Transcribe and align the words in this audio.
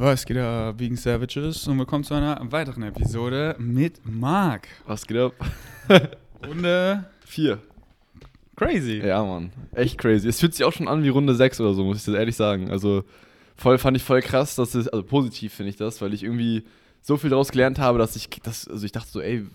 Was 0.00 0.24
geht 0.24 0.36
ab, 0.36 0.76
wegen 0.78 0.94
Savages? 0.94 1.66
Und 1.66 1.76
willkommen 1.76 2.04
zu 2.04 2.14
einer 2.14 2.40
weiteren 2.52 2.84
Episode 2.84 3.56
mit 3.58 4.00
Marc. 4.04 4.68
Was 4.86 5.04
geht 5.04 5.16
ab? 5.16 5.34
Runde 6.46 7.04
Vier. 7.24 7.58
crazy. 8.54 9.02
Ja, 9.04 9.24
Mann. 9.24 9.50
Echt 9.72 9.98
crazy. 9.98 10.28
Es 10.28 10.38
fühlt 10.38 10.54
sich 10.54 10.64
auch 10.64 10.72
schon 10.72 10.86
an 10.86 11.02
wie 11.02 11.08
Runde 11.08 11.34
6 11.34 11.60
oder 11.60 11.74
so, 11.74 11.82
muss 11.82 11.98
ich 11.98 12.04
das 12.04 12.14
ehrlich 12.14 12.36
sagen. 12.36 12.70
Also 12.70 13.02
voll 13.56 13.76
fand 13.76 13.96
ich 13.96 14.04
voll 14.04 14.22
krass, 14.22 14.54
dass 14.54 14.76
es, 14.76 14.86
also 14.86 15.02
positiv 15.04 15.52
finde 15.52 15.70
ich 15.70 15.76
das, 15.76 16.00
weil 16.00 16.14
ich 16.14 16.22
irgendwie 16.22 16.62
so 17.02 17.16
viel 17.16 17.30
daraus 17.30 17.50
gelernt 17.50 17.80
habe, 17.80 17.98
dass 17.98 18.14
ich, 18.14 18.28
das, 18.44 18.68
also 18.68 18.86
ich 18.86 18.92
dachte 18.92 19.10
so, 19.10 19.20
ey, 19.20 19.46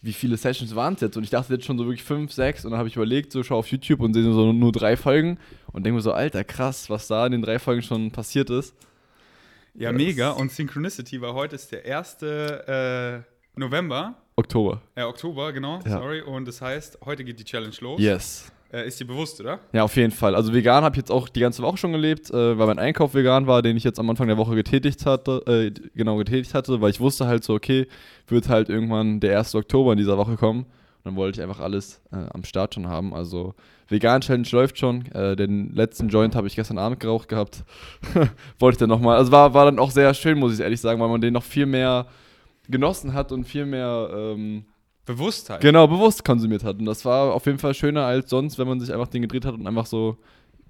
wie 0.00 0.14
viele 0.14 0.38
Sessions 0.38 0.74
waren 0.74 0.94
es 0.94 1.02
jetzt? 1.02 1.18
Und 1.18 1.24
ich 1.24 1.30
dachte 1.30 1.52
jetzt 1.52 1.66
schon 1.66 1.76
so 1.76 1.84
wirklich 1.84 2.02
fünf, 2.02 2.32
sechs 2.32 2.64
und 2.64 2.70
dann 2.70 2.78
habe 2.78 2.88
ich 2.88 2.96
überlegt, 2.96 3.30
so 3.30 3.42
schau 3.42 3.58
auf 3.58 3.66
YouTube 3.66 4.00
und 4.00 4.14
sehe 4.14 4.22
so 4.22 4.54
nur 4.54 4.72
drei 4.72 4.96
Folgen 4.96 5.36
und 5.70 5.84
denke 5.84 5.96
mir 5.96 6.02
so, 6.02 6.12
Alter, 6.12 6.44
krass, 6.44 6.88
was 6.88 7.08
da 7.08 7.26
in 7.26 7.32
den 7.32 7.42
drei 7.42 7.58
Folgen 7.58 7.82
schon 7.82 8.10
passiert 8.10 8.48
ist. 8.48 8.74
Ja, 9.74 9.92
mega. 9.92 10.30
Und 10.30 10.52
Synchronicity, 10.52 11.20
weil 11.20 11.32
heute 11.34 11.56
ist 11.56 11.72
der 11.72 11.84
1. 11.84 12.22
Äh, 12.22 13.20
November, 13.56 14.14
Oktober. 14.36 14.80
äh, 14.94 15.02
Oktober, 15.02 15.52
genau, 15.52 15.80
Ja. 15.84 15.98
sorry. 15.98 16.20
Und 16.22 16.46
das 16.46 16.60
heißt, 16.60 16.98
heute 17.04 17.24
geht 17.24 17.38
die 17.38 17.44
Challenge 17.44 17.74
los. 17.80 18.00
Yes. 18.00 18.50
Äh, 18.72 18.88
ist 18.88 18.98
dir 18.98 19.04
bewusst, 19.06 19.40
oder? 19.40 19.60
Ja, 19.72 19.84
auf 19.84 19.94
jeden 19.96 20.10
Fall. 20.10 20.34
Also 20.34 20.52
vegan 20.52 20.82
habe 20.82 20.94
ich 20.94 20.98
jetzt 20.98 21.10
auch 21.12 21.28
die 21.28 21.38
ganze 21.40 21.62
Woche 21.62 21.76
schon 21.76 21.92
gelebt, 21.92 22.30
äh, 22.30 22.58
weil 22.58 22.66
mein 22.66 22.78
Einkauf 22.80 23.14
vegan 23.14 23.46
war, 23.46 23.62
den 23.62 23.76
ich 23.76 23.84
jetzt 23.84 24.00
am 24.00 24.10
Anfang 24.10 24.26
der 24.26 24.36
Woche 24.36 24.56
getätigt 24.56 25.06
hatte, 25.06 25.42
äh, 25.46 25.70
genau 25.94 26.16
getätigt 26.16 26.54
hatte, 26.54 26.80
weil 26.80 26.90
ich 26.90 26.98
wusste 27.00 27.26
halt 27.26 27.44
so, 27.44 27.54
okay, 27.54 27.86
wird 28.26 28.48
halt 28.48 28.68
irgendwann 28.68 29.20
der 29.20 29.38
1. 29.38 29.54
Oktober 29.54 29.92
in 29.92 29.98
dieser 29.98 30.18
Woche 30.18 30.36
kommen. 30.36 30.66
Dann 31.04 31.16
wollte 31.16 31.38
ich 31.38 31.42
einfach 31.46 31.60
alles 31.60 32.00
äh, 32.12 32.16
am 32.32 32.44
Start 32.44 32.74
schon 32.74 32.88
haben. 32.88 33.12
Also 33.12 33.54
vegan 33.88 34.22
Challenge 34.22 34.48
läuft 34.52 34.78
schon. 34.78 35.04
Äh, 35.12 35.36
den 35.36 35.74
letzten 35.74 36.08
Joint 36.08 36.34
habe 36.34 36.46
ich 36.46 36.56
gestern 36.56 36.78
Abend 36.78 36.98
geraucht 36.98 37.28
gehabt. 37.28 37.62
wollte 38.58 38.76
ich 38.76 38.78
dann 38.78 38.88
nochmal. 38.88 39.18
Also 39.18 39.30
war, 39.30 39.52
war 39.52 39.66
dann 39.66 39.78
auch 39.78 39.90
sehr 39.90 40.14
schön, 40.14 40.38
muss 40.38 40.54
ich 40.54 40.60
ehrlich 40.60 40.80
sagen, 40.80 40.98
weil 41.00 41.08
man 41.10 41.20
den 41.20 41.34
noch 41.34 41.42
viel 41.42 41.66
mehr 41.66 42.06
genossen 42.68 43.12
hat 43.12 43.32
und 43.32 43.44
viel 43.44 43.66
mehr 43.66 44.08
ähm, 44.14 44.64
Bewusstheit. 45.04 45.60
genau 45.60 45.86
bewusst 45.86 46.24
konsumiert 46.24 46.64
hat. 46.64 46.78
Und 46.78 46.86
das 46.86 47.04
war 47.04 47.34
auf 47.34 47.44
jeden 47.44 47.58
Fall 47.58 47.74
schöner 47.74 48.06
als 48.06 48.30
sonst, 48.30 48.58
wenn 48.58 48.66
man 48.66 48.80
sich 48.80 48.90
einfach 48.90 49.08
den 49.08 49.20
gedreht 49.20 49.44
hat 49.44 49.52
und 49.54 49.66
einfach 49.66 49.84
so 49.84 50.16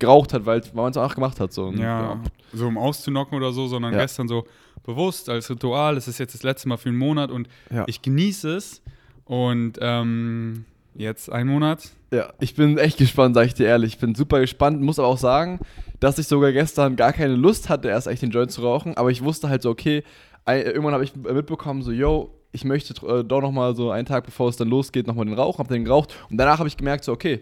geraucht 0.00 0.32
hat, 0.32 0.44
weil 0.44 0.60
man 0.74 0.90
es 0.90 0.96
auch 0.96 1.14
gemacht 1.14 1.38
hat. 1.38 1.52
So. 1.52 1.66
Und, 1.66 1.78
Ja, 1.78 2.20
so 2.52 2.66
um 2.66 2.76
auszunocken 2.76 3.36
oder 3.38 3.52
so, 3.52 3.68
sondern 3.68 3.92
Ja. 3.92 4.00
gestern 4.00 4.26
so 4.26 4.44
bewusst 4.82 5.28
als 5.28 5.48
Ritual. 5.48 5.96
Es 5.96 6.08
ist 6.08 6.18
jetzt 6.18 6.34
das 6.34 6.42
letzte 6.42 6.68
Mal 6.68 6.76
für 6.78 6.88
einen 6.88 6.98
Monat 6.98 7.30
und 7.30 7.48
Ja. 7.70 7.84
ich 7.86 8.02
genieße 8.02 8.56
es. 8.56 8.82
Und 9.24 9.78
ähm, 9.80 10.64
jetzt 10.94 11.32
ein 11.32 11.46
Monat. 11.46 11.90
Ja, 12.12 12.32
ich 12.40 12.54
bin 12.54 12.78
echt 12.78 12.98
gespannt, 12.98 13.34
sag 13.34 13.46
ich 13.46 13.54
dir 13.54 13.66
ehrlich. 13.66 13.94
Ich 13.94 13.98
bin 13.98 14.14
super 14.14 14.40
gespannt, 14.40 14.80
muss 14.80 14.98
aber 14.98 15.08
auch 15.08 15.18
sagen, 15.18 15.60
dass 16.00 16.18
ich 16.18 16.28
sogar 16.28 16.52
gestern 16.52 16.96
gar 16.96 17.12
keine 17.12 17.34
Lust 17.34 17.68
hatte, 17.68 17.88
erst 17.88 18.06
echt 18.06 18.22
den 18.22 18.30
Joint 18.30 18.50
zu 18.50 18.62
rauchen, 18.62 18.96
aber 18.96 19.10
ich 19.10 19.24
wusste 19.24 19.48
halt 19.48 19.62
so, 19.62 19.70
okay, 19.70 20.04
irgendwann 20.46 20.92
habe 20.92 21.04
ich 21.04 21.16
mitbekommen, 21.16 21.82
so, 21.82 21.90
yo, 21.90 22.30
ich 22.52 22.64
möchte 22.64 22.94
äh, 23.06 23.24
doch 23.24 23.40
nochmal 23.40 23.74
so 23.74 23.90
einen 23.90 24.06
Tag, 24.06 24.24
bevor 24.24 24.48
es 24.48 24.56
dann 24.56 24.68
losgeht, 24.68 25.06
nochmal 25.06 25.24
den 25.24 25.34
rauchen, 25.34 25.58
hab 25.58 25.68
den 25.68 25.84
geraucht 25.84 26.14
und 26.30 26.36
danach 26.36 26.58
habe 26.58 26.68
ich 26.68 26.76
gemerkt, 26.76 27.04
so, 27.04 27.12
okay, 27.12 27.40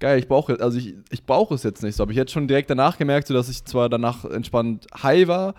geil, 0.00 0.18
ich 0.18 0.28
brauche, 0.28 0.60
also 0.60 0.76
ich, 0.76 0.96
ich 1.10 1.24
brauche 1.24 1.54
es 1.54 1.62
jetzt 1.62 1.82
nicht 1.82 1.96
so, 1.96 2.02
habe 2.02 2.12
ich 2.12 2.18
jetzt 2.18 2.32
schon 2.32 2.48
direkt 2.48 2.68
danach 2.68 2.98
gemerkt, 2.98 3.28
so, 3.28 3.34
dass 3.34 3.48
ich 3.48 3.64
zwar 3.64 3.88
danach 3.88 4.24
entspannt 4.24 4.86
high 5.02 5.28
war, 5.28 5.54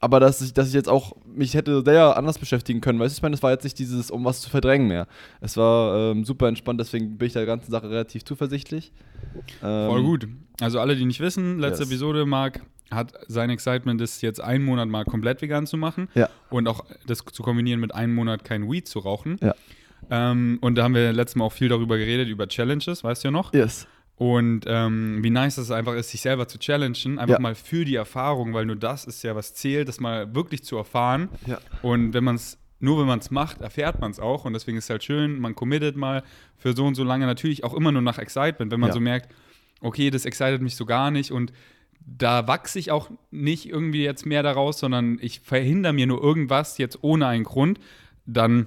aber 0.00 0.20
dass 0.20 0.40
ich, 0.42 0.52
dass 0.52 0.68
ich 0.68 0.74
jetzt 0.74 0.88
auch 0.88 1.16
mich 1.26 1.54
hätte 1.54 1.82
sehr 1.84 2.16
anders 2.16 2.38
beschäftigen 2.38 2.80
können, 2.80 2.98
weißt 2.98 3.14
du, 3.14 3.18
ich 3.18 3.22
meine, 3.22 3.34
es 3.34 3.42
war 3.42 3.50
jetzt 3.52 3.64
nicht 3.64 3.78
dieses, 3.78 4.10
um 4.10 4.24
was 4.24 4.40
zu 4.40 4.50
verdrängen 4.50 4.88
mehr. 4.88 5.06
Es 5.40 5.56
war 5.56 6.12
ähm, 6.12 6.24
super 6.24 6.48
entspannt, 6.48 6.80
deswegen 6.80 7.16
bin 7.18 7.26
ich 7.26 7.32
der 7.32 7.46
ganzen 7.46 7.70
Sache 7.70 7.88
relativ 7.90 8.24
zuversichtlich. 8.24 8.92
Ähm, 9.62 9.88
Voll 9.90 10.02
gut. 10.02 10.28
Also 10.60 10.80
alle, 10.80 10.96
die 10.96 11.04
nicht 11.04 11.20
wissen, 11.20 11.58
letzte 11.58 11.82
Yes. 11.84 11.90
Episode, 11.90 12.26
Marc 12.26 12.60
hat 12.90 13.14
sein 13.26 13.50
Excitement 13.50 14.00
ist 14.00 14.22
jetzt 14.22 14.40
einen 14.40 14.64
Monat 14.64 14.88
mal 14.88 15.04
komplett 15.04 15.42
vegan 15.42 15.66
zu 15.66 15.76
machen 15.76 16.08
Ja. 16.14 16.28
und 16.50 16.68
auch 16.68 16.84
das 17.06 17.18
zu 17.32 17.42
kombinieren 17.42 17.80
mit 17.80 17.92
einem 17.94 18.14
Monat 18.14 18.44
kein 18.44 18.70
Weed 18.70 18.86
zu 18.86 19.00
rauchen. 19.00 19.38
Ja. 19.42 19.54
Ähm, 20.10 20.58
und 20.60 20.76
da 20.76 20.84
haben 20.84 20.94
wir 20.94 21.12
letztes 21.12 21.34
Mal 21.36 21.46
auch 21.46 21.52
viel 21.52 21.68
darüber 21.68 21.98
geredet, 21.98 22.28
über 22.28 22.46
Challenges, 22.46 23.02
weißt 23.02 23.24
du 23.24 23.28
ja 23.28 23.32
noch? 23.32 23.52
Yes. 23.52 23.88
Und 24.18 24.64
ähm, 24.66 25.22
wie 25.22 25.28
nice 25.30 25.58
es 25.58 25.70
einfach 25.70 25.94
ist, 25.94 26.10
sich 26.10 26.22
selber 26.22 26.48
zu 26.48 26.58
challengen, 26.58 27.18
einfach 27.18 27.34
Ja. 27.34 27.38
mal 27.40 27.54
für 27.54 27.84
die 27.84 27.96
Erfahrung, 27.96 28.54
weil 28.54 28.64
nur 28.64 28.76
das 28.76 29.04
ist 29.04 29.22
ja, 29.22 29.34
was 29.36 29.52
zählt, 29.54 29.88
das 29.88 30.00
mal 30.00 30.34
wirklich 30.34 30.64
zu 30.64 30.76
erfahren. 30.76 31.28
Ja. 31.46 31.58
Und 31.82 32.14
wenn 32.14 32.24
man 32.24 32.36
es, 32.36 32.56
nur 32.80 32.98
wenn 32.98 33.06
man 33.06 33.18
es 33.18 33.30
macht, 33.30 33.60
erfährt 33.60 34.00
man 34.00 34.10
es 34.10 34.18
auch. 34.18 34.46
Und 34.46 34.54
deswegen 34.54 34.78
ist 34.78 34.84
es 34.84 34.90
halt 34.90 35.04
schön, 35.04 35.38
man 35.38 35.54
committet 35.54 35.96
mal 35.96 36.22
für 36.56 36.74
so 36.74 36.86
und 36.86 36.94
so 36.94 37.04
lange, 37.04 37.26
natürlich 37.26 37.62
auch 37.62 37.74
immer 37.74 37.92
nur 37.92 38.00
nach 38.02 38.18
Excitement, 38.18 38.72
wenn 38.72 38.80
man 38.80 38.88
Ja. 38.88 38.94
so 38.94 39.00
merkt, 39.00 39.34
okay, 39.82 40.08
das 40.08 40.24
excited 40.24 40.62
mich 40.62 40.76
so 40.76 40.86
gar 40.86 41.10
nicht 41.10 41.30
und 41.30 41.52
da 42.06 42.46
wachse 42.46 42.78
ich 42.78 42.90
auch 42.92 43.10
nicht 43.30 43.68
irgendwie 43.68 44.02
jetzt 44.04 44.24
mehr 44.24 44.42
daraus, 44.42 44.78
sondern 44.78 45.18
ich 45.20 45.40
verhindere 45.40 45.92
mir 45.92 46.06
nur 46.06 46.22
irgendwas 46.22 46.78
jetzt 46.78 46.98
ohne 47.02 47.26
einen 47.26 47.44
Grund, 47.44 47.80
dann 48.26 48.66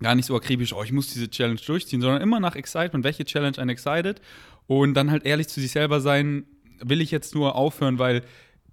gar 0.00 0.14
nicht 0.14 0.26
so 0.26 0.36
akribisch, 0.36 0.72
oh, 0.72 0.82
ich 0.84 0.92
muss 0.92 1.12
diese 1.12 1.28
Challenge 1.30 1.58
durchziehen, 1.66 2.00
sondern 2.00 2.22
immer 2.22 2.38
nach 2.38 2.54
Excitement, 2.54 3.04
welche 3.04 3.24
Challenge 3.24 3.58
einen 3.58 3.70
excited 3.70 4.20
und 4.68 4.94
dann 4.94 5.10
halt 5.10 5.24
ehrlich 5.26 5.48
zu 5.48 5.60
sich 5.60 5.72
selber 5.72 6.00
sein, 6.00 6.44
will 6.80 7.00
ich 7.00 7.10
jetzt 7.10 7.34
nur 7.34 7.56
aufhören, 7.56 7.98
weil 7.98 8.22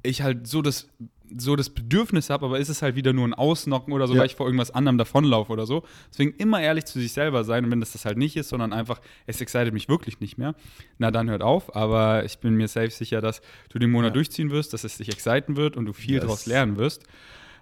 ich 0.04 0.22
halt 0.22 0.46
so 0.46 0.62
das, 0.62 0.88
so 1.36 1.56
das 1.56 1.72
Bedürfnis 1.72 2.30
habe, 2.30 2.46
aber 2.46 2.60
ist 2.60 2.70
es 2.70 2.84
halt 2.84 2.96
wieder 2.96 3.12
nur 3.14 3.28
ein 3.28 3.34
Ausnocken 3.34 3.92
oder 3.94 4.06
so, 4.06 4.14
Ja. 4.14 4.20
weil 4.20 4.28
ich 4.28 4.36
vor 4.36 4.46
irgendwas 4.46 4.70
anderem 4.70 5.00
davonlaufe 5.00 5.52
oder 5.52 5.66
so. 5.66 5.84
Deswegen 6.12 6.34
immer 6.38 6.62
ehrlich 6.62 6.86
zu 6.86 7.00
sich 7.00 7.14
selber 7.14 7.44
sein 7.44 7.66
und 7.66 7.72
wenn 7.72 7.80
das 7.80 7.94
das 7.94 8.06
halt 8.06 8.18
nicht 8.20 8.36
ist, 8.38 8.50
sondern 8.50 8.72
einfach, 8.74 9.02
es 9.26 9.42
excited 9.42 9.74
mich 9.74 9.90
wirklich 9.90 10.20
nicht 10.20 10.38
mehr, 10.38 10.54
na 11.00 11.10
dann 11.10 11.28
hört 11.32 11.42
auf, 11.42 11.76
aber 11.76 12.24
ich 12.26 12.38
bin 12.38 12.54
mir 12.56 12.68
safe 12.68 12.92
sicher, 12.92 13.22
dass 13.22 13.42
du 13.70 13.80
den 13.80 13.90
Monat 13.90 14.10
Ja. 14.12 14.14
durchziehen 14.14 14.52
wirst, 14.52 14.74
dass 14.74 14.84
es 14.84 14.98
dich 14.98 15.10
exciten 15.10 15.56
wird 15.56 15.76
und 15.78 15.86
du 15.86 15.94
viel 15.94 16.14
Yes. 16.16 16.22
daraus 16.22 16.46
lernen 16.46 16.78
wirst. 16.78 17.02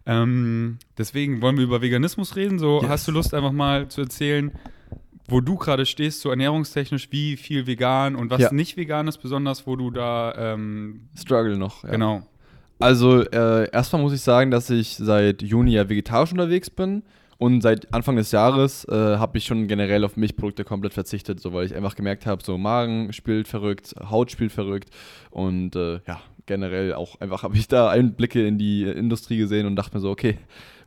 Ähm, 0.05 0.79
deswegen 0.97 1.41
wollen 1.41 1.55
wir 1.55 1.63
über 1.63 1.81
Veganismus 1.81 2.35
reden. 2.35 2.59
So, 2.59 2.81
Yes. 2.81 2.89
hast 2.89 3.07
du 3.07 3.11
Lust, 3.13 3.33
einfach 3.33 3.53
mal 3.53 3.87
zu 3.87 4.01
erzählen, 4.01 4.51
wo 5.27 5.41
du 5.41 5.55
gerade 5.55 5.85
stehst, 5.85 6.21
so 6.21 6.29
ernährungstechnisch, 6.29 7.09
wie 7.11 7.37
viel 7.37 7.65
vegan 7.67 8.15
und 8.15 8.29
was 8.29 8.41
Ja. 8.41 8.53
nicht 8.53 8.77
vegan 8.77 9.07
ist, 9.07 9.17
besonders 9.17 9.65
wo 9.65 9.75
du 9.75 9.89
da, 9.91 10.33
ähm, 10.37 11.07
Struggle 11.17 11.57
noch. 11.57 11.83
Ja. 11.83 11.91
genau. 11.91 12.23
Also, 12.79 13.21
äh, 13.21 13.69
erstmal 13.71 14.01
muss 14.01 14.13
ich 14.13 14.21
sagen, 14.21 14.51
dass 14.51 14.69
ich 14.69 14.95
seit 14.97 15.41
Juni 15.41 15.71
ja 15.71 15.87
vegetarisch 15.87 16.31
unterwegs 16.31 16.69
bin. 16.69 17.03
Und 17.39 17.61
seit 17.61 17.93
Anfang 17.93 18.15
des 18.15 18.31
Jahres 18.31 18.85
äh, 18.85 18.93
habe 19.17 19.37
ich 19.37 19.45
schon 19.45 19.67
generell 19.67 20.05
auf 20.05 20.15
Milchprodukte 20.15 20.63
komplett 20.63 20.93
verzichtet, 20.93 21.41
so 21.41 21.51
weil 21.51 21.65
ich 21.65 21.75
einfach 21.75 21.95
gemerkt 21.95 22.25
habe, 22.25 22.41
so 22.43 22.57
Magen 22.57 23.11
spielt 23.11 23.47
verrückt, 23.49 23.95
Haut 24.09 24.31
spielt 24.31 24.51
verrückt 24.53 24.89
und 25.29 25.75
äh, 25.75 25.99
ja, 26.07 26.21
generell 26.45 26.93
auch 26.93 27.19
einfach 27.19 27.43
habe 27.43 27.57
ich 27.57 27.67
da 27.67 27.89
Einblicke 27.89 28.45
in 28.47 28.57
die 28.57 28.83
Industrie 28.83 29.37
gesehen 29.37 29.65
und 29.65 29.75
dachte 29.75 29.95
mir 29.97 29.99
so, 30.01 30.09
okay, 30.11 30.37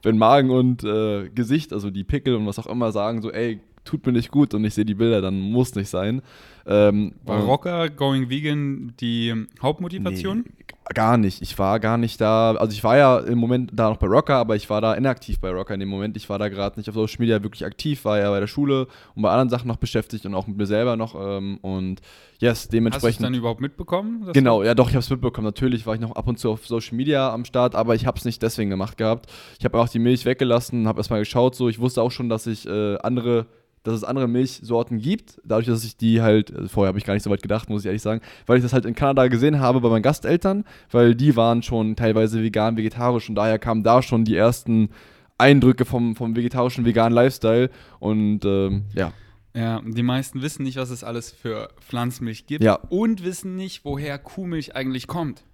wenn 0.03 0.17
Magen 0.17 0.51
und 0.51 0.83
äh, 0.83 1.29
Gesicht, 1.29 1.75
also 1.75 1.91
die 1.91 2.05
Pickel 2.05 2.35
und 2.37 2.47
was 2.47 2.59
auch 2.59 2.67
immer 2.69 2.91
sagen, 2.91 3.21
so 3.21 3.31
ey, 3.33 3.61
tut 3.87 4.05
mir 4.07 4.13
nicht 4.13 4.31
gut 4.31 4.53
und 4.55 4.65
ich 4.65 4.75
sehe 4.75 4.85
die 4.85 4.95
Bilder, 4.95 5.21
dann 5.23 5.39
muss 5.41 5.75
nicht 5.75 5.89
sein. 5.89 6.21
Ähm, 6.67 7.15
War 7.25 7.39
und- 7.41 7.47
Rocker 7.47 7.89
Going 7.89 8.29
Vegan 8.29 8.93
die 9.01 9.47
Hauptmotivation? 9.63 10.39
Nee, 10.47 10.65
gar 10.95 11.17
nicht. 11.17 11.41
Ich 11.41 11.57
war 11.59 11.79
gar 11.79 11.97
nicht 11.97 12.21
da. 12.21 12.53
Also 12.57 12.73
ich 12.73 12.83
war 12.83 12.97
ja 12.97 13.19
im 13.21 13.39
Moment 13.39 13.71
da 13.73 13.89
noch 13.89 13.99
bei 13.99 14.09
Rocker, 14.09 14.35
aber 14.35 14.57
ich 14.57 14.69
war 14.69 14.81
da 14.81 14.95
inaktiv 14.95 15.39
bei 15.39 15.51
Rocker 15.51 15.75
in 15.75 15.81
dem 15.81 15.89
Moment. 15.89 16.17
Ich 16.17 16.29
war 16.29 16.39
da 16.41 16.49
gerade 16.49 16.79
nicht 16.81 16.89
auf 16.89 16.95
Social 16.97 17.19
Media 17.21 17.41
wirklich 17.43 17.65
aktiv, 17.65 18.05
war 18.05 18.19
ja 18.19 18.31
bei 18.31 18.41
der 18.41 18.47
Schule 18.49 18.89
und 19.15 19.23
bei 19.23 19.31
anderen 19.31 19.49
Sachen 19.49 19.69
noch 19.69 19.77
beschäftigt 19.77 20.27
und 20.27 20.35
auch 20.35 20.49
mit 20.49 20.57
mir 20.57 20.67
selber 20.67 20.97
noch. 20.97 21.15
Ähm, 21.15 21.59
und 21.63 22.01
yes, 22.41 22.51
Hast 22.51 22.65
du 22.65 22.67
es 22.67 22.69
dementsprechend. 22.71 23.25
dann 23.25 23.35
überhaupt 23.35 23.61
mitbekommen? 23.61 24.29
Genau, 24.33 24.65
ja 24.65 24.75
doch, 24.75 24.89
ich 24.89 24.95
habe 24.97 25.05
es 25.05 25.11
mitbekommen. 25.11 25.45
Natürlich 25.45 25.87
war 25.87 25.95
ich 25.95 26.01
noch 26.01 26.17
ab 26.17 26.27
und 26.27 26.41
zu 26.41 26.51
auf 26.51 26.67
Social 26.67 26.97
Media 26.97 27.33
am 27.33 27.45
Start, 27.45 27.77
aber 27.77 27.95
ich 27.95 28.07
habe 28.07 28.19
es 28.19 28.25
nicht 28.25 28.43
deswegen 28.43 28.71
gemacht 28.71 28.97
gehabt. 28.99 29.31
Ich 29.61 29.65
habe 29.65 29.79
auch 29.79 29.89
die 29.89 30.01
Milch 30.01 30.25
weggelassen, 30.25 30.89
habe 30.89 30.99
erstmal 30.99 31.21
geschaut, 31.21 31.55
so 31.55 31.69
ich 31.69 31.79
wusste 31.79 32.03
auch 32.03 32.11
schon, 32.11 32.29
dass 32.29 32.49
ich 32.49 32.67
äh, 32.67 32.97
andere 32.99 33.47
dass 33.87 33.95
es 33.95 34.05
andere 34.05 34.29
Milchsorten 34.29 34.99
gibt, 34.99 35.41
dadurch, 35.45 35.67
dass 35.67 35.85
ich 35.85 35.97
die 35.97 36.21
halt, 36.23 36.55
also 36.55 36.69
vorher 36.69 36.89
habe 36.89 36.99
ich 36.99 37.05
gar 37.05 37.15
nicht 37.15 37.23
so 37.23 37.31
weit 37.31 37.43
gedacht, 37.43 37.69
muss 37.69 37.83
ich 37.83 37.87
ehrlich 37.87 38.03
sagen, 38.03 38.21
weil 38.47 38.59
ich 38.59 38.63
das 38.63 38.73
halt 38.73 38.85
in 38.85 38.95
Kanada 38.95 39.29
gesehen 39.29 39.61
habe 39.61 39.81
bei 39.81 39.89
meinen 39.89 40.03
Gasteltern, 40.03 40.65
weil 40.91 41.15
die 41.15 41.37
waren 41.37 41.63
schon 41.63 41.97
teilweise 41.97 42.43
vegan, 42.43 42.77
vegetarisch 42.77 43.29
und 43.29 43.35
daher 43.35 43.59
kamen 43.59 43.83
da 43.83 44.03
schon 44.03 44.25
die 44.25 44.37
ersten 44.37 44.91
Eindrücke 45.39 45.85
vom, 45.85 46.17
vom 46.17 46.35
vegetarischen, 46.37 46.85
veganen 46.85 47.15
Lifestyle 47.15 47.71
und 48.01 48.45
ähm, 48.45 48.85
ja. 48.95 49.13
Ja, 49.55 49.81
die 49.87 50.03
meisten 50.03 50.43
wissen 50.43 50.65
nicht, 50.65 50.77
was 50.77 50.91
es 50.91 51.03
alles 51.03 51.31
für 51.31 51.69
Pflanzenmilch 51.81 52.47
gibt 52.47 52.63
Ja. 52.63 52.75
und 52.91 53.25
wissen 53.25 53.57
nicht, 53.57 53.85
woher 53.85 54.19
Kuhmilch 54.19 54.77
eigentlich 54.77 55.07
kommt. 55.07 55.45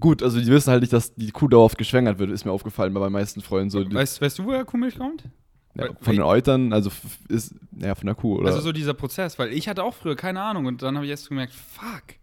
Gut, 0.00 0.22
also 0.22 0.38
die 0.40 0.46
wissen 0.48 0.70
halt 0.70 0.80
nicht, 0.82 0.92
dass 0.92 1.14
die 1.14 1.30
Kuh 1.30 1.48
dauerhaft 1.48 1.78
geschwängert 1.78 2.18
wird, 2.18 2.30
ist 2.30 2.44
mir 2.44 2.50
aufgefallen 2.50 2.92
bei 2.92 3.00
meinen 3.00 3.12
meisten 3.12 3.40
Freunden. 3.40 3.70
So, 3.70 3.84
Weißt, 3.90 4.20
weißt 4.20 4.40
du, 4.40 4.44
woher 4.44 4.64
Kuhmilch 4.64 4.98
kommt? 4.98 5.24
Ja, 5.78 5.88
von 6.00 6.12
den 6.12 6.22
Eutern, 6.22 6.72
also 6.72 6.90
ist, 7.28 7.54
ja, 7.78 7.94
von 7.94 8.06
der 8.06 8.14
Kuh, 8.14 8.38
oder? 8.38 8.48
Also 8.48 8.60
so 8.60 8.72
dieser 8.72 8.94
Prozess, 8.94 9.38
weil 9.38 9.52
ich 9.52 9.68
hatte 9.68 9.84
auch 9.84 9.94
früher 9.94 10.16
keine 10.16 10.40
Ahnung 10.40 10.66
und 10.66 10.82
dann 10.82 10.96
habe 10.96 11.06
ich 11.06 11.10
erst 11.10 11.28
gemerkt, 11.28 11.52
fuck. 11.52 12.16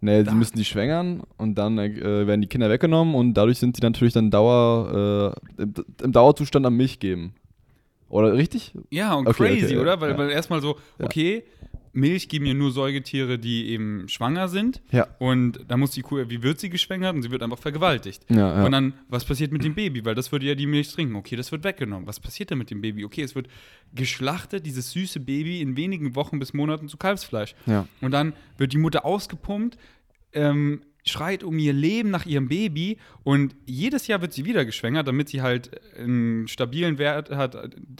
nee, 0.00 0.24
sie 0.24 0.34
müssen 0.34 0.56
die 0.56 0.64
schwängern 0.64 1.22
und 1.36 1.54
dann 1.54 1.78
äh, 1.78 2.26
werden 2.26 2.40
die 2.40 2.48
Kinder 2.48 2.68
weggenommen 2.68 3.14
und 3.14 3.34
dadurch 3.34 3.58
sind 3.58 3.76
die 3.76 3.82
natürlich 3.82 4.12
dann 4.12 4.30
Dauer, 4.32 5.34
äh, 5.56 5.62
im, 5.62 5.74
im 6.02 6.12
Dauerzustand 6.12 6.66
am 6.66 6.76
Milch 6.76 6.98
geben. 6.98 7.34
Oder 8.08 8.32
richtig? 8.34 8.72
Ja, 8.90 9.14
und 9.14 9.28
Okay, 9.28 9.48
crazy, 9.48 9.66
okay, 9.66 9.78
oder? 9.78 10.00
Weil, 10.00 10.10
ja. 10.10 10.18
weil 10.18 10.30
erstmal 10.30 10.60
so, 10.60 10.76
okay, 11.00 11.44
Milch 11.96 12.28
geben 12.28 12.46
ja 12.46 12.54
nur 12.54 12.70
Säugetiere, 12.70 13.38
die 13.38 13.68
eben 13.70 14.08
schwanger 14.08 14.48
sind. 14.48 14.82
Ja. 14.92 15.08
Und 15.18 15.60
da 15.66 15.76
muss 15.76 15.92
die 15.92 16.02
Kuh, 16.02 16.24
wie 16.28 16.42
wird 16.42 16.60
sie 16.60 16.70
geschwängert? 16.70 17.14
Und 17.14 17.22
sie 17.22 17.30
wird 17.30 17.42
einfach 17.42 17.58
vergewaltigt. 17.58 18.24
Ja, 18.28 18.58
ja. 18.58 18.64
Und 18.64 18.72
dann, 18.72 18.94
was 19.08 19.24
passiert 19.24 19.52
mit 19.52 19.64
dem 19.64 19.74
Baby? 19.74 20.04
Weil 20.04 20.14
das 20.14 20.30
würde 20.30 20.46
ja 20.46 20.54
die 20.54 20.66
Milch 20.66 20.92
trinken. 20.92 21.16
Okay, 21.16 21.36
das 21.36 21.50
wird 21.52 21.64
weggenommen. 21.64 22.06
Was 22.06 22.20
passiert 22.20 22.50
denn 22.50 22.58
mit 22.58 22.70
dem 22.70 22.80
Baby? 22.80 23.04
Okay, 23.04 23.22
es 23.22 23.34
wird 23.34 23.48
geschlachtet, 23.94 24.66
dieses 24.66 24.90
süße 24.92 25.20
Baby, 25.20 25.60
in 25.60 25.76
wenigen 25.76 26.14
Wochen 26.14 26.38
bis 26.38 26.52
Monaten 26.52 26.88
zu 26.88 26.96
Kalbsfleisch. 26.96 27.54
Ja. 27.66 27.88
Und 28.00 28.10
dann 28.12 28.34
wird 28.58 28.72
die 28.72 28.78
Mutter 28.78 29.04
ausgepumpt, 29.04 29.78
ähm, 30.32 30.82
schreit 31.06 31.44
um 31.44 31.58
ihr 31.58 31.72
Leben 31.72 32.10
nach 32.10 32.26
ihrem 32.26 32.48
Baby 32.48 32.98
und 33.22 33.54
jedes 33.64 34.06
Jahr 34.08 34.20
wird 34.20 34.32
sie 34.32 34.44
wieder 34.44 34.64
geschwängert, 34.64 35.06
damit 35.06 35.28
sie 35.28 35.40
halt 35.40 35.70
einen 35.96 36.48
stabilen 36.48 36.98
Wert 36.98 37.30
hat 37.30 37.56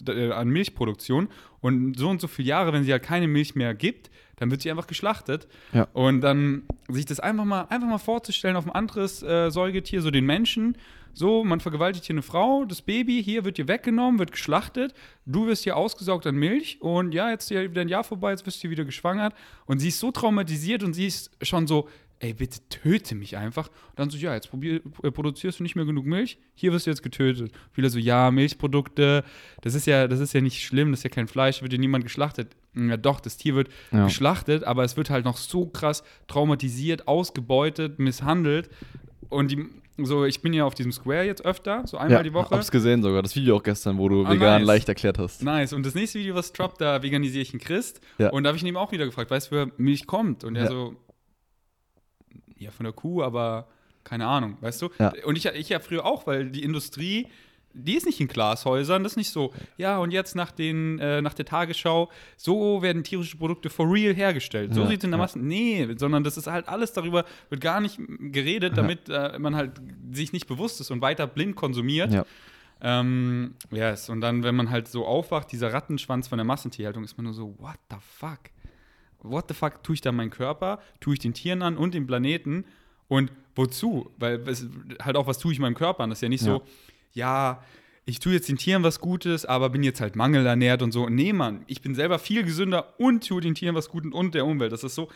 äh, 0.09 0.33
an 0.33 0.49
Milchproduktion. 0.49 1.29
Und 1.61 1.99
so 1.99 2.09
und 2.09 2.21
so 2.21 2.29
viele 2.29 2.49
Jahre, 2.49 2.73
wenn 2.73 2.85
sie 2.85 2.93
halt 2.93 3.03
keine 3.03 3.29
Milch 3.29 3.55
mehr 3.55 3.75
gibt, 3.75 4.11
dann 4.37 4.51
wird 4.51 4.63
sie 4.63 4.71
einfach 4.71 4.87
geschlachtet. 4.87 5.49
Ja. 5.73 5.89
Und 5.93 6.21
dann 6.21 6.65
sich 6.89 7.07
das 7.07 7.21
einfach 7.21 7.45
mal, 7.45 7.63
einfach 7.63 7.89
mal 7.89 7.99
vorzustellen 7.99 8.57
auf 8.57 8.67
ein 8.67 8.73
anderes 8.73 9.23
äh, 9.23 9.51
Säugetier, 9.51 10.03
so 10.03 10.11
den 10.11 10.27
Menschen. 10.27 10.77
So, 11.13 11.45
man 11.45 11.61
vergewaltigt 11.61 12.05
hier 12.05 12.13
eine 12.13 12.21
Frau, 12.21 12.67
das 12.67 12.83
Baby, 12.83 13.23
hier 13.25 13.47
wird 13.47 13.57
dir 13.57 13.69
weggenommen, 13.69 14.19
wird 14.19 14.33
geschlachtet, 14.33 14.93
du 15.25 15.47
wirst 15.47 15.65
hier 15.65 15.75
ausgesaugt 15.75 16.27
an 16.27 16.35
Milch 16.35 16.77
und 16.83 17.15
ja, 17.15 17.31
jetzt 17.31 17.45
ist 17.45 17.57
ja 17.57 17.63
wieder 17.63 17.81
ein 17.81 17.89
Jahr 17.89 18.05
vorbei, 18.05 18.33
jetzt 18.33 18.45
wirst 18.45 18.63
du 18.63 18.69
wieder 18.69 18.85
geschwangert. 18.85 19.33
Und 19.65 19.79
sie 19.79 19.89
ist 19.89 19.99
so 19.99 20.11
traumatisiert 20.11 20.83
und 20.83 20.93
sie 20.93 21.07
ist 21.07 21.31
schon 21.41 21.67
so, 21.67 21.89
ey, 22.19 22.33
bitte 22.35 22.61
töte 22.71 23.15
mich 23.15 23.37
einfach. 23.37 23.69
Und 23.69 23.99
dann 23.99 24.11
so, 24.11 24.17
ja, 24.17 24.35
jetzt 24.35 24.49
probier, 24.51 24.81
äh, 25.03 25.11
produzierst 25.11 25.59
du 25.59 25.63
nicht 25.63 25.77
mehr 25.77 25.85
genug 25.85 26.07
Milch, 26.07 26.39
hier 26.55 26.73
wirst 26.73 26.87
du 26.87 26.91
jetzt 26.91 27.03
getötet. 27.03 27.53
Viele 27.73 27.91
so, 27.91 27.99
ja, 27.99 28.31
Milchprodukte, 28.31 29.23
das 29.61 29.75
ist 29.75 29.87
ja, 29.87 30.09
das 30.09 30.21
ist 30.21 30.33
ja 30.33 30.41
nicht 30.41 30.63
schlimm, 30.63 30.91
das 30.93 31.01
ist 31.01 31.05
ja 31.05 31.11
kein 31.11 31.29
Fleisch, 31.29 31.63
wird 31.63 31.73
ja 31.73 31.79
niemand 31.79 32.05
geschlachtet. 32.05 32.57
Ja, 32.75 32.97
doch, 32.97 33.21
das 33.21 33.37
Tier 33.37 33.55
wird 33.55 33.69
Ja. 33.93 34.05
geschlachtet, 34.05 34.65
aber 34.65 34.85
es 34.85 34.97
wird 34.97 35.11
halt 35.11 35.25
noch 35.25 35.37
so 35.37 35.67
krass 35.67 36.03
traumatisiert, 36.27 37.09
ausgebeutet, 37.09 37.99
misshandelt. 37.99 38.69
Und 39.29 39.51
die, 39.51 39.67
so, 39.99 40.25
ich 40.27 40.43
bin 40.43 40.53
ja 40.53 40.65
auf 40.65 40.75
diesem 40.75 40.93
Square 40.93 41.25
jetzt 41.25 41.45
öfter, 41.45 41.87
so 41.87 41.97
einmal 41.97 42.19
ja, 42.19 42.23
die 42.23 42.33
Woche. 42.35 42.55
hab's 42.55 42.71
gesehen 42.71 43.03
sogar, 43.03 43.23
das 43.23 43.35
Video 43.35 43.57
auch 43.57 43.63
gestern, 43.63 43.97
wo 43.99 44.09
du 44.09 44.25
Ah, 44.27 44.31
vegan 44.31 44.61
nice. 44.61 44.67
leicht 44.67 44.89
erklärt 44.89 45.19
hast. 45.19 45.43
Nice. 45.43 45.73
Und 45.73 45.85
das 45.87 45.95
nächste 45.95 46.19
Video, 46.19 46.35
was 46.35 46.53
droppt, 46.53 46.81
da 46.83 47.03
veganisiere 47.03 47.43
ich 47.43 47.53
einen 47.53 47.61
Christ. 47.61 48.01
Ja. 48.19 48.29
Und 48.31 48.45
da 48.45 48.49
habe 48.49 48.57
ich 48.57 48.63
ihn 48.63 48.69
eben 48.69 48.77
auch 48.77 48.93
wieder 48.93 49.07
gefragt, 49.07 49.31
weißt 49.31 49.51
du, 49.51 49.57
wer 49.57 49.71
Milch 49.79 50.07
kommt? 50.07 50.45
Und 50.45 50.57
er 50.57 50.65
Ja. 50.65 50.69
so, 50.71 50.97
ja, 52.59 52.71
von 52.71 52.85
der 52.85 52.93
Kuh, 52.93 53.23
aber 53.23 53.69
keine 54.05 54.27
Ahnung, 54.27 54.57
weißt 54.61 54.83
du? 54.83 54.89
Ja. 54.99 55.13
Und 55.25 55.37
ich, 55.37 55.47
ich 55.47 55.69
ja 55.69 55.81
früher 55.81 56.05
auch, 56.05 56.27
weil 56.27 56.51
die 56.51 56.63
Industrie, 56.63 57.27
die 57.75 57.95
ist 57.97 58.07
nicht 58.07 58.21
in 58.21 58.29
Glashäusern, 58.29 59.03
das 59.03 59.13
ist 59.13 59.17
nicht 59.17 59.31
so, 59.31 59.53
ja, 59.77 59.99
und 59.99 60.11
jetzt 60.11 60.35
nach, 60.35 60.51
den, 60.51 60.99
äh, 60.99 61.21
nach 61.21 61.35
der 61.35 61.45
Tagesschau, 61.45 62.11
so 62.37 62.83
werden 62.83 63.05
tierische 63.05 63.37
Produkte 63.37 63.69
for 63.69 63.93
real 63.93 64.15
hergestellt. 64.15 64.75
So 64.75 64.83
Ja, 64.83 64.87
sieht 64.87 64.99
es 64.99 65.05
in 65.05 65.11
der 65.11 65.19
ja. 65.19 65.25
Masse. 65.25 65.39
Nee, 65.39 65.89
sondern 65.97 66.25
das 66.25 66.37
ist 66.37 66.47
halt 66.47 66.69
alles 66.69 66.93
darüber, 66.93 67.25
wird 67.51 67.61
gar 67.61 67.81
nicht 67.81 67.99
geredet, 67.99 68.79
damit 68.79 69.09
äh, 69.09 69.39
man 69.39 69.57
halt 69.57 69.73
sich 70.13 70.33
nicht 70.33 70.47
bewusst 70.47 70.81
ist 70.81 70.91
und 70.91 71.03
weiter 71.03 71.27
blind 71.27 71.57
konsumiert. 71.57 72.13
Ja. 72.13 72.25
Ähm, 72.81 73.55
yes. 73.71 74.09
Und 74.09 74.21
dann, 74.21 74.43
wenn 74.43 74.55
man 74.55 74.71
halt 74.71 74.89
so 74.89 75.07
aufwacht, 75.07 75.51
dieser 75.53 75.73
Rattenschwanz 75.73 76.29
von 76.29 76.39
der 76.39 76.45
Massentierhaltung, 76.45 77.05
ist 77.05 77.17
man 77.17 77.25
nur 77.25 77.35
so, 77.35 77.55
what 77.59 77.79
the 77.91 77.97
fuck? 78.01 78.41
What 79.31 79.47
the 79.49 79.55
fuck 79.55 79.83
tue 79.83 79.95
ich 79.95 80.01
da 80.01 80.13
meinen 80.13 80.31
Körper, 80.31 80.81
tue 81.01 81.15
ich 81.15 81.21
den 81.21 81.35
Tieren 81.35 81.63
an 81.63 81.77
und 81.77 81.95
den 81.95 82.07
Planeten? 82.07 82.65
Und 83.09 83.31
wozu? 83.55 84.11
Weil 84.19 84.41
es, 84.49 84.67
halt 85.01 85.17
auch, 85.17 85.27
was 85.27 85.39
tue 85.39 85.53
ich 85.53 85.59
meinem 85.59 85.75
Körper 85.75 86.03
an? 86.05 86.11
Das 86.11 86.19
ist 86.19 86.23
ja 86.23 86.29
nicht 86.29 86.43
so, 86.43 86.63
ja, 87.13 87.63
ich 88.05 88.21
tue 88.21 88.33
jetzt 88.33 88.49
den 88.49 88.57
Tieren 88.57 88.83
was 88.83 89.01
Gutes, 89.01 89.45
aber 89.47 89.69
bin 89.71 89.83
jetzt 89.83 90.01
halt 90.01 90.15
mangelernährt 90.17 90.83
und 90.83 90.93
so. 90.93 91.09
Nee, 91.09 91.33
Mann, 91.33 91.63
ich 91.67 91.83
bin 91.83 91.95
selber 91.95 92.19
viel 92.19 92.45
gesünder 92.45 92.95
und 92.99 93.27
tue 93.27 93.41
den 93.41 93.55
Tieren 93.55 93.75
was 93.75 93.89
Gutes 93.89 94.13
und 94.13 94.35
der 94.35 94.47
Umwelt. 94.47 94.71
Das 94.73 94.85
ist 94.85 94.95
so, 94.95 95.09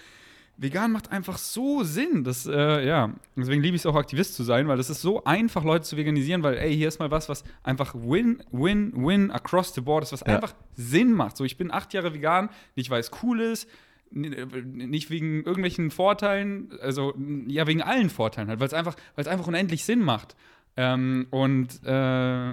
vegan 0.56 0.92
macht 0.92 1.10
einfach 1.12 1.38
so 1.38 1.82
Sinn. 1.84 2.24
Das, 2.24 2.46
äh, 2.46 2.86
ja, 2.86 3.14
deswegen 3.36 3.62
liebe 3.62 3.76
ich 3.76 3.82
es 3.82 3.86
auch, 3.86 3.94
Aktivist 3.94 4.34
zu 4.34 4.42
sein, 4.42 4.68
weil 4.68 4.76
das 4.76 4.90
ist 4.90 5.00
so 5.02 5.24
einfach, 5.24 5.64
Leute 5.64 5.84
zu 5.84 5.96
veganisieren, 5.96 6.42
weil, 6.42 6.56
ey, 6.56 6.74
hier 6.76 6.88
ist 6.88 6.98
mal 6.98 7.10
was, 7.10 7.28
was 7.28 7.44
einfach 7.62 7.94
win, 7.94 8.42
win, 8.50 8.92
win 8.94 9.30
across 9.30 9.72
the 9.74 9.80
board 9.80 10.02
ist, 10.04 10.12
was 10.12 10.20
Ja. 10.20 10.34
einfach 10.34 10.54
Sinn 10.74 11.12
macht. 11.12 11.36
So, 11.36 11.44
ich 11.44 11.56
bin 11.56 11.70
acht 11.72 11.94
Jahre 11.94 12.12
vegan, 12.12 12.50
nicht 12.76 12.90
weil 12.90 13.00
es 13.00 13.10
cool 13.22 13.40
ist, 13.40 13.68
nicht 14.10 15.10
wegen 15.10 15.36
irgendwelchen 15.44 15.90
Vorteilen, 15.90 16.72
also 16.80 17.14
ja, 17.46 17.66
wegen 17.66 17.82
allen 17.82 18.10
Vorteilen 18.10 18.48
halt, 18.48 18.60
weil 18.60 18.66
es 18.66 18.74
einfach, 18.74 18.96
weil 19.14 19.22
es 19.22 19.28
einfach 19.28 19.46
unendlich 19.46 19.84
Sinn 19.84 20.00
macht. 20.00 20.36
Ähm, 20.76 21.26
und 21.30 21.68
äh, 21.84 22.52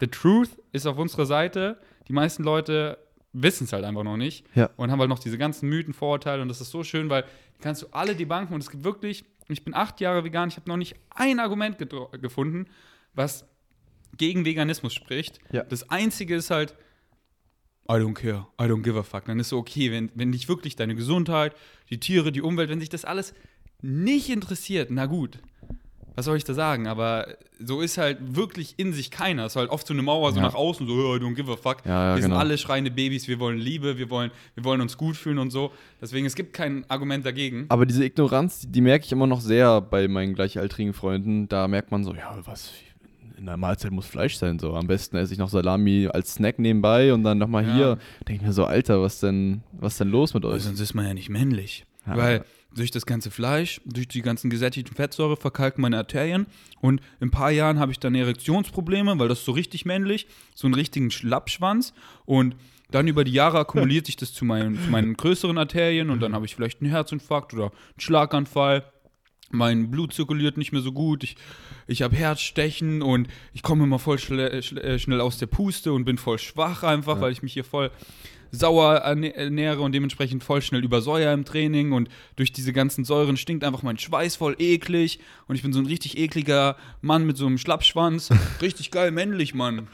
the 0.00 0.06
truth 0.08 0.50
ist 0.72 0.86
auf 0.86 0.98
unserer 0.98 1.26
Seite. 1.26 1.78
Die 2.08 2.12
meisten 2.12 2.42
Leute 2.44 2.98
wissen 3.32 3.64
es 3.64 3.72
halt 3.72 3.84
einfach 3.84 4.02
noch 4.04 4.16
nicht 4.16 4.46
Ja. 4.54 4.70
und 4.76 4.90
haben 4.90 5.00
halt 5.00 5.10
noch 5.10 5.18
diese 5.18 5.38
ganzen 5.38 5.68
Mythen, 5.68 5.92
Vorurteile 5.92 6.40
und 6.42 6.48
das 6.48 6.60
ist 6.60 6.70
so 6.70 6.82
schön, 6.84 7.10
weil 7.10 7.24
kannst 7.60 7.82
du 7.82 7.86
alle 7.92 8.14
debunken 8.14 8.54
und 8.54 8.60
es 8.62 8.70
gibt 8.70 8.84
wirklich, 8.84 9.24
ich 9.48 9.64
bin 9.64 9.74
acht 9.74 10.00
Jahre 10.00 10.24
vegan, 10.24 10.48
ich 10.48 10.56
habe 10.56 10.68
noch 10.68 10.76
nicht 10.78 10.96
ein 11.10 11.38
Argument 11.40 11.76
gefunden, 12.20 12.66
was 13.14 13.46
gegen 14.16 14.44
Veganismus 14.46 14.94
spricht. 14.94 15.38
Ja. 15.52 15.64
Das 15.64 15.90
Einzige 15.90 16.34
ist 16.36 16.50
halt, 16.50 16.74
I 17.88 17.94
don't 17.94 18.14
care, 18.14 18.46
I 18.60 18.64
don't 18.64 18.82
give 18.82 18.98
a 18.98 19.02
fuck. 19.02 19.26
Dann 19.26 19.38
ist 19.38 19.50
so, 19.50 19.58
okay, 19.58 19.92
wenn, 19.92 20.10
wenn 20.14 20.32
dich 20.32 20.48
wirklich 20.48 20.76
deine 20.76 20.94
Gesundheit, 20.94 21.54
die 21.90 22.00
Tiere, 22.00 22.32
die 22.32 22.42
Umwelt, 22.42 22.68
wenn 22.68 22.80
sich 22.80 22.88
das 22.88 23.04
alles 23.04 23.34
nicht 23.82 24.28
interessiert, 24.30 24.90
na 24.90 25.06
gut, 25.06 25.38
was 26.16 26.24
soll 26.24 26.36
ich 26.38 26.44
da 26.44 26.54
sagen? 26.54 26.86
Aber 26.86 27.36
so 27.60 27.82
ist 27.82 27.98
halt 27.98 28.34
wirklich 28.34 28.74
in 28.78 28.94
sich 28.94 29.10
keiner. 29.10 29.44
Es 29.44 29.52
ist 29.52 29.56
halt 29.56 29.70
oft 29.70 29.86
so 29.86 29.92
eine 29.92 30.02
Mauer 30.02 30.32
so 30.32 30.38
Ja. 30.38 30.46
nach 30.46 30.54
außen, 30.54 30.86
so, 30.86 30.94
oh, 30.94 31.14
I 31.14 31.18
don't 31.18 31.34
give 31.34 31.52
a 31.52 31.56
fuck. 31.56 31.84
Ja, 31.84 32.08
ja, 32.08 32.14
wir 32.16 32.22
sind 32.22 32.30
genau. 32.30 32.40
alle 32.40 32.56
schreiende 32.56 32.90
Babys, 32.90 33.28
wir 33.28 33.38
wollen 33.38 33.58
Liebe, 33.58 33.98
wir 33.98 34.08
wollen, 34.08 34.30
wir 34.54 34.64
wollen 34.64 34.80
uns 34.80 34.96
gut 34.96 35.14
fühlen 35.16 35.38
und 35.38 35.50
so. 35.50 35.72
Deswegen, 36.00 36.26
es 36.26 36.34
gibt 36.34 36.54
kein 36.54 36.88
Argument 36.88 37.24
dagegen. 37.24 37.66
Aber 37.68 37.84
diese 37.84 38.02
Ignoranz, 38.04 38.60
die, 38.60 38.68
die 38.68 38.80
merke 38.80 39.04
ich 39.04 39.12
immer 39.12 39.26
noch 39.26 39.42
sehr 39.42 39.82
bei 39.82 40.08
meinen 40.08 40.34
gleichaltrigen 40.34 40.94
Freunden. 40.94 41.48
Da 41.48 41.68
merkt 41.68 41.90
man 41.90 42.02
so, 42.02 42.14
ja, 42.14 42.38
was, 42.44 42.72
in 43.36 43.46
der 43.46 43.56
Mahlzeit 43.56 43.90
muss 43.92 44.06
Fleisch 44.06 44.36
sein. 44.36 44.58
So, 44.58 44.74
am 44.74 44.86
besten 44.86 45.16
esse 45.16 45.32
ich 45.32 45.38
noch 45.38 45.48
Salami 45.50 46.08
als 46.12 46.34
Snack 46.34 46.58
nebenbei 46.58 47.12
und 47.12 47.22
dann 47.22 47.38
nochmal 47.38 47.66
Ja. 47.66 47.74
hier. 47.74 47.98
Denke 48.26 48.42
ich 48.42 48.46
mir 48.46 48.52
so, 48.52 48.64
Alter, 48.64 49.00
was 49.02 49.20
denn, 49.20 49.62
was 49.72 49.98
denn 49.98 50.08
los 50.08 50.34
mit 50.34 50.44
euch? 50.44 50.62
sonst 50.62 50.80
ist 50.80 50.94
man 50.94 51.06
ja 51.06 51.14
nicht 51.14 51.28
männlich. 51.28 51.84
Ja. 52.06 52.16
Weil 52.16 52.44
durch 52.74 52.90
das 52.90 53.06
ganze 53.06 53.30
Fleisch, 53.30 53.80
durch 53.84 54.06
die 54.08 54.22
ganzen 54.22 54.50
gesättigten 54.50 54.94
Fettsäure 54.94 55.36
verkalken 55.36 55.82
meine 55.82 55.96
Arterien 55.96 56.46
und 56.80 57.00
in 57.20 57.28
ein 57.28 57.30
paar 57.30 57.50
Jahren 57.50 57.78
habe 57.78 57.90
ich 57.92 57.98
dann 57.98 58.14
Erektionsprobleme, 58.14 59.18
weil 59.18 59.28
das 59.28 59.40
ist 59.40 59.44
so 59.46 59.52
richtig 59.52 59.86
männlich, 59.86 60.26
so 60.54 60.66
einen 60.66 60.74
richtigen 60.74 61.10
Schlappschwanz 61.10 61.94
und 62.26 62.54
dann 62.90 63.08
über 63.08 63.24
die 63.24 63.32
Jahre 63.32 63.58
akkumuliert 63.58 64.06
sich 64.06 64.16
das 64.16 64.32
zu 64.32 64.44
meinen, 64.44 64.80
zu 64.80 64.90
meinen 64.90 65.14
größeren 65.14 65.58
Arterien 65.58 66.10
und 66.10 66.20
dann 66.20 66.34
habe 66.34 66.44
ich 66.46 66.54
vielleicht 66.54 66.80
einen 66.80 66.90
Herzinfarkt 66.90 67.52
oder 67.54 67.64
einen 67.64 67.72
Schlaganfall. 68.00 68.84
Mein 69.50 69.90
Blut 69.90 70.12
zirkuliert 70.12 70.56
nicht 70.56 70.72
mehr 70.72 70.82
so 70.82 70.92
gut, 70.92 71.22
ich, 71.22 71.36
ich 71.86 72.02
habe 72.02 72.16
Herzstechen 72.16 73.00
und 73.00 73.28
ich 73.52 73.62
komme 73.62 73.84
immer 73.84 73.98
voll 74.00 74.18
schle 74.18 74.60
schle 74.62 74.82
äh, 74.82 74.98
schnell 74.98 75.20
aus 75.20 75.38
der 75.38 75.46
Puste 75.46 75.92
und 75.92 76.04
bin 76.04 76.18
voll 76.18 76.38
schwach 76.38 76.82
einfach, 76.82 77.20
weil 77.20 77.30
ich 77.32 77.42
mich 77.42 77.52
hier 77.52 77.62
voll 77.64 77.90
sauer 78.50 78.94
ernähre 78.96 79.80
und 79.82 79.92
dementsprechend 79.92 80.42
voll 80.42 80.62
schnell 80.62 80.82
übersäuer 80.84 81.32
im 81.32 81.44
Training 81.44 81.92
und 81.92 82.08
durch 82.36 82.52
diese 82.52 82.72
ganzen 82.72 83.04
Säuren 83.04 83.36
stinkt 83.36 83.64
einfach 83.64 83.82
mein 83.82 83.98
Schweiß 83.98 84.36
voll 84.36 84.56
eklig 84.58 85.20
und 85.46 85.56
ich 85.56 85.62
bin 85.62 85.72
so 85.72 85.78
ein 85.80 85.86
richtig 85.86 86.16
ekliger 86.18 86.76
Mann 87.00 87.24
mit 87.26 87.36
so 87.36 87.46
einem 87.46 87.58
Schlappschwanz. 87.58 88.30
richtig 88.62 88.90
geil 88.90 89.10
männlich, 89.10 89.52
Mann. 89.54 89.88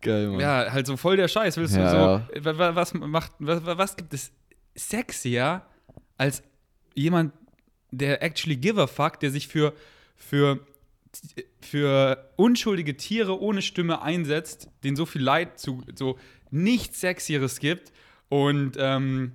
Geil, 0.00 0.28
Mann. 0.28 0.40
Ja, 0.40 0.70
halt 0.70 0.86
so 0.86 0.96
voll 0.96 1.16
der 1.16 1.28
Scheiß. 1.28 1.56
Willst 1.56 1.74
du 1.76 1.80
Ja, 1.80 1.90
so, 2.34 2.44
wa- 2.44 2.58
wa- 2.58 2.74
was 2.74 2.94
macht, 2.94 3.32
was, 3.38 3.64
was 3.64 3.96
gibt 3.96 4.14
es 4.14 4.32
sexier 4.74 5.62
als 6.16 6.42
jemand, 6.94 7.32
der 7.90 8.22
actually 8.22 8.56
give 8.56 8.80
a 8.80 8.86
fuck, 8.86 9.20
der 9.20 9.30
sich 9.30 9.48
für, 9.48 9.72
für, 10.16 10.60
für 11.60 12.30
unschuldige 12.36 12.96
Tiere 12.96 13.40
ohne 13.40 13.62
Stimme 13.62 14.02
einsetzt, 14.02 14.68
denen 14.84 14.96
so 14.96 15.06
viel 15.06 15.22
Leid 15.22 15.58
zu, 15.58 15.82
so 15.94 16.18
nichts 16.50 17.00
Sexieres 17.00 17.60
gibt 17.60 17.92
und, 18.28 18.76
ähm, 18.78 19.32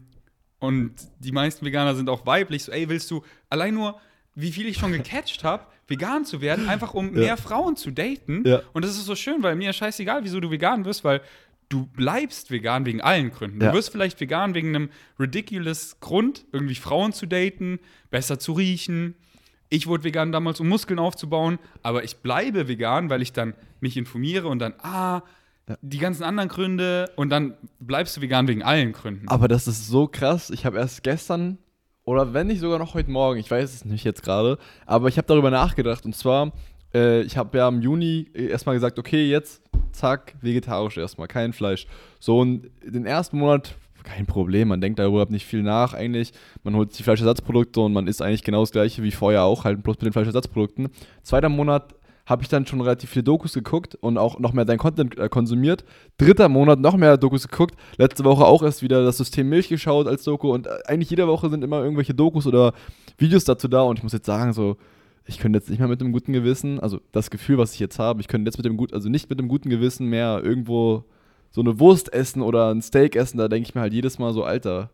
und 0.60 0.94
die 1.20 1.32
meisten 1.32 1.66
Veganer 1.66 1.96
sind 1.96 2.10
auch 2.10 2.26
weiblich. 2.26 2.64
So, 2.64 2.72
ey, 2.72 2.88
willst 2.90 3.10
du 3.12 3.24
allein 3.50 3.74
nur, 3.74 4.00
wie 4.36 4.52
viel 4.52 4.68
ich 4.68 4.78
schon 4.78 4.92
gecatcht 4.94 5.44
habe, 5.44 5.66
vegan 5.88 6.26
zu 6.26 6.40
werden, 6.42 6.70
einfach 6.70 6.94
um 6.94 7.08
Ja. 7.14 7.20
mehr 7.20 7.38
Frauen 7.38 7.76
zu 7.76 7.92
daten. 7.92 8.44
Ja. 8.48 8.62
Und 8.72 8.86
das 8.86 8.92
ist 8.92 9.06
so 9.06 9.16
schön, 9.16 9.44
weil 9.44 9.56
mir 9.56 9.74
scheißegal, 9.74 10.24
wieso 10.24 10.40
du 10.40 10.50
vegan 10.50 10.86
wirst, 10.86 11.04
weil 11.04 11.22
du 11.74 11.88
bleibst 11.88 12.52
vegan 12.52 12.86
wegen 12.86 13.02
allen 13.02 13.32
Gründen. 13.32 13.60
Du 13.60 13.66
Ja. 13.66 13.74
wirst 13.74 13.92
vielleicht 13.92 14.20
vegan 14.22 14.54
wegen 14.54 14.76
einem 14.76 14.90
ridiculous 15.20 16.00
Grund, 16.00 16.46
irgendwie 16.52 16.76
Frauen 16.76 17.14
zu 17.14 17.26
daten, 17.26 17.80
besser 18.12 18.38
zu 18.40 18.54
riechen. 18.54 19.16
Ich 19.70 19.88
wurde 19.88 20.04
vegan 20.04 20.32
damals, 20.32 20.60
um 20.60 20.68
Muskeln 20.70 21.00
aufzubauen, 21.00 21.58
aber 21.82 22.04
ich 22.04 22.18
bleibe 22.18 22.68
vegan, 22.68 23.10
weil 23.10 23.22
ich 23.24 23.34
dann 23.34 23.56
mich 23.80 23.98
informiere 23.98 24.48
und 24.48 24.60
dann, 24.60 24.74
ah, 24.84 25.22
die 25.82 25.98
ganzen 25.98 26.24
anderen 26.24 26.50
Gründe 26.50 27.10
und 27.16 27.30
dann 27.30 27.56
bleibst 27.80 28.18
du 28.18 28.22
vegan 28.22 28.48
wegen 28.48 28.62
allen 28.64 28.92
Gründen. 28.92 29.28
Aber 29.30 29.48
das 29.48 29.68
ist 29.68 29.88
so 29.88 30.08
krass. 30.08 30.50
Ich 30.52 30.66
habe 30.66 30.78
erst 30.78 31.04
gestern 31.04 31.58
oder 32.04 32.34
wenn 32.34 32.48
nicht 32.48 32.60
sogar 32.60 32.80
noch 32.80 32.94
heute 32.94 33.10
Morgen, 33.10 33.40
ich 33.40 33.50
weiß 33.50 33.74
es 33.74 33.86
nicht 33.86 34.04
jetzt 34.04 34.24
gerade, 34.24 34.58
aber 34.86 35.08
ich 35.08 35.18
habe 35.18 35.26
darüber 35.28 35.50
nachgedacht. 35.50 36.06
Und 36.06 36.16
zwar, 36.16 36.52
äh, 36.94 37.22
ich 37.22 37.38
habe 37.38 37.58
ja 37.58 37.68
im 37.68 37.82
Juni 37.82 38.28
erstmal 38.34 38.76
gesagt, 38.76 39.00
okay, 39.00 39.30
jetzt 39.30 39.62
zack, 39.92 40.36
vegetarisch 40.42 40.98
erstmal, 40.98 41.28
kein 41.28 41.54
Fleisch. 41.54 41.88
So, 42.20 42.40
und 42.40 42.70
den 42.84 43.06
ersten 43.06 43.38
Monat 43.38 43.76
kein 44.04 44.26
Problem. 44.26 44.68
Man 44.68 44.82
denkt 44.82 45.00
darüber 45.00 45.26
nicht 45.30 45.46
viel 45.46 45.64
nach 45.64 45.94
eigentlich. 45.94 46.34
Man 46.64 46.76
holt 46.76 46.98
die 46.98 47.04
Fleischersatzprodukte 47.04 47.80
und 47.80 47.94
man 47.94 48.08
isst 48.08 48.22
eigentlich 48.22 48.44
genau 48.44 48.62
das 48.62 48.72
gleiche 48.72 49.02
wie 49.02 49.12
vorher 49.12 49.44
auch, 49.44 49.64
halt 49.64 49.82
bloß 49.82 49.96
mit 49.98 50.08
den 50.08 50.14
Fleischersatzprodukten. 50.14 50.90
Zweiter 51.24 51.50
Monat 51.50 51.96
habe 52.26 52.42
ich 52.42 52.50
dann 52.50 52.66
schon 52.66 52.80
relativ 52.80 53.10
viele 53.10 53.24
Dokus 53.24 53.54
geguckt 53.54 53.96
und 53.96 54.18
auch 54.18 54.40
noch 54.40 54.54
mehr 54.54 54.64
dein 54.66 54.78
Content 54.78 55.18
äh, 55.18 55.28
konsumiert. 55.28 55.84
Dritter 56.18 56.48
Monat 56.48 56.80
noch 56.80 56.96
mehr 56.96 57.18
Dokus 57.18 57.48
geguckt. 57.48 57.76
Letzte 57.98 58.24
Woche 58.24 58.46
auch 58.46 58.64
erst 58.64 58.82
wieder 58.82 59.04
das 59.04 59.18
System 59.18 59.50
Milch 59.50 59.68
geschaut 59.68 60.08
als 60.08 60.24
Doku 60.24 60.54
und 60.54 60.68
äh, 60.68 60.78
eigentlich 60.86 61.10
jede 61.10 61.28
Woche 61.28 61.50
sind 61.50 61.64
immer 61.64 61.84
irgendwelche 61.84 62.14
Dokus 62.14 62.48
oder 62.48 62.74
Videos 63.18 63.44
dazu 63.44 63.68
da 63.68 63.82
und 63.82 64.00
ich 64.00 64.04
muss 64.04 64.14
jetzt 64.14 64.26
sagen, 64.26 64.54
so, 64.54 64.78
ich 65.26 65.40
könnte 65.40 65.58
jetzt 65.58 65.70
nicht 65.70 65.80
mehr 65.80 65.88
mit 65.88 66.02
einem 66.02 66.12
guten 66.12 66.34
Gewissen, 66.34 66.80
also 66.80 67.00
das 67.12 67.30
Gefühl, 67.30 67.58
was 67.58 67.74
ich 67.74 67.80
jetzt 67.80 68.00
habe, 68.00 68.22
ich 68.22 68.28
könnte 68.28 68.50
jetzt 68.50 68.58
mit 68.58 68.66
dem 68.66 68.78
gut, 68.78 68.94
also 68.94 69.10
nicht 69.10 69.30
mit 69.30 69.40
einem 69.40 69.48
guten 69.48 69.70
Gewissen 69.70 70.08
mehr 70.08 70.42
irgendwo 70.44 71.06
so 71.52 71.62
eine 71.62 71.80
Wurst 71.80 72.12
essen 72.14 72.42
oder 72.42 72.74
ein 72.74 72.82
Steak 72.82 73.16
essen, 73.16 73.38
da 73.38 73.48
denke 73.48 73.68
ich 73.70 73.76
mir 73.76 73.82
halt 73.82 73.94
jedes 73.94 74.20
Mal 74.20 74.34
so, 74.34 74.44
Alter, 74.44 74.90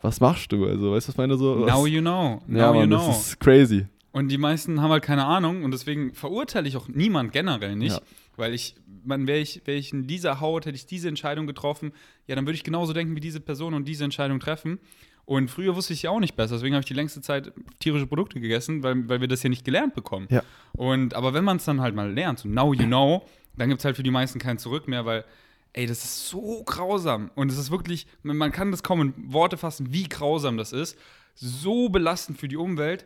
was 0.00 0.20
machst 0.20 0.52
du? 0.52 0.66
Also, 0.66 0.92
weißt 0.92 1.06
du, 1.06 1.08
was 1.08 1.14
ich 1.14 1.16
meine 1.16 1.36
so? 1.36 1.62
Was? 1.62 1.72
Now 1.72 1.86
you 1.86 2.00
know. 2.00 2.42
Now 2.46 2.58
ja, 2.58 2.68
you 2.72 2.78
Mann, 2.80 2.88
know. 2.90 3.06
das 3.08 3.28
ist 3.28 3.40
crazy. 3.40 3.86
Und 4.12 4.28
die 4.28 4.38
meisten 4.38 4.80
haben 4.80 4.90
halt 4.90 5.02
keine 5.02 5.24
Ahnung 5.26 5.64
und 5.64 5.72
deswegen 5.72 6.14
verurteile 6.14 6.68
ich 6.68 6.76
auch 6.76 6.88
niemand 6.88 7.32
generell 7.32 7.76
nicht, 7.76 7.96
Ja. 7.96 8.02
weil 8.36 8.54
ich, 8.54 8.76
man, 9.04 9.26
wäre 9.26 9.40
ich, 9.40 9.62
wär 9.66 9.74
ich 9.76 9.92
in 9.92 10.06
dieser 10.06 10.40
Haut, 10.40 10.64
hätte 10.64 10.76
ich 10.76 10.86
diese 10.86 11.08
Entscheidung 11.08 11.46
getroffen, 11.46 11.92
ja, 12.26 12.34
dann 12.34 12.46
würde 12.46 12.56
ich 12.56 12.64
genauso 12.64 12.92
denken 12.92 13.14
wie 13.16 13.20
diese 13.20 13.40
Person 13.40 13.74
und 13.74 13.86
diese 13.86 14.04
Entscheidung 14.04 14.38
treffen. 14.40 14.78
Und 15.26 15.50
früher 15.50 15.74
wusste 15.74 15.92
ich 15.92 16.02
ja 16.02 16.10
auch 16.10 16.20
nicht 16.20 16.36
besser, 16.36 16.54
deswegen 16.54 16.74
habe 16.76 16.80
ich 16.80 16.86
die 16.86 16.94
längste 16.94 17.20
Zeit 17.20 17.52
tierische 17.80 18.06
Produkte 18.06 18.40
gegessen, 18.40 18.84
weil, 18.84 19.08
weil 19.08 19.20
wir 19.20 19.28
das 19.28 19.42
ja 19.42 19.50
nicht 19.50 19.64
gelernt 19.64 19.94
bekommen. 19.94 20.28
Ja. 20.30 20.42
Und 20.72 21.14
aber 21.14 21.34
wenn 21.34 21.42
man 21.42 21.56
es 21.56 21.64
dann 21.64 21.80
halt 21.80 21.96
mal 21.96 22.12
lernt, 22.12 22.38
so 22.38 22.48
now 22.48 22.72
you 22.72 22.86
know, 22.86 23.26
dann 23.56 23.68
gibt 23.68 23.80
es 23.80 23.84
halt 23.84 23.96
für 23.96 24.04
die 24.04 24.12
meisten 24.12 24.38
kein 24.38 24.58
Zurück 24.58 24.86
mehr, 24.86 25.04
weil 25.04 25.24
ey, 25.72 25.86
das 25.86 26.04
ist 26.04 26.28
so 26.28 26.62
grausam 26.64 27.30
und 27.34 27.50
es 27.50 27.58
ist 27.58 27.70
wirklich, 27.72 28.06
man 28.22 28.52
kann 28.52 28.70
das 28.70 28.84
kaum 28.84 29.00
in 29.02 29.32
Worte 29.32 29.58
fassen, 29.58 29.92
wie 29.92 30.08
grausam 30.08 30.56
das 30.56 30.72
ist, 30.72 30.96
so 31.34 31.88
belastend 31.88 32.38
für 32.38 32.48
die 32.48 32.56
Umwelt 32.56 33.04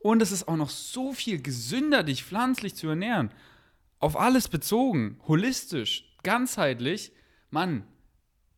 und 0.00 0.20
es 0.20 0.32
ist 0.32 0.48
auch 0.48 0.56
noch 0.56 0.68
so 0.68 1.14
viel 1.14 1.40
gesünder, 1.40 2.02
dich 2.02 2.24
pflanzlich 2.24 2.74
zu 2.74 2.88
ernähren. 2.88 3.30
Auf 4.00 4.18
alles 4.18 4.48
bezogen, 4.48 5.18
holistisch, 5.26 6.14
ganzheitlich. 6.22 7.12
Mann, 7.50 7.84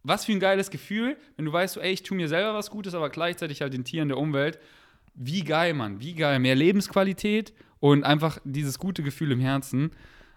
was 0.07 0.25
für 0.25 0.33
ein 0.33 0.41
geiles 0.41 0.71
Gefühl, 0.71 1.17
wenn 1.37 1.45
du 1.45 1.53
weißt, 1.53 1.75
so, 1.75 1.81
ey, 1.81 1.93
ich 1.93 2.03
tue 2.03 2.17
mir 2.17 2.29
selber 2.29 2.55
was 2.55 2.71
Gutes, 2.71 2.95
aber 2.95 3.11
gleichzeitig 3.11 3.61
halt 3.63 3.73
den 3.73 3.85
Tieren 3.85 4.09
der 4.09 4.19
Umwelt. 4.19 4.59
Wie 5.15 5.43
geil, 5.45 5.75
Mann, 5.75 6.01
wie 6.01 6.15
geil. 6.15 6.39
Mehr 6.39 6.55
Lebensqualität 6.55 7.53
und 7.81 8.05
einfach 8.05 8.39
dieses 8.45 8.79
gute 8.79 9.03
Gefühl 9.03 9.33
im 9.33 9.41
Herzen. 9.41 9.91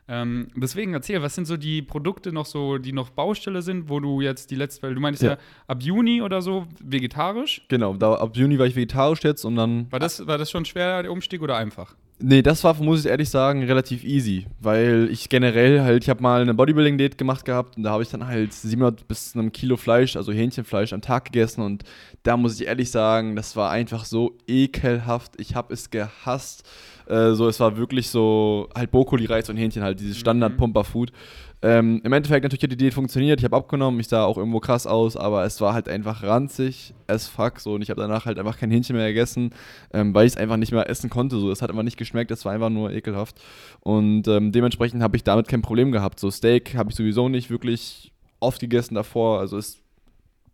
Ähm, 0.07 0.47
deswegen 0.55 0.93
erzähl, 0.93 1.21
was 1.21 1.35
sind 1.35 1.45
so 1.45 1.55
die 1.55 1.83
Produkte 1.83 2.31
noch 2.31 2.47
so, 2.47 2.79
die 2.79 2.93
noch 2.93 3.11
Baustelle 3.11 3.61
sind, 3.61 3.89
wo 3.89 3.99
du 3.99 4.21
jetzt 4.21 4.49
die 4.49 4.55
letzte, 4.55 4.81
weil 4.83 4.95
du 4.95 5.01
meinst 5.01 5.21
ja, 5.21 5.31
Ja. 5.33 5.37
ab 5.67 5.83
Juni 5.83 6.21
oder 6.23 6.41
so 6.41 6.65
vegetarisch. 6.81 7.61
Genau, 7.67 7.93
da, 7.93 8.15
ab 8.15 8.35
Juni 8.35 8.57
war 8.57 8.65
ich 8.65 8.75
vegetarisch 8.75 9.23
jetzt 9.23 9.45
und 9.45 9.55
dann 9.55 9.91
War 9.91 9.99
das, 9.99 10.25
war 10.25 10.39
das 10.39 10.49
schon 10.49 10.65
schwer, 10.65 11.03
der 11.03 11.11
Umstieg 11.11 11.41
oder 11.43 11.57
einfach? 11.57 11.95
Nee, 12.21 12.41
das 12.41 12.65
war, 12.65 12.73
muss 12.75 13.05
ich 13.05 13.05
ehrlich 13.09 13.29
sagen, 13.29 13.63
relativ 13.63 14.03
easy, 14.03 14.45
weil 14.59 15.07
ich 15.09 15.29
generell 15.29 15.81
halt, 15.81 16.03
ich 16.03 16.09
habe 16.09 16.21
mal 16.21 16.41
eine 16.41 16.53
Bodybuilding-Diät 16.53 17.17
gemacht 17.17 17.45
gehabt 17.45 17.77
und 17.77 17.83
da 17.83 17.91
habe 17.91 18.03
ich 18.03 18.09
dann 18.09 18.27
halt 18.27 18.51
700 18.51 19.07
bis 19.07 19.35
einem 19.35 19.53
Kilo 19.53 19.77
Fleisch, 19.77 20.17
also 20.17 20.33
Hähnchenfleisch 20.33 20.91
am 20.91 20.99
Tag 20.99 21.25
gegessen 21.25 21.61
und 21.61 21.83
da 22.23 22.35
muss 22.35 22.59
ich 22.59 22.67
ehrlich 22.67 22.91
sagen, 22.91 23.37
das 23.37 23.55
war 23.55 23.71
einfach 23.71 24.03
so 24.03 24.37
ekelhaft. 24.47 25.39
Ich 25.39 25.55
habe 25.55 25.73
es 25.73 25.91
gehasst. 25.91 26.67
Äh, 27.05 27.31
so, 27.31 27.47
es 27.47 27.59
war 27.61 27.77
wirklich 27.77 28.09
so 28.09 28.67
halt 28.75 28.91
Brokkoli, 28.91 29.25
Reis 29.25 29.49
und 29.49 29.55
Hähnchen 29.55 29.81
halt, 29.81 30.01
dieses 30.01 30.17
Standard-Pumper-Food. 30.17 31.13
Ähm, 31.61 31.99
Im 32.05 32.13
Endeffekt 32.13 32.43
natürlich 32.43 32.63
hat 32.63 32.71
die 32.71 32.77
Diät 32.77 32.93
funktioniert, 32.93 33.41
ich 33.41 33.43
habe 33.43 33.57
abgenommen, 33.57 33.99
ich 33.99 34.07
sah 34.07 34.23
auch 34.23 34.37
irgendwo 34.37 34.61
krass 34.61 34.87
aus, 34.87 35.17
aber 35.17 35.43
es 35.43 35.59
war 35.59 35.73
halt 35.73 35.89
einfach 35.89 36.23
ranzig 36.23 36.93
as 37.07 37.27
fuck 37.27 37.59
so 37.59 37.73
und 37.73 37.81
ich 37.81 37.89
habe 37.89 37.99
danach 37.99 38.25
halt 38.25 38.39
einfach 38.39 38.57
kein 38.57 38.71
Hähnchen 38.71 38.95
mehr 38.95 39.07
gegessen, 39.09 39.49
ähm, 39.91 40.13
weil 40.13 40.25
ich 40.25 40.33
es 40.33 40.37
einfach 40.37 40.55
nicht 40.55 40.71
mehr 40.71 40.89
essen 40.89 41.09
konnte. 41.09 41.37
So, 41.37 41.51
es 41.51 41.61
hat 41.61 41.69
einfach 41.69 41.83
nicht 41.83 41.97
geschmeckt, 41.97 42.31
es 42.31 42.45
war 42.45 42.53
einfach 42.53 42.69
nur 42.69 42.91
ekelhaft 42.91 43.41
und 43.81 44.25
ähm, 44.29 44.53
dementsprechend 44.53 45.03
habe 45.03 45.17
ich 45.17 45.25
damit 45.25 45.49
kein 45.49 45.61
Problem 45.61 45.91
gehabt. 45.91 46.21
So 46.21 46.31
Steak 46.31 46.75
habe 46.75 46.91
ich 46.91 46.95
sowieso 46.95 47.27
nicht 47.27 47.49
wirklich 47.49 48.13
oft 48.39 48.61
gegessen 48.61 48.95
davor, 48.95 49.41
also 49.41 49.57
es 49.57 49.81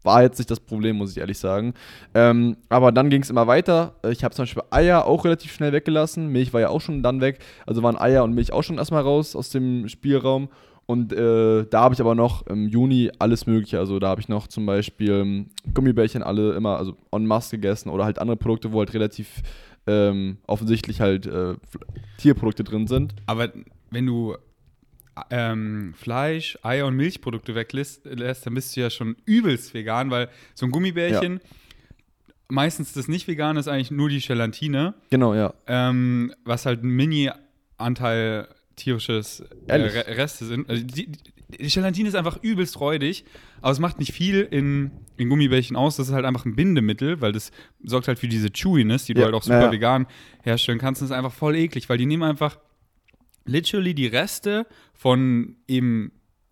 war 0.02 0.22
jetzt 0.24 0.38
nicht 0.38 0.50
das 0.50 0.60
Problem, 0.60 0.98
muss 0.98 1.12
ich 1.12 1.18
ehrlich 1.18 1.38
sagen. 1.38 1.74
Ähm, 2.14 2.58
aber 2.70 2.92
dann 2.92 3.10
ging 3.10 3.22
es 3.22 3.30
immer 3.30 3.48
weiter. 3.48 3.96
Äh, 4.04 4.12
Ich 4.12 4.24
habe 4.24 4.34
zum 4.34 4.44
Beispiel 4.44 4.64
Eier 4.70 5.06
auch 5.06 5.26
relativ 5.26 5.52
schnell 5.52 5.74
weggelassen. 5.74 6.28
Milch 6.28 6.54
war 6.54 6.62
ja 6.62 6.70
auch 6.70 6.82
schon 6.82 7.02
dann 7.04 7.22
weg. 7.22 7.40
Also 7.66 7.82
waren 7.82 7.98
Eier 7.98 8.24
und 8.24 8.34
Milch 8.34 8.54
auch 8.54 8.62
schon 8.62 8.78
erstmal 8.78 9.02
raus 9.02 9.36
aus 9.36 9.50
dem 9.50 9.90
Spielraum. 9.90 10.50
Und 10.88 11.14
äh, 11.14 11.66
da 11.66 11.82
habe 11.82 11.96
ich 11.96 12.02
aber 12.02 12.14
noch 12.14 12.46
im 12.48 12.68
Juni 12.68 13.12
alles 13.18 13.48
Mögliche. 13.48 13.80
Also 13.80 13.98
da 14.00 14.10
habe 14.10 14.22
ich 14.22 14.30
noch 14.30 14.48
zum 14.48 14.66
Beispiel 14.66 15.12
ähm, 15.12 15.50
Gummibärchen 15.74 16.22
alle 16.22 16.54
immer 16.54 16.78
also 16.78 16.96
en 17.12 17.26
masse 17.26 17.58
gegessen 17.58 17.90
oder 17.90 18.06
halt 18.06 18.20
andere 18.20 18.38
Produkte, 18.38 18.72
wo 18.72 18.80
halt 18.80 18.94
relativ 18.94 19.42
ähm, 19.88 20.38
offensichtlich 20.46 21.02
halt 21.02 21.26
äh, 21.26 21.56
Tierprodukte 22.18 22.64
drin 22.64 22.86
sind. 22.88 23.16
Aber 23.26 23.52
wenn 23.90 24.06
du 24.06 24.36
ähm, 25.32 25.94
Fleisch, 25.96 26.58
Eier 26.62 26.86
und 26.88 26.96
Milchprodukte 26.96 27.56
weglässt, 27.56 28.06
lässt, 28.06 28.46
dann 28.46 28.54
bist 28.54 28.76
du 28.76 28.82
ja 28.82 28.90
schon 28.90 29.16
übelst 29.26 29.74
vegan, 29.74 30.12
weil 30.12 30.30
so 30.54 30.66
ein 30.66 30.72
Gummibärchen, 30.72 31.40
meistens 32.48 32.94
das 32.94 33.08
nicht 33.08 33.28
vegan 33.28 33.58
ist 33.58 33.68
eigentlich 33.68 33.92
nur 33.92 34.10
die 34.10 34.20
Gelatine, 34.20 34.94
Genau, 35.10 35.34
ja. 35.34 35.54
ähm, 35.68 36.34
was 36.44 36.66
halt 36.66 36.84
ein 36.84 36.90
Mini-Anteil 36.90 38.48
tierisches 38.76 39.44
äh, 39.68 39.76
Reste 39.76 40.46
sind. 40.46 40.70
Also 40.70 40.84
die, 40.84 41.12
die 41.50 41.68
Gelatine 41.68 42.10
ist 42.10 42.16
einfach 42.16 42.42
übelst 42.42 42.80
räudig, 42.80 43.26
aber 43.62 43.72
es 43.72 43.80
macht 43.80 44.00
nicht 44.00 44.14
viel 44.14 44.42
in, 44.42 44.92
in 45.18 45.30
Gummibärchen 45.30 45.76
aus. 45.76 45.96
Das 45.98 46.08
ist 46.08 46.14
halt 46.14 46.26
einfach 46.26 46.46
ein 46.46 46.56
Bindemittel, 46.56 47.22
weil 47.22 47.32
das 47.32 47.52
sorgt 47.84 48.08
halt 48.08 48.20
für 48.20 48.28
diese 48.28 48.50
Chewiness, 48.52 49.06
die 49.06 49.14
du 49.14 49.22
Ja, 49.22 49.26
halt 49.26 49.36
auch 49.36 49.44
super 49.44 49.66
ja, 49.66 49.72
vegan 49.72 50.08
herstellen 50.44 50.80
kannst. 50.80 51.02
Das 51.02 51.10
ist 51.10 51.16
einfach 51.16 51.34
voll 51.34 51.56
eklig, 51.56 51.90
weil 51.90 51.98
die 51.98 52.06
nehmen 52.06 52.24
einfach 52.24 52.58
literally 53.46 53.94
die 53.94 54.08
Reste 54.08 54.66
von 54.94 55.56
eben 55.68 56.12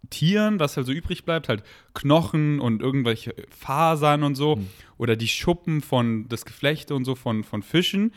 Tieren, 0.09 0.59
was 0.59 0.77
halt 0.77 0.85
so 0.85 0.91
übrig 0.91 1.25
bleibt, 1.25 1.47
halt 1.47 1.63
Knochen 1.93 2.59
und 2.59 2.81
irgendwelche 2.81 3.33
Fasern 3.49 4.23
und 4.23 4.35
so, 4.35 4.59
oder 4.97 5.15
die 5.15 5.27
Schuppen 5.29 5.81
von 5.81 6.27
das 6.27 6.45
Geflechte 6.45 6.93
und 6.93 7.05
so 7.05 7.15
von, 7.15 7.43
von 7.43 7.63
Fischen 7.63 8.13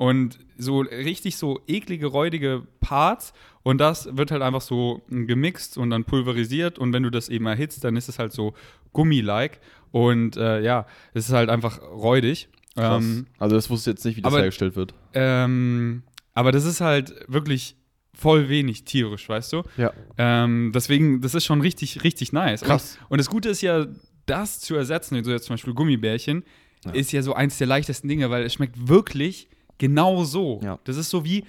und 0.00 0.38
so 0.56 0.80
richtig 0.80 1.36
so 1.36 1.60
eklige, 1.66 2.06
räudige 2.06 2.62
Parts 2.80 3.34
und 3.62 3.76
das 3.82 4.16
wird 4.16 4.30
halt 4.30 4.40
einfach 4.40 4.62
so 4.62 5.02
gemixt 5.10 5.76
und 5.76 5.90
dann 5.90 6.04
pulverisiert 6.04 6.78
und 6.78 6.94
wenn 6.94 7.02
du 7.02 7.10
das 7.10 7.28
eben 7.28 7.44
erhitzt, 7.44 7.84
dann 7.84 7.96
ist 7.96 8.08
es 8.08 8.18
halt 8.18 8.32
so 8.32 8.54
Gummi-like 8.94 9.60
und 9.90 10.38
äh, 10.38 10.62
ja, 10.62 10.86
es 11.12 11.28
ist 11.28 11.34
halt 11.34 11.50
einfach 11.50 11.82
räudig. 11.82 12.48
Ähm, 12.78 13.26
also 13.38 13.56
das 13.56 13.68
wusste 13.68 13.90
ich 13.90 13.96
jetzt 13.96 14.04
nicht, 14.06 14.16
wie 14.16 14.22
das 14.22 14.32
aber- 14.32 14.40
hergestellt 14.40 14.74
wird. 14.74 14.94
ähm, 15.12 16.02
aber 16.32 16.50
das 16.50 16.64
ist 16.64 16.80
halt 16.80 17.12
wirklich 17.28 17.76
voll 18.14 18.48
wenig 18.48 18.84
tierisch, 18.84 19.28
weißt 19.28 19.52
du? 19.52 19.64
Ja. 19.76 19.92
Ähm, 20.16 20.72
deswegen, 20.74 21.20
das 21.20 21.34
ist 21.34 21.44
schon 21.44 21.60
richtig, 21.60 22.04
richtig 22.04 22.32
nice. 22.32 22.62
Krass. 22.62 22.96
Und, 23.02 23.12
und 23.12 23.18
das 23.18 23.28
Gute 23.28 23.50
ist 23.50 23.60
ja, 23.60 23.86
das 24.24 24.60
zu 24.60 24.76
ersetzen, 24.76 25.22
so 25.24 25.30
jetzt 25.30 25.44
zum 25.44 25.54
Beispiel 25.54 25.74
Gummibärchen, 25.74 26.44
Ja. 26.86 26.92
ist 26.92 27.12
ja 27.12 27.20
so 27.20 27.34
eins 27.34 27.58
der 27.58 27.66
leichtesten 27.66 28.08
Dinge, 28.08 28.30
weil 28.30 28.44
es 28.44 28.54
schmeckt 28.54 28.88
wirklich 28.88 29.48
genau 29.80 30.22
so. 30.22 30.60
Ja. 30.62 30.78
Das 30.84 30.96
ist 30.96 31.10
so 31.10 31.24
wie 31.24 31.42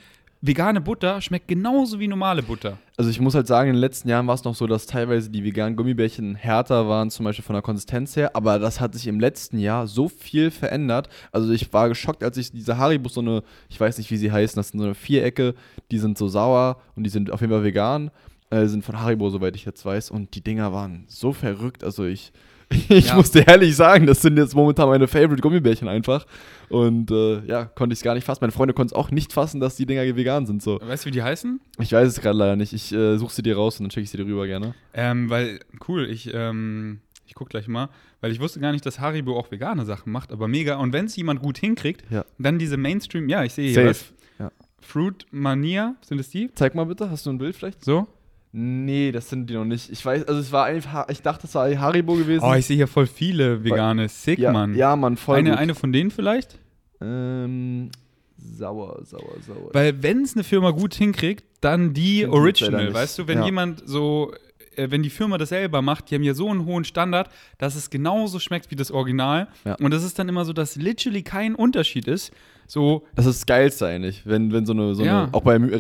vegane 0.44 0.82
Butter, 0.82 1.22
schmeckt 1.22 1.48
genauso 1.48 2.00
wie 2.00 2.08
normale 2.08 2.42
Butter. 2.42 2.80
Also 2.98 3.12
ich 3.12 3.20
muss 3.20 3.36
halt 3.36 3.46
sagen, 3.46 3.70
in 3.70 3.76
den 3.76 3.80
letzten 3.82 4.10
Jahren 4.10 4.26
war 4.26 4.34
es 4.34 4.44
noch 4.44 4.56
so, 4.56 4.66
dass 4.66 4.88
teilweise 4.88 5.30
die 5.30 5.44
veganen 5.44 5.76
Gummibärchen 5.76 6.34
härter 6.34 6.88
waren, 6.88 7.12
zum 7.12 7.26
Beispiel 7.26 7.46
von 7.46 7.54
der 7.54 7.62
Konsistenz 7.62 8.16
her, 8.16 8.36
aber 8.36 8.58
das 8.58 8.80
hat 8.80 8.96
sich 8.96 9.06
im 9.06 9.20
letzten 9.20 9.60
Jahr 9.60 9.86
so 9.86 10.10
viel 10.10 10.50
verändert. 10.50 11.10
Also 11.32 11.52
ich 11.52 11.72
war 11.74 11.90
geschockt, 11.90 12.24
als 12.24 12.38
ich 12.38 12.52
diese 12.52 12.78
Haribos, 12.78 13.14
so 13.14 13.22
eine, 13.22 13.44
ich 13.70 13.80
weiß 13.80 14.00
nicht, 14.00 14.10
wie 14.10 14.18
sie 14.18 14.32
heißen, 14.32 14.56
das 14.56 14.70
sind 14.70 14.80
so 14.80 14.86
eine 14.86 14.96
Vierecke, 14.96 15.54
die 15.92 16.00
sind 16.00 16.18
so 16.18 16.28
sauer 16.28 16.78
und 16.96 17.04
die 17.04 17.12
sind 17.12 17.30
auf 17.30 17.42
jeden 17.42 17.54
Fall 17.54 17.64
vegan, 17.64 18.10
äh, 18.50 18.66
sind 18.66 18.84
von 18.84 19.00
Haribo, 19.00 19.30
soweit 19.30 19.56
ich 19.56 19.66
jetzt 19.66 19.86
weiß, 19.86 20.10
und 20.10 20.34
die 20.34 20.42
Dinger 20.42 20.74
waren 20.74 21.04
so 21.08 21.34
verrückt, 21.34 21.84
also 21.84 22.06
ich... 22.06 22.32
Ich 22.90 23.08
Ja. 23.08 23.16
muss 23.16 23.32
dir 23.32 23.48
ehrlich 23.48 23.76
sagen, 23.76 24.08
das 24.08 24.22
sind 24.22 24.38
jetzt 24.38 24.56
momentan 24.56 24.88
meine 24.90 25.08
Favorite 25.08 25.42
Gummibärchen 25.42 25.88
einfach. 25.88 26.26
Und 26.70 27.12
äh, 27.12 27.46
ja, 27.46 27.66
konnte 27.66 27.94
ich 27.94 28.00
es 28.00 28.04
gar 28.04 28.14
nicht 28.16 28.24
fassen. 28.26 28.40
Meine 28.42 28.52
Freunde 28.54 28.74
konnten 28.74 28.94
es 28.94 28.94
auch 28.94 29.12
nicht 29.12 29.34
fassen, 29.34 29.60
dass 29.60 29.76
die 29.76 29.86
Dinger 29.86 30.04
vegan 30.16 30.46
sind. 30.46 30.64
So. 30.64 30.80
Weißt 30.82 31.04
du, 31.06 31.08
wie 31.08 31.12
die 31.12 31.22
heißen? 31.24 31.60
Ich 31.80 31.92
weiß 31.92 32.08
es 32.08 32.22
gerade 32.22 32.38
leider 32.38 32.56
nicht. 32.56 32.72
Ich 32.74 32.92
äh, 32.94 33.18
suche 33.18 33.34
sie 33.34 33.42
dir 33.44 33.56
raus 33.58 33.80
und 33.80 33.86
dann 33.86 33.92
schicke 33.92 34.04
ich 34.04 34.10
sie 34.10 34.18
dir 34.18 34.26
rüber 34.26 34.48
gerne. 34.48 34.74
Ähm, 34.94 35.30
weil, 35.30 35.60
cool, 35.88 36.10
ich, 36.10 36.32
ähm, 36.34 37.02
ich 37.28 37.34
guck 37.36 37.50
gleich 37.50 37.68
mal, 37.68 37.90
weil 38.22 38.32
ich 38.32 38.40
wusste 38.40 38.60
gar 38.62 38.72
nicht, 38.72 38.86
dass 38.86 39.00
Haribo 39.00 39.38
auch 39.38 39.52
vegane 39.52 39.86
Sachen 39.86 40.12
macht, 40.14 40.32
aber 40.32 40.48
mega. 40.48 40.78
Und 40.78 40.94
wenn 40.94 41.06
es 41.06 41.16
jemand 41.18 41.42
gut 41.42 41.58
hinkriegt, 41.58 42.04
Ja. 42.10 42.24
dann 42.38 42.58
diese 42.60 42.78
Mainstream, 42.78 43.28
ja, 43.30 43.44
ich 43.44 43.54
sehe 43.54 43.70
hier 43.72 43.90
was. 43.90 44.00
Safe. 44.00 44.14
Ja. 44.40 44.52
Fruit 44.80 45.26
Mania, 45.32 45.96
sind 46.02 46.20
es 46.20 46.30
die? 46.30 46.50
Zeig 46.56 46.74
mal 46.76 46.86
bitte, 46.86 47.10
hast 47.12 47.26
du 47.26 47.30
ein 47.32 47.38
Bild 47.38 47.56
vielleicht? 47.56 47.84
So? 47.84 48.08
Nee, 48.54 49.12
das 49.14 49.30
sind 49.30 49.50
die 49.50 49.54
noch 49.54 49.64
nicht. 49.66 49.90
Ich 49.90 50.06
weiß, 50.06 50.28
also 50.28 50.40
es 50.40 50.52
war 50.52 50.66
einfach, 50.66 51.08
ich 51.10 51.22
dachte, 51.22 51.48
es 51.48 51.56
war 51.56 51.70
Haribo 51.78 52.16
gewesen. 52.16 52.44
Oh, 52.44 52.54
ich 52.54 52.66
sehe 52.66 52.76
hier 52.76 52.88
voll 52.88 53.08
viele 53.08 53.64
vegane. 53.64 54.10
Sick, 54.10 54.40
ja, 54.40 54.52
Mann. 54.52 54.76
ja, 54.76 54.96
Mann, 54.96 55.16
voll 55.16 55.38
eine, 55.38 55.52
gut. 55.52 55.60
eine 55.60 55.76
von 55.76 55.94
denen 55.94 56.12
vielleicht? 56.12 56.60
Ähm, 57.00 57.90
sauer, 58.38 59.00
sauer, 59.06 59.36
sauer. 59.46 59.70
Weil 59.74 60.04
wenn 60.04 60.24
es 60.24 60.36
eine 60.36 60.44
Firma 60.44 60.72
gut 60.72 60.94
hinkriegt, 60.96 61.46
dann 61.62 61.94
die 61.94 62.22
Find 62.22 62.34
Original, 62.34 62.94
weißt 62.94 63.20
du? 63.20 63.28
Wenn 63.28 63.40
Ja. 63.40 63.46
jemand 63.46 63.84
so 63.88 64.34
äh, 64.76 64.90
wenn 64.90 65.04
die 65.04 65.10
Firma 65.10 65.38
das 65.38 65.50
selber 65.50 65.82
macht, 65.82 66.10
die 66.10 66.16
haben 66.16 66.24
ja 66.24 66.34
so 66.34 66.50
einen 66.50 66.66
hohen 66.66 66.84
Standard, 66.86 67.30
dass 67.58 67.76
es 67.76 67.90
genauso 67.90 68.40
schmeckt 68.40 68.72
wie 68.72 68.76
das 68.76 68.90
Original. 68.92 69.48
Ja. 69.66 69.76
Und 69.76 69.92
das 69.92 70.04
ist 70.04 70.18
dann 70.18 70.30
immer 70.30 70.46
so, 70.46 70.54
dass 70.54 70.76
literally 70.78 71.24
kein 71.24 71.56
Unterschied 71.56 72.08
ist. 72.08 72.32
So, 72.68 73.06
Das 73.16 73.26
ist 73.26 73.40
das 73.42 73.46
Geilste 73.46 73.88
eigentlich, 73.88 74.26
wenn, 74.26 74.54
wenn 74.54 74.66
so 74.66 74.72
eine, 74.72 74.96
so 74.96 75.04
eine 75.04 75.28
auch 75.34 75.42
bei 75.42 75.58
Mü- 75.58 75.78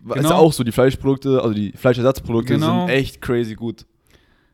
Mühlenwalder, 0.00 0.20
ist 0.20 0.26
Genau. 0.28 0.40
ja 0.40 0.46
auch 0.46 0.52
so, 0.52 0.64
die 0.64 0.72
Fleischprodukte, 0.72 1.40
also 1.42 1.54
die 1.54 1.72
Fleischersatzprodukte 1.72 2.54
Genau. 2.54 2.86
sind 2.86 2.94
echt 2.94 3.20
crazy 3.20 3.54
gut. 3.54 3.86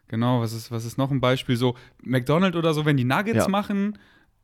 genau, 0.08 0.40
was 0.40 0.52
ist, 0.52 0.70
was 0.70 0.84
ist 0.84 0.96
noch 0.98 1.10
ein 1.10 1.20
Beispiel? 1.20 1.56
So, 1.56 1.74
McDonald's 2.02 2.56
oder 2.56 2.72
so, 2.74 2.84
wenn 2.84 2.96
die 2.96 3.04
Nuggets 3.04 3.44
Ja. 3.44 3.48
machen, 3.48 3.98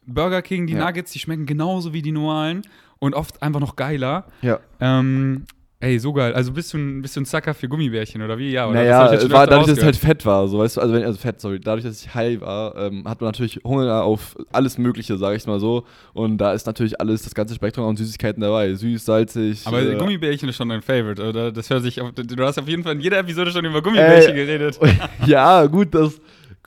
Burger 0.06 0.42
King, 0.42 0.66
die 0.66 0.72
Ja. 0.72 0.84
Nuggets, 0.86 1.12
die 1.12 1.18
schmecken 1.20 1.46
genauso 1.46 1.92
wie 1.92 2.02
die 2.02 2.10
normalen 2.12 2.62
und 2.98 3.14
oft 3.14 3.42
einfach 3.42 3.60
noch 3.60 3.76
geiler. 3.76 4.26
Ja. 4.42 4.58
Ähm, 4.80 5.44
ey, 5.80 5.98
so 5.98 6.12
geil. 6.12 6.32
Also 6.34 6.52
bist 6.52 6.72
du 6.72 6.78
ein, 6.78 7.02
bist 7.02 7.16
du 7.16 7.20
ein 7.20 7.24
Sucker 7.24 7.54
für 7.54 7.68
Gummibärchen 7.68 8.22
oder 8.22 8.38
wie? 8.38 8.50
Ja, 8.50 8.66
oder? 8.68 8.74
Das 8.74 8.84
Naja, 8.84 9.12
ich 9.14 9.20
schon 9.22 9.30
war, 9.32 9.46
dadurch, 9.46 9.66
dass 9.66 9.78
es 9.78 9.84
halt 9.84 9.96
fett 9.96 10.24
war, 10.26 10.46
so 10.46 10.58
weißt 10.58 10.76
du, 10.76 10.80
also, 10.80 10.94
wenn, 10.94 11.02
also 11.04 11.18
fett, 11.18 11.40
sorry, 11.40 11.58
dadurch, 11.58 11.84
dass 11.84 12.02
ich 12.04 12.14
high 12.14 12.40
war, 12.40 12.76
ähm, 12.76 13.08
hat 13.08 13.20
man 13.20 13.28
natürlich 13.28 13.60
Hunger 13.64 14.02
auf 14.02 14.36
alles 14.52 14.78
Mögliche, 14.78 15.16
sage 15.16 15.36
ich 15.36 15.46
mal 15.46 15.58
so. 15.58 15.84
Und 16.12 16.38
da 16.38 16.52
ist 16.52 16.66
natürlich 16.66 17.00
alles, 17.00 17.22
das 17.22 17.34
ganze 17.34 17.54
Spektrum 17.54 17.86
an 17.86 17.96
Süßigkeiten 17.96 18.40
dabei. 18.40 18.74
Süß, 18.74 19.04
salzig. 19.04 19.66
Aber 19.66 19.82
äh, 19.82 19.96
Gummibärchen 19.96 20.48
ist 20.48 20.56
schon 20.56 20.68
dein 20.68 20.82
Favorite, 20.82 21.22
oder? 21.22 21.50
Das 21.50 21.70
hört 21.70 21.82
sich 21.82 22.00
auf, 22.00 22.12
du 22.12 22.44
hast 22.44 22.58
auf 22.58 22.68
jeden 22.68 22.82
Fall 22.84 22.92
in 22.92 23.00
jeder 23.00 23.18
Episode 23.18 23.50
schon 23.50 23.64
über 23.64 23.82
Gummibärchen 23.82 24.32
Äh, 24.32 24.34
geredet. 24.34 24.78
ja, 25.26 25.66
gut, 25.66 25.94
das. 25.94 26.20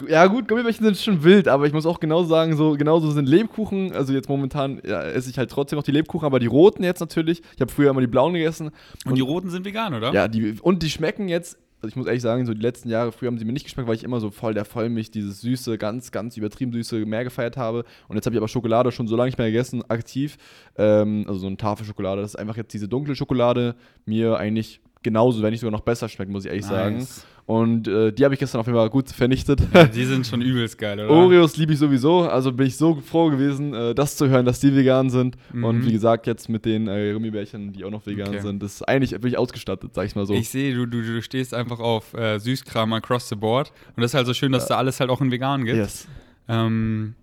Ja, 0.08 0.26
gut, 0.26 0.48
Gummibärchen 0.48 0.84
sind 0.84 0.98
schon 0.98 1.24
wild, 1.24 1.48
aber 1.48 1.68
ich 1.68 1.74
muss 1.74 1.86
auch 1.86 2.00
genau 2.00 2.24
sagen, 2.24 2.58
so 2.58 2.72
genauso 2.72 3.12
sind 3.12 3.30
Lebkuchen. 3.30 3.92
Also 3.94 4.12
jetzt 4.12 4.28
momentan 4.28 4.82
ja, 4.84 5.04
esse 5.04 5.30
ich 5.30 5.38
halt 5.38 5.52
trotzdem 5.52 5.78
noch 5.78 5.84
die 5.84 5.92
Lebkuchen, 5.92 6.26
aber 6.26 6.40
die 6.40 6.48
roten 6.48 6.84
jetzt 6.84 7.00
natürlich. 7.00 7.44
Ich 7.56 7.62
habe 7.62 7.72
früher 7.72 7.92
immer 7.92 8.02
die 8.02 8.08
blauen 8.08 8.34
gegessen. 8.34 8.72
Und 9.06 9.16
die 9.16 9.22
roten 9.22 9.52
sind 9.52 9.66
vegan, 9.66 9.94
oder? 9.94 10.12
Ja, 10.12 10.28
die, 10.28 10.56
und 10.62 10.82
die 10.82 10.90
schmecken 10.90 11.30
jetzt, 11.30 11.60
also 11.78 11.90
ich 11.90 11.96
muss 11.96 12.08
ehrlich 12.08 12.24
sagen, 12.24 12.46
so 12.48 12.56
die 12.56 12.62
letzten 12.62 12.90
Jahre 12.90 13.12
früher 13.12 13.28
haben 13.28 13.38
sie 13.38 13.46
mir 13.46 13.54
nicht 13.54 13.66
geschmeckt, 13.66 13.88
weil 13.88 13.96
ich 13.96 14.04
immer 14.04 14.20
so 14.20 14.32
voll 14.32 14.56
der 14.56 14.66
Vollmilch, 14.66 15.12
dieses 15.12 15.42
süße, 15.42 15.78
ganz, 15.78 16.12
ganz 16.12 16.38
übertrieben 16.38 16.74
süße 16.74 17.06
mehr 17.06 17.24
gefeiert 17.24 17.56
habe. 17.56 17.86
Und 18.08 18.16
jetzt 18.16 18.26
habe 18.26 18.36
ich 18.36 18.40
aber 18.40 18.48
Schokolade 18.48 18.92
schon 18.92 19.08
so 19.08 19.16
lange 19.16 19.28
nicht 19.28 19.38
mehr 19.38 19.52
gegessen, 19.52 19.84
aktiv. 19.90 20.38
Ähm, 20.76 21.26
also 21.28 21.40
so 21.40 21.48
eine 21.48 21.58
Tafel 21.58 21.86
Schokolade. 21.86 22.22
Das 22.22 22.32
ist 22.32 22.40
einfach 22.40 22.58
jetzt 22.58 22.74
diese 22.74 22.88
dunkle 22.88 23.16
Schokolade 23.16 23.76
mir 24.06 24.38
eigentlich 24.38 24.82
genauso, 25.04 25.44
wenn 25.44 25.52
nicht 25.52 25.60
sogar 25.60 25.72
noch 25.72 25.82
besser 25.82 26.10
schmeckt, 26.10 26.32
muss 26.32 26.46
ich 26.46 26.50
ehrlich 26.50 26.66
sagen. 26.66 27.06
Und 27.46 27.90
äh, 27.90 28.14
die 28.14 28.24
habe 28.24 28.34
ich 28.36 28.40
gestern 28.40 28.62
auf 28.62 28.68
jeden 28.68 28.78
Fall 28.78 28.90
gut 28.90 29.10
vernichtet. 29.10 29.60
Ja, 29.74 29.84
die 29.86 30.06
sind 30.06 30.26
schon 30.26 30.42
übelst 30.42 30.78
geil, 30.78 30.98
oder? 30.98 31.10
Oreos 31.10 31.58
liebe 31.58 31.74
ich 31.74 31.80
sowieso, 31.80 32.22
also 32.22 32.54
bin 32.54 32.68
ich 32.68 32.78
so 32.78 32.96
froh 33.02 33.30
gewesen, 33.30 33.74
äh, 33.74 33.94
das 33.94 34.16
zu 34.16 34.30
hören, 34.30 34.46
dass 34.46 34.62
die 34.62 34.74
vegan 34.74 35.10
sind. 35.10 35.36
Mhm. 35.52 35.64
Und 35.66 35.86
wie 35.86 35.92
gesagt, 35.92 36.26
jetzt 36.26 36.48
mit 36.48 36.64
den 36.64 36.88
äh, 36.88 37.12
Gummibärchen, 37.12 37.74
die 37.74 37.84
auch 37.84 37.92
noch 37.92 38.06
vegan 38.06 38.30
Okay. 38.30 38.40
sind, 38.40 38.64
das 38.64 38.76
ist 38.76 38.82
eigentlich 38.84 39.12
wirklich 39.12 39.38
ausgestattet, 39.38 39.94
sag 39.94 40.06
ich 40.06 40.16
mal 40.16 40.26
so. 40.26 40.34
Ich 40.34 40.50
sehe, 40.50 40.74
du, 40.74 40.86
du, 40.86 41.02
du 41.02 41.22
stehst 41.22 41.54
einfach 41.54 41.80
auf 41.80 42.14
äh, 42.14 42.40
Süßkram 42.40 42.94
across 42.94 43.28
the 43.28 43.36
board. 43.36 43.74
Und 43.98 44.02
das 44.04 44.12
ist 44.12 44.16
halt 44.16 44.28
so 44.28 44.34
schön, 44.34 44.54
dass 44.54 44.68
da 44.68 44.78
alles 44.78 45.02
halt 45.02 45.10
auch 45.10 45.20
in 45.20 45.30
vegan 45.30 45.66
gibt. 45.66 45.78
yes. 45.78 46.08
Ähm, 46.48 47.16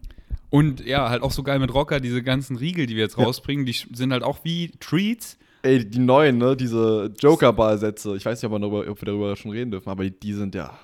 und 0.51 0.85
ja, 0.85 1.09
halt 1.09 1.23
auch 1.23 1.31
so 1.33 1.43
geil 1.43 1.59
mit 1.61 1.73
Rocker, 1.73 2.01
diese 2.01 2.23
ganzen 2.23 2.57
Riegel, 2.57 2.87
die 2.87 2.97
wir 2.97 3.05
jetzt 3.05 3.17
Ja. 3.17 3.25
rausbringen, 3.25 3.65
die 3.65 3.73
sind 3.93 4.13
halt 4.13 4.23
auch 4.23 4.41
wie 4.45 4.73
Treats. 4.81 5.39
Ey, 5.63 5.85
die 5.89 5.99
neuen, 5.99 6.39
ne, 6.39 6.57
diese 6.57 7.13
Joker-Bar-Sätze, 7.19 8.17
ich 8.17 8.25
weiß 8.25 8.41
nicht, 8.41 8.47
ob, 8.47 8.53
man 8.53 8.63
darüber, 8.63 8.91
ob 8.91 9.01
wir 9.01 9.07
darüber 9.07 9.37
schon 9.37 9.51
reden 9.51 9.71
dürfen, 9.71 9.89
aber 9.91 10.09
die, 10.09 10.33
sind 10.33 10.55
ja, 10.55 10.79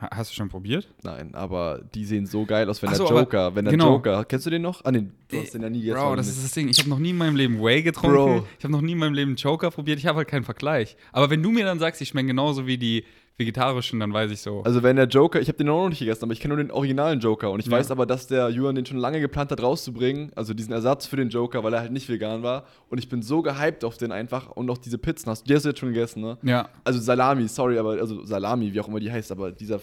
Ha- 0.00 0.08
Hast 0.14 0.30
du 0.30 0.34
schon 0.34 0.48
probiert? 0.48 0.88
nein, 1.02 1.34
aber 1.34 1.82
die 1.94 2.06
sehen 2.06 2.24
so 2.24 2.46
geil 2.46 2.68
aus, 2.70 2.80
wenn 2.82 2.88
der 2.88 2.96
so, 2.96 3.06
aber- 3.08 3.20
Joker, 3.20 3.54
wenn 3.54 3.66
der 3.66 3.72
genau. 3.72 3.92
Joker, 3.96 4.24
kennst 4.24 4.46
du 4.46 4.50
den 4.50 4.62
noch? 4.62 4.82
Ah, 4.84 4.90
nee, 4.90 5.04
du 5.28 5.38
hast 5.38 5.52
den 5.52 5.60
ja 5.62 5.68
nie 5.68 5.80
gegessen. 5.82 6.00
Bro, 6.00 6.16
das 6.16 6.26
ist 6.26 6.42
das 6.42 6.52
Ding. 6.52 6.68
Ich 6.70 6.78
habe 6.78 6.88
noch 6.88 6.98
nie 6.98 7.10
in 7.10 7.18
meinem 7.18 7.36
Leben 7.36 7.62
Whey 7.62 7.82
getrunken. 7.82 8.16
Bro. 8.16 8.46
Ich 8.58 8.64
habe 8.64 8.72
noch 8.72 8.80
nie 8.80 8.92
in 8.92 8.98
meinem 8.98 9.12
Leben 9.12 9.36
Joker 9.36 9.70
probiert. 9.70 9.98
Ich 9.98 10.06
habe 10.06 10.16
halt 10.16 10.28
keinen 10.28 10.44
Vergleich. 10.44 10.96
Aber 11.12 11.28
wenn 11.28 11.42
du 11.42 11.50
mir 11.50 11.66
dann 11.66 11.78
sagst, 11.78 12.00
die 12.00 12.06
schmecken 12.06 12.28
genauso 12.28 12.66
wie 12.66 12.78
die 12.78 13.04
vegetarischen, 13.40 13.98
dann 13.98 14.12
weiß 14.12 14.30
ich 14.30 14.40
so. 14.40 14.62
Also 14.62 14.84
wenn 14.84 14.94
der 14.94 15.06
Joker, 15.08 15.40
ich 15.40 15.48
habe 15.48 15.58
den 15.58 15.68
auch 15.68 15.82
noch 15.82 15.88
nicht 15.88 15.98
gegessen, 15.98 16.22
aber 16.24 16.32
ich 16.32 16.38
kenne 16.38 16.54
nur 16.54 16.62
den 16.62 16.70
originalen 16.70 17.18
Joker 17.18 17.50
und 17.50 17.58
ich 17.58 17.66
Ja. 17.66 17.72
weiß 17.72 17.90
aber, 17.90 18.06
dass 18.06 18.28
der 18.28 18.48
Juan 18.50 18.76
den 18.76 18.86
schon 18.86 18.98
lange 18.98 19.20
geplant 19.20 19.50
hat 19.50 19.60
rauszubringen, 19.62 20.30
also 20.36 20.54
diesen 20.54 20.72
Ersatz 20.72 21.06
für 21.06 21.16
den 21.16 21.30
Joker, 21.30 21.64
weil 21.64 21.72
er 21.74 21.80
halt 21.80 21.90
nicht 21.92 22.08
vegan 22.08 22.42
war 22.44 22.64
und 22.88 22.98
ich 22.98 23.08
bin 23.08 23.22
so 23.22 23.42
gehypt 23.42 23.82
auf 23.84 23.96
den 23.96 24.12
einfach 24.12 24.48
und 24.50 24.70
auch 24.70 24.78
diese 24.78 24.98
Pizzen 24.98 25.28
hast 25.30 25.42
du 25.42 25.48
die 25.48 25.54
hast 25.56 25.64
du 25.64 25.70
jetzt 25.70 25.80
schon 25.80 25.88
gegessen, 25.92 26.20
ne? 26.22 26.38
ja. 26.42 26.68
Also 26.84 27.00
Salami, 27.00 27.48
sorry, 27.48 27.78
aber 27.78 27.92
also 28.00 28.24
Salami, 28.24 28.72
wie 28.72 28.80
auch 28.80 28.86
immer 28.88 29.00
die 29.00 29.10
heißt, 29.10 29.32
aber 29.32 29.50
dieser 29.50 29.80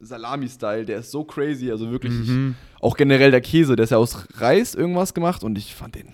Salami-Style, 0.00 0.84
der 0.84 0.98
ist 0.98 1.10
so 1.10 1.24
crazy, 1.24 1.70
also 1.70 1.90
wirklich 1.90 2.12
Mhm. 2.12 2.54
ich, 2.78 2.82
auch 2.82 2.96
generell 2.96 3.30
der 3.30 3.40
Käse, 3.40 3.76
der 3.76 3.84
ist 3.84 3.90
ja 3.90 3.96
aus 3.98 4.26
Reis 4.38 4.74
irgendwas 4.74 5.14
gemacht 5.14 5.42
und 5.42 5.56
ich 5.56 5.74
fand 5.74 5.94
den 5.94 6.08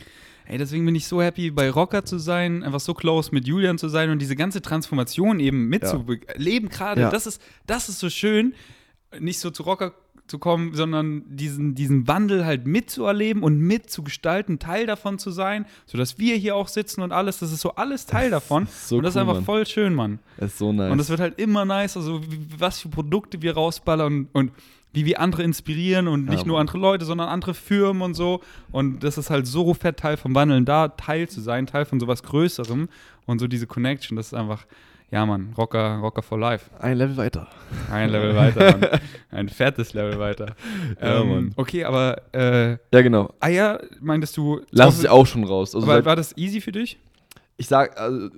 Ey, 0.47 0.59
deswegen 0.59 0.85
bin 0.85 0.95
ich 0.95 1.07
so 1.07 1.23
happy, 1.23 1.51
bei 1.51 1.71
Rocker 1.71 2.05
zu 2.05 2.19
sein, 2.19 2.63
einfach 2.63 2.81
so 2.81 2.95
close 2.95 3.31
mit 3.33 3.47
Julian 3.47 3.79
zu 3.79 3.89
sein 3.89 4.11
und 4.11 4.21
diese 4.21 4.37
ganze 4.37 4.63
Transformation 4.63 5.41
eben 5.41 5.69
mitzuleben 5.69 6.69
gerade. 6.69 7.03
Ja. 7.03 7.11
Das, 7.11 7.27
ist, 7.27 7.41
das 7.67 7.89
ist 7.89 8.01
so 8.01 8.11
schön, 8.11 8.55
nicht 9.19 9.39
so 9.39 9.51
zu 9.51 9.63
Rocker 9.63 9.95
zu 10.27 10.39
kommen, 10.39 10.75
sondern 10.75 11.25
diesen, 11.27 11.75
diesen 11.75 12.09
Wandel 12.09 12.47
halt 12.47 12.67
mitzuerleben 12.67 13.43
und 13.43 13.59
mitzugestalten, 13.59 14.59
Teil 14.59 14.87
davon 14.87 15.19
zu 15.19 15.31
sein, 15.31 15.67
sodass 15.87 16.19
wir 16.19 16.37
hier 16.37 16.57
auch 16.57 16.69
sitzen 16.69 17.03
und 17.03 17.13
alles, 17.13 17.39
das 17.41 17.53
ist 17.53 17.61
so 17.61 17.75
alles 17.75 18.07
Teil 18.07 18.31
davon. 18.39 18.67
so 18.67 18.97
und 18.97 19.03
das 19.03 19.15
cool, 19.15 19.17
ist 19.17 19.21
einfach 19.21 19.35
Mann. 19.35 19.45
voll 19.45 19.67
schön, 19.67 19.95
Mann. 19.95 20.21
der 20.39 20.47
ist 20.47 20.59
so 20.59 20.73
nice. 20.73 20.93
Und 20.93 21.01
es 21.01 21.11
wird 21.11 21.21
halt 21.21 21.39
immer 21.39 21.65
nice, 21.65 21.97
also 21.97 22.21
was 22.57 22.81
für 22.81 22.89
Produkte 22.89 23.43
wir 23.43 23.55
rausballern 23.55 24.29
und 24.33 24.53
wie 24.93 25.07
wir 25.07 25.21
andere 25.21 25.43
inspirieren 25.43 26.09
und 26.09 26.27
nicht 26.27 26.43
Ja, 26.43 26.47
nur 26.47 26.61
andere 26.61 26.79
Leute, 26.79 27.05
sondern 27.05 27.29
andere 27.29 27.55
Firmen 27.55 28.03
und 28.03 28.15
so. 28.15 28.41
Und 28.71 29.03
das 29.03 29.19
ist 29.19 29.31
halt 29.31 29.47
so 29.47 29.75
fett 29.75 29.97
Teil 29.99 30.17
vom 30.17 30.35
Wandeln, 30.35 30.65
da 30.65 30.89
Teil 30.89 31.29
zu 31.29 31.41
sein, 31.41 31.67
Teil 31.67 31.85
von 31.85 31.99
sowas 32.01 32.23
Größerem 32.23 32.89
und 33.27 33.39
so 33.39 33.47
diese 33.47 33.67
Connection, 33.67 34.17
das 34.17 34.27
ist 34.29 34.35
einfach, 34.35 34.67
ja 35.11 35.25
Mann, 35.27 35.53
Rocker, 35.57 35.99
Rocker 35.99 36.23
for 36.23 36.39
Life. 36.39 36.71
ein 36.79 36.97
Level 36.97 37.17
weiter. 37.17 37.49
Ein 37.91 38.11
Level 38.11 38.35
weiter, 38.35 38.79
Mann. 38.79 39.01
Ein 39.31 39.49
fettes 39.49 39.93
Level 39.95 40.19
weiter. 40.19 40.55
Ja, 41.01 41.21
ähm, 41.21 41.29
Mann. 41.29 41.53
okay, 41.57 41.85
aber 41.85 42.23
äh, 42.35 42.73
Ja, 42.93 43.03
genau. 43.03 43.33
Eier, 43.41 43.81
meintest 44.01 44.37
du, 44.37 44.61
Lass 44.71 44.99
es 44.99 45.07
auch 45.07 45.27
schon 45.27 45.45
raus. 45.45 45.75
Also 45.75 45.91
aber 45.91 46.05
war 46.05 46.17
das 46.17 46.37
easy 46.37 46.61
für 46.61 46.73
dich? 46.73 46.99
ich 47.57 47.67
sag, 47.69 47.99
also, 47.99 48.29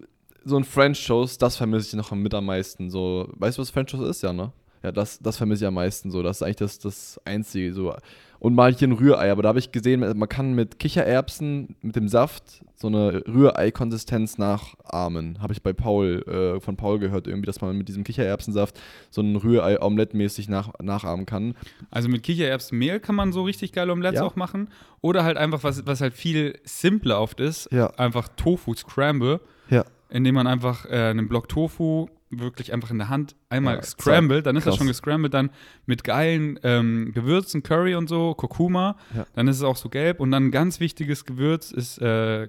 so 0.45 0.57
ein 0.57 0.65
French 0.65 1.07
Toast, 1.07 1.41
das 1.41 1.57
vermisse 1.57 1.89
ich 1.89 1.95
noch 1.95 2.11
mit 2.13 2.35
am 2.35 2.47
meisten. 2.47 2.91
So, 2.91 3.29
weißt 3.37 3.57
du, 3.57 3.63
was 3.63 3.71
French 3.71 3.91
Toast 3.91 4.05
ist, 4.05 4.23
ja, 4.23 4.33
ne? 4.33 4.53
Ja, 4.85 4.93
das, 4.93 5.19
das 5.19 5.39
vermisse 5.39 5.65
ich 5.65 5.69
am 5.69 5.75
meisten. 5.75 6.11
So, 6.11 6.23
das 6.23 6.37
ist 6.37 6.43
eigentlich 6.43 6.57
das, 6.57 6.79
das 6.79 7.19
Einzige. 7.25 7.73
So. 7.73 7.95
Und 8.39 8.55
mal 8.55 8.75
hier 8.75 8.87
ein 8.89 8.93
Rührei, 8.93 9.33
aber 9.33 9.43
da 9.43 9.49
habe 9.49 9.59
ich 9.59 9.73
gesehen, 9.73 10.01
man 10.01 10.29
kann 10.29 10.53
mit 10.55 10.79
Kichererbsen, 10.79 11.77
mit 11.81 11.97
dem 11.97 12.09
Saft, 12.09 12.63
so 12.77 12.89
eine 12.89 13.23
Rührei-Konsistenz 13.27 14.37
nachahmen. 14.37 15.41
Habe 15.41 15.55
ich 15.55 15.63
bei 15.63 15.73
Paul, 15.73 16.23
äh, 16.57 16.61
von 16.61 16.77
Paul 16.77 16.99
gehört, 16.99 17.27
irgendwie, 17.27 17.47
dass 17.47 17.63
man 17.63 17.79
mit 17.79 17.89
diesem 17.89 18.05
Kichererbsensaft 18.05 18.79
so 19.11 19.23
ein 19.23 19.37
Rührei 19.37 19.81
omelettmäßig 19.81 20.51
nach, 20.51 20.71
nachahmen 20.83 21.25
kann. 21.25 21.55
Also 21.91 22.11
mit 22.11 22.23
Kichererbsenmehl 22.23 23.01
kann 23.01 23.15
man 23.15 23.33
so 23.33 23.43
richtig 23.45 23.73
geile 23.73 23.91
Omelettes 23.93 24.21
Ja. 24.21 24.27
auch 24.27 24.37
machen. 24.37 24.69
Oder 25.01 25.25
halt 25.25 25.39
einfach, 25.39 25.63
was, 25.65 25.87
was 25.87 26.03
halt 26.03 26.13
viel 26.13 26.59
simpler 26.65 27.21
oft 27.21 27.41
ist, 27.41 27.71
Ja. 27.73 27.87
einfach 27.97 28.29
Tofu 28.37 28.75
Scramble, 28.75 29.41
Ja. 29.71 29.85
indem 30.11 30.35
man 30.35 30.47
einfach 30.47 30.85
äh, 30.87 30.91
einen 31.11 31.29
Block 31.29 31.49
Tofu 31.49 32.09
wirklich 32.41 32.73
einfach 32.73 32.91
in 32.91 32.99
der 32.99 33.09
Hand 33.09 33.35
einmal 33.49 33.77
Ja, 33.77 33.83
scrambled, 33.83 34.47
dann 34.47 34.57
ist 34.57 34.67
das 34.67 34.73
krass. 34.73 34.79
schon 34.79 34.87
gescrambled, 34.89 35.33
dann 35.35 35.51
mit 35.87 36.05
geilen 36.05 36.59
ähm, 36.63 37.13
Gewürzen, 37.15 37.63
Curry 37.63 37.95
und 37.95 38.09
so, 38.09 38.35
Kurkuma, 38.35 38.97
Ja. 39.15 39.27
dann 39.35 39.49
ist 39.49 39.57
es 39.57 39.63
auch 39.63 39.77
so 39.77 39.89
gelb 39.89 40.21
und 40.21 40.31
dann 40.31 40.47
ein 40.47 40.51
ganz 40.51 40.81
wichtiges 40.81 41.25
Gewürz 41.25 41.71
ist 41.71 41.99
äh, 41.99 42.49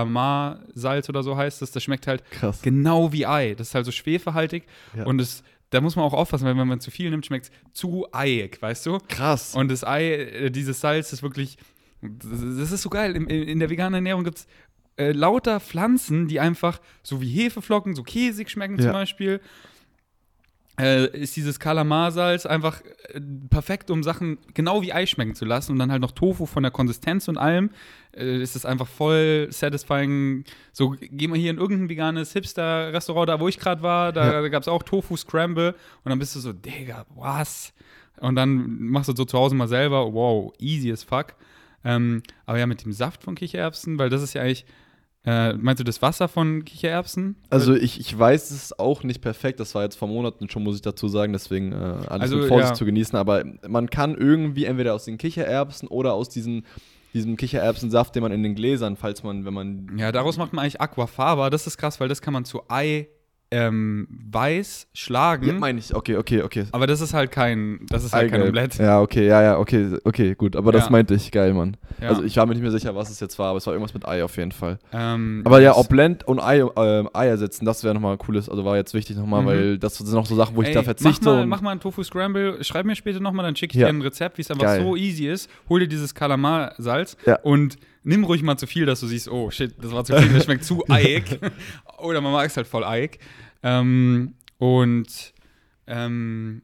Kalamar-Salz 0.00 1.08
oder 1.08 1.22
so 1.22 1.36
heißt 1.36 1.62
es, 1.62 1.70
das 1.70 1.82
schmeckt 1.82 2.06
halt 2.06 2.22
Krass. 2.30 2.62
genau 2.62 3.12
wie 3.12 3.26
Ei, 3.26 3.54
das 3.54 3.68
ist 3.68 3.74
halt 3.74 3.86
so 3.86 3.92
schwefelhaltig 3.92 4.64
Ja. 4.96 5.04
und 5.04 5.20
es, 5.20 5.42
da 5.70 5.80
muss 5.80 5.96
man 5.96 6.04
auch 6.04 6.12
aufpassen, 6.14 6.44
weil 6.46 6.56
wenn 6.56 6.68
man 6.68 6.80
zu 6.80 6.90
viel 6.90 7.10
nimmt, 7.10 7.26
schmeckt 7.26 7.46
es 7.46 7.50
zu 7.72 8.06
eiig, 8.12 8.60
weißt 8.62 8.86
du? 8.86 8.98
Krass. 9.08 9.54
Und 9.54 9.70
das 9.70 9.84
Ei, 9.84 10.12
äh, 10.12 10.50
dieses 10.50 10.80
Salz 10.80 11.12
ist 11.12 11.22
wirklich, 11.22 11.56
das 12.02 12.28
das 12.58 12.72
ist 12.72 12.82
so 12.82 12.90
geil. 12.90 13.16
In, 13.16 13.26
in 13.26 13.58
der 13.58 13.68
veganen 13.70 13.94
Ernährung 13.94 14.22
gibt 14.22 14.38
es 14.38 14.46
äh, 14.96 15.12
lauter 15.12 15.60
Pflanzen, 15.60 16.26
die 16.28 16.40
einfach 16.40 16.80
so 17.02 17.20
wie 17.20 17.28
Hefeflocken, 17.28 17.94
so 17.94 18.02
käsig 18.02 18.50
schmecken 18.50 18.76
zum 18.78 18.86
Ja. 18.88 18.92
Beispiel. 18.92 19.40
Äh, 20.78 21.06
ist 21.18 21.34
dieses 21.36 21.58
Kalamarsalz 21.58 22.44
einfach 22.44 22.82
äh, 23.14 23.18
perfekt, 23.48 23.90
um 23.90 24.02
Sachen 24.02 24.36
genau 24.52 24.82
wie 24.82 24.92
Ei 24.92 25.06
schmecken 25.06 25.34
zu 25.34 25.46
lassen 25.46 25.72
und 25.72 25.78
dann 25.78 25.90
halt 25.90 26.02
noch 26.02 26.12
Tofu 26.12 26.44
von 26.44 26.62
der 26.62 26.70
Konsistenz 26.70 27.28
und 27.28 27.38
allem. 27.38 27.70
Äh, 28.14 28.42
ist 28.42 28.56
es 28.56 28.66
einfach 28.66 28.86
voll 28.86 29.46
satisfying. 29.50 30.44
So, 30.72 30.94
geh 31.00 31.28
mal 31.28 31.38
hier 31.38 31.50
in 31.50 31.56
irgendein 31.56 31.88
veganes 31.88 32.34
Hipster-Restaurant, 32.34 33.26
da 33.30 33.40
wo 33.40 33.48
ich 33.48 33.58
gerade 33.58 33.80
war, 33.80 34.12
da, 34.12 34.32
Ja. 34.34 34.42
da 34.42 34.48
gab 34.50 34.60
es 34.62 34.68
auch 34.68 34.82
Tofu-Scramble 34.82 35.74
und 36.04 36.10
dann 36.10 36.18
bist 36.18 36.36
du 36.36 36.40
so, 36.40 36.52
Digga, 36.52 37.06
was? 37.14 37.72
Und 38.20 38.34
dann 38.36 38.78
machst 38.82 39.08
du 39.08 39.16
so 39.16 39.24
zu 39.24 39.38
Hause 39.38 39.54
mal 39.54 39.68
selber, 39.68 40.12
wow, 40.12 40.52
easy 40.58 40.92
as 40.92 41.02
fuck. 41.02 41.36
Ähm, 41.86 42.22
aber 42.44 42.58
ja, 42.58 42.66
mit 42.66 42.84
dem 42.84 42.92
Saft 42.92 43.22
von 43.22 43.34
Kichererbsen, 43.34 43.98
weil 43.98 44.10
das 44.10 44.20
ist 44.22 44.34
ja 44.34 44.42
eigentlich, 44.42 44.66
äh, 45.26 45.54
meinst 45.54 45.80
du 45.80 45.84
das 45.84 46.00
Wasser 46.02 46.28
von 46.28 46.64
Kichererbsen? 46.64 47.34
Also 47.50 47.74
ich, 47.74 47.98
ich 47.98 48.16
weiß 48.16 48.50
es 48.50 48.62
ist 48.64 48.78
auch 48.78 49.02
nicht 49.02 49.20
perfekt, 49.20 49.58
das 49.58 49.74
war 49.74 49.82
jetzt 49.82 49.96
vor 49.96 50.06
Monaten 50.06 50.48
schon, 50.48 50.62
muss 50.62 50.76
ich 50.76 50.82
dazu 50.82 51.08
sagen, 51.08 51.32
deswegen 51.32 51.72
äh, 51.72 51.74
alles 51.74 52.10
Also, 52.10 52.36
mit 52.36 52.48
Vorsicht 52.48 52.70
ja. 52.70 52.74
zu 52.74 52.84
genießen, 52.84 53.18
aber 53.18 53.44
man 53.68 53.90
kann 53.90 54.14
irgendwie 54.14 54.66
entweder 54.66 54.94
aus 54.94 55.04
den 55.04 55.18
Kichererbsen 55.18 55.88
oder 55.88 56.14
aus 56.14 56.28
diesen, 56.28 56.64
diesem 57.12 57.36
Kichererbsensaft, 57.36 58.14
den 58.14 58.22
man 58.22 58.30
in 58.30 58.44
den 58.44 58.54
Gläsern, 58.54 58.96
falls 58.96 59.24
man, 59.24 59.44
wenn 59.44 59.54
man 59.54 59.98
Ja, 59.98 60.12
daraus 60.12 60.36
macht 60.36 60.52
man 60.52 60.62
eigentlich 60.62 60.80
Aquafaba. 60.80 61.50
Das 61.50 61.66
ist 61.66 61.76
krass, 61.76 61.98
weil 61.98 62.08
das 62.08 62.22
kann 62.22 62.32
man 62.32 62.44
zu 62.44 62.62
Ei 62.68 63.08
ähm, 63.50 64.08
weiß 64.30 64.88
schlagen. 64.92 65.46
Ja, 65.46 65.52
meine 65.52 65.78
ich. 65.78 65.94
Okay, 65.94 66.16
okay, 66.16 66.42
okay. 66.42 66.64
aber 66.72 66.86
das 66.86 67.00
ist 67.00 67.14
halt 67.14 67.30
kein, 67.30 67.80
das 67.88 68.02
ist 68.04 68.12
halt 68.12 68.30
kein. 68.30 68.42
Omelette. 68.42 68.82
Ja, 68.82 69.00
okay, 69.00 69.26
ja, 69.26 69.40
ja, 69.42 69.58
okay, 69.58 69.96
okay, 70.04 70.34
gut. 70.34 70.56
Aber 70.56 70.72
das 70.72 70.86
Ja. 70.86 70.90
meinte 70.90 71.14
ich, 71.14 71.30
geil, 71.30 71.54
Mann. 71.54 71.76
Ja. 72.00 72.08
Also 72.08 72.24
ich 72.24 72.36
war 72.36 72.44
mir 72.46 72.54
nicht 72.54 72.62
mehr 72.62 72.72
sicher, 72.72 72.94
was 72.96 73.08
es 73.10 73.20
jetzt 73.20 73.38
war, 73.38 73.50
aber 73.50 73.58
es 73.58 73.66
war 73.66 73.72
irgendwas 73.72 73.94
mit 73.94 74.06
Ei 74.06 74.24
auf 74.24 74.36
jeden 74.36 74.52
Fall. 74.52 74.78
ähm, 74.92 75.42
Aber 75.44 75.60
ja, 75.60 75.80
Blend 75.82 76.26
und 76.26 76.40
Ei, 76.40 76.64
ähm, 76.76 77.08
Ei 77.12 77.28
ersetzen, 77.28 77.64
das 77.64 77.84
wäre 77.84 77.94
nochmal 77.94 78.16
cooles, 78.18 78.48
also 78.48 78.64
war 78.64 78.76
jetzt 78.76 78.92
wichtig 78.94 79.16
nochmal, 79.16 79.42
Mhm. 79.42 79.46
weil 79.46 79.78
das 79.78 79.96
sind 79.96 80.10
noch 80.12 80.26
so 80.26 80.34
Sachen, 80.34 80.56
wo 80.56 80.62
ich 80.62 80.68
Ey, 80.68 80.74
da 80.74 80.82
verzichte. 80.82 81.24
Mach 81.24 81.34
mal, 81.36 81.46
mach 81.46 81.60
mal 81.62 81.70
einen 81.70 81.80
Tofu 81.80 82.02
Scramble, 82.02 82.62
schreib 82.64 82.84
mir 82.84 82.96
später 82.96 83.20
nochmal, 83.20 83.46
dann 83.46 83.54
schicke 83.54 83.78
ich 83.78 83.82
dir 83.84 83.88
ein 83.88 84.02
Rezept, 84.02 84.38
wie 84.38 84.42
es 84.42 84.50
einfach 84.50 84.64
Geil. 84.64 84.82
so 84.82 84.96
easy 84.96 85.28
ist. 85.28 85.48
Hol 85.68 85.80
dir 85.80 85.88
dieses 85.88 86.14
Kalamar-Salz 86.14 87.16
Ja. 87.26 87.38
und 87.42 87.76
nimm 88.02 88.22
ruhig 88.24 88.42
mal 88.42 88.56
zu 88.56 88.66
viel, 88.66 88.86
dass 88.86 89.00
du 89.00 89.06
siehst, 89.06 89.28
oh 89.28 89.50
shit, 89.50 89.74
das 89.82 89.92
war 89.92 90.04
zu 90.04 90.16
viel, 90.16 90.32
das 90.32 90.44
schmeckt 90.44 90.64
zu 90.64 90.84
eiig. 90.88 91.24
Oder 91.98 92.20
man 92.20 92.32
mag 92.32 92.46
es 92.46 92.56
halt 92.56 92.66
voll 92.66 92.84
eiig. 92.84 93.18
Ähm, 93.62 94.34
und 94.58 95.32
ähm, 95.86 96.62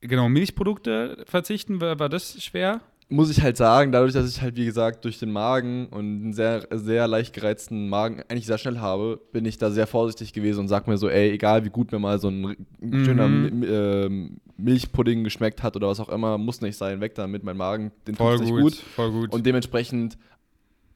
genau, 0.00 0.28
Milchprodukte 0.28 1.24
verzichten, 1.26 1.80
war, 1.80 1.98
war 1.98 2.08
das 2.08 2.42
schwer? 2.42 2.80
muss 3.10 3.30
ich 3.30 3.42
halt 3.42 3.58
sagen, 3.58 3.92
dadurch, 3.92 4.14
dass 4.14 4.28
ich 4.28 4.40
halt, 4.40 4.56
wie 4.56 4.64
gesagt, 4.64 5.04
durch 5.04 5.18
den 5.18 5.30
Magen 5.30 5.86
und 5.88 6.00
einen 6.22 6.32
sehr, 6.32 6.66
sehr 6.72 7.06
leicht 7.06 7.34
gereizten 7.34 7.88
Magen 7.90 8.22
eigentlich 8.28 8.46
sehr 8.46 8.56
schnell 8.56 8.78
habe, 8.80 9.20
bin 9.30 9.44
ich 9.44 9.58
da 9.58 9.70
sehr 9.70 9.86
vorsichtig 9.86 10.32
gewesen 10.32 10.60
und 10.60 10.68
sag 10.68 10.88
mir 10.88 10.96
so, 10.96 11.08
ey, 11.10 11.30
egal 11.30 11.64
wie 11.66 11.68
gut 11.70 11.92
mir 11.92 11.98
mal 11.98 12.18
so 12.18 12.28
ein 12.28 12.56
Mhm. 12.80 13.04
schöner 13.04 13.28
Mi- 13.28 13.66
ähm, 13.66 14.38
Milchpudding 14.56 15.22
geschmeckt 15.22 15.62
hat 15.62 15.76
oder 15.76 15.88
was 15.88 16.00
auch 16.00 16.08
immer, 16.08 16.38
muss 16.38 16.62
nicht 16.62 16.76
sein, 16.78 17.00
weg 17.02 17.14
damit, 17.14 17.44
mein 17.44 17.58
Magen, 17.58 17.92
den 18.06 18.14
Voll 18.16 18.38
tut's 18.38 18.50
gut, 18.50 18.62
gut. 18.62 18.74
voll 18.96 19.10
gut. 19.12 19.32
Und 19.32 19.44
dementsprechend, 19.44 20.16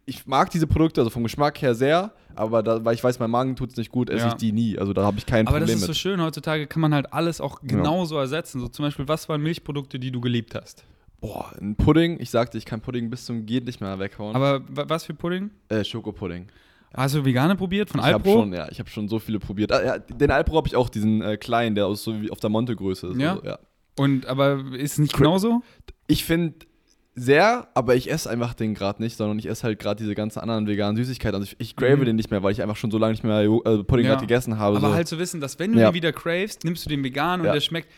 ich 0.09 0.27
mag 0.27 0.51
diese 0.51 0.67
Produkte, 0.67 1.01
also 1.01 1.11
vom 1.11 1.23
Geschmack 1.23 1.61
her 1.63 1.75
sehr, 1.75 2.13
aber 2.35 2.63
da, 2.63 2.85
weil 2.85 2.95
ich 2.95 3.05
weiß, 3.05 3.19
mein 3.19 3.31
Magen 3.31 3.55
tut 3.57 3.71
es 3.71 3.77
nicht 3.77 3.93
gut, 3.93 4.11
esse 4.11 4.27
Ja. 4.27 4.29
ich 4.29 4.35
die 4.35 4.53
nie. 4.53 4.79
Also 4.79 4.93
da 4.93 5.03
habe 5.05 5.19
ich 5.19 5.27
kein 5.27 5.47
aber 5.47 5.61
das 5.61 5.67
Problem 5.69 5.77
ist 5.77 5.83
so 5.85 5.89
mit. 5.89 5.97
schön, 5.99 6.23
heutzutage 6.23 6.67
kann 6.67 6.81
man 6.81 6.95
halt 6.95 7.13
alles 7.13 7.41
auch 7.41 7.61
genauso 7.63 8.17
ersetzen. 8.19 8.61
So 8.61 8.69
zum 8.69 8.85
Beispiel, 8.87 9.07
was 9.09 9.29
waren 9.29 9.43
Milchprodukte, 9.43 9.99
die 9.99 10.11
du 10.11 10.21
geliebt 10.21 10.55
hast? 10.55 10.85
Boah, 11.21 11.53
ein 11.61 11.75
Pudding, 11.75 12.19
ich 12.21 12.31
sagte, 12.31 12.59
ich 12.59 12.65
kann 12.65 12.81
Pudding 12.81 13.11
bis 13.11 13.25
zum 13.25 13.45
geht 13.45 13.67
nicht 13.67 13.81
mehr 13.81 13.99
weghauen. 13.99 14.37
Aber 14.37 14.61
wa- 14.69 14.85
was 14.89 15.05
für 15.05 15.15
Pudding? 15.15 15.51
äh, 15.69 15.83
Schokopudding. 15.85 16.47
Hast 16.95 17.15
du 17.17 17.25
vegane 17.25 17.55
probiert 17.57 17.91
von 17.91 18.01
Ich 18.01 18.07
habe 18.07 18.15
Alpro? 18.17 18.33
schon, 18.41 18.53
ja, 18.53 18.69
ich 18.71 18.79
habe 18.79 18.89
schon 18.89 19.09
so 19.09 19.19
viele 19.19 19.39
probiert. 19.41 19.73
Ah, 19.73 19.85
ja, 19.85 19.99
den 19.99 20.31
Alpro 20.31 20.57
habe 20.57 20.69
ich 20.69 20.77
auch, 20.77 20.89
diesen 20.89 21.21
äh, 21.23 21.37
kleinen, 21.37 21.75
der 21.75 21.87
aus 21.87 22.03
so 22.05 22.23
wie 22.23 22.31
auf 22.31 22.41
der 22.41 22.51
Monte-Größe 22.51 23.09
ist. 23.09 23.21
Ja? 23.21 23.33
Also, 23.35 23.45
ja. 23.45 23.59
Und 23.99 24.27
aber 24.27 24.61
ist 24.75 24.93
es 24.93 24.99
nicht 24.99 25.13
genauso? 25.17 25.63
Ich 26.07 26.25
finde 26.25 26.55
sehr, 27.19 27.69
aber 27.75 27.95
ich 27.97 28.11
esse 28.11 28.31
einfach 28.31 28.55
den 28.55 28.75
gerade 28.75 29.03
nicht, 29.03 29.17
sondern 29.17 29.39
ich 29.39 29.47
esse 29.47 29.65
halt 29.65 29.79
gerade 29.79 30.03
diese 30.03 30.15
ganzen 30.15 30.39
anderen 30.41 30.67
veganen 30.67 30.97
Süßigkeiten. 30.97 31.35
Also 31.41 31.47
ich, 31.53 31.57
ich 31.59 31.77
crave 31.77 31.97
Mhm. 31.99 32.05
den 32.05 32.17
nicht 32.17 32.31
mehr, 32.31 32.43
weil 32.43 32.53
ich 32.53 32.63
einfach 32.63 32.77
schon 32.77 32.91
so 32.91 32.99
lange 32.99 33.13
nicht 33.13 33.25
mehr 33.25 33.41
äh, 33.41 33.83
Pudding 33.85 34.07
Ja. 34.07 34.15
gegessen 34.17 34.59
habe. 34.59 34.77
Aber 34.79 34.89
so. 34.91 34.95
halt 34.95 35.09
zu 35.09 35.19
wissen, 35.19 35.41
dass 35.41 35.59
wenn 35.59 35.73
du 35.73 35.81
Ja. 35.81 35.91
den 35.91 35.95
wieder 35.95 36.13
cravest, 36.13 36.65
nimmst 36.65 36.85
du 36.87 36.91
den 36.91 37.03
vegan 37.05 37.41
und 37.41 37.47
Ja. 37.47 37.53
der 37.53 37.61
schmeckt 37.61 37.89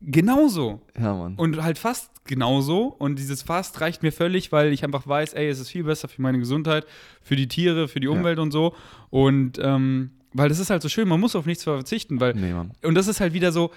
genauso. 0.00 0.80
ja, 0.98 1.14
Mann. 1.14 1.34
Und 1.36 1.62
halt 1.62 1.78
fast 1.78 2.10
genauso. 2.24 2.86
Und 2.98 3.18
dieses 3.18 3.42
fast 3.42 3.80
reicht 3.80 4.02
mir 4.02 4.12
völlig, 4.12 4.52
weil 4.52 4.72
ich 4.72 4.84
einfach 4.84 5.06
weiß, 5.06 5.34
ey, 5.34 5.48
es 5.48 5.60
ist 5.60 5.70
viel 5.70 5.84
besser 5.84 6.08
für 6.08 6.20
meine 6.22 6.38
Gesundheit, 6.38 6.86
für 7.22 7.36
die 7.36 7.48
Tiere, 7.48 7.88
für 7.88 8.00
die 8.00 8.08
Umwelt 8.08 8.38
und 8.38 8.50
so. 8.50 8.74
Und 9.10 9.58
ähm, 9.62 10.10
weil 10.32 10.48
das 10.48 10.58
ist 10.58 10.70
halt 10.70 10.82
so 10.82 10.88
schön, 10.88 11.06
man 11.08 11.20
muss 11.20 11.36
auf 11.36 11.46
nichts 11.46 11.62
verzichten, 11.64 12.20
weil 12.20 12.34
nee, 12.34 12.52
Mann. 12.52 12.72
Und 12.82 12.94
das 12.96 13.08
ist 13.08 13.20
halt 13.20 13.32
wieder 13.34 13.52
so, 13.52 13.70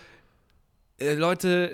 äh, 1.00 1.14
Leute 1.14 1.72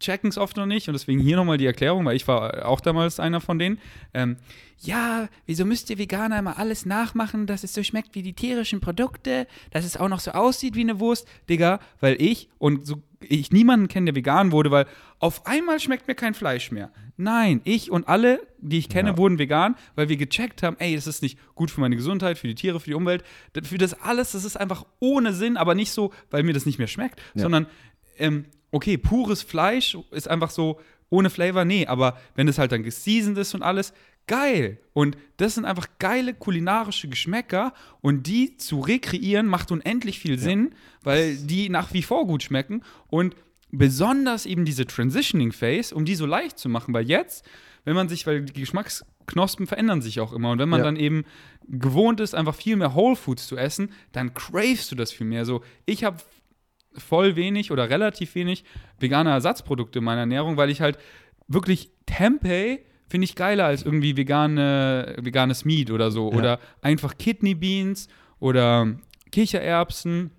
checken 0.00 0.28
es 0.30 0.38
oft 0.38 0.56
noch 0.56 0.66
nicht 0.66 0.88
und 0.88 0.92
deswegen 0.94 1.20
hier 1.20 1.36
nochmal 1.36 1.58
die 1.58 1.66
Erklärung, 1.66 2.04
weil 2.04 2.16
ich 2.16 2.26
war 2.28 2.66
auch 2.66 2.80
damals 2.80 3.18
einer 3.20 3.40
von 3.40 3.58
denen. 3.58 3.78
Ähm, 4.14 4.36
ja, 4.78 5.28
wieso 5.46 5.64
müsst 5.64 5.88
ihr 5.88 5.96
Veganer 5.98 6.38
immer 6.38 6.58
alles 6.58 6.84
nachmachen, 6.84 7.46
dass 7.46 7.64
es 7.64 7.72
so 7.72 7.82
schmeckt 7.82 8.14
wie 8.14 8.22
die 8.22 8.34
tierischen 8.34 8.80
Produkte, 8.80 9.46
dass 9.70 9.84
es 9.86 9.96
auch 9.96 10.08
noch 10.08 10.20
so 10.20 10.32
aussieht 10.32 10.74
wie 10.74 10.82
eine 10.82 11.00
Wurst? 11.00 11.26
Digga, 11.48 11.80
weil 12.00 12.20
ich 12.20 12.50
und 12.58 12.86
so, 12.86 13.02
ich 13.20 13.50
niemanden 13.52 13.88
kenne, 13.88 14.06
der 14.06 14.14
vegan 14.14 14.52
wurde, 14.52 14.70
weil 14.70 14.86
auf 15.18 15.46
einmal 15.46 15.80
schmeckt 15.80 16.06
mir 16.08 16.14
kein 16.14 16.34
Fleisch 16.34 16.70
mehr. 16.70 16.90
Nein, 17.16 17.62
ich 17.64 17.90
und 17.90 18.06
alle, 18.06 18.46
die 18.58 18.76
ich 18.76 18.90
kenne, 18.90 19.10
Ja. 19.10 19.16
wurden 19.16 19.38
vegan, 19.38 19.76
weil 19.94 20.10
wir 20.10 20.18
gecheckt 20.18 20.62
haben, 20.62 20.76
ey, 20.78 20.94
das 20.94 21.06
ist 21.06 21.22
nicht 21.22 21.38
gut 21.54 21.70
für 21.70 21.80
meine 21.80 21.96
Gesundheit, 21.96 22.36
für 22.36 22.46
die 22.46 22.54
Tiere, 22.54 22.78
für 22.78 22.90
die 22.90 22.94
Umwelt, 22.94 23.24
für 23.62 23.78
das 23.78 23.94
alles, 24.02 24.32
das 24.32 24.44
ist 24.44 24.56
einfach 24.60 24.84
ohne 25.00 25.32
Sinn, 25.32 25.56
aber 25.56 25.74
nicht 25.74 25.90
so, 25.92 26.12
weil 26.30 26.42
mir 26.42 26.52
das 26.52 26.66
nicht 26.66 26.78
mehr 26.78 26.86
schmeckt, 26.86 27.18
Ja. 27.34 27.42
sondern 27.42 27.66
ähm, 28.18 28.44
okay, 28.70 28.96
pures 28.98 29.42
Fleisch 29.42 29.96
ist 30.10 30.28
einfach 30.28 30.50
so 30.50 30.80
ohne 31.08 31.30
Flavor, 31.30 31.64
nee, 31.64 31.86
aber 31.86 32.18
wenn 32.34 32.48
es 32.48 32.58
halt 32.58 32.72
dann 32.72 32.82
geseasoned 32.82 33.38
ist 33.38 33.54
und 33.54 33.62
alles, 33.62 33.92
geil. 34.26 34.78
Und 34.92 35.16
das 35.36 35.54
sind 35.54 35.64
einfach 35.64 35.86
geile 36.00 36.34
kulinarische 36.34 37.08
Geschmäcker 37.08 37.72
und 38.00 38.26
die 38.26 38.56
zu 38.56 38.80
rekreieren 38.80 39.46
macht 39.46 39.70
unendlich 39.70 40.18
viel 40.18 40.36
Sinn, 40.38 40.74
weil 41.04 41.36
die 41.36 41.68
nach 41.68 41.92
wie 41.92 42.02
vor 42.02 42.26
gut 42.26 42.42
schmecken 42.42 42.82
und 43.06 43.36
besonders 43.70 44.46
eben 44.46 44.64
diese 44.64 44.86
Transitioning 44.86 45.52
Phase, 45.52 45.94
um 45.94 46.04
die 46.04 46.16
so 46.16 46.26
leicht 46.26 46.58
zu 46.58 46.68
machen, 46.68 46.92
weil 46.92 47.06
jetzt, 47.08 47.44
wenn 47.84 47.94
man 47.94 48.08
sich, 48.08 48.26
weil 48.26 48.42
die 48.42 48.60
Geschmacksknospen 48.60 49.66
verändern 49.68 50.02
sich 50.02 50.18
auch 50.18 50.32
immer 50.32 50.50
und 50.50 50.58
wenn 50.58 50.68
man 50.68 50.80
Ja. 50.80 50.84
dann 50.86 50.96
eben 50.96 51.24
gewohnt 51.68 52.18
ist, 52.20 52.34
einfach 52.34 52.54
viel 52.54 52.76
mehr 52.76 52.94
Whole 52.94 53.16
Foods 53.16 53.46
zu 53.46 53.56
essen, 53.56 53.92
dann 54.12 54.34
cravest 54.34 54.90
du 54.90 54.96
das 54.96 55.12
viel 55.12 55.26
mehr. 55.26 55.44
So, 55.44 55.62
ich 55.84 56.02
habe 56.04 56.16
voll 56.98 57.36
wenig 57.36 57.70
oder 57.70 57.90
relativ 57.90 58.34
wenig 58.34 58.64
vegane 58.98 59.30
Ersatzprodukte 59.30 59.98
in 59.98 60.04
meiner 60.04 60.20
Ernährung, 60.20 60.56
weil 60.56 60.70
ich 60.70 60.80
halt 60.80 60.98
wirklich 61.48 61.90
Tempeh 62.06 62.80
finde 63.08 63.24
ich 63.24 63.36
geiler 63.36 63.66
als 63.66 63.82
irgendwie 63.84 64.16
vegane, 64.16 65.16
veganes 65.18 65.64
Meat 65.64 65.90
oder 65.90 66.10
so. 66.10 66.30
Ja. 66.30 66.36
Oder 66.36 66.58
einfach 66.82 67.16
Kidney 67.18 67.54
Beans 67.54 68.08
oder 68.40 68.96
Kichererbsen 69.30 70.30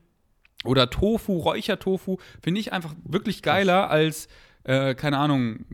oder 0.63 0.89
Tofu, 0.89 1.37
Räuchertofu, 1.37 2.17
finde 2.41 2.59
ich 2.59 2.73
einfach 2.73 2.93
wirklich 3.03 3.41
geiler 3.41 3.89
als, 3.89 4.27
äh, 4.63 4.95
keine 4.95 5.17
Ahnung, 5.17 5.65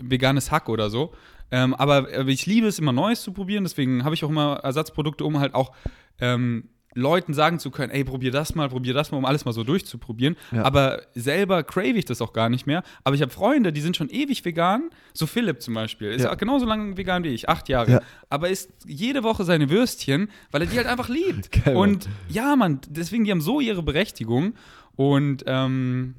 veganes 0.00 0.50
Hack 0.50 0.68
oder 0.68 0.90
so. 0.90 1.12
Ähm, 1.50 1.74
aber 1.74 2.10
äh, 2.10 2.30
ich 2.30 2.46
liebe 2.46 2.66
es 2.66 2.78
immer 2.78 2.92
Neues 2.92 3.22
zu 3.22 3.32
probieren, 3.32 3.64
deswegen 3.64 4.04
habe 4.04 4.14
ich 4.14 4.24
auch 4.24 4.30
immer 4.30 4.60
Ersatzprodukte, 4.62 5.24
um 5.24 5.38
halt 5.40 5.54
auch 5.54 5.72
ähm, 6.20 6.68
Leuten 6.98 7.32
sagen 7.34 7.58
zu 7.58 7.70
können, 7.70 7.90
ey, 7.92 8.04
probier 8.04 8.30
das 8.30 8.54
mal, 8.54 8.68
probier 8.68 8.92
das 8.94 9.10
mal, 9.10 9.18
um 9.18 9.24
alles 9.24 9.44
mal 9.44 9.52
so 9.52 9.64
durchzuprobieren. 9.64 10.36
Ja. 10.52 10.64
Aber 10.64 11.02
selber 11.14 11.62
crave 11.62 11.96
ich 11.98 12.04
das 12.04 12.20
auch 12.20 12.32
gar 12.32 12.48
nicht 12.48 12.66
mehr. 12.66 12.82
Aber 13.04 13.14
ich 13.14 13.22
habe 13.22 13.30
Freunde, 13.32 13.72
die 13.72 13.80
sind 13.80 13.96
schon 13.96 14.10
ewig 14.10 14.44
vegan. 14.44 14.90
So 15.14 15.26
Philipp 15.26 15.62
zum 15.62 15.74
Beispiel. 15.74 16.10
Ist 16.10 16.24
Ja. 16.24 16.34
genauso 16.34 16.66
lange 16.66 16.96
vegan 16.96 17.24
wie 17.24 17.28
ich, 17.28 17.48
acht 17.48 17.68
Jahre. 17.68 17.90
Ja. 17.90 18.00
Aber 18.28 18.48
isst 18.48 18.70
jede 18.86 19.22
Woche 19.22 19.44
seine 19.44 19.70
Würstchen, 19.70 20.30
weil 20.50 20.62
er 20.62 20.66
die 20.66 20.76
halt 20.76 20.86
einfach 20.86 21.08
liebt. 21.08 21.50
Geil, 21.64 21.74
Mann. 21.74 21.76
Und 21.76 22.08
ja, 22.28 22.56
Mann, 22.56 22.80
deswegen, 22.88 23.24
die 23.24 23.30
haben 23.30 23.40
so 23.40 23.60
ihre 23.60 23.82
Berechtigung. 23.82 24.54
Und 24.96 25.44
ähm, 25.46 26.14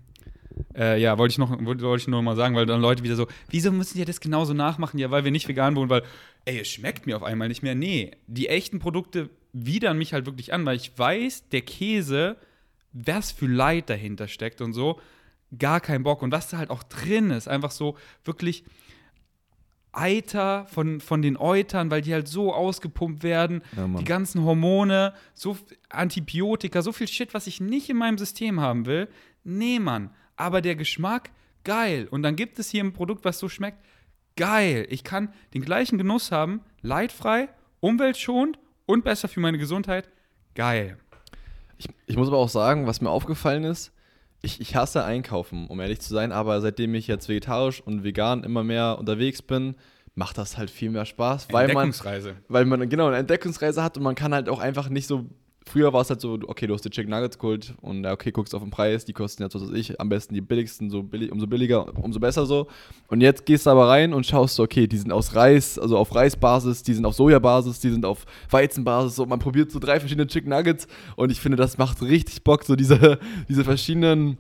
äh, 0.76 1.02
ja, 1.02 1.18
wollte 1.18 1.32
ich 1.34 1.38
noch 1.38 1.50
wollte, 1.66 1.86
ich 1.98 2.08
nur 2.08 2.22
mal 2.22 2.36
sagen, 2.36 2.56
weil 2.56 2.66
dann 2.66 2.82
Leute 2.82 3.04
wieder 3.04 3.16
so, 3.16 3.28
wieso 3.50 3.72
müssen 3.72 3.98
die 3.98 4.06
das 4.06 4.20
genauso 4.22 4.54
nachmachen? 4.54 4.98
Ja, 5.00 5.12
weil 5.12 5.24
wir 5.24 5.32
nicht 5.32 5.48
vegan 5.48 5.76
wurden, 5.76 5.90
weil, 5.90 6.04
ey, 6.46 6.60
es 6.60 6.68
schmeckt 6.70 7.06
mir 7.06 7.16
auf 7.16 7.24
einmal 7.24 7.48
nicht 7.48 7.64
mehr. 7.64 7.76
Nee, 7.76 8.12
die 8.28 8.48
echten 8.50 8.80
Produkte 8.80 9.30
widern 9.54 9.98
mich 9.98 10.14
halt 10.14 10.26
wirklich 10.26 10.54
an, 10.54 10.66
weil 10.66 10.76
ich 10.76 10.98
weiß, 10.98 11.50
der 11.50 11.62
Käse, 11.62 12.38
was 12.94 13.32
für 13.32 13.48
Leid 13.48 13.90
dahinter 13.90 14.28
steckt 14.28 14.62
und 14.62 14.74
so, 14.74 15.00
gar 15.58 15.80
kein 15.80 16.04
Bock. 16.04 16.22
Und 16.22 16.32
was 16.32 16.50
da 16.50 16.58
halt 16.58 16.70
auch 16.70 16.84
drin 16.84 17.32
ist, 17.32 17.48
einfach 17.48 17.72
so 17.72 17.98
wirklich 18.24 18.64
Eiter 19.92 20.66
von, 20.68 21.02
von 21.02 21.22
den 21.22 21.36
Eutern, 21.36 21.90
weil 21.90 22.02
die 22.02 22.14
halt 22.14 22.28
so 22.28 22.54
ausgepumpt 22.54 23.24
werden, 23.24 23.64
Ja, 23.76 23.88
die 23.88 24.04
ganzen 24.04 24.44
Hormone, 24.44 25.14
so 25.34 25.58
Antibiotika, 25.90 26.82
so 26.82 26.92
viel 26.92 27.08
Shit, 27.08 27.34
was 27.34 27.48
ich 27.48 27.60
nicht 27.60 27.90
in 27.90 27.98
meinem 27.98 28.20
System 28.20 28.60
haben 28.60 28.86
will. 28.86 29.08
Nee, 29.44 29.80
Mann. 29.80 30.12
Aber 30.36 30.62
der 30.62 30.76
Geschmack, 30.76 31.32
geil. 31.64 32.08
Und 32.12 32.22
dann 32.22 32.36
gibt 32.36 32.60
es 32.60 32.70
hier 32.70 32.84
ein 32.84 32.94
Produkt, 32.94 33.26
was 33.26 33.40
so 33.40 33.50
schmeckt, 33.50 33.84
geil. 34.38 34.86
Ich 34.90 35.04
kann 35.04 35.34
den 35.56 35.64
gleichen 35.64 35.98
Genuss 35.98 36.32
haben, 36.32 36.62
leidfrei, 36.82 37.50
umweltschonend 37.80 38.60
und 38.90 39.04
besser 39.04 39.28
für 39.28 39.40
meine 39.40 39.60
Gesundheit. 39.60 40.10
Geil. 40.56 40.98
Ich, 41.78 41.88
ich 42.08 42.18
muss 42.18 42.28
aber 42.28 42.38
auch 42.38 42.50
sagen, 42.50 42.88
was 42.88 43.02
mir 43.02 43.12
aufgefallen 43.12 43.64
ist, 43.64 43.94
ich, 44.42 44.60
ich 44.60 44.76
hasse 44.76 45.04
Einkaufen, 45.04 45.68
um 45.68 45.80
ehrlich 45.80 46.00
zu 46.00 46.12
sein, 46.12 46.32
aber 46.32 46.60
seitdem 46.60 46.96
ich 46.96 47.06
jetzt 47.06 47.30
vegetarisch 47.30 47.82
und 47.82 48.04
vegan 48.04 48.44
immer 48.44 48.64
mehr 48.64 48.98
unterwegs 48.98 49.44
bin, 49.44 49.76
macht 50.16 50.40
das 50.40 50.58
halt 50.58 50.72
viel 50.72 50.90
mehr 50.90 51.06
Spaß, 51.06 51.50
weil 51.52 51.68
man, 51.68 51.86
Entdeckungsreise. 51.86 52.36
weil 52.48 52.66
man 52.66 52.90
genau 52.90 53.08
eine 53.08 53.18
Entdeckungsreise 53.18 53.84
hat 53.84 53.96
und 53.96 54.04
man 54.04 54.16
kann 54.16 54.34
halt 54.34 54.50
auch 54.50 54.60
einfach 54.60 54.90
nicht 54.90 55.06
so. 55.06 55.26
Früher 55.66 55.94
war 55.94 56.02
es 56.02 56.10
halt 56.10 56.22
so, 56.22 56.40
okay, 56.48 56.68
du 56.68 56.74
hast 56.74 56.84
die 56.84 56.90
Chicken 56.90 57.12
Nuggets 57.12 57.38
geholt 57.38 57.76
und 57.82 58.06
okay, 58.06 58.32
guckst 58.32 58.56
auf 58.56 58.62
den 58.62 58.72
Preis, 58.72 59.06
die 59.06 59.14
kosten 59.14 59.44
jetzt, 59.44 59.54
was 59.54 59.62
weiß 59.62 59.74
ich, 59.74 60.00
am 60.00 60.10
besten 60.10 60.34
die 60.34 60.42
billigsten, 60.42 60.90
so 60.90 61.04
billig, 61.04 61.32
umso 61.32 61.48
billiger, 61.48 61.96
umso 61.98 62.20
besser 62.20 62.46
so. 62.46 62.68
Und 63.08 63.22
jetzt 63.22 63.46
gehst 63.46 63.66
du 63.66 63.70
aber 63.70 63.88
rein 63.88 64.14
und 64.14 64.26
schaust 64.26 64.56
so, 64.56 64.64
okay, 64.64 64.88
die 64.88 64.98
sind 64.98 65.12
aus 65.12 65.36
Reis, 65.36 65.78
also 65.78 65.98
auf 65.98 66.16
Reisbasis, 66.16 66.82
die 66.84 66.94
sind 66.94 67.06
auf 67.06 67.14
Sojabasis, 67.14 67.80
die 67.80 67.90
sind 67.90 68.06
auf 68.06 68.26
Weizenbasis, 68.50 69.16
so 69.16 69.26
man 69.26 69.40
probiert 69.40 69.70
so 69.70 69.80
drei 69.80 70.00
verschiedene 70.00 70.28
Chicken 70.28 70.50
Nuggets 70.50 70.88
und 71.16 71.32
ich 71.32 71.40
finde, 71.40 71.58
das 71.58 71.78
macht 71.78 72.02
richtig 72.02 72.44
Bock, 72.44 72.64
so 72.64 72.76
diese, 72.76 73.20
diese 73.50 73.64
verschiedenen 73.64 74.38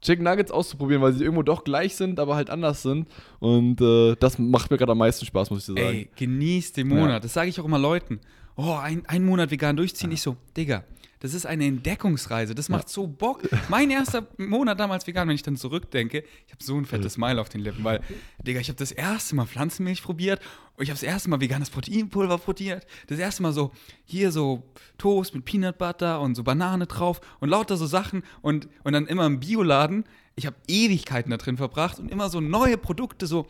Chicken 0.00 0.24
Nuggets 0.24 0.50
auszuprobieren, 0.50 1.02
weil 1.02 1.12
sie 1.12 1.24
irgendwo 1.24 1.42
doch 1.42 1.64
gleich 1.64 1.94
sind, 1.94 2.18
aber 2.18 2.34
halt 2.34 2.48
anders 2.48 2.82
sind. 2.82 3.06
Und 3.38 3.80
äh, 3.80 4.16
das 4.18 4.38
macht 4.38 4.70
mir 4.70 4.78
gerade 4.78 4.92
am 4.92 4.98
meisten 4.98 5.26
Spaß, 5.26 5.50
muss 5.50 5.68
ich 5.68 5.74
dir 5.74 5.82
sagen. 5.82 5.96
Ey, 5.96 6.08
genieß 6.16 6.72
den 6.72 6.88
Monat. 6.88 7.10
Ja. 7.10 7.20
Das 7.20 7.34
sage 7.34 7.50
ich 7.50 7.60
auch 7.60 7.66
immer 7.66 7.78
Leuten. 7.78 8.20
Oh, 8.56 8.74
ein, 8.74 9.04
ein 9.06 9.24
Monat 9.24 9.50
vegan 9.50 9.76
durchziehen. 9.76 10.12
Ich 10.12 10.22
so, 10.22 10.36
Digga, 10.56 10.84
das 11.20 11.34
ist 11.34 11.44
eine 11.44 11.66
Entdeckungsreise. 11.66 12.54
Das 12.54 12.70
macht 12.70 12.88
so 12.88 13.06
Bock. 13.06 13.42
Mein 13.68 13.90
erster 13.90 14.26
Monat 14.38 14.80
damals 14.80 15.06
vegan, 15.06 15.28
wenn 15.28 15.34
ich 15.34 15.42
dann 15.42 15.56
zurückdenke, 15.56 16.24
ich 16.46 16.52
habe 16.52 16.64
so 16.64 16.78
ein 16.78 16.86
fettes 16.86 17.14
Smile 17.14 17.40
auf 17.40 17.50
den 17.50 17.60
Lippen, 17.60 17.84
weil, 17.84 18.00
Digga, 18.42 18.58
ich 18.58 18.68
habe 18.68 18.78
das 18.78 18.90
erste 18.90 19.36
Mal 19.36 19.44
Pflanzenmilch 19.44 20.02
probiert 20.02 20.40
und 20.76 20.84
ich 20.84 20.88
habe 20.88 20.98
das 20.98 21.02
erste 21.02 21.28
Mal 21.28 21.40
veganes 21.42 21.68
Proteinpulver 21.68 22.38
probiert. 22.38 22.86
Das 23.08 23.18
erste 23.18 23.42
Mal 23.42 23.52
so, 23.52 23.70
hier 24.06 24.32
so 24.32 24.62
Toast 24.96 25.34
mit 25.34 25.44
Peanut 25.44 25.76
Butter 25.76 26.22
und 26.22 26.36
so 26.36 26.42
Banane 26.42 26.86
drauf 26.86 27.20
und 27.38 27.50
lauter 27.50 27.76
so 27.76 27.86
Sachen 27.86 28.22
und, 28.40 28.68
und 28.82 28.94
dann 28.94 29.06
immer 29.06 29.26
im 29.26 29.40
Bioladen. 29.40 30.04
Ich 30.36 30.46
habe 30.46 30.56
Ewigkeiten 30.68 31.30
da 31.30 31.36
drin 31.36 31.58
verbracht 31.58 31.98
und 31.98 32.10
immer 32.10 32.30
so 32.30 32.40
neue 32.40 32.78
Produkte, 32.78 33.26
so, 33.26 33.46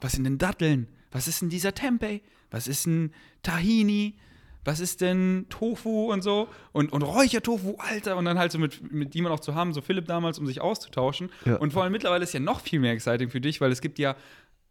was 0.00 0.12
sind 0.12 0.24
denn 0.24 0.38
Datteln? 0.38 0.88
Was 1.12 1.28
ist 1.28 1.40
denn 1.40 1.50
dieser 1.50 1.72
Tempeh? 1.72 2.20
Was 2.50 2.66
ist 2.66 2.86
ein 2.86 3.14
Tahini? 3.44 4.14
Was 4.64 4.78
ist 4.80 5.00
denn 5.00 5.46
Tofu 5.48 6.12
und 6.12 6.22
so 6.22 6.48
und, 6.72 6.92
und 6.92 7.02
Räuchertofu, 7.02 7.76
Alter, 7.78 8.16
und 8.16 8.24
dann 8.24 8.38
halt 8.38 8.52
so 8.52 8.58
mit, 8.58 8.92
mit 8.92 9.14
jemand 9.14 9.34
auch 9.34 9.40
zu 9.40 9.54
haben, 9.54 9.72
so 9.72 9.80
Philipp 9.80 10.06
damals, 10.06 10.38
um 10.38 10.46
sich 10.46 10.60
auszutauschen. 10.60 11.30
Ja. 11.44 11.56
Und 11.56 11.72
vor 11.72 11.82
allem 11.82 11.92
mittlerweile 11.92 12.22
ist 12.24 12.32
ja 12.34 12.40
noch 12.40 12.60
viel 12.60 12.78
mehr 12.80 12.92
exciting 12.92 13.28
für 13.30 13.40
dich, 13.40 13.60
weil 13.60 13.72
es 13.72 13.80
gibt 13.80 13.98
ja 13.98 14.14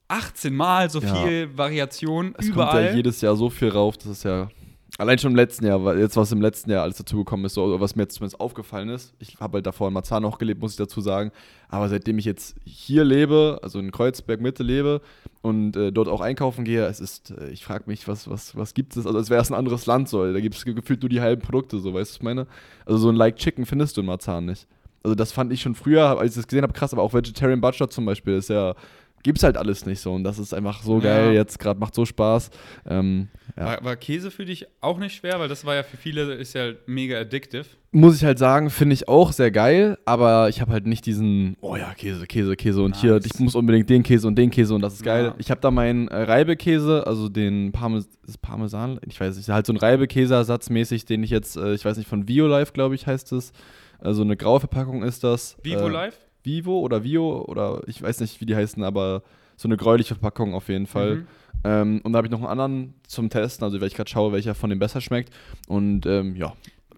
18 0.08 0.56
Mal 0.56 0.90
so 0.90 1.00
Ja. 1.02 1.16
viel 1.16 1.58
Variation 1.58 2.36
Es 2.38 2.48
überall. 2.48 2.72
kommt 2.84 2.86
ja 2.92 2.96
jedes 2.96 3.22
Jahr 3.22 3.36
so 3.36 3.50
viel 3.50 3.70
rauf, 3.70 3.98
das 3.98 4.08
ist 4.08 4.24
ja. 4.24 4.50
Allein 4.98 5.18
schon 5.18 5.32
im 5.32 5.38
letzten 5.38 5.66
Jahr, 5.66 5.84
weil 5.86 6.00
jetzt 6.00 6.18
was 6.18 6.32
im 6.32 6.42
letzten 6.42 6.70
Jahr 6.70 6.84
alles 6.84 6.98
dazu 6.98 7.18
gekommen 7.18 7.46
ist, 7.46 7.54
so, 7.54 7.64
oder 7.64 7.80
was 7.80 7.96
mir 7.96 8.04
jetzt 8.04 8.16
zumindest 8.16 8.40
aufgefallen 8.42 8.90
ist. 8.90 9.14
Ich 9.20 9.40
habe 9.40 9.56
halt 9.56 9.66
davor 9.66 9.88
in 9.88 9.94
Marzahn 9.94 10.26
auch 10.26 10.38
gelebt, 10.38 10.62
muss 10.62 10.72
ich 10.72 10.78
dazu 10.78 11.00
sagen. 11.00 11.32
Aber 11.70 11.88
seitdem 11.88 12.20
ich 12.20 12.26
jetzt 12.26 12.56
hier 12.66 13.06
lebe, 13.06 13.60
also 13.64 13.80
in 13.80 13.92
Kreuzberg 13.92 14.42
Mitte 14.42 14.64
lebe 14.64 15.02
und 15.42 15.78
äh, 15.78 15.92
dort 15.94 16.10
auch 16.10 16.20
einkaufen 16.20 16.66
gehe, 16.66 16.86
es 16.86 17.00
ist, 17.00 17.32
äh, 17.32 17.50
ich 17.50 17.64
frage 17.64 17.86
mich, 17.88 18.08
was, 18.08 18.30
was, 18.30 18.56
was 18.58 18.74
gibt 18.74 18.98
es? 18.98 19.06
Also 19.08 19.18
als 19.18 19.30
wäre 19.30 19.42
es 19.42 19.50
ein 19.50 19.56
anderes 19.56 19.86
Land 19.86 20.10
so. 20.10 20.32
Da 20.32 20.40
gibt 20.42 20.56
es 20.56 20.66
gefühlt 20.66 21.02
nur 21.02 21.10
die 21.10 21.22
halben 21.22 21.42
Produkte, 21.42 21.80
so, 21.80 21.94
weißt 21.94 22.12
du, 22.12 22.14
was 22.14 22.18
ich 22.18 22.24
meine? 22.24 22.46
Also 22.86 23.00
so 23.00 23.10
ein 23.10 23.16
Like 23.16 23.38
Chicken 23.38 23.66
findest 23.66 23.96
du 23.96 24.02
in 24.02 24.08
Marzahn 24.08 24.46
nicht. 24.46 24.68
Also 25.04 25.16
das 25.16 25.32
fand 25.32 25.52
ich 25.52 25.62
schon 25.62 25.74
früher, 25.74 26.20
als 26.20 26.32
ich 26.32 26.36
das 26.36 26.48
gesehen 26.48 26.64
habe, 26.64 26.74
krass, 26.74 26.94
aber 26.94 27.02
auch 27.02 27.14
Vegetarian 27.14 27.62
Butcher 27.62 27.90
zum 27.90 28.06
Beispiel 28.06 28.36
ist 28.36 28.50
ja, 28.50 28.76
gibt's 29.24 29.44
halt 29.44 29.58
alles 29.58 29.86
nicht 29.86 30.00
so 30.00 30.14
und 30.14 30.24
das 30.24 30.40
ist 30.40 30.54
einfach 30.54 30.82
so 30.84 30.96
Ja. 30.96 31.04
geil, 31.04 31.34
jetzt 31.34 31.60
gerade 31.60 31.80
macht 31.80 31.96
so 31.96 32.06
Spaß. 32.06 32.50
Ähm, 32.88 33.30
ja. 33.58 33.66
War, 33.66 33.84
war 33.84 33.96
Käse 33.96 34.32
für 34.32 34.46
dich 34.46 34.66
auch 34.80 34.98
nicht 34.98 35.16
schwer, 35.16 35.40
weil 35.40 35.50
das 35.50 35.66
war 35.66 35.76
ja 35.76 35.84
für 35.84 35.98
viele, 35.98 36.34
ist 36.36 36.54
ja 36.54 36.72
mega 36.86 37.20
addictive. 37.20 37.66
Muss 37.94 38.16
ich 38.16 38.24
halt 38.24 38.40
sagen, 38.40 38.70
finde 38.70 38.94
ich 38.94 39.10
auch 39.10 39.34
sehr 39.34 39.52
geil, 39.52 39.98
aber 40.06 40.48
ich 40.48 40.62
habe 40.62 40.72
halt 40.72 40.88
nicht 40.88 41.06
diesen, 41.06 41.58
oh 41.60 41.76
ja, 41.76 41.94
Käse, 41.94 42.26
Käse, 42.26 42.56
Käse 42.56 42.82
und 42.82 42.96
hier, 42.96 43.16
Nice. 43.16 43.26
ich 43.34 43.40
muss 43.40 43.54
unbedingt 43.56 43.90
den 43.90 44.04
Käse 44.04 44.28
und 44.28 44.36
den 44.38 44.50
Käse 44.50 44.74
und 44.74 44.82
das 44.82 44.94
ist 44.94 45.04
geil. 45.04 45.26
Ja. 45.26 45.36
Ich 45.38 45.52
habe 45.52 45.60
da 45.60 45.72
meinen 45.72 46.08
äh, 46.08 46.22
Reibekäse, 46.24 47.06
also 47.06 47.28
den 47.28 47.72
Parmes 47.74 48.08
Parmesan, 48.42 49.00
ich 49.08 49.20
weiß 49.20 49.36
nicht, 49.36 49.50
halt 49.50 49.66
so 49.66 49.74
ein 49.74 49.78
Reibekäseersatz 49.78 50.70
mäßig, 50.70 51.04
den 51.06 51.22
ich 51.24 51.30
jetzt, 51.32 51.58
äh, 51.58 51.74
ich 51.74 51.84
weiß 51.84 51.98
nicht, 51.98 52.08
von 52.08 52.30
VioLife, 52.30 52.72
glaube 52.72 52.96
ich, 52.96 53.08
heißt 53.08 53.34
es. 53.34 53.52
Also 54.00 54.22
eine 54.24 54.38
graue 54.38 54.60
Verpackung 54.60 55.04
ist 55.04 55.24
das. 55.24 55.58
Vivo 55.62 55.88
äh? 55.90 56.12
Vivo 56.44 56.80
oder 56.80 57.04
Vio 57.04 57.44
oder 57.46 57.82
ich 57.88 58.02
weiß 58.02 58.20
nicht, 58.20 58.42
wie 58.42 58.46
die 58.46 58.56
heißen, 58.56 58.84
aber 58.84 59.24
so 59.58 59.68
eine 59.68 59.78
gräuliche 59.78 60.16
Verpackung 60.16 60.54
auf 60.54 60.70
jeden 60.70 60.88
Fall. 60.88 61.16
Mhm. 61.18 61.28
Ähm, 61.64 62.02
und 62.04 62.14
da 62.14 62.18
habe 62.18 62.28
ich 62.28 62.32
noch 62.32 62.40
einen 62.40 62.48
anderen 62.48 62.94
zum 63.08 63.30
Testen, 63.30 63.64
also 63.64 63.80
weil 63.80 63.88
ich 63.88 63.96
gerade 63.96 64.10
schaue, 64.10 64.32
welcher 64.32 64.56
von 64.56 64.70
dem 64.70 64.80
besser 64.80 65.02
schmeckt. 65.02 65.32
Und 65.68 66.06
ähm, 66.06 66.36
ja, 66.36 66.54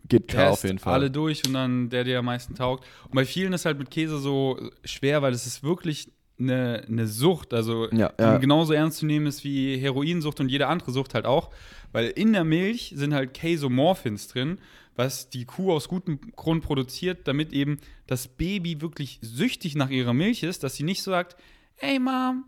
geht 0.08 0.28
klar 0.28 0.50
Test 0.50 0.54
auf 0.54 0.64
jeden 0.64 0.80
Fall. 0.80 0.94
alle 0.94 1.12
durch 1.12 1.46
und 1.46 1.54
dann 1.54 1.90
der, 1.90 2.04
der 2.04 2.20
am 2.20 2.26
meisten 2.26 2.56
taugt. 2.56 2.86
Und 3.06 3.16
bei 3.16 3.26
vielen 3.26 3.54
ist 3.54 3.66
halt 3.66 3.80
mit 3.80 3.92
Käse 3.92 4.18
so 4.20 4.58
schwer, 4.86 5.22
weil 5.22 5.34
es 5.34 5.46
ist 5.46 5.64
wirklich 5.64 6.12
eine, 6.40 6.84
eine 6.88 7.08
Sucht, 7.08 7.54
also 7.54 7.90
Ja, 7.92 8.10
die 8.18 8.24
ja. 8.24 8.38
genauso 8.38 8.74
ernst 8.74 9.00
zu 9.00 9.06
nehmen 9.06 9.28
ist 9.28 9.44
wie 9.44 9.78
Heroinsucht 9.78 10.40
und 10.40 10.50
jede 10.50 10.68
andere 10.68 10.92
Sucht 10.92 11.14
halt 11.14 11.26
auch, 11.26 11.52
weil 11.92 12.08
in 12.08 12.34
der 12.34 12.44
Milch 12.44 12.94
sind 12.96 13.14
halt 13.14 13.34
Casomorphins 13.34 14.28
drin, 14.30 14.58
was 14.96 15.30
die 15.30 15.46
Kuh 15.46 15.72
aus 15.72 15.88
gutem 15.88 16.20
Grund 16.36 16.64
produziert, 16.64 17.28
damit 17.28 17.54
eben 17.54 17.80
das 18.08 18.28
Baby 18.28 18.82
wirklich 18.82 19.20
süchtig 19.22 19.76
nach 19.76 19.90
ihrer 19.90 20.14
Milch 20.14 20.44
ist, 20.44 20.64
dass 20.64 20.76
sie 20.76 20.84
nicht 20.84 21.04
sagt, 21.04 21.36
ey 21.78 22.00
Mom, 22.00 22.46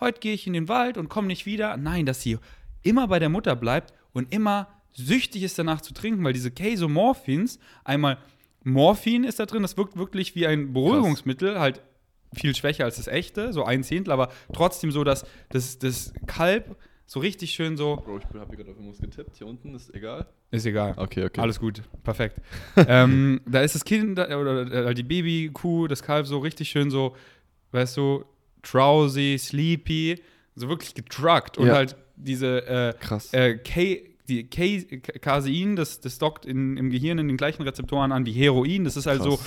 heute 0.00 0.20
gehe 0.20 0.34
ich 0.34 0.46
in 0.46 0.52
den 0.52 0.68
Wald 0.68 0.98
und 0.98 1.08
komme 1.08 1.26
nicht 1.26 1.46
wieder. 1.46 1.76
Nein, 1.76 2.06
dass 2.06 2.22
sie 2.22 2.38
immer 2.82 3.08
bei 3.08 3.18
der 3.18 3.28
Mutter 3.28 3.56
bleibt 3.56 3.94
und 4.12 4.32
immer 4.32 4.68
süchtig 4.92 5.42
ist 5.42 5.58
danach 5.58 5.80
zu 5.80 5.92
trinken, 5.92 6.24
weil 6.24 6.32
diese 6.32 6.50
Casomorphins, 6.50 7.58
einmal 7.84 8.18
Morphin 8.64 9.24
ist 9.24 9.38
da 9.38 9.46
drin, 9.46 9.62
das 9.62 9.76
wirkt 9.76 9.96
wirklich 9.96 10.34
wie 10.34 10.46
ein 10.46 10.72
Beruhigungsmittel, 10.72 11.60
halt 11.60 11.82
viel 12.32 12.54
schwächer 12.54 12.84
als 12.84 12.96
das 12.96 13.06
echte, 13.06 13.52
so 13.52 13.64
ein 13.64 13.84
Zehntel, 13.84 14.12
aber 14.12 14.32
trotzdem 14.52 14.90
so, 14.90 15.04
dass 15.04 15.24
das, 15.50 15.78
das 15.78 16.12
Kalb 16.26 16.76
so 17.06 17.20
richtig 17.20 17.52
schön 17.52 17.76
so, 17.76 17.96
Bro, 18.04 18.18
ich 18.18 18.24
habe 18.24 18.46
hier 18.48 18.56
gerade 18.56 18.70
auf 18.72 18.76
irgendwas 18.76 19.00
getippt. 19.00 19.36
Hier 19.36 19.46
unten 19.46 19.74
ist 19.74 19.94
egal. 19.94 20.26
ist 20.50 20.66
egal. 20.66 20.94
Okay, 20.96 21.24
okay. 21.24 21.40
Alles 21.40 21.60
gut, 21.60 21.82
perfekt. 22.02 22.40
ähm, 22.88 23.40
da 23.46 23.60
ist 23.62 23.74
das 23.74 23.84
Kind 23.84 24.18
oder 24.18 24.88
äh, 24.88 24.94
die 24.94 25.02
Babykuh, 25.04 25.86
das 25.86 26.02
Kalb 26.02 26.26
so 26.26 26.38
richtig 26.38 26.68
schön 26.68 26.90
so, 26.90 27.14
weißt 27.72 27.96
du, 27.96 28.24
drowsy, 28.62 29.36
sleepy, 29.38 30.20
so 30.56 30.68
wirklich 30.68 30.94
getruckt 30.94 31.58
und 31.58 31.68
Ja. 31.68 31.74
halt 31.74 31.96
diese 32.16 32.66
äh, 32.66 32.94
Krass. 32.98 33.32
äh, 33.32 33.58
K, 33.58 34.02
die 34.28 34.48
K, 34.48 34.82
Casein, 35.20 35.76
das, 35.76 36.00
das 36.00 36.18
dockt 36.18 36.46
in, 36.46 36.76
im 36.76 36.90
Gehirn 36.90 37.18
in 37.18 37.28
den 37.28 37.36
gleichen 37.36 37.62
Rezeptoren 37.62 38.10
an 38.10 38.26
wie 38.26 38.32
Heroin. 38.32 38.82
Das 38.84 38.96
ist 38.96 39.06
halt 39.06 39.22
so. 39.22 39.38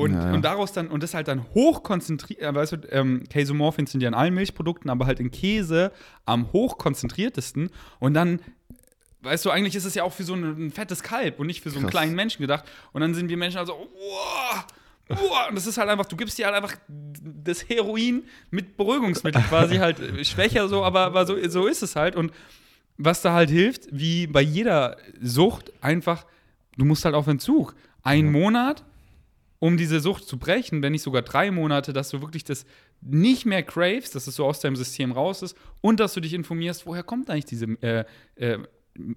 Und, 0.00 0.14
Ja, 0.14 0.26
ja. 0.26 0.32
und 0.34 0.42
daraus 0.42 0.72
dann, 0.72 0.88
und 0.88 1.02
das 1.02 1.14
halt 1.14 1.28
dann 1.28 1.44
hochkonzentriert, 1.54 2.54
weißt 2.54 2.72
du, 2.72 2.76
ähm, 2.90 3.24
Casomorphins 3.30 3.92
sind 3.92 4.00
ja 4.00 4.08
in 4.08 4.14
allen 4.14 4.34
Milchprodukten, 4.34 4.90
aber 4.90 5.06
halt 5.06 5.20
in 5.20 5.30
Käse 5.30 5.92
am 6.24 6.52
hochkonzentriertesten. 6.52 7.70
Und 7.98 8.14
dann, 8.14 8.40
weißt 9.22 9.44
du, 9.44 9.50
eigentlich 9.50 9.76
ist 9.76 9.84
es 9.84 9.94
ja 9.94 10.02
auch 10.04 10.12
für 10.12 10.24
so 10.24 10.34
ein, 10.34 10.70
fettes 10.70 11.02
Kalb 11.02 11.38
und 11.38 11.46
nicht 11.46 11.60
für 11.62 11.70
so 11.70 11.76
einen 11.76 11.84
Krass. 11.86 11.92
kleinen 11.92 12.14
Menschen 12.14 12.40
gedacht. 12.40 12.64
Und 12.92 13.02
dann 13.02 13.14
sind 13.14 13.28
wir 13.28 13.36
Menschen 13.36 13.58
also, 13.58 13.72
wow, 13.74 14.64
wow, 15.08 15.48
und 15.48 15.54
das 15.56 15.66
ist 15.66 15.76
halt 15.76 15.88
einfach, 15.88 16.06
du 16.06 16.16
gibst 16.16 16.38
dir 16.38 16.46
halt 16.46 16.56
einfach 16.56 16.74
das 16.88 17.68
Heroin 17.68 18.24
mit 18.50 18.76
Beruhigungsmittel 18.76 19.42
quasi 19.48 19.76
halt 19.76 20.00
äh, 20.00 20.24
schwächer 20.24 20.68
so, 20.68 20.82
aber, 20.82 21.00
aber 21.00 21.26
so, 21.26 21.36
so 21.48 21.66
ist 21.66 21.82
es 21.82 21.96
halt. 21.96 22.16
Und 22.16 22.32
was 22.96 23.22
da 23.22 23.32
halt 23.32 23.50
hilft, 23.50 23.88
wie 23.90 24.26
bei 24.26 24.40
jeder 24.42 24.96
Sucht, 25.20 25.72
einfach, 25.82 26.26
du 26.76 26.84
musst 26.84 27.04
halt 27.04 27.14
auf 27.14 27.26
Entzug. 27.26 27.74
Ein 28.02 28.30
Monat, 28.32 28.84
um 29.60 29.76
diese 29.76 30.00
Sucht 30.00 30.26
zu 30.26 30.38
brechen, 30.38 30.82
wenn 30.82 30.92
nicht 30.92 31.02
sogar 31.02 31.22
drei 31.22 31.50
Monate, 31.50 31.92
dass 31.92 32.08
du 32.08 32.20
wirklich 32.22 32.44
das 32.44 32.64
nicht 33.02 33.46
mehr 33.46 33.62
craves, 33.62 34.10
dass 34.10 34.26
es 34.26 34.34
so 34.34 34.46
aus 34.46 34.60
deinem 34.60 34.74
System 34.74 35.12
raus 35.12 35.42
ist 35.42 35.56
und 35.82 36.00
dass 36.00 36.14
du 36.14 36.20
dich 36.20 36.34
informierst, 36.34 36.86
woher 36.86 37.02
kommt 37.02 37.30
eigentlich 37.30 37.44
diese 37.44 37.66
äh, 37.82 38.04
äh, 38.36 38.58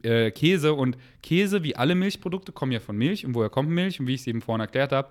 äh, 0.03 0.31
Käse 0.31 0.73
und 0.73 0.97
Käse, 1.23 1.63
wie 1.63 1.75
alle 1.75 1.95
Milchprodukte, 1.95 2.51
kommen 2.51 2.73
ja 2.73 2.81
von 2.81 2.97
Milch 2.97 3.25
und 3.25 3.33
woher 3.33 3.49
kommt 3.49 3.69
Milch 3.69 3.99
und 3.99 4.07
wie 4.07 4.13
ich 4.13 4.21
es 4.21 4.27
eben 4.27 4.41
vorhin 4.41 4.61
erklärt 4.61 4.91
habe, 4.91 5.09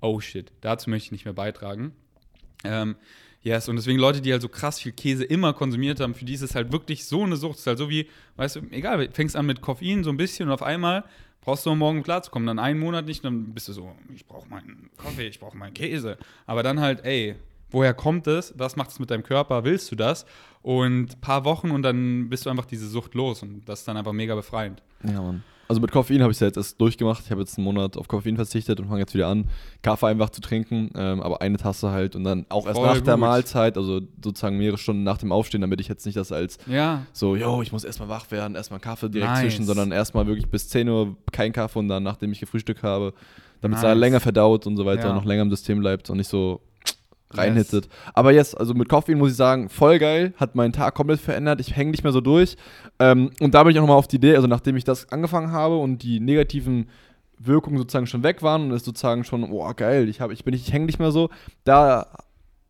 oh 0.00 0.20
shit, 0.20 0.52
dazu 0.60 0.90
möchte 0.90 1.06
ich 1.06 1.12
nicht 1.12 1.24
mehr 1.24 1.34
beitragen. 1.34 1.92
Ähm, 2.62 2.94
yes, 3.42 3.68
und 3.68 3.76
deswegen 3.76 3.98
Leute, 3.98 4.20
die 4.20 4.30
halt 4.30 4.42
so 4.42 4.48
krass 4.48 4.78
viel 4.78 4.92
Käse 4.92 5.24
immer 5.24 5.54
konsumiert 5.54 5.98
haben, 5.98 6.14
für 6.14 6.24
die 6.24 6.34
ist 6.34 6.42
es 6.42 6.54
halt 6.54 6.70
wirklich 6.70 7.04
so 7.04 7.24
eine 7.24 7.36
Sucht. 7.36 7.54
Es 7.54 7.60
ist 7.60 7.66
halt 7.66 7.78
so 7.78 7.90
wie, 7.90 8.08
weißt 8.36 8.56
du, 8.56 8.60
egal, 8.70 9.08
fängst 9.12 9.34
an 9.34 9.46
mit 9.46 9.60
Koffein 9.60 10.04
so 10.04 10.10
ein 10.10 10.16
bisschen 10.16 10.48
und 10.48 10.54
auf 10.54 10.62
einmal 10.62 11.04
brauchst 11.40 11.66
du 11.66 11.70
um 11.70 11.78
morgen 11.78 12.02
klarzukommen. 12.02 12.46
Dann 12.46 12.58
einen 12.58 12.80
Monat 12.80 13.06
nicht, 13.06 13.24
dann 13.24 13.54
bist 13.54 13.68
du 13.68 13.72
so, 13.72 13.92
ich 14.14 14.26
brauche 14.26 14.48
meinen 14.48 14.90
Kaffee, 14.96 15.28
ich 15.28 15.40
brauche 15.40 15.56
meinen 15.56 15.74
Käse. 15.74 16.18
Aber 16.46 16.62
dann 16.62 16.80
halt, 16.80 17.04
ey, 17.04 17.36
woher 17.70 17.94
kommt 17.94 18.26
es? 18.26 18.54
Was 18.56 18.76
macht 18.76 18.90
es 18.90 18.98
mit 18.98 19.10
deinem 19.10 19.22
Körper? 19.22 19.64
Willst 19.64 19.90
du 19.90 19.96
das? 19.96 20.26
Und 20.62 21.12
ein 21.12 21.20
paar 21.20 21.44
Wochen 21.44 21.70
und 21.70 21.82
dann 21.82 22.28
bist 22.28 22.46
du 22.46 22.50
einfach 22.50 22.66
diese 22.66 22.88
Sucht 22.88 23.14
los 23.14 23.42
und 23.42 23.68
das 23.68 23.80
ist 23.80 23.88
dann 23.88 23.96
einfach 23.96 24.12
mega 24.12 24.34
befreiend. 24.34 24.82
Ja, 25.04 25.20
Mann. 25.20 25.42
Also 25.68 25.82
mit 25.82 25.92
Koffein 25.92 26.22
habe 26.22 26.30
ich 26.32 26.36
es 26.36 26.40
ja 26.40 26.46
jetzt 26.46 26.56
erst 26.56 26.80
durchgemacht. 26.80 27.22
Ich 27.26 27.30
habe 27.30 27.40
jetzt 27.42 27.58
einen 27.58 27.64
Monat 27.64 27.98
auf 27.98 28.08
Koffein 28.08 28.36
verzichtet 28.36 28.80
und 28.80 28.86
fange 28.88 29.00
jetzt 29.00 29.12
wieder 29.14 29.28
an, 29.28 29.44
Kaffee 29.82 30.06
einfach 30.06 30.30
zu 30.30 30.40
trinken. 30.40 30.90
Ähm, 30.96 31.20
aber 31.20 31.42
eine 31.42 31.58
Tasse 31.58 31.90
halt 31.90 32.16
und 32.16 32.24
dann 32.24 32.46
auch 32.48 32.66
erst 32.66 32.78
Voll 32.78 32.86
nach 32.88 33.00
der 33.02 33.14
gut. 33.14 33.20
Mahlzeit, 33.20 33.76
also 33.76 34.00
sozusagen 34.24 34.56
mehrere 34.56 34.78
Stunden 34.78 35.02
nach 35.02 35.18
dem 35.18 35.30
Aufstehen, 35.30 35.60
damit 35.60 35.80
ich 35.80 35.88
jetzt 35.88 36.06
nicht 36.06 36.16
das 36.16 36.32
als 36.32 36.56
Ja, 36.66 37.02
so, 37.12 37.36
yo, 37.36 37.60
ich 37.60 37.70
muss 37.70 37.84
erstmal 37.84 38.08
wach 38.08 38.30
werden, 38.30 38.56
erstmal 38.56 38.80
Kaffee 38.80 39.10
direkt 39.10 39.30
Nice. 39.32 39.40
zwischen, 39.42 39.66
sondern 39.66 39.92
erstmal 39.92 40.26
wirklich 40.26 40.48
bis 40.48 40.68
10 40.70 40.88
Uhr 40.88 41.16
kein 41.32 41.52
Kaffee 41.52 41.78
und 41.78 41.88
dann, 41.88 42.02
nachdem 42.02 42.32
ich 42.32 42.40
gefrühstückt 42.40 42.82
habe, 42.82 43.12
damit 43.60 43.76
es 43.76 43.82
Nice. 43.82 43.90
da 43.90 43.92
länger 43.92 44.20
verdaut 44.20 44.66
und 44.66 44.76
so 44.78 44.86
weiter 44.86 45.02
Ja. 45.04 45.10
und 45.10 45.16
noch 45.16 45.24
länger 45.26 45.42
im 45.42 45.50
System 45.50 45.80
bleibt 45.80 46.08
und 46.08 46.16
nicht 46.16 46.28
so 46.28 46.62
reinhittet. 47.30 47.88
Aber 48.14 48.32
jetzt, 48.32 48.58
also 48.58 48.74
mit 48.74 48.88
Koffein 48.88 49.18
muss 49.18 49.30
ich 49.32 49.36
sagen, 49.36 49.68
voll 49.68 49.98
geil, 49.98 50.34
hat 50.36 50.54
meinen 50.54 50.72
Tag 50.72 50.94
komplett 50.94 51.20
verändert. 51.20 51.60
Ich 51.60 51.76
hänge 51.76 51.90
nicht 51.90 52.02
mehr 52.02 52.12
so 52.12 52.20
durch. 52.20 52.56
Ähm, 52.98 53.30
und 53.40 53.54
da 53.54 53.62
bin 53.62 53.72
ich 53.72 53.78
auch 53.78 53.82
nochmal 53.82 53.98
auf 53.98 54.08
die 54.08 54.16
Idee, 54.16 54.36
also 54.36 54.48
nachdem 54.48 54.76
ich 54.76 54.84
das 54.84 55.10
angefangen 55.10 55.52
habe 55.52 55.76
und 55.76 56.02
die 56.02 56.20
negativen 56.20 56.88
Wirkungen 57.38 57.78
sozusagen 57.78 58.06
schon 58.06 58.22
weg 58.22 58.42
waren 58.42 58.64
und 58.64 58.72
es 58.72 58.84
sozusagen 58.84 59.24
schon, 59.24 59.44
oh 59.44 59.72
geil, 59.76 60.08
ich, 60.08 60.20
hab, 60.20 60.30
ich 60.30 60.44
bin 60.44 60.52
nicht, 60.52 60.66
ich 60.66 60.72
hänge 60.72 60.86
nicht 60.86 60.98
mehr 60.98 61.12
so, 61.12 61.30
da 61.64 62.06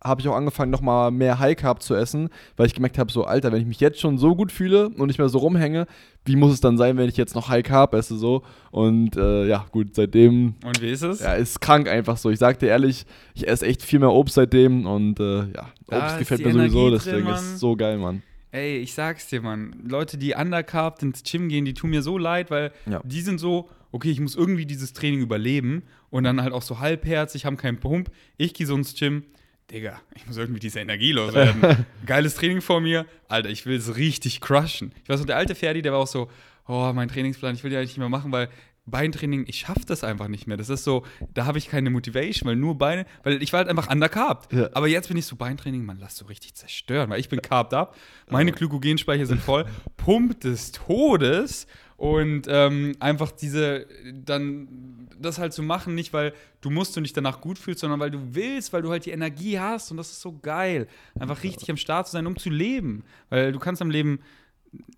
habe 0.02 0.20
ich 0.20 0.28
auch 0.28 0.36
angefangen, 0.36 0.70
nochmal 0.70 1.10
mehr 1.10 1.38
High 1.38 1.56
Carb 1.56 1.82
zu 1.82 1.94
essen, 1.94 2.28
weil 2.56 2.66
ich 2.66 2.74
gemerkt 2.74 2.98
habe, 2.98 3.10
so, 3.10 3.24
Alter, 3.24 3.50
wenn 3.52 3.60
ich 3.60 3.66
mich 3.66 3.80
jetzt 3.80 4.00
schon 4.00 4.16
so 4.18 4.36
gut 4.36 4.52
fühle 4.52 4.88
und 4.90 5.06
nicht 5.08 5.18
mehr 5.18 5.28
so 5.28 5.38
rumhänge, 5.38 5.86
wie 6.24 6.36
muss 6.36 6.52
es 6.52 6.60
dann 6.60 6.76
sein, 6.76 6.96
wenn 6.96 7.08
ich 7.08 7.16
jetzt 7.16 7.34
noch 7.34 7.48
High 7.48 7.64
Carb 7.64 7.94
esse, 7.94 8.16
so? 8.16 8.42
Und 8.70 9.16
äh, 9.16 9.46
ja, 9.46 9.66
gut, 9.72 9.94
seitdem, 9.94 10.54
und 10.64 10.80
wie 10.82 10.90
ist 10.90 11.02
es? 11.02 11.20
ja, 11.20 11.34
ist 11.34 11.60
krank 11.60 11.88
einfach 11.88 12.16
so. 12.16 12.30
Ich 12.30 12.38
sag 12.38 12.58
dir 12.58 12.68
ehrlich, 12.68 13.06
ich 13.34 13.48
esse 13.48 13.66
echt 13.66 13.82
viel 13.82 13.98
mehr 13.98 14.12
Obst 14.12 14.34
seitdem 14.36 14.86
und 14.86 15.18
äh, 15.20 15.38
ja, 15.50 15.68
Obst 15.88 16.12
ist 16.12 16.18
gefällt 16.18 16.44
mir 16.44 16.52
sowieso, 16.52 16.78
Energie 16.88 16.90
deswegen 16.94 17.24
drin, 17.26 17.34
ist 17.34 17.42
Mann. 17.42 17.54
es 17.54 17.60
so 17.60 17.76
geil, 17.76 17.98
Mann. 17.98 18.22
ey, 18.52 18.76
ich 18.78 18.94
sag's 18.94 19.26
dir, 19.28 19.40
Mann, 19.42 19.74
Leute, 19.88 20.16
die 20.16 20.34
undercarbt 20.34 21.02
ins 21.02 21.22
Gym 21.24 21.48
gehen, 21.48 21.64
die 21.64 21.74
tun 21.74 21.90
mir 21.90 22.02
so 22.02 22.18
leid, 22.18 22.50
weil 22.50 22.70
Ja. 22.88 23.00
die 23.04 23.20
sind 23.20 23.40
so, 23.40 23.68
okay, 23.90 24.10
ich 24.10 24.20
muss 24.20 24.36
irgendwie 24.36 24.66
dieses 24.66 24.92
Training 24.92 25.20
überleben 25.20 25.82
und 26.10 26.22
dann 26.24 26.40
halt 26.42 26.52
auch 26.52 26.62
so 26.62 26.78
halbherzig, 26.78 27.46
haben 27.46 27.56
keinen 27.56 27.80
Pump. 27.80 28.10
Ich 28.36 28.54
gehe 28.54 28.66
so 28.66 28.74
ins 28.76 28.94
Gym, 28.94 29.24
Digga, 29.70 30.00
ich 30.14 30.26
muss 30.26 30.36
irgendwie 30.38 30.60
diese 30.60 30.80
Energie 30.80 31.12
loswerden. 31.12 31.84
Geiles 32.06 32.34
Training 32.34 32.62
vor 32.62 32.80
mir, 32.80 33.04
Alter, 33.28 33.50
ich 33.50 33.66
will 33.66 33.76
es 33.76 33.96
richtig 33.96 34.40
crushen. 34.40 34.92
Ich 35.02 35.08
weiß 35.08 35.20
noch, 35.20 35.26
der 35.26 35.36
alte 35.36 35.54
Ferdi, 35.54 35.82
der 35.82 35.92
war 35.92 36.00
auch 36.00 36.06
so, 36.06 36.30
oh, 36.66 36.90
mein 36.94 37.08
Trainingsplan, 37.08 37.54
ich 37.54 37.64
will 37.64 37.72
ja 37.72 37.80
nicht 37.80 37.98
mehr 37.98 38.08
machen, 38.08 38.32
weil 38.32 38.48
Beintraining, 38.90 39.44
ich 39.46 39.58
schaffe 39.58 39.84
das 39.86 40.04
einfach 40.04 40.28
nicht 40.28 40.46
mehr. 40.46 40.56
Das 40.56 40.70
ist 40.70 40.84
so, 40.84 41.04
da 41.34 41.44
habe 41.44 41.58
ich 41.58 41.68
keine 41.68 41.90
Motivation, 41.90 42.48
weil 42.48 42.56
nur 42.56 42.78
Beine, 42.78 43.04
weil 43.22 43.42
ich 43.42 43.52
war 43.52 43.58
halt 43.58 43.68
einfach 43.68 43.90
undercarbt. 43.90 44.52
Ja. 44.52 44.70
Aber 44.72 44.88
jetzt 44.88 45.08
bin 45.08 45.16
ich 45.16 45.26
so 45.26 45.36
Beintraining, 45.36 45.84
man, 45.84 45.98
lass 45.98 46.16
so 46.16 46.26
richtig 46.26 46.54
zerstören, 46.54 47.10
weil 47.10 47.20
ich 47.20 47.28
bin 47.28 47.42
carved 47.42 47.74
up, 47.74 47.96
meine 48.30 48.52
Glykogenspeicher 48.52 49.26
sind 49.26 49.42
voll, 49.42 49.66
Pump 49.96 50.40
des 50.40 50.72
Todes 50.72 51.66
und 51.98 52.46
ähm, 52.48 52.94
einfach 53.00 53.32
diese, 53.32 53.86
dann 54.24 55.08
das 55.18 55.38
halt 55.38 55.52
zu 55.52 55.64
machen, 55.64 55.96
nicht 55.96 56.12
weil 56.12 56.32
du 56.60 56.70
musst 56.70 56.96
und 56.96 57.02
dich 57.02 57.12
danach 57.12 57.40
gut 57.40 57.58
fühlst, 57.58 57.80
sondern 57.80 57.98
weil 57.98 58.12
du 58.12 58.20
willst, 58.36 58.72
weil 58.72 58.82
du 58.82 58.90
halt 58.90 59.04
die 59.04 59.10
Energie 59.10 59.58
hast 59.58 59.90
und 59.90 59.96
das 59.96 60.12
ist 60.12 60.20
so 60.20 60.38
geil. 60.40 60.86
Einfach 61.18 61.42
richtig 61.42 61.68
am 61.70 61.76
Start 61.76 62.06
zu 62.06 62.12
sein, 62.12 62.28
um 62.28 62.36
zu 62.36 62.50
leben. 62.50 63.02
Weil 63.30 63.50
du 63.50 63.58
kannst 63.58 63.82
am 63.82 63.90
Leben 63.90 64.20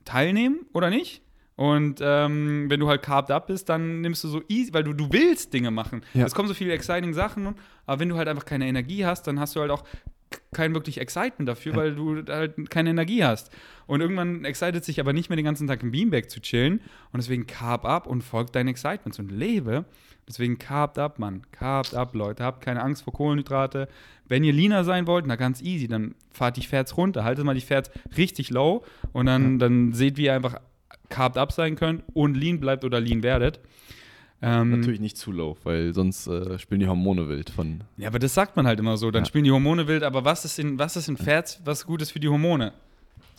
teilnehmen 0.05 0.67
oder 0.75 0.91
nicht. 0.91 1.23
Und 1.57 2.01
ähm, 2.03 2.67
wenn 2.69 2.81
du 2.81 2.89
halt 2.89 3.01
carved 3.01 3.31
up 3.31 3.47
bist, 3.47 3.71
dann 3.71 4.03
nimmst 4.03 4.23
du 4.25 4.29
so 4.29 4.43
easy, 4.49 4.75
weil 4.75 4.85
du, 4.85 4.93
du 4.93 5.11
willst 5.11 5.55
Dinge 5.55 5.71
machen. 5.71 6.03
Ja. 6.13 6.27
Es 6.27 6.35
kommen 6.35 6.49
so 6.49 6.55
viele 6.55 6.75
exciting 6.75 7.15
Sachen, 7.15 7.55
aber 7.87 8.01
wenn 8.01 8.11
du 8.11 8.17
halt 8.17 8.29
einfach 8.29 8.45
keine 8.45 8.67
Energie 8.67 9.07
hast, 9.07 9.27
dann 9.27 9.41
hast 9.41 9.57
du 9.57 9.61
halt 9.61 9.71
auch 9.71 9.85
kein 10.53 10.75
wirklich 10.75 10.99
Excitement 10.99 11.49
dafür, 11.49 11.77
weil 11.77 11.95
du 11.95 12.25
halt 12.29 12.71
keine 12.71 12.91
Energie 12.91 13.25
hast. 13.25 13.51
Und 13.91 14.01
irgendwann 14.01 14.45
excited 14.45 14.85
sich 14.85 15.01
aber 15.01 15.13
nicht 15.13 15.31
mehr 15.31 15.37
den 15.37 15.45
ganzen 15.45 15.67
Tag 15.67 15.83
im 15.83 15.91
Beanbag 15.91 16.29
zu 16.29 16.41
chillen. 16.41 16.81
Und 17.13 17.19
deswegen 17.19 17.47
carb 17.49 17.85
up 17.85 18.07
und 18.07 18.23
folgt 18.23 18.55
deinen 18.55 18.69
Excitements 18.69 19.19
und 19.19 19.33
lebe. 19.33 19.85
Deswegen 20.29 20.59
carbt 20.59 20.97
up, 20.97 21.19
Mann. 21.19 21.43
Carbt 21.51 21.95
up, 21.95 22.15
Leute. 22.15 22.45
Habt 22.45 22.63
keine 22.65 22.83
Angst 22.83 23.03
vor 23.03 23.13
Kohlenhydrate. 23.13 23.89
Wenn 24.29 24.45
ihr 24.45 24.53
leaner 24.53 24.85
sein 24.85 25.09
wollt, 25.09 25.27
na 25.27 25.35
ganz 25.35 25.61
easy, 25.61 25.89
dann 25.89 26.15
fahrt 26.31 26.57
die 26.57 26.63
Fats 26.65 26.97
runter. 26.97 27.25
Haltet 27.25 27.45
mal 27.45 27.55
die 27.57 27.61
Fats 27.61 27.91
richtig 28.17 28.51
low 28.51 28.85
und 29.13 29.27
dann, 29.27 29.59
dann 29.59 29.93
seht, 29.93 30.17
wie 30.19 30.27
ihr 30.27 30.35
einfach 30.35 30.61
carved 31.09 31.37
up 31.37 31.51
sein 31.51 31.75
könnt 31.75 32.05
und 32.15 32.37
lean 32.37 32.61
bleibt 32.61 32.85
oder 32.85 33.01
lean 33.01 33.25
werdet. 33.25 33.59
Ähm, 34.41 34.71
Natürlich 34.71 35.01
nicht 35.01 35.17
zu 35.19 35.33
low, 35.33 35.57
weil 35.65 35.93
sonst 35.95 36.29
äh, 36.29 36.61
spielen 36.61 36.79
die 36.79 36.87
Hormone 36.87 37.29
wild 37.29 37.51
von. 37.51 37.81
Ja, 37.97 38.07
aber 38.07 38.21
das 38.21 38.35
sagt 38.35 38.55
man 38.57 38.69
halt 38.69 38.79
immer 38.79 38.97
so. 38.97 39.11
Dann 39.11 39.23
Ja. 39.25 39.27
spielen 39.27 39.45
die 39.45 39.51
Hormone 39.51 39.89
wild, 39.89 40.05
aber 40.05 40.25
was 40.25 40.45
ist 40.45 40.61
in, 40.61 40.79
was 40.79 40.95
ist 40.97 41.09
in 41.09 41.17
Fats, 41.17 41.61
was 41.65 41.85
gut 41.85 42.01
ist 42.03 42.13
für 42.13 42.21
die 42.21 42.29
Hormone? 42.29 42.73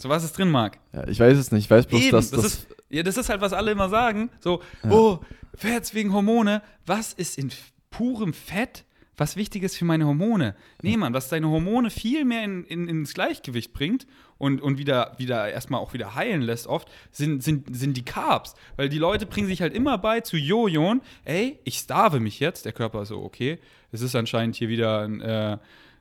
So 0.02 0.10
was 0.10 0.24
ist 0.24 0.38
drin, 0.38 0.50
Marc? 0.50 0.80
Ja, 0.94 1.08
ich 1.08 1.20
weiß 1.20 1.38
es 1.38 1.52
nicht. 1.52 1.66
Ich 1.66 1.70
weiß 1.70 1.86
bloß, 1.86 2.02
Eben, 2.02 2.12
dass 2.12 2.32
das, 2.32 2.42
das. 2.42 2.54
ist, 2.54 2.68
ja, 2.90 3.04
das 3.04 3.18
ist 3.18 3.30
halt, 3.30 3.40
was 3.40 3.54
alle 3.54 3.72
immer 3.72 3.88
sagen. 3.88 4.32
So, 4.40 4.62
oh, 4.90 5.20
Fats 5.56 5.94
wegen 5.94 6.12
Hormone. 6.12 6.64
Was 6.88 7.14
ist 7.14 7.38
in 7.38 7.52
purem 7.92 8.34
Fett, 8.34 8.84
was 9.16 9.36
wichtig 9.36 9.62
ist 9.62 9.78
für 9.78 9.86
meine 9.86 10.08
Hormone? 10.08 10.56
Nee, 10.82 10.98
Mann, 10.98 11.14
was 11.14 11.30
deine 11.30 11.50
Hormone 11.50 11.92
viel 11.92 12.26
mehr 12.26 12.44
in, 12.44 12.64
in, 12.64 12.88
ins 12.88 13.14
Gleichgewicht 13.14 13.74
bringt 13.74 14.08
und, 14.40 14.60
und 14.60 14.80
wieder, 14.80 15.14
wieder 15.18 15.52
erstmal 15.52 15.80
auch 15.80 15.94
wieder 15.94 16.16
heilen 16.16 16.42
lässt 16.42 16.66
oft, 16.66 16.90
sind, 17.12 17.44
sind, 17.44 17.76
sind 17.76 17.96
die 17.96 18.06
Carbs. 18.06 18.56
Weil 18.78 18.90
die 18.90 18.98
Leute 18.98 19.28
bringen 19.28 19.48
sich 19.48 19.62
halt 19.62 19.76
immer 19.76 20.00
bei 20.00 20.22
zu 20.22 20.36
Jojon, 20.36 21.02
ey, 21.26 21.60
ich 21.64 21.78
starve 21.78 22.20
mich 22.20 22.40
jetzt. 22.40 22.66
Der 22.66 22.74
Körper 22.74 23.04
ist 23.04 23.10
so, 23.10 23.22
okay, 23.22 23.60
es 23.92 24.02
ist 24.02 24.16
anscheinend 24.16 24.56
hier 24.56 24.70
wieder 24.70 25.02
ein, 25.02 25.22
äh, 25.22 25.54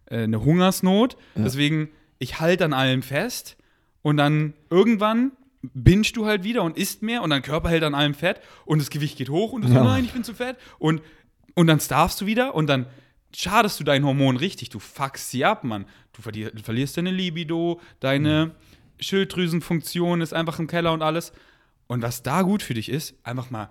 äh, 0.06 0.22
eine 0.22 0.42
Hungersnot. 0.42 1.18
Deswegen, 1.34 1.90
ich 2.18 2.40
halte 2.40 2.64
an 2.64 2.72
allem 2.72 3.02
fest 3.02 3.58
und 4.02 4.16
dann 4.16 4.54
irgendwann 4.70 5.32
bingst 5.62 6.16
du 6.16 6.26
halt 6.26 6.42
wieder 6.42 6.62
und 6.62 6.76
isst 6.76 7.02
mehr 7.02 7.22
und 7.22 7.30
dein 7.30 7.42
Körper 7.42 7.68
hält 7.68 7.82
an 7.82 7.94
allem 7.94 8.14
fett 8.14 8.40
und 8.64 8.80
das 8.80 8.90
Gewicht 8.90 9.18
geht 9.18 9.28
hoch 9.28 9.52
und 9.52 9.62
du 9.62 9.68
Ja. 9.72 9.84
nein, 9.84 10.04
ich 10.04 10.12
bin 10.12 10.24
zu 10.24 10.34
fett 10.34 10.56
und, 10.78 11.02
und 11.54 11.66
dann 11.66 11.80
starvst 11.80 12.20
du 12.20 12.26
wieder 12.26 12.54
und 12.54 12.66
dann 12.66 12.86
schadest 13.34 13.78
du 13.78 13.84
deinen 13.84 14.04
Hormonen 14.04 14.38
richtig, 14.38 14.70
du 14.70 14.78
fuckst 14.78 15.30
sie 15.30 15.44
ab, 15.44 15.62
Mann. 15.64 15.86
Du, 16.14 16.22
verli 16.22 16.50
du 16.52 16.62
verlierst 16.62 16.96
deine 16.96 17.10
Libido, 17.10 17.80
deine 18.00 18.52
Schilddrüsenfunktion 18.98 20.20
ist 20.20 20.34
einfach 20.34 20.58
im 20.58 20.66
Keller 20.66 20.92
und 20.92 21.02
alles. 21.02 21.32
Und 21.86 22.02
was 22.02 22.22
da 22.22 22.42
gut 22.42 22.62
für 22.62 22.74
dich 22.74 22.88
ist, 22.88 23.14
einfach 23.22 23.50
mal, 23.50 23.70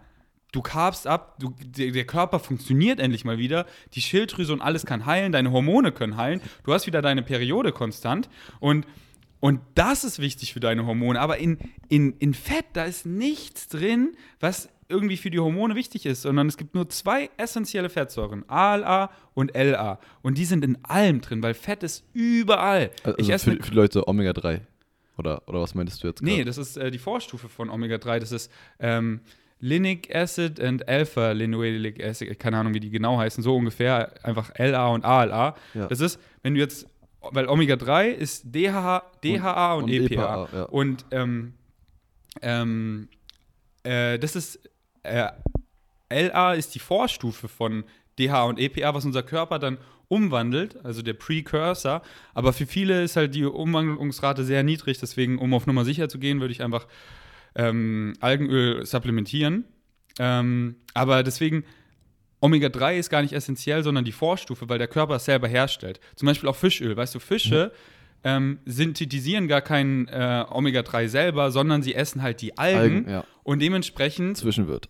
du 0.52 0.62
carbst 0.62 1.08
ab, 1.08 1.38
du, 1.40 1.54
der, 1.64 1.92
der 1.92 2.06
Körper 2.06 2.40
funktioniert 2.40 3.00
endlich 3.00 3.26
mal 3.26 3.38
wieder, 3.38 3.66
die 3.94 4.02
Schilddrüse 4.02 4.54
und 4.54 4.62
alles 4.62 4.86
kann 4.86 5.06
heilen, 5.06 5.32
deine 5.32 5.52
Hormone 5.52 5.92
können 5.92 6.18
heilen, 6.18 6.42
du 6.64 6.74
hast 6.74 6.88
wieder 6.88 7.02
deine 7.02 7.24
Periode 7.24 7.72
konstant 7.72 8.30
und 8.60 8.86
und 9.40 9.62
das 9.76 10.04
ist 10.04 10.20
wichtig 10.20 10.54
für 10.54 10.60
deine 10.60 10.86
Hormone. 10.86 11.20
Aber 11.20 11.38
in, 11.38 11.58
in, 11.88 12.14
in 12.20 12.34
Fett, 12.34 12.66
da 12.74 12.84
ist 12.86 13.06
nichts 13.06 13.68
drin, 13.68 14.16
was 14.40 14.70
irgendwie 14.90 15.18
für 15.18 15.30
die 15.30 15.40
Hormone 15.40 15.76
wichtig 15.76 16.06
ist, 16.06 16.24
sondern 16.24 16.48
es 16.48 16.58
gibt 16.58 16.74
nur 16.74 16.90
zwei 16.90 17.30
essentielle 17.38 17.90
Fettsäuren, 17.90 18.44
ALA 18.50 19.12
und 19.36 19.56
LA. 19.56 20.00
Und 20.24 20.38
die 20.38 20.46
sind 20.46 20.66
in 20.66 20.78
allem 20.84 21.22
drin, 21.22 21.44
weil 21.44 21.54
Fett 21.54 21.84
ist 21.84 22.04
überall. 22.14 22.90
Also 23.04 23.18
ich 23.20 23.30
esse 23.30 23.52
für, 23.56 23.64
für 23.64 23.74
Leute 23.76 24.08
Omega 24.08 24.34
3. 24.34 24.62
Oder, 25.20 25.44
oder 25.48 25.62
was 25.62 25.76
meintest 25.76 26.02
du 26.02 26.08
jetzt 26.08 26.22
Nee, 26.24 26.38
gerade? 26.38 26.46
das 26.46 26.58
ist 26.58 26.78
äh, 26.78 26.90
die 26.92 26.98
Vorstufe 26.98 27.50
von 27.50 27.70
Omega-3. 27.70 28.20
Das 28.20 28.32
ist 28.32 28.50
ähm, 28.80 29.20
Linic 29.60 30.16
Acid 30.16 30.62
und 30.62 30.88
Alpha-Linoleic 30.88 32.02
Acid. 32.02 32.40
Keine 32.40 32.58
Ahnung, 32.58 32.74
wie 32.74 32.80
die 32.80 32.90
genau 32.90 33.18
heißen. 33.18 33.44
So 33.44 33.56
ungefähr. 33.58 34.14
Einfach 34.24 34.52
LA 34.58 34.88
und 34.88 35.04
ALA. 35.04 35.56
Ja. 35.74 35.88
Das 35.88 36.00
ist, 36.00 36.20
wenn 36.42 36.54
du 36.54 36.62
jetzt, 36.62 36.88
weil 37.22 37.48
Omega-3 37.48 38.10
ist 38.10 38.44
DHA, 38.56 39.04
DHA 39.24 39.74
und, 39.76 39.84
und 39.84 39.90
EPA. 39.90 40.06
EPA, 40.46 40.50
ja. 40.54 40.64
Und 40.64 41.06
ähm, 41.12 41.54
ähm, 42.42 43.10
äh, 43.84 44.20
das 44.20 44.36
ist, 44.36 44.60
äh, 45.04 45.30
LA 46.12 46.54
ist 46.54 46.76
die 46.76 46.80
Vorstufe 46.80 47.48
von 47.48 47.84
DHA 48.18 48.44
und 48.44 48.60
EPA, 48.60 48.94
was 48.94 49.06
unser 49.06 49.24
Körper 49.24 49.60
dann 49.60 49.78
umwandelt, 50.08 50.84
also 50.84 51.02
der 51.02 51.14
Precursor. 51.14 52.02
Aber 52.34 52.52
für 52.52 52.66
viele 52.66 53.04
ist 53.04 53.16
halt 53.16 53.36
die 53.36 53.46
Umwandlungsrate 53.46 54.44
sehr 54.44 54.64
niedrig, 54.64 54.98
deswegen, 55.00 55.38
um 55.38 55.54
auf 55.54 55.68
Nummer 55.68 55.86
sicher 55.86 56.10
zu 56.10 56.20
gehen, 56.20 56.42
würde 56.42 56.52
ich 56.52 56.64
einfach 56.64 56.88
ähm, 57.56 58.14
Algenöl 58.20 58.86
supplementieren. 58.86 59.66
Ähm, 60.18 60.76
aber 60.94 61.24
deswegen, 61.24 61.64
Omega-3 62.42 62.98
ist 62.98 63.10
gar 63.10 63.22
nicht 63.22 63.34
essentiell, 63.34 63.84
sondern 63.84 64.06
die 64.06 64.12
Vorstufe, 64.12 64.70
weil 64.70 64.78
der 64.78 64.88
Körper 64.88 65.16
es 65.16 65.26
selber 65.26 65.48
herstellt. 65.48 66.00
Zum 66.16 66.26
Beispiel 66.26 66.50
auch 66.50 66.56
Fischöl. 66.56 66.96
Weißt 66.96 67.14
du, 67.16 67.20
Fische 67.20 67.72
ähm, 68.24 68.60
synthetisieren 68.66 69.48
gar 69.48 69.62
kein 69.62 70.08
äh, 70.08 70.46
Omega-3 70.50 71.08
selber, 71.08 71.52
sondern 71.52 71.82
sie 71.82 71.96
essen 71.96 72.22
halt 72.22 72.42
die 72.42 72.58
Algen. 72.58 72.80
Algen, 72.80 73.10
ja. 73.10 73.24
Und 73.44 73.62
dementsprechend 73.62 74.38
Zwischenwirt. 74.38 74.90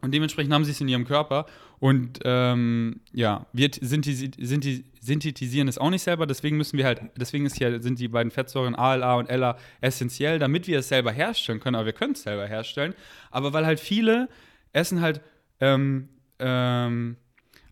und 0.00 0.12
dementsprechend 0.12 0.52
haben 0.52 0.64
sie 0.64 0.72
es 0.72 0.80
in 0.80 0.88
ihrem 0.88 1.04
Körper. 1.06 1.46
Und 1.78 2.20
ähm, 2.24 3.00
ja, 3.12 3.46
wir 3.54 3.70
synthetisieren 3.80 5.68
es 5.68 5.78
auch 5.78 5.88
nicht 5.88 6.02
selber. 6.02 6.26
Deswegen 6.26 6.58
müssen 6.58 6.76
wir 6.76 6.84
halt, 6.84 7.00
deswegen 7.16 7.46
ist 7.46 7.56
hier, 7.56 7.80
sind 7.80 7.98
die 7.98 8.08
beiden 8.08 8.30
Fettsäuren 8.30 8.74
ALA 8.74 9.14
und 9.14 9.30
LA 9.30 9.56
essentiell, 9.80 10.38
damit 10.38 10.66
wir 10.66 10.80
es 10.80 10.88
selber 10.88 11.10
herstellen 11.10 11.58
können. 11.58 11.76
Aber 11.76 11.86
wir 11.86 11.94
können 11.94 12.12
es 12.12 12.22
selber 12.22 12.46
herstellen. 12.46 12.94
Aber 13.30 13.54
weil 13.54 13.64
halt 13.64 13.80
viele 13.80 14.28
essen 14.74 15.00
halt, 15.00 15.22
ähm, 15.60 16.10
ähm, 16.40 17.16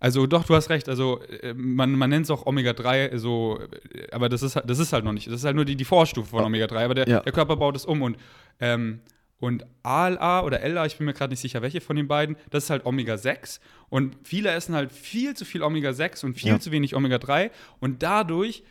also 0.00 0.26
doch, 0.28 0.44
du 0.44 0.54
hast 0.54 0.70
recht, 0.70 0.88
also 0.88 1.20
äh, 1.22 1.54
man, 1.54 1.92
man 1.92 2.10
nennt 2.10 2.24
es 2.26 2.30
auch 2.30 2.46
Omega-3, 2.46 3.18
so, 3.18 3.58
äh, 3.92 4.06
aber 4.12 4.28
das 4.28 4.42
ist, 4.42 4.54
halt- 4.56 4.70
das 4.70 4.78
ist 4.78 4.92
halt 4.92 5.04
noch 5.04 5.12
nicht, 5.12 5.26
das 5.26 5.34
ist 5.34 5.44
halt 5.44 5.56
nur 5.56 5.64
die, 5.64 5.74
die 5.76 5.84
Vorstufe 5.84 6.28
von 6.30 6.44
Omega-3, 6.44 6.84
aber 6.84 6.94
der, 6.94 7.08
Ja. 7.08 7.20
der 7.20 7.32
Körper 7.32 7.56
baut 7.56 7.74
es 7.76 7.84
um 7.84 8.02
und 8.02 8.16
ähm, 8.60 9.00
und 9.40 9.64
ALA 9.84 10.42
oder 10.42 10.62
LA, 10.68 10.86
ich 10.86 10.96
bin 10.98 11.06
mir 11.06 11.12
gerade 11.14 11.30
nicht 11.32 11.38
sicher, 11.40 11.62
welche 11.62 11.80
von 11.80 11.94
den 11.94 12.08
beiden, 12.08 12.34
das 12.50 12.64
ist 12.64 12.70
halt 12.70 12.84
Omega-6. 12.84 13.60
Und 13.88 14.16
viele 14.24 14.50
essen 14.50 14.74
halt 14.74 14.90
viel 14.90 15.34
zu 15.34 15.44
viel 15.44 15.62
Omega-6 15.62 16.24
und 16.24 16.34
viel 16.34 16.48
Ja. 16.50 16.58
zu 16.58 16.72
wenig 16.72 16.96
Omega-3. 16.96 17.52
Und 17.78 18.02
dadurch, 18.02 18.64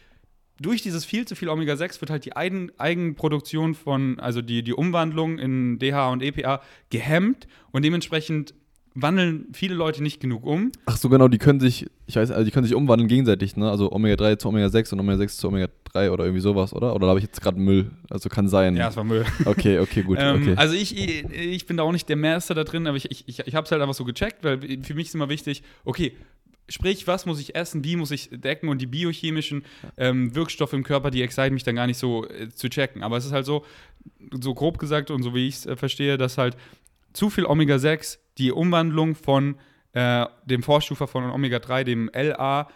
durch 0.59 0.81
dieses 0.81 1.05
viel 1.05 1.25
zu 1.25 1.35
viel 1.37 1.47
Omega-6 1.47 2.01
wird 2.01 2.09
halt 2.09 2.25
die 2.25 2.35
Eigen 2.35 2.69
Eigenproduktion 2.77 3.75
von, 3.75 4.19
also 4.19 4.41
die, 4.41 4.61
die 4.61 4.73
Umwandlung 4.73 5.39
in 5.39 5.79
DHA 5.79 6.09
und 6.09 6.21
EPA 6.21 6.61
gehemmt. 6.89 7.47
Und 7.71 7.85
dementsprechend 7.85 8.53
wandeln 9.01 9.47
viele 9.53 9.75
Leute 9.75 10.01
nicht 10.01 10.19
genug 10.19 10.43
um. 10.43 10.71
Ach 10.85 10.97
so, 10.97 11.09
genau, 11.09 11.27
die 11.27 11.37
können 11.37 11.59
sich, 11.59 11.85
ich 12.07 12.15
weiß, 12.15 12.31
also 12.31 12.43
die 12.43 12.51
können 12.51 12.65
sich 12.65 12.75
umwandeln 12.75 13.07
gegenseitig, 13.07 13.55
ne? 13.55 13.69
Also 13.69 13.91
Omega 13.91 14.15
3 14.15 14.37
zu 14.37 14.49
Omega 14.49 14.69
6 14.69 14.93
und 14.93 14.99
Omega 14.99 15.17
6 15.17 15.37
zu 15.37 15.47
Omega 15.47 15.67
3 15.85 16.11
oder 16.11 16.25
irgendwie 16.25 16.41
sowas, 16.41 16.73
oder? 16.73 16.95
Oder 16.95 17.07
habe 17.07 17.19
ich 17.19 17.25
jetzt 17.25 17.41
gerade 17.41 17.59
Müll? 17.59 17.91
Also 18.09 18.29
kann 18.29 18.47
sein. 18.47 18.75
Ja, 18.75 18.89
es 18.89 18.95
war 18.95 19.03
Müll. 19.03 19.25
Okay, 19.45 19.79
okay, 19.79 20.03
gut. 20.03 20.17
Ähm, 20.27 20.41
okay. 20.41 20.53
Also 20.55 20.73
ich, 20.73 20.97
ich, 20.97 21.65
bin 21.67 21.77
da 21.77 21.83
auch 21.83 21.91
nicht 21.91 22.09
der 22.09 22.15
Meister 22.15 22.55
da 22.55 22.63
drin, 22.63 22.87
aber 22.87 22.97
ich, 22.97 23.11
ich, 23.11 23.27
ich, 23.27 23.39
ich 23.45 23.53
habe 23.53 23.65
es 23.65 23.71
halt 23.71 23.81
einfach 23.83 23.93
so 23.93 24.03
gecheckt, 24.03 24.43
weil 24.43 24.59
für 24.81 24.95
mich 24.95 25.07
ist 25.07 25.15
immer 25.15 25.29
wichtig, 25.29 25.61
okay, 25.85 26.13
sprich, 26.67 27.05
was 27.05 27.27
muss 27.27 27.39
ich 27.39 27.55
essen, 27.55 27.83
wie 27.83 27.95
muss 27.95 28.09
ich 28.09 28.29
decken 28.31 28.69
und 28.69 28.81
die 28.81 28.87
biochemischen 28.87 29.63
ähm, 29.95 30.33
Wirkstoffe 30.33 30.73
im 30.73 30.83
Körper, 30.83 31.11
die 31.11 31.21
exciten 31.21 31.53
mich 31.53 31.63
dann 31.63 31.75
gar 31.75 31.85
nicht 31.85 31.99
so 31.99 32.27
äh, 32.27 32.49
zu 32.49 32.67
checken. 32.67 33.03
Aber 33.03 33.17
es 33.17 33.25
ist 33.25 33.31
halt 33.31 33.45
so, 33.45 33.63
so 34.41 34.55
grob 34.55 34.79
gesagt 34.79 35.11
und 35.11 35.21
so 35.21 35.35
wie 35.35 35.47
ich 35.47 35.55
es 35.55 35.65
äh, 35.67 35.75
verstehe, 35.75 36.17
dass 36.17 36.39
halt 36.39 36.57
zu 37.13 37.29
viel 37.29 37.45
Omega-6 37.45 38.17
die 38.37 38.51
Umwandlung 38.51 39.15
von 39.15 39.55
äh, 39.93 40.25
dem 40.45 40.63
Vorstufer 40.63 41.07
von 41.07 41.29
Omega-3, 41.29 41.83
dem 41.83 42.11
LA, 42.13 42.67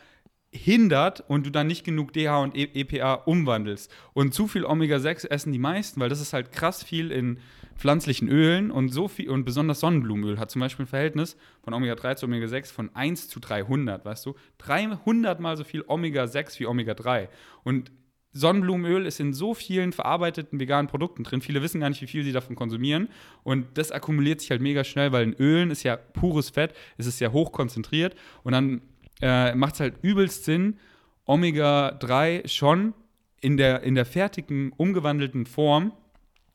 hindert 0.53 1.23
und 1.27 1.45
du 1.45 1.49
dann 1.49 1.67
nicht 1.67 1.85
genug 1.85 2.11
DH 2.13 2.41
und 2.41 2.57
E- 2.57 2.69
EPA 2.73 3.13
umwandelst. 3.13 3.89
Und 4.13 4.33
zu 4.33 4.47
viel 4.47 4.65
Omega-6 4.65 5.29
essen 5.29 5.53
die 5.53 5.59
meisten, 5.59 6.01
weil 6.01 6.09
das 6.09 6.19
ist 6.19 6.33
halt 6.33 6.51
krass 6.51 6.83
viel 6.83 7.11
in 7.11 7.39
pflanzlichen 7.77 8.27
Ölen 8.27 8.69
und 8.69 8.89
so 8.89 9.07
viel 9.07 9.29
und 9.29 9.45
besonders 9.45 9.79
Sonnenblumenöl 9.79 10.37
hat 10.37 10.51
zum 10.51 10.59
Beispiel 10.59 10.85
ein 10.85 10.89
Verhältnis 10.89 11.37
von 11.63 11.73
Omega-3 11.73 12.15
zu 12.17 12.25
Omega-6 12.25 12.71
von 12.71 12.93
1 12.93 13.29
zu 13.29 13.39
300, 13.39 14.03
weißt 14.03 14.25
du? 14.25 14.35
300 14.57 15.39
mal 15.39 15.55
so 15.55 15.63
viel 15.63 15.83
Omega-6 15.87 16.59
wie 16.59 16.67
Omega-3. 16.67 17.29
Und 17.63 17.91
Sonnenblumenöl 18.33 19.05
ist 19.05 19.19
in 19.19 19.33
so 19.33 19.53
vielen 19.53 19.91
verarbeiteten 19.91 20.59
veganen 20.59 20.87
Produkten 20.87 21.23
drin. 21.23 21.41
Viele 21.41 21.61
wissen 21.61 21.81
gar 21.81 21.89
nicht, 21.89 22.01
wie 22.01 22.07
viel 22.07 22.23
sie 22.23 22.31
davon 22.31 22.55
konsumieren. 22.55 23.09
Und 23.43 23.77
das 23.77 23.91
akkumuliert 23.91 24.39
sich 24.39 24.51
halt 24.51 24.61
mega 24.61 24.83
schnell, 24.83 25.11
weil 25.11 25.23
in 25.23 25.33
Ölen 25.33 25.69
ist 25.69 25.83
ja 25.83 25.97
pures 25.97 26.49
Fett, 26.49 26.73
es 26.97 27.07
ist 27.07 27.19
ja 27.19 27.31
hoch 27.31 27.51
konzentriert. 27.51 28.15
Und 28.43 28.53
dann 28.53 28.81
äh, 29.21 29.53
macht 29.55 29.75
es 29.75 29.79
halt 29.81 29.95
übelst 30.01 30.45
Sinn, 30.45 30.79
Omega-3 31.25 32.47
schon 32.47 32.93
in 33.41 33.57
der, 33.57 33.83
in 33.83 33.95
der 33.95 34.05
fertigen, 34.05 34.71
umgewandelten 34.77 35.45
Form, 35.45 35.91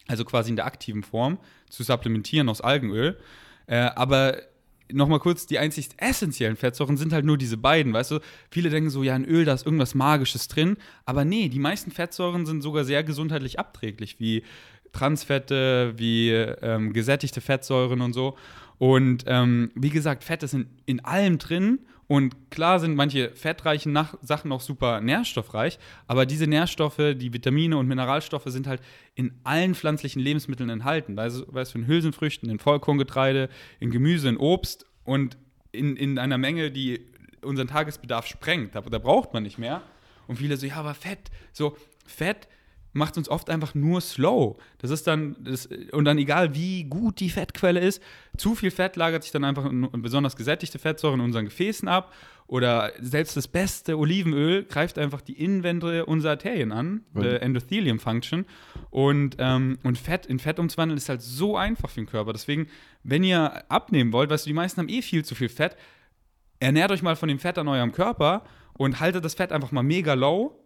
also 0.08 0.24
quasi 0.24 0.50
in 0.50 0.56
der 0.56 0.66
aktiven 0.66 1.02
Form, 1.02 1.38
zu 1.68 1.82
supplementieren 1.82 2.48
aus 2.48 2.60
Algenöl. 2.60 3.18
Äh, 3.66 3.76
aber 3.76 4.38
nochmal 4.93 5.18
kurz, 5.18 5.47
die 5.47 5.59
einzig 5.59 5.89
essentiellen 5.97 6.57
Fettsäuren 6.57 6.97
sind 6.97 7.12
halt 7.12 7.24
nur 7.24 7.39
diese 7.39 7.57
beiden, 7.57 7.93
weißt 7.93 8.12
du? 8.12 8.20
Viele 8.51 8.70
denken 8.70 8.91
so, 8.91 9.03
ja, 9.03 9.16
in 9.16 9.24
Öl, 9.24 9.45
da 9.45 9.53
ist 9.53 9.66
irgendwas 9.66 9.95
Magisches 9.95 10.49
drin. 10.49 10.76
Aber 11.05 11.24
nee, 11.24 11.49
die 11.49 11.59
meisten 11.59 11.91
Fettsäuren 11.91 12.47
sind 12.47 12.62
sogar 12.62 12.84
sehr 12.84 13.03
gesundheitlich 13.05 13.59
abträglich, 13.59 14.20
wie 14.20 14.43
Transfette, 14.93 15.95
wie 15.97 16.30
ähm, 16.30 16.93
gesättigte 16.93 17.41
Fettsäuren 17.41 18.01
und 18.01 18.12
so. 18.12 18.37
Und 18.78 19.24
ähm, 19.26 19.70
wie 19.74 19.91
gesagt, 19.91 20.24
Fette 20.24 20.49
sind 20.49 20.68
in 20.84 21.05
allem 21.05 21.39
drin. 21.39 21.80
Und 22.09 22.50
klar 22.50 22.78
sind 22.78 22.94
manche 22.94 23.30
fettreichen 23.34 23.92
Nach 23.92 24.14
Sachen 24.22 24.52
auch 24.52 24.61
super 24.61 25.00
nährstoffreich, 25.00 25.78
aber 26.07 26.24
diese 26.24 26.46
Nährstoffe, 26.46 27.14
die 27.16 27.32
Vitamine 27.32 27.76
und 27.76 27.88
Mineralstoffe 27.88 28.46
sind 28.46 28.66
halt 28.66 28.80
in 29.14 29.32
allen 29.42 29.74
pflanzlichen 29.74 30.22
Lebensmitteln 30.22 30.70
enthalten. 30.70 31.16
Weißt 31.16 31.74
du, 31.74 31.78
in 31.78 31.86
Hülsenfrüchten, 31.86 32.48
in 32.48 32.59
Vollkorngetreide, 32.59 33.48
in 33.80 33.90
Gemüse, 33.90 34.28
in 34.28 34.36
Obst 34.36 34.86
und 35.04 35.36
in, 35.72 35.96
in 35.96 36.18
einer 36.18 36.38
Menge, 36.38 36.70
die 36.70 37.00
unseren 37.42 37.68
Tagesbedarf 37.68 38.26
sprengt. 38.26 38.74
Da, 38.74 38.82
da 38.82 38.98
braucht 38.98 39.32
man 39.32 39.42
nicht 39.42 39.59
mehr. 39.59 39.82
Und 40.28 40.36
viele 40.36 40.57
so, 40.57 40.66
ja, 40.66 40.76
aber 40.76 40.94
Fett, 40.94 41.30
so, 41.52 41.76
Fett 42.04 42.48
macht 42.97 43.16
uns 43.16 43.28
oft 43.28 43.51
einfach 43.51 43.74
nur 43.74 44.01
slow. 44.01 44.57
Das 44.78 44.90
ist 44.90 45.07
dann, 45.07 45.36
das, 45.38 45.68
und 45.92 46.05
dann 46.05 46.18
egal 46.18 46.55
wie 46.55 46.84
gut 46.84 47.20
die 47.20 47.30
Fettquelle 47.30 47.80
ist, 47.80 48.03
zu 48.36 48.55
viel 48.55 48.70
Fett 48.70 48.97
lagert 48.97 49.22
sich 49.22 49.32
dann 49.32 49.44
einfach 49.44 49.66
in, 49.66 49.88
besonders 50.03 50.36
gesättigte 50.36 50.78
Fettsäuren 50.78 51.20
in 51.20 51.26
unseren 51.26 51.44
Gefäßen 51.44 51.88
ab. 51.88 52.12
Oder 52.49 52.92
selbst 53.01 53.36
das 53.36 53.49
beste 53.49 53.99
Olivenöl 53.99 54.64
greift 54.64 54.99
einfach 54.99 55.20
die 55.20 55.32
Innenwände 55.32 56.07
unserer 56.07 56.32
Arterien 56.32 56.72
an, 56.72 57.03
Mhm. 57.12 57.22
Endothelium 57.24 57.99
Function. 57.99 58.47
Und, 58.90 59.36
ähm, 59.38 59.78
und 59.82 59.99
Fett 59.99 60.26
in 60.26 60.38
Fett 60.38 60.59
umzuwandeln 60.59 60.97
ist 60.97 61.09
halt 61.09 61.22
so 61.22 61.57
einfach 61.57 61.90
für 61.90 62.01
den 62.01 62.07
Körper. 62.07 62.32
Deswegen, 62.32 62.68
wenn 63.03 63.24
ihr 63.24 63.64
abnehmen 63.70 64.12
wollt, 64.12 64.30
weißt 64.30 64.47
du, 64.47 64.51
die 64.51 64.55
meisten 64.55 64.80
haben 64.80 64.88
eh 64.88 65.03
viel 65.03 65.24
zu 65.24 65.34
viel 65.34 65.49
Fett, 65.49 65.76
ernährt 66.61 66.90
euch 66.92 67.03
mal 67.03 67.16
von 67.16 67.28
dem 67.28 67.38
Fett 67.38 67.59
an 67.59 67.68
eurem 67.68 67.92
Körper 67.92 68.44
und 68.74 69.01
haltet 69.01 69.24
das 69.24 69.34
Fett 69.34 69.53
einfach 69.53 69.72
mal 69.72 69.82
mega 69.82 70.14
low 70.14 70.59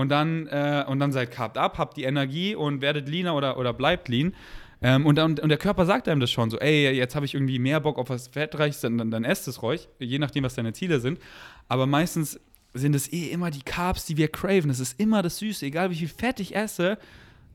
und 0.00 0.08
dann, 0.08 0.46
äh, 0.48 0.84
und 0.88 0.98
dann 0.98 1.12
seid 1.12 1.30
carbt 1.30 1.58
ab, 1.58 1.78
habt 1.78 1.96
die 1.96 2.04
Energie 2.04 2.54
und 2.54 2.80
werdet 2.80 3.08
leaner 3.08 3.34
oder, 3.34 3.58
oder 3.58 3.72
bleibt 3.72 4.08
lean. 4.08 4.34
Ähm, 4.82 5.04
und, 5.04 5.16
dann, 5.16 5.38
und 5.38 5.48
der 5.48 5.58
Körper 5.58 5.84
sagt 5.84 6.08
einem 6.08 6.20
das 6.20 6.30
schon 6.30 6.50
so, 6.50 6.58
ey, 6.58 6.90
jetzt 6.90 7.14
habe 7.14 7.26
ich 7.26 7.34
irgendwie 7.34 7.58
mehr 7.58 7.80
Bock 7.80 7.98
auf 7.98 8.08
was 8.08 8.28
Fettreiches, 8.28 8.80
dann, 8.80 8.96
dann, 8.96 9.10
dann 9.10 9.24
esst 9.24 9.46
es 9.46 9.62
ruhig, 9.62 9.88
je 9.98 10.18
nachdem, 10.18 10.42
was 10.44 10.54
deine 10.54 10.72
Ziele 10.72 11.00
sind. 11.00 11.20
Aber 11.68 11.86
meistens 11.86 12.40
sind 12.72 12.94
es 12.94 13.12
eh 13.12 13.28
immer 13.28 13.50
die 13.50 13.62
Carbs, 13.62 14.06
die 14.06 14.16
wir 14.16 14.28
craven. 14.28 14.70
Es 14.70 14.80
ist 14.80 14.98
immer 14.98 15.22
das 15.22 15.38
Süße, 15.38 15.66
egal 15.66 15.90
wie 15.90 15.96
viel 15.96 16.08
Fett 16.08 16.40
ich 16.40 16.54
esse. 16.54 16.98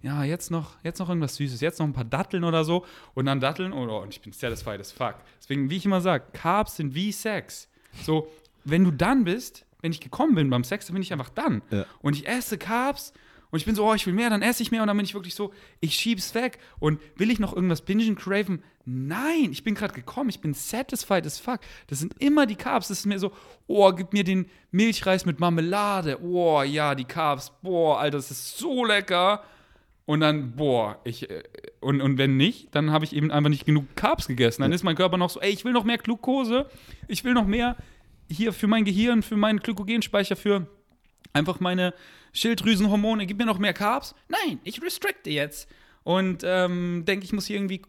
Ja, 0.04 0.24
jetzt 0.24 0.52
noch, 0.52 0.76
jetzt 0.84 1.00
noch 1.00 1.10
irgendwas 1.10 1.36
Süßes, 1.36 1.62
jetzt 1.62 1.80
noch 1.80 1.88
ein 1.88 1.94
paar 1.94 2.06
Datteln 2.06 2.44
oder 2.44 2.64
so 2.64 2.86
und 3.16 3.26
dann 3.26 3.40
Datteln 3.40 3.74
und, 3.74 3.90
oh, 3.90 4.02
und 4.02 4.14
ich 4.14 4.22
bin 4.22 4.34
satisfied 4.34 4.80
as 4.80 4.92
fuck. 4.92 5.16
Deswegen, 5.42 5.70
wie 5.72 5.78
ich 5.78 5.86
immer 5.86 6.02
sage, 6.02 6.26
Carbs 6.32 6.76
sind 6.76 6.94
wie 6.94 7.12
Sex. 7.12 7.68
So, 8.04 8.28
wenn 8.66 8.84
du 8.84 8.92
dann 8.92 9.24
bist, 9.24 9.65
wenn 9.86 9.92
ich 9.92 10.02
gekommen 10.02 10.34
bin 10.34 10.50
beim 10.50 10.64
Sex, 10.64 10.88
dann 10.88 10.96
bin 10.96 11.04
ich 11.04 11.14
einfach 11.14 11.30
dann. 11.30 11.62
Ja. 11.70 11.86
Und 12.02 12.16
ich 12.16 12.28
esse 12.28 12.58
Carbs 12.58 13.14
und 13.52 13.60
ich 13.60 13.66
bin 13.66 13.76
so, 13.76 13.88
oh, 13.88 13.94
ich 13.94 14.08
will 14.08 14.16
mehr, 14.16 14.32
dann 14.32 14.42
esse 14.42 14.64
ich 14.64 14.72
mehr 14.72 14.82
und 14.82 14.88
dann 14.88 14.98
bin 14.98 15.06
ich 15.06 15.14
wirklich 15.14 15.36
so, 15.36 15.54
ich 15.80 15.94
schieb's 15.94 16.34
weg. 16.34 16.58
Und 16.80 17.00
will 17.18 17.30
ich 17.30 17.40
noch 17.40 17.56
irgendwas 17.56 17.82
bingen, 17.82 18.16
craven? 18.16 18.64
Nein, 18.86 19.50
ich 19.52 19.64
bin 19.64 19.76
gerade 19.76 19.94
gekommen, 19.94 20.30
ich 20.30 20.42
bin 20.42 20.56
satisfied 20.56 21.26
as 21.28 21.38
fuck. 21.38 21.60
Das 21.86 22.00
sind 22.00 22.20
immer 22.20 22.48
die 22.48 22.56
Carbs. 22.56 22.88
Das 22.88 23.00
ist 23.00 23.06
mir 23.06 23.20
so, 23.20 23.32
oh, 23.68 23.92
gib 23.92 24.12
mir 24.12 24.24
den 24.24 24.48
Milchreis 24.72 25.26
mit 25.26 25.40
Marmelade. 25.40 26.20
Oh, 26.24 26.64
ja, 26.64 26.96
die 26.96 27.06
Carbs. 27.06 27.52
Boah, 27.62 28.00
Alter, 28.00 28.18
das 28.18 28.32
ist 28.32 28.58
so 28.58 28.84
lecker. 28.84 29.44
Und 30.06 30.20
dann, 30.20 30.56
boah, 30.56 31.00
ich, 31.04 31.30
äh, 31.30 31.44
und, 31.80 32.02
und 32.02 32.18
wenn 32.18 32.38
nicht, 32.38 32.74
dann 32.74 32.92
habe 32.92 33.06
ich 33.06 33.16
eben 33.16 33.32
einfach 33.32 33.50
nicht 33.50 33.66
genug 33.66 33.86
Carbs 33.96 34.28
gegessen. 34.28 34.64
Dann 34.64 34.72
ist 34.72 34.84
mein 34.84 34.96
Körper 34.96 35.18
noch 35.18 35.30
so, 35.30 35.40
ey, 35.40 35.52
ich 35.52 35.64
will 35.64 35.74
noch 35.74 35.84
mehr 35.84 35.98
Glucose, 35.98 36.70
ich 37.08 37.24
will 37.24 37.34
noch 37.34 37.46
mehr 37.46 37.76
hier 38.30 38.54
für 38.54 38.68
mein 38.68 38.86
Gehirn, 38.86 39.24
für 39.24 39.38
meinen 39.38 39.60
Glykogenspeicher, 39.60 40.36
für 40.36 40.68
einfach 41.34 41.60
meine 41.60 41.94
Schilddrüsenhormone, 42.34 43.26
gib 43.26 43.38
mir 43.38 43.46
noch 43.46 43.60
mehr 43.60 43.74
Carbs. 43.74 44.16
Nein, 44.28 44.60
ich 44.64 44.82
restricte 44.82 45.30
jetzt. 45.30 45.70
Und 46.04 46.44
ähm, 46.46 47.04
denke, 47.06 47.26
ich 47.26 47.34
muss 47.34 47.48
hier 47.48 47.58
irgendwie 47.58 47.82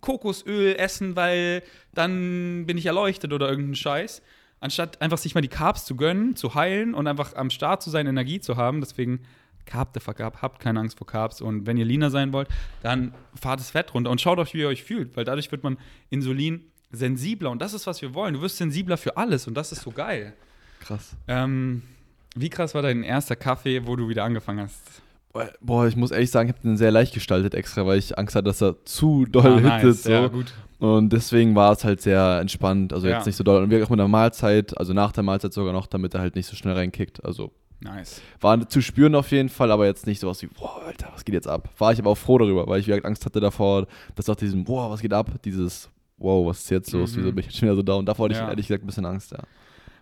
Kokosöl 0.00 0.76
essen, 0.76 1.16
weil 1.16 1.62
dann 1.94 2.66
bin 2.66 2.76
ich 2.78 2.86
erleuchtet 2.86 3.32
oder 3.32 3.48
irgendein 3.48 3.74
Scheiß. 3.74 4.22
Anstatt 4.60 5.00
einfach 5.00 5.18
sich 5.18 5.34
mal 5.34 5.40
die 5.40 5.48
Carbs 5.48 5.84
zu 5.84 5.96
gönnen, 5.96 6.36
zu 6.36 6.54
heilen 6.54 6.94
und 6.94 7.06
einfach 7.06 7.34
am 7.34 7.50
Start 7.50 7.82
zu 7.82 7.90
sein, 7.90 8.06
Energie 8.06 8.40
zu 8.40 8.56
haben. 8.56 8.80
Deswegen 8.80 9.20
Carb 9.64 9.90
the 9.94 10.00
fuck 10.00 10.20
up, 10.20 10.42
habt 10.42 10.60
keine 10.60 10.80
Angst 10.80 10.98
vor 10.98 11.06
Carbs. 11.06 11.40
Und 11.40 11.66
wenn 11.66 11.76
ihr 11.76 11.84
leaner 11.84 12.10
sein 12.10 12.32
wollt, 12.32 12.48
dann 12.82 13.14
fahrt 13.34 13.60
das 13.60 13.70
Fett 13.70 13.94
runter 13.94 14.10
und 14.10 14.20
schaut 14.20 14.38
euch, 14.38 14.54
wie 14.54 14.58
ihr 14.58 14.68
euch 14.68 14.82
fühlt, 14.82 15.16
weil 15.16 15.24
dadurch 15.24 15.50
wird 15.52 15.62
man 15.62 15.78
Insulin 16.10 16.71
sensibler. 16.92 17.50
Und 17.50 17.60
das 17.60 17.74
ist, 17.74 17.86
was 17.86 18.00
wir 18.02 18.14
wollen. 18.14 18.34
Du 18.34 18.40
wirst 18.42 18.58
sensibler 18.58 18.96
für 18.96 19.16
alles 19.16 19.46
und 19.46 19.54
das 19.54 19.72
ist 19.72 19.82
so 19.82 19.90
geil. 19.90 20.34
Krass. 20.80 21.16
Ähm, 21.28 21.82
wie 22.36 22.48
krass 22.50 22.74
war 22.74 22.82
dein 22.82 23.02
erster 23.02 23.36
Kaffee, 23.36 23.86
wo 23.86 23.96
du 23.96 24.08
wieder 24.08 24.24
angefangen 24.24 24.60
hast? 24.60 24.80
Boah, 25.62 25.86
ich 25.86 25.96
muss 25.96 26.10
ehrlich 26.10 26.30
sagen, 26.30 26.50
ich 26.50 26.54
habe 26.54 26.62
den 26.62 26.76
sehr 26.76 26.90
leicht 26.90 27.14
gestaltet 27.14 27.54
extra, 27.54 27.86
weil 27.86 27.98
ich 27.98 28.18
Angst 28.18 28.36
hatte, 28.36 28.44
dass 28.44 28.62
er 28.62 28.84
zu 28.84 29.24
doll 29.24 29.64
Ah, 29.66 29.78
hittet. 29.78 29.96
So. 29.96 30.10
Ja, 30.10 30.28
gut. 30.28 30.52
Und 30.78 31.10
deswegen 31.10 31.54
war 31.54 31.72
es 31.72 31.84
halt 31.84 32.02
sehr 32.02 32.38
entspannt. 32.40 32.92
Also 32.92 33.06
Ja. 33.06 33.16
jetzt 33.16 33.26
nicht 33.26 33.36
so 33.36 33.44
doll. 33.44 33.62
Und 33.62 33.70
wir 33.70 33.82
auch 33.82 33.88
mit 33.88 33.98
der 33.98 34.08
Mahlzeit, 34.08 34.76
also 34.76 34.92
nach 34.92 35.12
der 35.12 35.22
Mahlzeit 35.22 35.52
sogar 35.54 35.72
noch, 35.72 35.86
damit 35.86 36.12
er 36.14 36.20
halt 36.20 36.34
nicht 36.36 36.46
so 36.46 36.54
schnell 36.56 36.74
reinkickt. 36.74 37.24
Also 37.24 37.50
Nice. 37.80 38.20
war 38.40 38.68
zu 38.68 38.82
spüren 38.82 39.14
auf 39.14 39.30
jeden 39.30 39.48
Fall, 39.48 39.70
aber 39.70 39.86
jetzt 39.86 40.06
nicht 40.06 40.20
sowas 40.20 40.42
wie, 40.42 40.48
boah, 40.48 40.82
Alter, 40.84 41.08
was 41.14 41.24
geht 41.24 41.34
jetzt 41.34 41.48
ab? 41.48 41.70
War 41.78 41.92
ich 41.92 41.98
aber 41.98 42.10
auch 42.10 42.18
froh 42.18 42.36
darüber, 42.38 42.66
weil 42.66 42.80
ich 42.80 42.86
gesagt 42.86 43.06
Angst 43.06 43.24
hatte 43.24 43.40
davor, 43.40 43.86
dass 44.16 44.28
auch 44.28 44.36
diesem, 44.36 44.64
boah, 44.64 44.90
was 44.90 45.00
geht 45.00 45.12
ab? 45.14 45.30
Dieses, 45.44 45.88
wow, 46.22 46.46
was 46.46 46.60
ist 46.60 46.70
jetzt 46.70 46.92
los? 46.92 47.12
Mhm. 47.12 47.20
Wieso 47.20 47.28
bin 47.32 47.38
ich 47.40 47.46
jetzt 47.46 47.58
schon 47.58 47.68
wieder 47.68 47.76
so 47.76 47.82
down? 47.82 48.06
Davor 48.06 48.26
hatte 48.28 48.36
Ja. 48.38 48.44
ich 48.44 48.48
ehrlich 48.50 48.66
gesagt 48.68 48.84
ein 48.84 48.86
bisschen 48.86 49.04
Angst, 49.06 49.32
ja. 49.32 49.40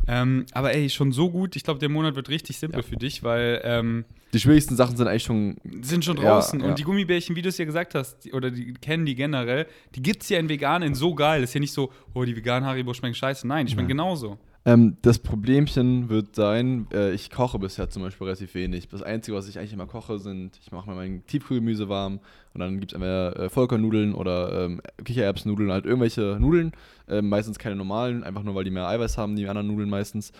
Ähm, 0.09 0.47
aber 0.53 0.75
ey, 0.75 0.89
schon 0.89 1.13
so 1.13 1.31
gut. 1.31 1.57
Ich 1.57 1.63
glaube, 1.63 1.79
der 1.79 1.91
Monat 1.91 2.15
wird 2.17 2.31
richtig 2.31 2.57
simpel 2.59 2.81
Ja. 2.81 2.87
für 2.87 2.97
dich, 2.97 3.23
weil 3.23 3.61
ähm, 3.65 4.05
Die 4.33 4.41
schwierigsten 4.41 4.75
Sachen 4.75 4.97
sind 4.97 5.07
eigentlich 5.09 5.25
schon, 5.25 5.57
sind 5.83 6.05
schon 6.05 6.17
Ja, 6.17 6.23
draußen. 6.23 6.61
ja. 6.61 6.67
Und 6.67 6.79
die 6.79 6.85
Gummibärchen, 6.85 7.37
wie 7.37 7.43
du 7.43 7.51
es 7.51 7.59
ja 7.59 7.65
gesagt 7.67 7.95
hast, 7.95 8.25
die, 8.25 8.33
oder 8.33 8.51
die 8.51 8.73
kennen 8.75 9.05
die 9.05 9.15
generell, 9.15 9.67
die 9.95 10.03
gibt 10.03 10.23
es 10.23 10.29
ja 10.31 10.39
in 10.39 10.49
vegan 10.49 10.83
in 10.83 10.95
so 10.95 11.15
geil. 11.15 11.43
Ist 11.43 11.53
ja 11.55 11.61
nicht 11.61 11.73
so, 11.73 11.93
oh, 12.15 12.25
die 12.25 12.35
veganen 12.35 12.67
Haribo 12.67 12.95
schmecken 12.95 13.15
scheiße. 13.15 13.47
Nein, 13.47 13.67
die 13.67 13.73
schmecken 13.73 13.89
genauso. 13.89 14.39
Ähm, 14.67 14.99
das 15.01 15.19
Problemchen 15.19 16.11
wird 16.11 16.37
sein, 16.37 16.87
äh, 16.93 17.13
ich 17.13 17.31
koche 17.31 17.59
bisher 17.59 17.89
zum 17.89 18.03
Beispiel 18.03 18.27
relativ 18.27 18.55
wenig. 18.55 18.89
Das 18.89 19.03
Einzige, 19.03 19.37
was 19.37 19.49
ich 19.49 19.59
eigentlich 19.59 19.73
immer 19.73 19.87
koche, 19.87 20.19
sind, 20.19 20.59
ich 20.61 20.71
mache 20.71 20.87
mal 20.87 20.97
mein 20.97 21.25
Tiefkühlgemüse 21.27 21.89
warm 21.89 22.21
und 22.53 22.61
dann 22.61 22.79
gibt 22.79 22.93
es 22.93 22.95
entweder 22.95 23.39
äh, 23.39 23.49
Vollkornnudeln 23.49 24.15
oder 24.15 24.65
ähm, 24.67 24.83
Kichererbsnudeln, 25.03 25.73
halt 25.73 25.87
irgendwelche 25.87 26.37
Nudeln. 26.39 26.73
Ähm, 27.09 27.31
meistens 27.31 27.59
keine 27.59 27.77
normalen, 27.77 28.23
einfach 28.23 28.43
nur, 28.43 28.55
weil 28.55 28.65
die 28.65 28.71
mehr 28.71 28.87
Eiweiß 28.87 29.17
haben, 29.17 29.35
die 29.35 29.49
anderen 29.49 29.69
Nudeln 29.69 29.89
meistens. 29.89 30.31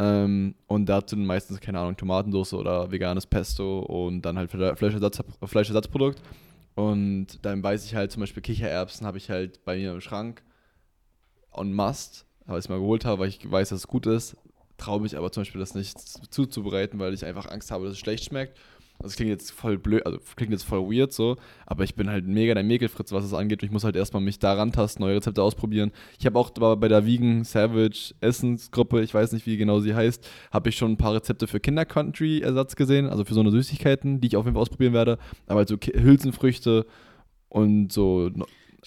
Ähm, 0.00 0.56
und 0.66 0.86
dazu 0.86 1.16
meistens, 1.16 1.60
keine 1.60 1.78
Ahnung, 1.78 1.96
Tomatensauce 1.96 2.54
oder 2.54 2.90
veganes 2.90 3.26
Pesto 3.26 3.80
und 3.80 4.22
dann 4.22 4.38
halt 4.38 4.50
Fle- 4.52 4.74
Fleischersatz, 4.74 5.22
Fleischersatzprodukt. 5.44 6.20
Und 6.74 7.44
dann 7.44 7.62
weiß 7.62 7.84
ich 7.84 7.94
halt 7.94 8.10
zum 8.12 8.20
Beispiel 8.20 8.42
Kichererbsen 8.42 9.06
habe 9.06 9.18
ich 9.18 9.30
halt 9.30 9.64
bei 9.64 9.76
mir 9.76 9.92
im 9.92 10.00
Schrank 10.00 10.42
on 11.52 11.72
must, 11.72 12.24
weil 12.48 12.58
ich 12.58 12.64
es 12.64 12.68
mal 12.68 12.80
geholt 12.80 13.04
habe, 13.04 13.20
weil 13.20 13.28
ich 13.28 13.48
weiß, 13.48 13.68
dass 13.68 13.80
es 13.80 13.86
gut 13.86 14.06
ist. 14.06 14.36
Traue 14.76 15.00
mich 15.00 15.16
aber 15.16 15.30
zum 15.30 15.42
Beispiel 15.42 15.60
das 15.60 15.74
nicht 15.74 15.98
zuzubereiten, 16.32 16.98
weil 16.98 17.14
ich 17.14 17.24
einfach 17.24 17.48
Angst 17.48 17.70
habe, 17.70 17.84
dass 17.84 17.94
es 17.94 17.98
schlecht 17.98 18.24
schmeckt. 18.24 18.58
Das 19.00 19.14
klingt 19.14 19.30
jetzt 19.30 19.52
voll 19.52 19.78
blöd, 19.78 20.04
also 20.04 20.18
klingt 20.34 20.50
jetzt 20.50 20.64
voll 20.64 20.80
weird 20.92 21.12
so, 21.12 21.36
aber 21.66 21.84
ich 21.84 21.94
bin 21.94 22.10
halt 22.10 22.26
mega 22.26 22.52
der 22.54 22.64
Mäkelfritz, 22.64 23.12
was 23.12 23.24
es 23.24 23.32
angeht. 23.32 23.62
Und 23.62 23.66
ich 23.66 23.72
muss 23.72 23.84
halt 23.84 23.94
erstmal 23.94 24.22
mich 24.22 24.40
da 24.40 24.54
rantasten, 24.54 25.04
neue 25.04 25.16
Rezepte 25.16 25.40
ausprobieren. 25.40 25.92
Ich 26.18 26.26
habe 26.26 26.36
auch 26.36 26.50
bei 26.50 26.88
der 26.88 27.06
Vegan 27.06 27.44
Savage 27.44 28.14
Essensgruppe, 28.20 29.00
ich 29.02 29.14
weiß 29.14 29.30
nicht, 29.32 29.46
wie 29.46 29.56
genau 29.56 29.78
sie 29.78 29.94
heißt, 29.94 30.28
habe 30.50 30.70
ich 30.70 30.76
schon 30.76 30.92
ein 30.92 30.96
paar 30.96 31.14
Rezepte 31.14 31.46
für 31.46 31.60
Kinder-Country-Ersatz 31.60 32.74
gesehen, 32.74 33.06
also 33.06 33.24
für 33.24 33.34
so 33.34 33.40
eine 33.40 33.52
Süßigkeiten, 33.52 34.20
die 34.20 34.28
ich 34.28 34.36
auf 34.36 34.46
jeden 34.46 34.54
Fall 34.54 34.62
ausprobieren 34.62 34.94
werde. 34.94 35.18
Aber 35.46 35.58
halt 35.58 35.68
so 35.68 35.76
Hülsenfrüchte 35.76 36.84
und 37.48 37.92
so 37.92 38.30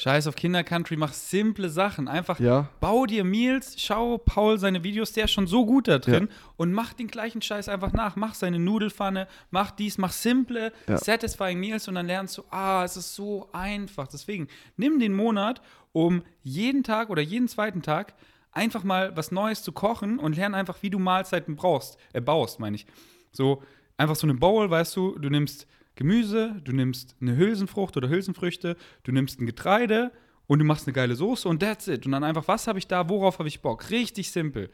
Scheiß 0.01 0.25
auf 0.25 0.35
Kindercountry, 0.35 0.95
mach 0.97 1.13
simple 1.13 1.69
Sachen. 1.69 2.07
Einfach 2.07 2.39
Ja. 2.39 2.69
bau 2.79 3.05
dir 3.05 3.23
Meals, 3.23 3.75
schau 3.77 4.17
Paul 4.17 4.57
seine 4.57 4.83
Videos, 4.83 5.13
der 5.13 5.25
ist 5.25 5.31
schon 5.31 5.45
so 5.45 5.63
gut 5.63 5.87
da 5.87 5.99
drin 5.99 6.27
und 6.57 6.73
mach 6.73 6.93
den 6.93 7.05
gleichen 7.07 7.39
Scheiß 7.39 7.69
einfach 7.69 7.93
nach. 7.93 8.15
Mach 8.15 8.33
seine 8.33 8.57
Nudelfanne, 8.57 9.27
mach 9.51 9.69
dies, 9.69 9.99
mach 9.99 10.11
simple, 10.11 10.73
Ja. 10.87 10.97
satisfying 10.97 11.59
Meals 11.59 11.87
und 11.87 11.93
dann 11.93 12.07
lernst 12.07 12.35
du, 12.39 12.43
ah, 12.49 12.83
es 12.83 12.97
ist 12.97 13.13
so 13.13 13.47
einfach. 13.53 14.07
Deswegen, 14.07 14.47
nimm 14.75 14.99
den 14.99 15.13
Monat, 15.13 15.61
um 15.93 16.23
jeden 16.41 16.83
Tag 16.83 17.11
oder 17.11 17.21
jeden 17.21 17.47
zweiten 17.47 17.83
Tag 17.83 18.15
einfach 18.53 18.83
mal 18.83 19.15
was 19.15 19.31
Neues 19.31 19.61
zu 19.61 19.71
kochen 19.71 20.17
und 20.17 20.35
lern 20.35 20.55
einfach, 20.55 20.81
wie 20.81 20.89
du 20.89 20.97
Mahlzeiten 20.97 21.55
brauchst, 21.55 21.99
äh, 22.13 22.21
baust, 22.21 22.59
meine 22.59 22.75
ich. 22.75 22.87
So, 23.31 23.61
einfach 23.97 24.15
so 24.15 24.25
eine 24.25 24.33
Bowl, 24.33 24.67
weißt 24.67 24.95
du, 24.95 25.19
du 25.19 25.29
nimmst 25.29 25.67
Gemüse, 25.95 26.61
du 26.63 26.71
nimmst 26.71 27.15
eine 27.21 27.35
Hülsenfrucht 27.35 27.97
oder 27.97 28.09
Hülsenfrüchte, 28.09 28.75
du 29.03 29.11
nimmst 29.11 29.39
ein 29.39 29.45
Getreide 29.45 30.11
und 30.47 30.59
du 30.59 30.65
machst 30.65 30.87
eine 30.87 30.93
geile 30.93 31.15
Soße 31.15 31.47
und 31.47 31.59
that's 31.59 31.87
it. 31.87 32.05
Und 32.05 32.13
dann 32.13 32.23
einfach, 32.23 32.47
was 32.47 32.67
habe 32.67 32.79
ich 32.79 32.87
da, 32.87 33.07
worauf 33.09 33.39
habe 33.39 33.47
ich 33.47 33.61
Bock? 33.61 33.89
Richtig 33.89 34.31
simpel. 34.31 34.69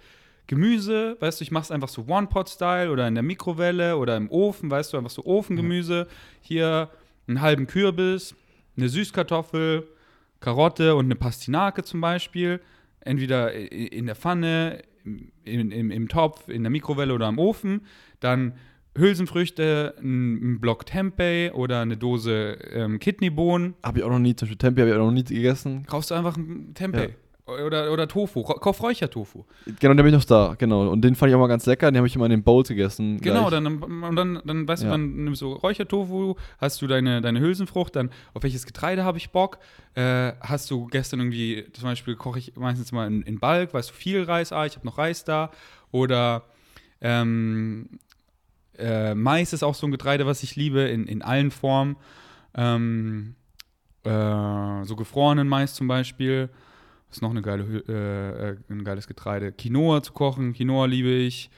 Gemüse, 0.47 1.17
weißt 1.19 1.39
du, 1.39 1.43
ich 1.43 1.51
mache 1.51 1.63
es 1.63 1.71
einfach 1.71 1.89
so 1.89 2.05
One-Pot-Style 2.07 2.89
oder 2.89 3.07
in 3.07 3.15
der 3.15 3.23
Mikrowelle 3.23 3.97
oder 3.97 4.15
im 4.15 4.31
Ofen, 4.31 4.71
weißt 4.71 4.93
du, 4.93 4.97
einfach 4.97 5.11
so 5.11 5.25
Ofengemüse. 5.25 6.07
Hier 6.41 6.89
einen 7.27 7.41
halben 7.41 7.67
Kürbis, 7.67 8.33
eine 8.77 8.87
Süßkartoffel, 8.87 9.87
Karotte 10.39 10.95
und 10.95 11.05
eine 11.05 11.15
Pastinake 11.15 11.83
zum 11.83 11.99
Beispiel. 11.99 12.61
Entweder 13.01 13.53
in 13.53 14.05
der 14.05 14.15
Pfanne, 14.15 14.83
im, 15.03 15.71
im, 15.71 15.91
im 15.91 16.07
Topf, 16.07 16.47
in 16.47 16.63
der 16.63 16.69
Mikrowelle 16.69 17.13
oder 17.13 17.27
im 17.27 17.39
Ofen. 17.39 17.85
Dann 18.19 18.53
Hülsenfrüchte, 18.97 19.95
ein, 20.01 20.59
Block 20.59 20.85
Tempeh 20.85 21.51
oder 21.51 21.81
eine 21.81 21.97
Dose 21.97 22.57
ähm, 22.71 22.99
Kidneybohnen. 22.99 23.75
Habe 23.83 23.99
ich 23.99 24.03
auch 24.05 24.09
noch 24.09 24.19
nie, 24.19 24.35
zum 24.35 24.47
Beispiel 24.47 24.57
Tempeh 24.57 24.81
habe 24.81 24.91
ich 24.91 24.95
auch 24.97 25.05
noch 25.05 25.11
nie 25.11 25.23
gegessen. 25.23 25.85
Kaufst 25.87 26.11
du 26.11 26.15
einfach 26.15 26.35
ein 26.37 26.73
Tempeh. 26.73 27.09
Oder, 27.45 27.93
oder 27.93 28.09
Tofu. 28.09 28.43
Kauf 28.43 28.83
Räuchertofu. 28.83 29.45
Genau, 29.79 29.93
den 29.93 30.03
bin 30.03 30.07
ich 30.07 30.13
noch 30.19 30.25
da, 30.25 30.55
genau. 30.57 30.89
Und 30.89 31.01
den 31.01 31.15
fand 31.15 31.29
ich 31.29 31.35
auch 31.35 31.39
mal 31.39 31.47
ganz 31.47 31.65
lecker, 31.65 31.89
den 31.89 31.95
habe 31.95 32.05
ich 32.07 32.13
immer 32.13 32.25
in 32.25 32.31
den 32.31 32.43
Bowls 32.43 32.67
gegessen. 32.67 33.21
Genau, 33.21 33.47
gleich. 33.47 33.63
dann, 33.63 33.81
und 33.81 34.15
dann, 34.17 34.41
dann 34.43 34.67
weißt 34.67 34.83
Ja. 34.83 34.89
du, 34.89 34.91
dann 34.95 35.23
nimmst 35.23 35.41
du 35.41 35.53
Räuchertofu, 35.53 36.35
hast 36.57 36.81
du 36.81 36.87
deine, 36.87 37.21
deine 37.21 37.39
Hülsenfrucht, 37.39 37.95
dann 37.95 38.09
auf 38.33 38.43
welches 38.43 38.65
Getreide 38.65 39.05
habe 39.05 39.17
ich 39.17 39.29
Bock? 39.29 39.59
Äh, 39.93 40.33
hast 40.41 40.69
du 40.69 40.87
gestern 40.87 41.21
irgendwie, 41.21 41.65
zum 41.71 41.85
Beispiel 41.85 42.17
koche 42.17 42.39
ich 42.39 42.53
meistens 42.57 42.91
mal 42.91 43.07
in, 43.07 43.21
in 43.21 43.39
Bulk, 43.39 43.73
weißt 43.73 43.91
du, 43.91 43.93
viel 43.93 44.23
Reis, 44.23 44.51
ah, 44.51 44.65
ich 44.65 44.75
habe 44.75 44.85
noch 44.85 44.97
Reis 44.97 45.23
da. 45.23 45.49
Oder 45.91 46.43
ähm, 46.99 47.87
äh, 48.77 49.15
Mais 49.15 49.53
ist 49.53 49.63
auch 49.63 49.75
so 49.75 49.87
ein 49.87 49.91
Getreide, 49.91 50.25
was 50.25 50.43
ich 50.43 50.55
liebe, 50.55 50.81
in, 50.81 51.07
in 51.07 51.21
allen 51.21 51.51
Formen. 51.51 51.95
Ähm, 52.55 53.35
äh, 54.03 54.83
so 54.83 54.95
gefrorenen 54.95 55.47
Mais 55.47 55.73
zum 55.73 55.87
Beispiel. 55.87 56.49
Das 57.07 57.17
ist 57.17 57.21
noch 57.21 57.31
eine 57.31 57.41
geile, 57.41 57.63
äh, 57.87 58.49
äh, 58.49 58.57
ein 58.69 58.83
geiles 58.83 59.07
Getreide. 59.07 59.51
Quinoa 59.51 60.01
zu 60.03 60.13
kochen, 60.13 60.53
Quinoa 60.53 60.85
liebe 60.85 61.09
ich. 61.09 61.49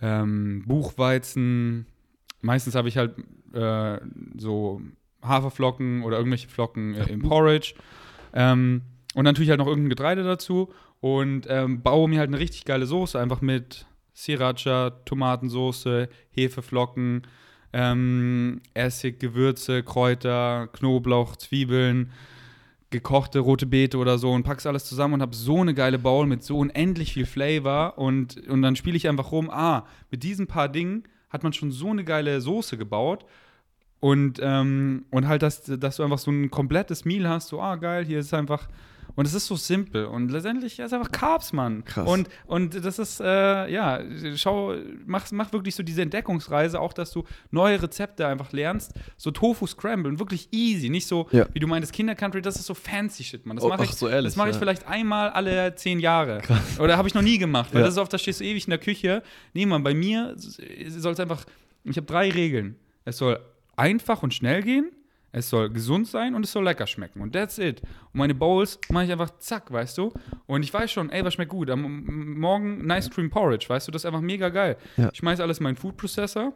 Ähm, 0.00 0.64
Buchweizen. 0.66 1.86
Meistens 2.40 2.74
habe 2.74 2.88
ich 2.88 2.96
halt 2.96 3.16
äh, 3.52 3.98
so 4.36 4.80
Haferflocken 5.22 6.02
oder 6.02 6.18
irgendwelche 6.18 6.48
Flocken 6.48 6.94
äh, 6.94 7.10
im 7.10 7.22
Porridge. 7.28 7.74
Ähm, 8.32 8.82
und 9.14 9.24
dann 9.24 9.34
tue 9.34 9.44
ich 9.44 9.50
halt 9.50 9.58
noch 9.58 9.66
irgendein 9.66 9.90
Getreide 9.90 10.22
dazu 10.22 10.72
und 11.00 11.46
ähm, 11.48 11.82
baue 11.82 12.08
mir 12.08 12.20
halt 12.20 12.28
eine 12.28 12.38
richtig 12.38 12.64
geile 12.64 12.86
Soße, 12.86 13.18
einfach 13.18 13.40
mit 13.40 13.86
Sriracha, 14.18 14.90
Tomatensoße, 15.04 16.08
Hefeflocken, 16.30 17.22
ähm, 17.72 18.60
Essig, 18.74 19.20
Gewürze, 19.20 19.84
Kräuter, 19.84 20.68
Knoblauch, 20.72 21.36
Zwiebeln, 21.36 22.10
gekochte 22.90 23.38
rote 23.38 23.66
Beete 23.66 23.96
oder 23.96 24.18
so 24.18 24.32
und 24.32 24.42
pack's 24.42 24.66
alles 24.66 24.86
zusammen 24.86 25.14
und 25.14 25.22
habe 25.22 25.36
so 25.36 25.60
eine 25.60 25.72
geile 25.72 26.00
Bowl 26.00 26.26
mit 26.26 26.42
so 26.42 26.58
unendlich 26.58 27.12
viel 27.12 27.26
Flavor 27.26 27.96
und, 27.96 28.48
und 28.48 28.62
dann 28.62 28.74
spiele 28.74 28.96
ich 28.96 29.08
einfach 29.08 29.30
rum, 29.30 29.50
ah, 29.50 29.86
mit 30.10 30.24
diesen 30.24 30.48
paar 30.48 30.68
Dingen 30.68 31.04
hat 31.30 31.44
man 31.44 31.52
schon 31.52 31.70
so 31.70 31.90
eine 31.90 32.02
geile 32.02 32.40
Soße 32.40 32.76
gebaut 32.76 33.24
und, 34.00 34.40
ähm, 34.42 35.04
und 35.10 35.28
halt, 35.28 35.42
dass, 35.42 35.62
dass 35.62 35.96
du 35.96 36.02
einfach 36.02 36.18
so 36.18 36.32
ein 36.32 36.50
komplettes 36.50 37.04
Meal 37.04 37.28
hast, 37.28 37.48
so, 37.48 37.60
ah, 37.60 37.76
geil, 37.76 38.04
hier 38.04 38.18
ist 38.18 38.34
einfach 38.34 38.68
und 39.18 39.26
es 39.26 39.34
ist 39.34 39.46
so 39.46 39.56
simpel 39.56 40.04
und 40.06 40.30
letztendlich 40.30 40.78
ist 40.78 40.86
es 40.86 40.92
einfach 40.92 41.10
Carbs, 41.10 41.52
Mann. 41.52 41.84
Krass. 41.84 42.08
Und, 42.08 42.28
und 42.46 42.84
das 42.84 43.00
ist, 43.00 43.20
äh, 43.20 43.68
ja, 43.68 44.00
schau, 44.36 44.76
mach, 45.06 45.28
mach 45.32 45.52
wirklich 45.52 45.74
so 45.74 45.82
diese 45.82 46.02
Entdeckungsreise, 46.02 46.78
auch 46.80 46.92
dass 46.92 47.10
du 47.10 47.24
neue 47.50 47.82
Rezepte 47.82 48.28
einfach 48.28 48.52
lernst. 48.52 48.92
So 49.16 49.32
Tofu 49.32 49.66
Scramble 49.66 50.08
und 50.12 50.20
wirklich 50.20 50.48
easy, 50.52 50.88
nicht 50.88 51.08
so, 51.08 51.26
Ja. 51.32 51.46
wie 51.52 51.58
du 51.58 51.66
meintest, 51.66 51.92
Kindercountry, 51.92 52.42
das 52.42 52.54
ist 52.60 52.66
so 52.66 52.74
fancy 52.74 53.24
Shit, 53.24 53.44
Mann. 53.44 53.56
Das 53.56 53.64
Oh, 53.64 53.68
mache 53.70 53.82
ich, 53.82 53.90
so 53.90 54.06
ehrlich, 54.06 54.30
das 54.30 54.36
mache 54.36 54.50
ich 54.50 54.54
ja. 54.54 54.60
vielleicht 54.60 54.86
einmal 54.86 55.30
alle 55.30 55.74
zehn 55.74 55.98
Jahre. 55.98 56.40
Oder 56.78 56.96
habe 56.96 57.08
ich 57.08 57.14
noch 57.14 57.22
nie 57.22 57.38
gemacht, 57.38 57.70
weil 57.74 57.80
Ja. 57.80 57.86
das 57.86 57.94
ist 57.94 57.98
oft, 57.98 58.12
da 58.12 58.18
stehst 58.18 58.38
du 58.38 58.44
ewig 58.44 58.66
in 58.66 58.70
der 58.70 58.78
Küche. 58.78 59.24
Nee, 59.52 59.66
Mann, 59.66 59.82
bei 59.82 59.94
mir 59.94 60.34
soll 60.36 61.12
es 61.12 61.18
einfach, 61.20 61.44
ich 61.82 61.96
habe 61.96 62.06
drei 62.06 62.30
Regeln. 62.30 62.76
Es 63.04 63.16
soll 63.16 63.40
einfach 63.74 64.22
und 64.22 64.32
schnell 64.32 64.62
gehen, 64.62 64.92
es 65.32 65.50
soll 65.50 65.70
gesund 65.70 66.06
sein 66.06 66.34
und 66.34 66.44
es 66.44 66.52
soll 66.52 66.64
lecker 66.64 66.86
schmecken. 66.86 67.20
Und 67.20 67.32
that's 67.32 67.58
it. 67.58 67.82
Und 68.12 68.18
meine 68.18 68.34
Bowls 68.34 68.78
mache 68.88 69.04
ich 69.04 69.12
einfach 69.12 69.38
zack, 69.38 69.70
weißt 69.72 69.98
du? 69.98 70.12
Und 70.46 70.62
ich 70.62 70.72
weiß 70.72 70.90
schon, 70.90 71.10
ey, 71.10 71.24
was 71.24 71.34
schmeckt 71.34 71.50
gut? 71.50 71.70
Am 71.70 72.38
Morgen 72.38 72.86
Nice 72.86 73.10
Cream 73.10 73.30
Porridge, 73.30 73.68
weißt 73.68 73.88
du? 73.88 73.92
Das 73.92 74.02
ist 74.02 74.06
einfach 74.06 74.20
mega 74.20 74.48
geil. 74.48 74.76
Ja. 74.96 75.10
Ich 75.12 75.18
schmeiß 75.18 75.40
alles 75.40 75.58
in 75.58 75.64
meinen 75.64 75.76
Food 75.76 75.96
Processor, 75.96 76.54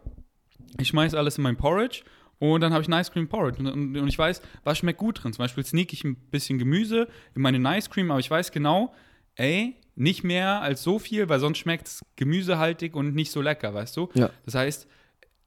ich 0.78 0.88
schmeiß 0.88 1.14
alles 1.14 1.36
in 1.36 1.42
meinen 1.42 1.56
Porridge 1.56 2.02
und 2.38 2.60
dann 2.60 2.72
habe 2.72 2.82
ich 2.82 2.88
Nice 2.88 3.12
Cream 3.12 3.28
Porridge. 3.28 3.58
Und, 3.58 3.66
und, 3.68 3.96
und 3.96 4.08
ich 4.08 4.18
weiß, 4.18 4.40
was 4.64 4.78
schmeckt 4.78 4.98
gut 4.98 5.22
drin. 5.22 5.32
Zum 5.32 5.44
Beispiel 5.44 5.64
sneak 5.64 5.92
ich 5.92 6.04
ein 6.04 6.16
bisschen 6.16 6.58
Gemüse 6.58 7.08
in 7.34 7.42
meine 7.42 7.58
Nice 7.58 7.90
Cream, 7.90 8.10
aber 8.10 8.20
ich 8.20 8.30
weiß 8.30 8.52
genau, 8.52 8.94
ey, 9.36 9.76
nicht 9.94 10.24
mehr 10.24 10.62
als 10.62 10.82
so 10.82 10.98
viel, 10.98 11.28
weil 11.28 11.38
sonst 11.38 11.58
schmeckt 11.58 11.86
es 11.86 12.00
gemüsehaltig 12.16 12.94
und 12.96 13.14
nicht 13.14 13.30
so 13.30 13.42
lecker, 13.42 13.74
weißt 13.74 13.96
du? 13.96 14.08
Ja. 14.14 14.30
Das 14.44 14.54
heißt, 14.54 14.88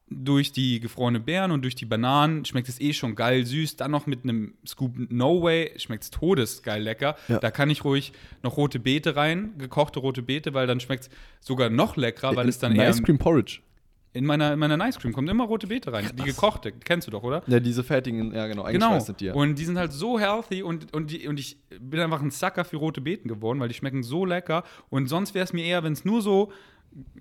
durch 0.08 0.52
die 0.52 0.80
gefrorene 0.80 1.20
Beeren 1.20 1.52
und 1.52 1.64
durch 1.64 1.74
die 1.76 1.86
Bananen 1.86 2.46
schmeckt 2.46 2.70
es 2.70 2.80
eh 2.80 2.94
schon 2.94 3.16
geil 3.16 3.46
süß. 3.46 3.76
Dann 3.78 3.90
noch 3.92 4.06
mit 4.06 4.24
einem 4.24 4.54
Scoop 4.66 4.94
No 5.10 5.42
Way 5.42 5.74
schmeckt 5.78 6.04
es 6.04 6.12
todesgeil 6.12 6.84
lecker. 6.84 7.16
Ja. 7.28 7.40
Da 7.40 7.50
kann 7.50 7.70
ich 7.72 7.84
ruhig 7.84 8.14
noch 8.44 8.56
rote 8.58 8.80
Beete 8.80 9.16
rein, 9.16 9.54
gekochte 9.58 10.00
rote 10.00 10.22
Beete, 10.22 10.54
weil 10.54 10.68
dann 10.68 10.80
schmeckt 10.80 11.06
es 11.06 11.10
sogar 11.40 11.70
noch 11.70 11.98
leckerer, 11.98 12.36
weil 12.36 12.48
es 12.50 12.60
dann 12.60 12.76
eher 12.76 12.90
Ice 12.90 13.02
Cream 13.02 13.18
Porridge. 13.18 13.62
in 14.14 14.26
meiner, 14.26 14.54
in 14.54 14.60
meiner 14.60 14.78
Nice 14.78 15.00
Cream 15.00 15.12
kommt 15.12 15.28
immer 15.28 15.46
rote 15.46 15.66
Beete 15.68 15.92
rein. 15.92 16.10
Die 16.14 16.24
gekochte, 16.24 16.72
kennst 16.72 17.08
du 17.08 17.12
doch, 17.12 17.24
oder? 17.24 17.42
Ja, 17.48 17.60
diese 17.60 17.84
fertigen, 17.84 18.32
ja 18.32 18.46
genau, 18.46 18.64
Genau. 18.66 19.00
die. 19.20 19.26
ja. 19.26 19.34
Und 19.34 19.56
die 19.58 19.66
sind 19.66 19.78
halt 19.78 19.92
so 19.92 20.20
healthy 20.20 20.62
und, 20.62 20.94
und, 20.94 21.10
die, 21.12 21.28
und 21.28 21.40
ich 21.40 21.58
bin 21.82 22.00
einfach 22.00 22.22
ein 22.22 22.30
Sucker 22.32 22.64
für 22.64 22.78
rote 22.78 23.02
Beeten 23.02 23.28
geworden, 23.28 23.60
weil 23.60 23.68
die 23.70 23.74
schmecken 23.74 24.04
so 24.04 24.24
lecker. 24.24 24.64
Und 24.90 25.08
sonst 25.08 25.34
wäre 25.34 25.44
es 25.46 25.52
mir 25.52 25.66
eher, 25.66 25.84
wenn 25.84 25.94
es 25.94 26.06
nur 26.06 26.22
so 26.22 26.52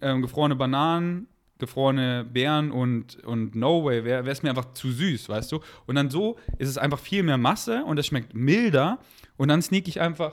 ähm, 0.03 0.23
gefrorene 0.23 0.55
Bananen, 0.55 1.27
gefrorene 1.59 2.25
Beeren 2.25 2.71
und, 2.71 3.23
und 3.25 3.55
No 3.55 3.85
Way 3.85 4.05
wäre, 4.05 4.29
es 4.29 4.43
mir 4.43 4.51
einfach 4.51 4.73
zu 4.75 4.91
süß, 4.91 5.29
weißt 5.29 5.53
du? 5.53 5.61
Und 5.87 5.95
dann 5.95 6.11
so 6.11 6.37
ist 6.59 6.69
es 6.69 6.79
einfach 6.79 6.99
viel 6.99 7.23
mehr 7.23 7.39
Masse 7.39 7.85
und 7.85 7.99
es 7.99 8.07
schmeckt 8.07 8.35
milder. 8.35 8.99
Und 9.37 9.49
dann 9.49 9.63
sneak 9.63 9.89
ich 9.89 10.01
einfach 10.01 10.33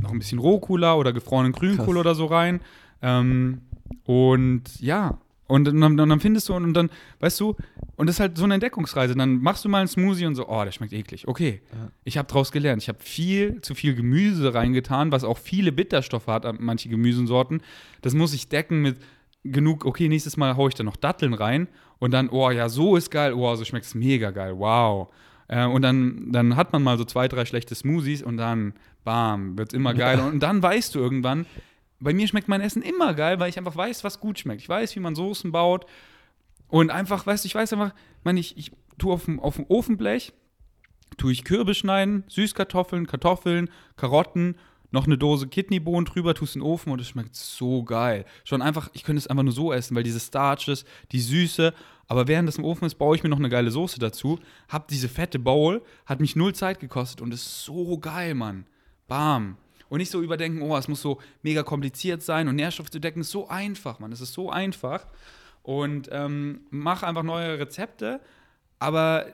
noch 0.00 0.10
ein 0.12 0.18
bisschen 0.18 0.38
Rohkola 0.38 0.94
oder 0.94 1.12
gefrorenen 1.12 1.52
Grünkohl 1.52 1.86
Krass. 1.94 1.96
oder 2.00 2.14
so 2.14 2.26
rein. 2.26 2.60
Ähm, 3.02 3.60
und 4.04 4.80
ja, 4.80 5.18
und 5.46 5.64
dann, 5.66 5.96
dann 5.96 6.20
findest 6.20 6.48
du, 6.48 6.54
und 6.54 6.72
dann, 6.72 6.88
weißt 7.20 7.38
du, 7.38 7.54
und 7.96 8.06
das 8.08 8.16
ist 8.16 8.20
halt 8.20 8.36
so 8.38 8.44
eine 8.44 8.54
Entdeckungsreise. 8.54 9.14
Dann 9.14 9.42
machst 9.42 9.64
du 9.64 9.68
mal 9.68 9.78
einen 9.78 9.88
Smoothie 9.88 10.24
und 10.26 10.34
so, 10.34 10.48
oh, 10.48 10.64
der 10.64 10.72
schmeckt 10.72 10.92
eklig. 10.94 11.28
Okay, 11.28 11.60
Ja. 11.72 11.90
ich 12.04 12.16
habe 12.18 12.26
draus 12.26 12.50
gelernt. 12.50 12.82
Ich 12.82 12.88
habe 12.88 12.98
viel 13.00 13.60
zu 13.60 13.74
viel 13.74 13.94
Gemüse 13.94 14.54
reingetan, 14.54 15.12
was 15.12 15.22
auch 15.22 15.38
viele 15.38 15.70
Bitterstoffe 15.70 16.26
hat, 16.28 16.46
an 16.46 16.56
manche 16.60 16.88
Gemüsesorten. 16.88 17.62
Das 18.00 18.14
muss 18.14 18.32
ich 18.32 18.48
decken 18.48 18.80
mit 18.80 18.96
genug, 19.44 19.84
okay, 19.84 20.08
nächstes 20.08 20.36
Mal 20.36 20.56
haue 20.56 20.70
ich 20.70 20.74
da 20.74 20.82
noch 20.82 20.96
Datteln 20.96 21.34
rein 21.34 21.68
und 21.98 22.10
dann, 22.12 22.28
oh 22.30 22.50
ja, 22.50 22.68
so 22.68 22.96
ist 22.96 23.10
geil, 23.10 23.34
oh, 23.34 23.54
so 23.54 23.64
schmeckt 23.64 23.86
es 23.86 23.94
mega 23.94 24.30
geil, 24.30 24.54
wow. 24.56 25.08
Äh, 25.48 25.66
und 25.66 25.82
dann, 25.82 26.32
dann 26.32 26.56
hat 26.56 26.72
man 26.72 26.82
mal 26.82 26.96
so 26.98 27.04
zwei, 27.04 27.28
drei 27.28 27.44
schlechte 27.44 27.74
Smoothies 27.74 28.22
und 28.22 28.38
dann, 28.38 28.74
bam, 29.04 29.56
wird 29.58 29.68
es 29.68 29.74
immer 29.74 29.94
geiler. 29.94 30.26
Und 30.26 30.40
dann 30.40 30.62
weißt 30.62 30.94
du 30.94 30.98
irgendwann, 30.98 31.46
bei 32.00 32.12
mir 32.12 32.26
schmeckt 32.26 32.48
mein 32.48 32.60
Essen 32.60 32.82
immer 32.82 33.14
geil, 33.14 33.38
weil 33.40 33.48
ich 33.48 33.58
einfach 33.58 33.76
weiß, 33.76 34.04
was 34.04 34.20
gut 34.20 34.38
schmeckt. 34.38 34.62
Ich 34.62 34.68
weiß, 34.68 34.96
wie 34.96 35.00
man 35.00 35.14
Soßen 35.14 35.52
baut. 35.52 35.86
Und 36.68 36.90
einfach, 36.90 37.26
weißt 37.26 37.44
du, 37.44 37.46
ich 37.46 37.54
weiß 37.54 37.72
einfach, 37.74 37.94
man, 38.24 38.36
ich, 38.36 38.56
ich 38.56 38.72
tue 38.98 39.12
auf 39.12 39.26
dem, 39.26 39.38
auf 39.38 39.56
dem 39.56 39.66
Ofenblech, 39.68 40.32
tue 41.16 41.32
ich 41.32 41.44
Kürbis 41.44 41.78
schneiden, 41.78 42.24
Süßkartoffeln, 42.28 43.06
Kartoffeln, 43.06 43.70
Karotten, 43.96 44.56
noch 44.94 45.06
eine 45.06 45.18
Dose 45.18 45.48
Kidneybohnen 45.48 46.04
drüber, 46.04 46.34
tust 46.34 46.54
in 46.54 46.60
den 46.60 46.68
Ofen 46.68 46.92
und 46.92 47.00
es 47.00 47.08
schmeckt 47.08 47.34
so 47.34 47.82
geil. 47.82 48.24
Schon 48.44 48.62
einfach, 48.62 48.90
ich 48.92 49.02
könnte 49.02 49.18
es 49.18 49.26
einfach 49.26 49.42
nur 49.42 49.52
so 49.52 49.72
essen, 49.72 49.96
weil 49.96 50.04
diese 50.04 50.20
Starches, 50.20 50.84
die 51.10 51.18
Süße, 51.18 51.74
aber 52.06 52.28
während 52.28 52.48
das 52.48 52.58
im 52.58 52.64
Ofen 52.64 52.84
ist, 52.86 52.94
baue 52.94 53.16
ich 53.16 53.24
mir 53.24 53.28
noch 53.28 53.40
eine 53.40 53.48
geile 53.48 53.72
Soße 53.72 53.98
dazu, 53.98 54.38
hab 54.68 54.86
diese 54.86 55.08
fette 55.08 55.40
Bowl, 55.40 55.82
hat 56.06 56.20
mich 56.20 56.36
null 56.36 56.54
Zeit 56.54 56.78
gekostet 56.78 57.20
und 57.20 57.34
ist 57.34 57.64
so 57.64 57.98
geil, 57.98 58.34
Mann. 58.34 58.66
Bam. 59.08 59.56
Und 59.88 59.98
nicht 59.98 60.12
so 60.12 60.22
überdenken, 60.22 60.62
oh, 60.62 60.76
es 60.76 60.86
muss 60.86 61.02
so 61.02 61.20
mega 61.42 61.64
kompliziert 61.64 62.22
sein 62.22 62.46
und 62.46 62.54
Nährstoffe 62.54 62.90
zu 62.90 63.00
decken, 63.00 63.20
ist 63.20 63.32
so 63.32 63.48
einfach, 63.48 63.98
Mann. 63.98 64.12
Es 64.12 64.20
ist 64.20 64.32
so 64.32 64.48
einfach. 64.48 65.08
Und 65.62 66.08
ähm, 66.12 66.60
mach 66.70 67.02
einfach 67.02 67.24
neue 67.24 67.58
Rezepte, 67.58 68.20
aber 68.78 69.26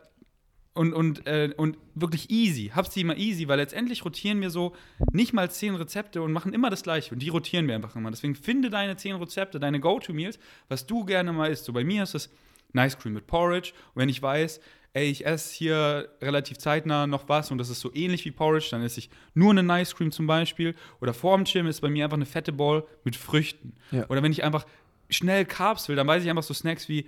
und, 0.72 0.92
und, 0.92 1.26
äh, 1.26 1.52
und 1.56 1.76
wirklich 1.94 2.30
easy. 2.30 2.70
Hab's 2.74 2.90
die 2.90 3.00
immer 3.00 3.16
easy, 3.16 3.48
weil 3.48 3.58
letztendlich 3.58 4.04
rotieren 4.04 4.40
wir 4.40 4.50
so 4.50 4.74
nicht 5.12 5.32
mal 5.32 5.50
zehn 5.50 5.74
Rezepte 5.74 6.22
und 6.22 6.32
machen 6.32 6.52
immer 6.52 6.70
das 6.70 6.82
gleiche. 6.82 7.12
Und 7.12 7.20
die 7.20 7.28
rotieren 7.28 7.66
wir 7.66 7.74
einfach 7.74 7.96
immer. 7.96 8.10
Deswegen 8.10 8.34
finde 8.34 8.70
deine 8.70 8.96
zehn 8.96 9.16
Rezepte, 9.16 9.58
deine 9.58 9.80
Go-To-Meals, 9.80 10.38
was 10.68 10.86
du 10.86 11.04
gerne 11.04 11.32
mal 11.32 11.50
isst. 11.50 11.64
So 11.64 11.72
bei 11.72 11.84
mir 11.84 12.04
ist 12.04 12.14
es 12.14 12.30
Nice 12.72 12.98
Cream 12.98 13.14
mit 13.14 13.26
Porridge. 13.26 13.72
Und 13.94 14.02
wenn 14.02 14.08
ich 14.08 14.22
weiß, 14.22 14.60
ey, 14.92 15.10
ich 15.10 15.26
esse 15.26 15.54
hier 15.54 16.08
relativ 16.22 16.58
zeitnah 16.58 17.06
noch 17.06 17.28
was 17.28 17.50
und 17.50 17.58
das 17.58 17.68
ist 17.68 17.80
so 17.80 17.92
ähnlich 17.94 18.24
wie 18.24 18.30
Porridge, 18.30 18.68
dann 18.70 18.82
esse 18.82 19.00
ich 19.00 19.10
nur 19.34 19.50
eine 19.50 19.64
Nice 19.64 19.94
Cream 19.96 20.12
zum 20.12 20.28
Beispiel. 20.28 20.76
Oder 21.00 21.14
vorm 21.14 21.44
Gym 21.44 21.66
ist 21.66 21.80
bei 21.80 21.90
mir 21.90 22.04
einfach 22.04 22.16
eine 22.16 22.26
fette 22.26 22.52
Ball 22.52 22.84
mit 23.02 23.16
Früchten. 23.16 23.74
Ja. 23.90 24.06
Oder 24.08 24.22
wenn 24.22 24.32
ich 24.32 24.44
einfach 24.44 24.66
schnell 25.08 25.44
Carbs 25.44 25.88
will, 25.88 25.96
dann 25.96 26.06
weiß 26.06 26.22
ich 26.22 26.30
einfach 26.30 26.44
so 26.44 26.54
Snacks 26.54 26.88
wie 26.88 27.06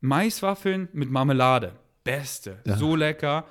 Maiswaffeln 0.00 0.88
mit 0.92 1.10
Marmelade. 1.10 1.74
Beste. 2.04 2.58
Ja. 2.64 2.76
So 2.76 2.96
lecker. 2.96 3.44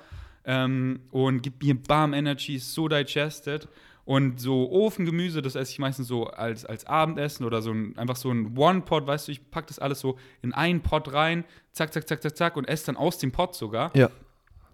Ähm, 0.44 1.00
und 1.10 1.42
gibt 1.42 1.62
mir 1.62 1.74
Bam 1.74 2.14
Energy, 2.14 2.58
so 2.58 2.88
digested. 2.88 3.68
Und 4.04 4.40
so 4.40 4.70
Ofengemüse, 4.72 5.42
das 5.42 5.54
esse 5.54 5.70
ich 5.70 5.78
meistens 5.78 6.08
so 6.08 6.26
als, 6.26 6.64
als 6.64 6.84
Abendessen 6.84 7.44
oder 7.44 7.62
so 7.62 7.70
ein, 7.70 7.96
einfach 7.96 8.16
so 8.16 8.30
ein 8.30 8.56
One-Pot, 8.56 9.06
weißt 9.06 9.28
du, 9.28 9.32
ich 9.32 9.50
packe 9.50 9.68
das 9.68 9.78
alles 9.78 10.00
so 10.00 10.18
in 10.42 10.52
einen 10.52 10.80
Pot 10.80 11.12
rein, 11.12 11.44
zack, 11.72 11.92
zack, 11.92 12.08
zack, 12.08 12.20
zack, 12.22 12.36
zack 12.36 12.56
und 12.56 12.64
esse 12.64 12.86
dann 12.86 12.96
aus 12.96 13.18
dem 13.18 13.30
Pot 13.30 13.54
sogar. 13.54 13.94
Ja. 13.94 14.10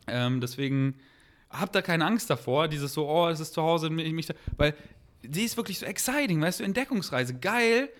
Ähm, 0.06 0.40
deswegen 0.40 0.94
habt 1.50 1.74
da 1.74 1.82
keine 1.82 2.06
Angst 2.06 2.30
davor, 2.30 2.68
dieses 2.68 2.94
so, 2.94 3.08
oh, 3.08 3.28
es 3.28 3.40
ist 3.40 3.52
zu 3.52 3.62
Hause, 3.62 3.90
mich, 3.90 4.10
mich 4.12 4.26
da, 4.26 4.34
weil 4.56 4.74
die 5.22 5.42
ist 5.42 5.56
wirklich 5.56 5.80
so 5.80 5.86
exciting, 5.86 6.40
weißt 6.40 6.60
du, 6.60 6.64
Entdeckungsreise, 6.64 7.34
geil, 7.34 7.90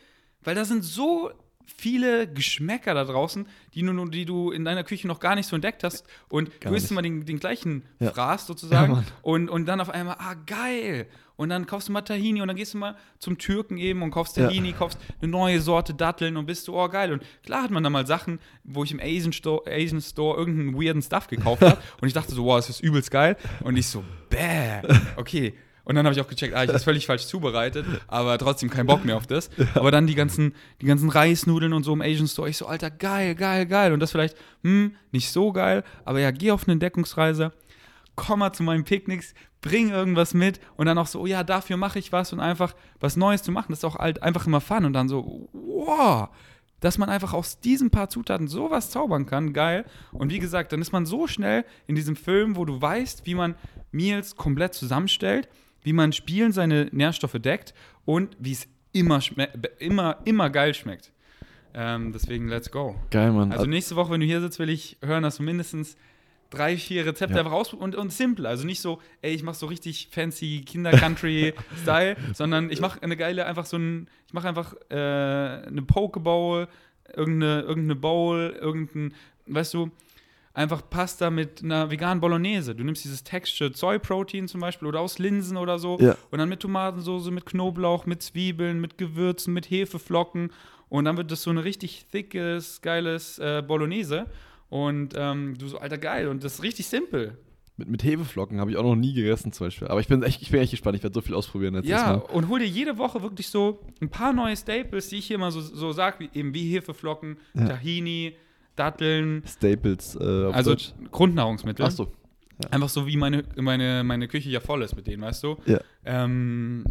weil 0.42 0.54
da 0.54 0.64
sind 0.64 0.84
so 0.84 1.32
viele 1.66 2.32
Geschmäcker 2.32 2.94
da 2.94 3.04
draußen, 3.04 3.46
die 3.74 3.82
du, 3.82 4.04
die 4.06 4.24
du 4.24 4.50
in 4.50 4.64
deiner 4.64 4.84
Küche 4.84 5.06
noch 5.08 5.20
gar 5.20 5.34
nicht 5.34 5.46
so 5.46 5.56
entdeckt 5.56 5.84
hast 5.84 6.06
und 6.28 6.60
Gar 6.60 6.70
du 6.70 6.76
isst 6.76 6.90
immer 6.90 7.02
den, 7.02 7.24
den 7.26 7.38
gleichen 7.38 7.84
Ja. 7.98 8.12
Fraß 8.12 8.46
sozusagen 8.46 8.92
Ja, 8.94 9.04
und, 9.22 9.48
und 9.50 9.66
dann 9.66 9.80
auf 9.80 9.90
einmal, 9.90 10.16
ah, 10.18 10.34
geil. 10.46 11.06
Und 11.36 11.50
dann 11.50 11.66
kaufst 11.66 11.88
du 11.88 11.92
mal 11.92 12.00
Tahini 12.00 12.40
und 12.40 12.48
dann 12.48 12.56
gehst 12.56 12.72
du 12.72 12.78
mal 12.78 12.96
zum 13.18 13.36
Türken 13.36 13.76
eben 13.76 14.02
und 14.02 14.10
kaufst 14.10 14.38
Ja. 14.38 14.46
Tahini, 14.46 14.72
kaufst 14.72 14.98
eine 15.20 15.30
neue 15.30 15.60
Sorte 15.60 15.92
Datteln 15.92 16.38
und 16.38 16.46
bist 16.46 16.66
du, 16.66 16.74
oh, 16.74 16.88
geil. 16.88 17.12
Und 17.12 17.22
klar 17.44 17.64
hat 17.64 17.70
man 17.70 17.82
da 17.82 17.90
mal 17.90 18.06
Sachen, 18.06 18.38
wo 18.64 18.84
ich 18.84 18.92
im 18.92 19.00
Asian 19.00 19.34
Store, 19.34 19.62
Asian 19.70 20.00
Store 20.00 20.38
irgendeinen 20.38 20.74
weirden 20.80 21.02
Stuff 21.02 21.26
gekauft 21.26 21.60
habe 21.62 21.76
und 22.00 22.08
ich 22.08 22.14
dachte 22.14 22.34
so, 22.34 22.44
wow, 22.44 22.56
das 22.56 22.70
ist 22.70 22.80
übelst 22.80 23.10
geil. 23.10 23.36
Und 23.62 23.76
ich 23.76 23.86
so, 23.86 24.02
bäh, 24.30 24.80
okay. 25.16 25.54
Und 25.86 25.94
dann 25.94 26.04
habe 26.04 26.14
ich 26.14 26.20
auch 26.20 26.26
gecheckt, 26.26 26.52
ah, 26.52 26.64
ich 26.64 26.68
habe 26.68 26.72
das 26.72 26.82
völlig 26.82 27.06
falsch 27.06 27.26
zubereitet, 27.26 27.86
aber 28.08 28.36
trotzdem 28.38 28.68
kein 28.68 28.86
Bock 28.86 29.04
mehr 29.04 29.16
auf 29.16 29.28
das. 29.28 29.50
Aber 29.74 29.92
dann 29.92 30.08
die 30.08 30.16
ganzen, 30.16 30.52
die 30.80 30.86
ganzen 30.86 31.08
Reisnudeln 31.08 31.72
und 31.72 31.84
so 31.84 31.92
im 31.92 32.02
Asian 32.02 32.26
Store, 32.26 32.48
ich 32.50 32.56
so, 32.56 32.66
Alter, 32.66 32.90
geil, 32.90 33.36
geil, 33.36 33.66
geil. 33.66 33.92
Und 33.92 34.00
das 34.00 34.10
vielleicht, 34.10 34.36
hm, 34.64 34.96
nicht 35.12 35.30
so 35.30 35.52
geil, 35.52 35.84
aber 36.04 36.18
ja, 36.18 36.32
geh 36.32 36.50
auf 36.50 36.64
eine 36.64 36.72
Entdeckungsreise, 36.72 37.52
komm 38.16 38.40
mal 38.40 38.52
zu 38.52 38.64
meinen 38.64 38.82
Picknicks, 38.82 39.32
bring 39.60 39.90
irgendwas 39.90 40.34
mit 40.34 40.58
und 40.76 40.86
dann 40.86 40.98
auch 40.98 41.06
so, 41.06 41.20
oh 41.20 41.26
ja, 41.26 41.44
dafür 41.44 41.76
mache 41.76 42.00
ich 42.00 42.10
was 42.10 42.32
und 42.32 42.40
einfach 42.40 42.74
was 42.98 43.16
Neues 43.16 43.44
zu 43.44 43.52
machen, 43.52 43.66
das 43.70 43.78
ist 43.78 43.84
auch 43.84 43.94
halt 43.94 44.24
einfach 44.24 44.44
immer 44.48 44.60
Fun 44.60 44.86
und 44.86 44.92
dann 44.92 45.08
so, 45.08 45.48
wow, 45.52 46.28
dass 46.80 46.98
man 46.98 47.08
einfach 47.08 47.32
aus 47.32 47.60
diesen 47.60 47.90
paar 47.90 48.08
Zutaten 48.08 48.48
sowas 48.48 48.90
zaubern 48.90 49.24
kann, 49.26 49.52
geil. 49.52 49.84
Und 50.12 50.32
wie 50.32 50.40
gesagt, 50.40 50.72
dann 50.72 50.82
ist 50.82 50.92
man 50.92 51.06
so 51.06 51.26
schnell 51.26 51.64
in 51.86 51.94
diesem 51.94 52.16
Film, 52.16 52.56
wo 52.56 52.64
du 52.64 52.80
weißt, 52.80 53.24
wie 53.24 53.34
man 53.36 53.54
Meals 53.92 54.36
komplett 54.36 54.74
zusammenstellt, 54.74 55.48
wie 55.86 55.92
man 55.92 56.12
Spielen 56.12 56.50
seine 56.50 56.88
Nährstoffe 56.90 57.36
deckt 57.38 57.72
und 58.04 58.36
wie 58.40 58.50
es 58.50 58.66
immer, 58.92 59.20
immer, 59.78 60.18
immer 60.24 60.50
geil 60.50 60.74
schmeckt. 60.74 61.12
Ähm, 61.74 62.12
deswegen, 62.12 62.48
let's 62.48 62.72
go. 62.72 62.96
Geil, 63.10 63.30
Mann. 63.30 63.52
Also 63.52 63.66
nächste 63.66 63.94
Woche, 63.94 64.10
wenn 64.10 64.18
du 64.20 64.26
hier 64.26 64.40
sitzt, 64.40 64.58
will 64.58 64.68
ich 64.68 64.96
hören, 65.00 65.22
dass 65.22 65.36
du 65.36 65.44
mindestens 65.44 65.96
drei, 66.50 66.76
vier 66.76 67.06
Rezepte 67.06 67.34
Ja. 67.34 67.40
einfach 67.40 67.52
ausprobierst 67.52 67.94
und, 67.94 68.02
und 68.02 68.12
simple. 68.12 68.48
Also 68.48 68.66
nicht 68.66 68.80
so, 68.80 69.00
ey, 69.22 69.32
ich 69.32 69.44
mache 69.44 69.54
so 69.54 69.66
richtig 69.66 70.08
fancy 70.10 70.64
Kinder-Country-Style, 70.66 72.16
sondern 72.34 72.68
ich 72.72 72.80
mache 72.80 73.00
eine 73.04 73.16
geile, 73.16 73.46
einfach 73.46 73.66
so 73.66 73.76
ein, 73.76 74.08
ich 74.26 74.32
mache 74.32 74.48
einfach 74.48 74.74
äh, 74.90 74.94
eine 74.96 75.82
Pokeball, 75.86 76.66
irgendeine, 77.14 77.60
irgendeine 77.60 77.94
Bowl, 77.94 78.56
irgendein, 78.60 79.14
weißt 79.46 79.72
du, 79.74 79.92
einfach 80.56 80.82
Pasta 80.88 81.30
mit 81.30 81.62
einer 81.62 81.90
veganen 81.90 82.20
Bolognese. 82.20 82.74
Du 82.74 82.82
nimmst 82.82 83.04
dieses 83.04 83.22
Textured 83.22 83.76
Soy 83.76 83.98
Protein 83.98 84.48
zum 84.48 84.60
Beispiel 84.62 84.88
oder 84.88 85.00
aus 85.00 85.18
Linsen 85.18 85.56
oder 85.56 85.78
so 85.78 85.98
Ja. 86.00 86.16
und 86.30 86.38
dann 86.38 86.48
mit 86.48 86.60
Tomatensoße, 86.60 87.30
mit 87.30 87.44
Knoblauch, 87.46 88.06
mit 88.06 88.22
Zwiebeln, 88.22 88.80
mit 88.80 88.96
Gewürzen, 88.98 89.52
mit 89.52 89.70
Hefeflocken 89.70 90.50
und 90.88 91.04
dann 91.04 91.16
wird 91.16 91.30
das 91.30 91.42
so 91.42 91.50
ein 91.50 91.58
richtig 91.58 92.06
thickes, 92.10 92.80
geiles 92.80 93.38
äh, 93.38 93.62
Bolognese 93.66 94.26
und 94.70 95.14
ähm, 95.16 95.56
du 95.58 95.68
so, 95.68 95.78
alter, 95.78 95.98
geil 95.98 96.28
und 96.28 96.42
das 96.42 96.54
ist 96.54 96.62
richtig 96.62 96.86
simpel. 96.86 97.36
mit, 97.76 97.88
mit 97.88 98.02
Hefeflocken 98.02 98.58
habe 98.58 98.70
ich 98.70 98.78
auch 98.78 98.82
noch 98.82 98.96
nie 98.96 99.12
gegessen 99.12 99.52
zum 99.52 99.66
Beispiel. 99.66 99.88
Aber 99.88 100.00
ich 100.00 100.08
bin 100.08 100.22
echt, 100.22 100.40
ich 100.40 100.50
bin 100.50 100.60
echt 100.60 100.70
gespannt. 100.70 100.96
Ich 100.96 101.02
werde 101.02 101.12
so 101.14 101.20
viel 101.20 101.34
ausprobieren 101.34 101.74
jetzt. 101.74 101.86
Ja, 101.88 102.14
und 102.14 102.48
hol 102.48 102.58
dir 102.60 102.66
jede 102.66 102.96
Woche 102.96 103.20
wirklich 103.22 103.48
so 103.48 103.80
ein 104.00 104.08
paar 104.08 104.32
neue 104.32 104.56
Staples, 104.56 105.08
die 105.10 105.16
ich 105.18 105.26
hier 105.26 105.36
mal 105.38 105.50
so, 105.50 105.60
so 105.60 105.92
sage, 105.92 106.16
wie, 106.20 106.30
eben 106.38 106.54
wie 106.54 106.72
Hefeflocken, 106.74 107.36
Ja. 107.54 107.66
Tahini, 107.68 108.34
Datteln, 108.76 109.42
Staples 109.46 110.16
äh, 110.16 110.24
also 110.24 110.70
Deutsch. 110.70 110.92
Grundnahrungsmittel. 111.10 111.84
Achso. 111.84 112.12
Einfach 112.70 112.88
so, 112.88 113.06
wie 113.06 113.16
meine, 113.16 113.44
meine, 113.56 114.02
meine 114.02 114.28
Küche 114.28 114.48
ja 114.48 114.60
voll 114.60 114.82
ist 114.82 114.96
mit 114.96 115.06
denen, 115.06 115.22
weißt 115.22 115.42
du? 115.44 115.56
Ja. 115.66 115.80
Ähm, 116.04 116.84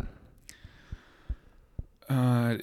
äh, 2.07 2.59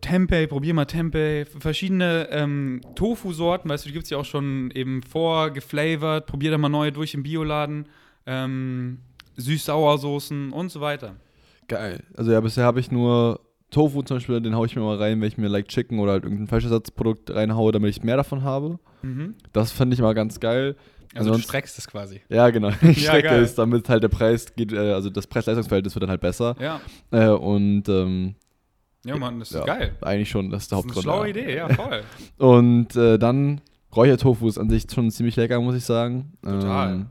Tempeh, 0.00 0.46
probier 0.46 0.74
mal 0.74 0.84
Tempeh. 0.84 1.46
Verschiedene 1.46 2.28
ähm, 2.30 2.80
Tofu-Sorten, 2.94 3.68
weißt 3.68 3.84
du, 3.84 3.88
die 3.88 3.92
gibt 3.94 4.04
es 4.04 4.10
ja 4.10 4.18
auch 4.18 4.24
schon 4.24 4.70
eben 4.72 5.02
vorgeflavored. 5.02 6.26
Probier 6.26 6.50
da 6.50 6.58
mal 6.58 6.68
neue 6.68 6.92
durch 6.92 7.14
im 7.14 7.22
Bioladen. 7.22 7.86
Ähm, 8.26 8.98
Süß-Sauersoßen 9.36 10.52
und 10.52 10.70
so 10.70 10.80
weiter. 10.80 11.16
Geil. 11.68 12.02
Also 12.16 12.32
ja, 12.32 12.40
bisher 12.40 12.64
habe 12.64 12.80
ich 12.80 12.90
nur 12.90 13.40
Tofu 13.74 14.02
zum 14.02 14.16
Beispiel, 14.18 14.40
den 14.40 14.54
haue 14.54 14.66
ich 14.66 14.74
mir 14.76 14.82
mal 14.82 14.96
rein, 14.96 15.20
wenn 15.20 15.28
ich 15.28 15.36
mir 15.36 15.48
like 15.48 15.68
Chicken 15.68 15.98
oder 15.98 16.12
halt 16.12 16.24
irgendein 16.24 16.46
Fleischersatzprodukt 16.46 17.30
reinhaue, 17.34 17.72
damit 17.72 17.90
ich 17.90 18.02
mehr 18.02 18.16
davon 18.16 18.42
habe. 18.42 18.78
Mhm. 19.02 19.34
Das 19.52 19.72
fand 19.72 19.92
ich 19.92 20.00
mal 20.00 20.14
ganz 20.14 20.40
geil. 20.40 20.76
Also 21.14 21.28
du 21.28 21.34
Ansonsten- 21.34 21.42
streckst 21.48 21.78
es 21.78 21.86
quasi. 21.86 22.20
Ja, 22.28 22.50
genau. 22.50 22.68
Ich 22.82 23.02
Ja, 23.04 23.10
strecke 23.10 23.28
geil. 23.28 23.42
es, 23.42 23.54
damit 23.54 23.88
halt 23.88 24.02
der 24.02 24.08
Preis 24.08 24.54
geht, 24.56 24.72
äh, 24.72 24.92
also 24.92 25.10
das 25.10 25.26
Preis-Leistungsverhältnis 25.26 25.94
wird 25.94 26.02
dann 26.04 26.10
halt 26.10 26.20
besser. 26.20 26.56
Ja, 26.60 26.80
Äh, 27.10 27.28
und 27.28 27.88
ähm, 27.88 28.34
ja 29.04 29.16
Mann, 29.16 29.38
das 29.38 29.50
ist 29.50 29.56
ja, 29.58 29.64
geil. 29.64 29.92
eigentlich 30.00 30.30
schon, 30.30 30.50
das 30.50 30.62
ist 30.64 30.72
der 30.72 30.78
Das 30.82 30.86
ist 30.96 31.06
eine 31.06 31.12
Hauptgrund. 31.12 31.32
schlaue. 31.34 31.44
Idee, 31.44 31.56
ja, 31.56 31.68
voll. 31.74 32.02
Und 32.38 32.96
äh, 32.96 33.18
dann 33.18 33.60
Räuchertofu 33.94 34.48
ist 34.48 34.58
an 34.58 34.70
sich 34.70 34.86
schon 34.92 35.10
ziemlich 35.10 35.36
lecker, 35.36 35.60
muss 35.60 35.76
ich 35.76 35.84
sagen. 35.84 36.32
Total. 36.42 36.92
Ähm, 36.94 37.06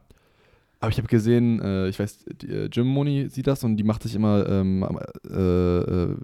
aber 0.82 0.92
ich 0.92 0.98
habe 0.98 1.08
gesehen, 1.08 1.62
äh, 1.62 1.88
ich 1.88 1.98
weiß, 1.98 2.26
die, 2.42 2.48
äh, 2.48 2.70
Jim 2.70 2.88
Moni 2.88 3.30
sieht 3.30 3.48
das 3.48 3.64
und 3.64 3.78
die 3.78 3.84
macht 3.84 4.04
sich 4.04 4.16
immer 4.16 4.46
ähm, 4.50 4.84
äh, 5.30 5.78
äh, 5.78 6.16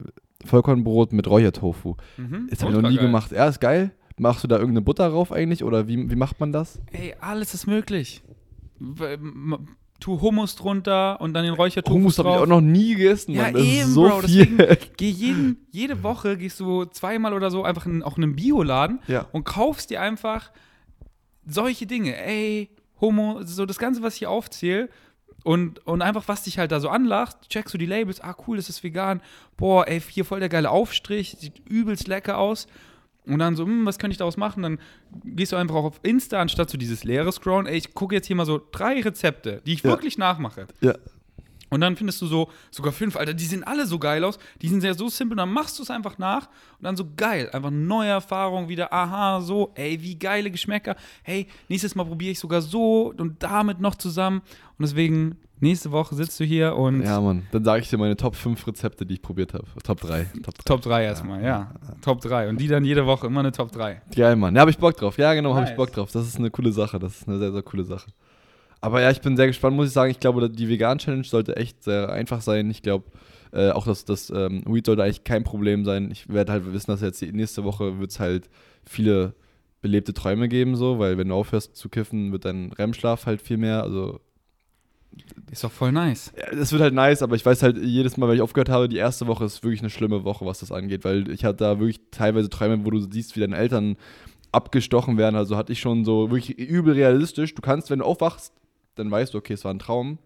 Vollkornbrot 0.46 1.12
mit 1.14 1.28
Räuchertofu. 1.30 1.96
Mhm. 2.18 2.48
Das 2.50 2.62
habe 2.64 2.72
ich 2.74 2.82
noch 2.82 2.90
nie 2.90 2.96
geil. 2.96 3.06
gemacht. 3.06 3.32
Ja, 3.32 3.48
ist 3.48 3.60
geil. 3.60 3.92
Machst 4.18 4.44
du 4.44 4.48
da 4.48 4.56
irgendeine 4.56 4.82
Butter 4.82 5.10
drauf 5.10 5.32
eigentlich 5.32 5.64
oder 5.64 5.88
wie, 5.88 6.10
wie 6.10 6.16
macht 6.16 6.40
man 6.40 6.52
das? 6.52 6.80
Ey, 6.92 7.16
alles 7.22 7.54
ist 7.54 7.68
möglich. 7.68 8.22
Tu 10.00 10.22
Hummus 10.22 10.56
drunter 10.56 11.20
und 11.20 11.34
dann 11.34 11.44
den 11.44 11.54
Räuchertofu 11.54 11.94
Hummus 11.94 12.18
habe 12.20 12.30
ich 12.30 12.36
drauf. 12.36 12.44
auch 12.44 12.48
noch 12.48 12.62
nie 12.62 12.96
gegessen, 12.96 13.34
Ja, 13.34 13.44
Mann. 13.44 13.54
Das 13.56 13.64
eben, 13.64 13.82
ist 13.82 13.94
so 13.94 14.04
Bro, 14.08 14.22
viel. 14.22 14.78
Geh 14.96 15.10
jeden, 15.10 15.68
jede 15.72 16.02
Woche 16.04 16.38
gehst 16.38 16.60
du 16.62 16.86
zweimal 16.86 17.34
oder 17.34 17.52
so 17.52 17.64
einfach 17.64 17.86
in, 17.86 18.02
auch 18.02 18.18
in 18.18 18.24
einen 18.24 18.36
Bioladen 18.38 19.00
Ja. 19.08 19.26
und 19.34 19.44
kaufst 19.44 19.90
dir 19.90 20.02
einfach 20.02 20.52
solche 21.46 21.86
Dinge. 21.86 22.16
Ey, 22.16 22.70
Homo, 23.02 23.42
so 23.44 23.66
das 23.66 23.78
Ganze, 23.78 24.02
was 24.02 24.14
ich 24.14 24.20
hier 24.20 24.30
aufzähle. 24.30 24.90
Und, 25.44 25.86
und 25.88 26.02
einfach, 26.02 26.28
was 26.28 26.44
dich 26.44 26.60
halt 26.60 26.72
da 26.72 26.80
so 26.80 26.90
anlacht, 26.90 27.50
checkst 27.50 27.74
du 27.74 27.78
die 27.78 27.86
Labels, 27.86 28.20
ah 28.22 28.36
cool, 28.48 28.58
das 28.58 28.70
ist 28.70 28.84
vegan. 28.84 29.22
Boah, 29.58 29.88
ey, 29.88 30.02
hier 30.02 30.26
voll 30.26 30.40
der 30.40 30.50
geile 30.50 30.70
Aufstrich, 30.70 31.38
sieht 31.40 31.60
übelst 31.68 32.08
lecker 32.08 32.38
aus. 32.38 32.68
Und 33.26 33.40
dann 33.40 33.56
so, 33.56 33.64
hm, 33.64 33.86
was 33.86 34.00
könnte 34.00 34.14
ich 34.14 34.18
daraus 34.18 34.38
machen? 34.38 34.64
Dann 34.64 34.80
gehst 35.24 35.52
du 35.52 35.56
einfach 35.56 35.76
auch 35.76 35.84
auf 35.86 36.00
Insta, 36.04 36.42
anstatt 36.42 36.70
so 36.70 36.78
dieses 36.78 37.04
leere 37.04 37.32
Scrollen. 37.32 37.68
Ey, 37.68 37.78
ich 37.78 37.94
gucke 37.94 38.16
jetzt 38.16 38.28
hier 38.28 38.36
mal 38.36 38.46
so 38.46 38.60
drei 38.72 39.00
Rezepte, 39.02 39.62
die 39.66 39.74
ich 39.74 39.84
Ja. 39.84 39.90
wirklich 39.92 40.18
nachmache. 40.18 40.68
Ja. 40.82 40.96
Und 41.70 41.82
dann 41.82 41.96
findest 41.96 42.22
du 42.22 42.28
so 42.28 42.50
sogar 42.72 42.92
fünf, 42.92 43.16
Alter, 43.16 43.34
die 43.34 43.46
sehen 43.46 43.64
alle 43.64 43.86
so 43.86 44.00
geil 44.00 44.24
aus, 44.24 44.40
die 44.62 44.68
sind 44.68 44.84
ja 44.84 44.94
so 44.94 45.08
simpel, 45.10 45.36
dann 45.38 45.52
machst 45.52 45.78
du 45.80 45.84
es 45.84 45.90
einfach 45.90 46.18
nach 46.18 46.48
und 46.78 46.84
dann 46.84 46.96
so 46.98 47.06
geil, 47.16 47.50
einfach 47.52 47.72
neue 47.72 48.10
Erfahrung 48.10 48.68
wieder, 48.70 48.92
aha, 48.92 49.42
so, 49.42 49.72
ey, 49.76 50.02
wie 50.02 50.18
geile 50.18 50.50
Geschmäcker, 50.52 50.96
hey, 51.24 51.48
nächstes 51.68 51.96
Mal 51.96 52.06
probiere 52.06 52.32
ich 52.32 52.40
sogar 52.40 52.62
so 52.62 53.14
und 53.18 53.42
damit 53.44 53.80
noch 53.80 53.96
zusammen 53.96 54.42
und 54.78 54.84
deswegen, 54.84 55.38
nächste 55.60 55.92
Woche 55.92 56.16
sitzt 56.16 56.40
du 56.40 56.44
hier 56.46 56.76
und 56.76 57.04
Ja, 57.04 57.20
Mann. 57.20 57.46
Dann 57.52 57.64
sage 57.66 57.82
ich 57.82 57.90
dir 57.90 57.98
meine 57.98 58.16
Top 58.16 58.36
5 58.36 58.66
Rezepte, 58.66 59.06
die 59.06 59.16
ich 59.16 59.22
probiert 59.22 59.54
habe. 59.54 59.66
Top 59.84 60.00
3. 60.00 60.24
Top 60.42 60.56
3. 60.56 60.64
Top 60.66 60.82
3 60.82 61.04
erstmal, 61.04 61.44
ja, 61.44 61.74
Top 62.02 62.22
3 62.22 62.50
und 62.50 62.60
die 62.60 62.68
dann 62.68 62.86
jede 62.86 63.06
Woche 63.06 63.28
immer 63.28 63.42
eine 63.42 63.52
Top 63.52 63.72
3. 63.72 64.02
Geil, 64.16 64.36
Mann. 64.38 64.56
Ja, 64.56 64.62
habe 64.62 64.72
ich 64.72 64.78
Bock 64.78 64.96
drauf. 64.96 65.18
Ja, 65.18 65.34
genau, 65.34 65.52
habe 65.52 65.62
Nice. 65.62 65.72
ich 65.72 65.76
Bock 65.78 65.92
drauf. 65.92 66.12
Das 66.12 66.26
ist 66.26 66.38
eine 66.38 66.50
coole 66.50 66.72
Sache. 66.72 66.98
Das 66.98 67.20
ist 67.22 67.28
eine 67.28 67.38
sehr, 67.38 67.52
sehr 67.52 67.62
coole 67.62 67.84
Sache. 67.84 68.10
Aber 68.82 69.02
ja, 69.02 69.12
ich 69.12 69.22
bin 69.22 69.36
sehr 69.36 69.48
gespannt, 69.48 69.76
muss 69.76 69.88
ich 69.88 69.94
sagen. 69.94 70.12
Ich 70.12 70.20
glaube, 70.20 70.50
die 70.50 70.70
Vegan-Challenge 70.70 71.24
sollte 71.24 71.58
echt 71.58 71.84
sehr 71.84 72.10
einfach 72.10 72.42
sein. 72.42 72.70
Ich 72.72 72.82
glaube, 72.82 73.06
äh, 73.52 73.72
auch 73.72 73.86
das, 73.86 74.06
das 74.06 74.30
ähm, 74.30 74.64
Weed 74.66 74.86
sollte 74.86 75.04
eigentlich 75.04 75.24
kein 75.24 75.44
Problem 75.44 75.84
sein. 75.84 76.10
Ich 76.12 76.30
werde 76.30 76.52
halt 76.52 76.72
wissen, 76.72 76.92
dass 76.92 77.02
jetzt 77.02 77.22
die 77.22 77.32
nächste 77.32 77.64
Woche 77.64 78.00
wird 78.00 78.12
es 78.12 78.20
halt 78.20 78.50
viele 78.86 79.34
belebte 79.82 80.14
Träume 80.14 80.50
geben, 80.50 80.76
so, 80.76 81.00
weil 81.00 81.18
wenn 81.18 81.30
du 81.30 81.36
aufhörst 81.36 81.76
zu 81.76 81.90
kiffen, 81.90 82.32
wird 82.32 82.46
dein 82.46 82.72
REM-Schlaf 82.74 83.26
halt 83.26 83.42
viel 83.42 83.58
mehr, 83.58 83.82
also 83.82 84.20
Ist 85.52 85.64
doch 85.64 85.72
voll 85.72 85.94
nice. 85.94 86.34
das 86.52 86.72
wird 86.74 86.82
halt 86.82 86.94
nice, 86.94 87.22
aber 87.22 87.36
ich 87.38 87.46
weiß 87.46 87.64
halt 87.64 87.78
jedes 87.78 88.18
Mal, 88.18 88.28
wenn 88.28 88.36
ich 88.36 88.42
aufgehört 88.42 88.70
habe, 88.70 88.90
die 88.90 88.98
erste 88.98 89.28
Woche 89.28 89.46
ist 89.46 89.64
wirklich 89.64 89.80
eine 89.80 89.90
schlimme 89.90 90.26
Woche, 90.26 90.46
was 90.46 90.60
das 90.60 90.72
angeht, 90.74 91.06
weil 91.06 91.30
ich 91.32 91.46
hatte 91.46 91.64
da 91.64 91.80
wirklich 91.80 92.02
teilweise 92.12 92.50
Träume, 92.50 92.86
wo 92.86 92.90
du 92.90 93.00
siehst, 93.00 93.36
wie 93.36 93.40
deine 93.40 93.56
Eltern 93.56 93.96
abgestochen 94.52 95.18
werden. 95.18 95.36
Also 95.36 95.56
hatte 95.56 95.72
ich 95.72 95.80
schon 95.80 96.04
so 96.04 96.30
wirklich 96.30 96.58
übel 96.58 96.94
realistisch. 96.94 97.56
Du 97.56 97.62
kannst, 97.62 97.90
wenn 97.90 98.00
du 98.00 98.06
aufwachst, 98.06 98.54
dann 99.00 99.12
weißt 99.12 99.34
du, 99.34 99.38
okay, 99.38 99.54
es 99.54 99.64
war 99.66 99.74
ein 99.74 99.80
Traum. 99.80 100.20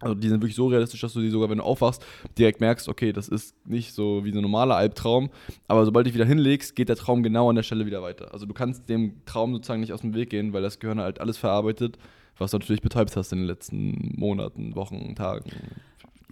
Also 0.00 0.16
die 0.16 0.28
sind 0.28 0.40
wirklich 0.40 0.56
so 0.56 0.66
realistisch, 0.66 1.00
dass 1.00 1.12
du 1.12 1.20
die 1.20 1.30
sogar, 1.30 1.48
wenn 1.48 1.58
du 1.58 1.64
aufwachst, 1.64 2.04
direkt 2.36 2.60
merkst, 2.60 2.88
okay, 2.88 3.12
das 3.12 3.28
ist 3.28 3.54
nicht 3.66 3.94
so 3.94 4.24
wie 4.24 4.32
so 4.32 4.38
ein 4.40 4.42
normaler 4.42 4.74
Albtraum. 4.74 5.30
Aber 5.68 5.84
sobald 5.84 6.04
du 6.04 6.10
dich 6.10 6.14
wieder 6.14 6.26
hinlegst, 6.26 6.74
geht 6.74 6.88
der 6.88 6.96
Traum 6.96 7.22
genau 7.22 7.48
an 7.48 7.54
der 7.54 7.62
Stelle 7.62 7.86
wieder 7.86 8.02
weiter. 8.02 8.32
Also 8.32 8.44
du 8.44 8.52
kannst 8.52 8.88
dem 8.88 9.24
Traum 9.26 9.52
sozusagen 9.52 9.80
nicht 9.80 9.92
aus 9.92 10.00
dem 10.00 10.14
Weg 10.14 10.30
gehen, 10.30 10.52
weil 10.52 10.62
das 10.62 10.80
Gehirn 10.80 11.00
halt 11.00 11.20
alles 11.20 11.38
verarbeitet, 11.38 11.98
was 12.36 12.50
du 12.50 12.58
natürlich 12.58 12.82
betäubt 12.82 13.16
hast 13.16 13.32
in 13.32 13.38
den 13.38 13.46
letzten 13.46 14.12
Monaten, 14.16 14.74
Wochen, 14.74 15.14
Tagen. 15.14 15.50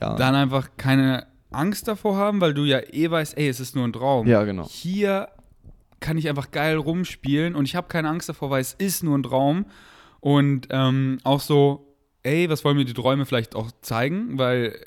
Ja, 0.01 0.16
Dann 0.16 0.35
einfach 0.35 0.70
keine 0.76 1.26
Angst 1.53 1.87
davor 1.87 2.16
haben, 2.16 2.41
weil 2.41 2.55
du 2.55 2.64
ja 2.64 2.81
eh 2.93 3.09
weißt, 3.09 3.39
ey, 3.39 3.49
es 3.49 3.61
ist 3.61 3.76
nur 3.76 3.85
ein 3.87 3.93
Traum. 3.93 4.26
ja 4.26 4.43
genau. 4.43 4.66
Hier 4.68 5.28
kann 6.01 6.18
ich 6.18 6.28
einfach 6.28 6.51
geil 6.51 6.76
rumspielen 6.76 7.55
und 7.55 7.66
ich 7.66 7.76
habe 7.76 7.87
keine 7.87 8.09
Angst 8.09 8.28
davor, 8.28 8.51
weil 8.51 8.62
es 8.62 8.72
ist 8.72 9.05
nur 9.05 9.16
ein 9.16 9.22
Traum. 9.22 9.66
Und 10.21 10.68
ähm, 10.71 11.18
auch 11.25 11.41
so, 11.41 11.97
ey, 12.23 12.49
was 12.49 12.64
wollen 12.64 12.77
mir 12.77 12.85
die 12.85 12.95
Träume 12.95 13.27
vielleicht 13.27 13.55
auch 13.55 13.71
zeigen? 13.83 14.39
Weil 14.39 14.79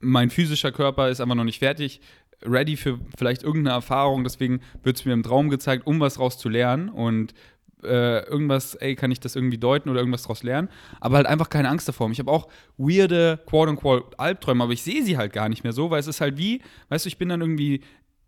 mein 0.00 0.30
physischer 0.30 0.72
Körper 0.72 1.08
ist 1.08 1.20
einfach 1.20 1.34
noch 1.34 1.44
nicht 1.44 1.58
fertig, 1.58 2.00
ready 2.44 2.76
für 2.76 2.98
vielleicht 3.16 3.42
irgendeine 3.42 3.74
Erfahrung. 3.74 4.24
Deswegen 4.24 4.60
wird 4.82 4.96
es 4.96 5.04
mir 5.04 5.12
im 5.12 5.22
Traum 5.22 5.50
gezeigt, 5.50 5.86
um 5.86 6.00
was 6.00 6.14
draus 6.14 6.38
zu 6.38 6.48
lernen. 6.48 6.88
Und 6.88 7.34
äh, 7.82 8.26
irgendwas, 8.26 8.74
ey, 8.74 8.94
kann 8.94 9.10
ich 9.10 9.20
das 9.20 9.36
irgendwie 9.36 9.58
deuten 9.58 9.88
oder 9.88 10.00
irgendwas 10.00 10.22
draus 10.22 10.42
lernen. 10.42 10.68
Aber 11.00 11.16
halt 11.16 11.26
einfach 11.26 11.48
keine 11.48 11.68
Angst 11.68 11.88
davor. 11.88 12.10
Ich 12.10 12.18
habe 12.18 12.30
auch 12.30 12.48
weirde, 12.76 13.40
quote-unquote, 13.46 14.18
Albträume, 14.18 14.64
aber 14.64 14.72
ich 14.72 14.82
sehe 14.82 15.02
sie 15.02 15.16
halt 15.16 15.32
gar 15.32 15.48
nicht 15.48 15.64
mehr 15.64 15.72
so, 15.72 15.90
weil 15.90 16.00
es 16.00 16.06
ist 16.06 16.20
halt 16.20 16.38
wie, 16.38 16.62
weißt 16.88 17.04
du, 17.04 17.08
ich 17.08 17.18
bin 17.18 17.28
dann 17.28 17.40
irgendwie 17.40 17.80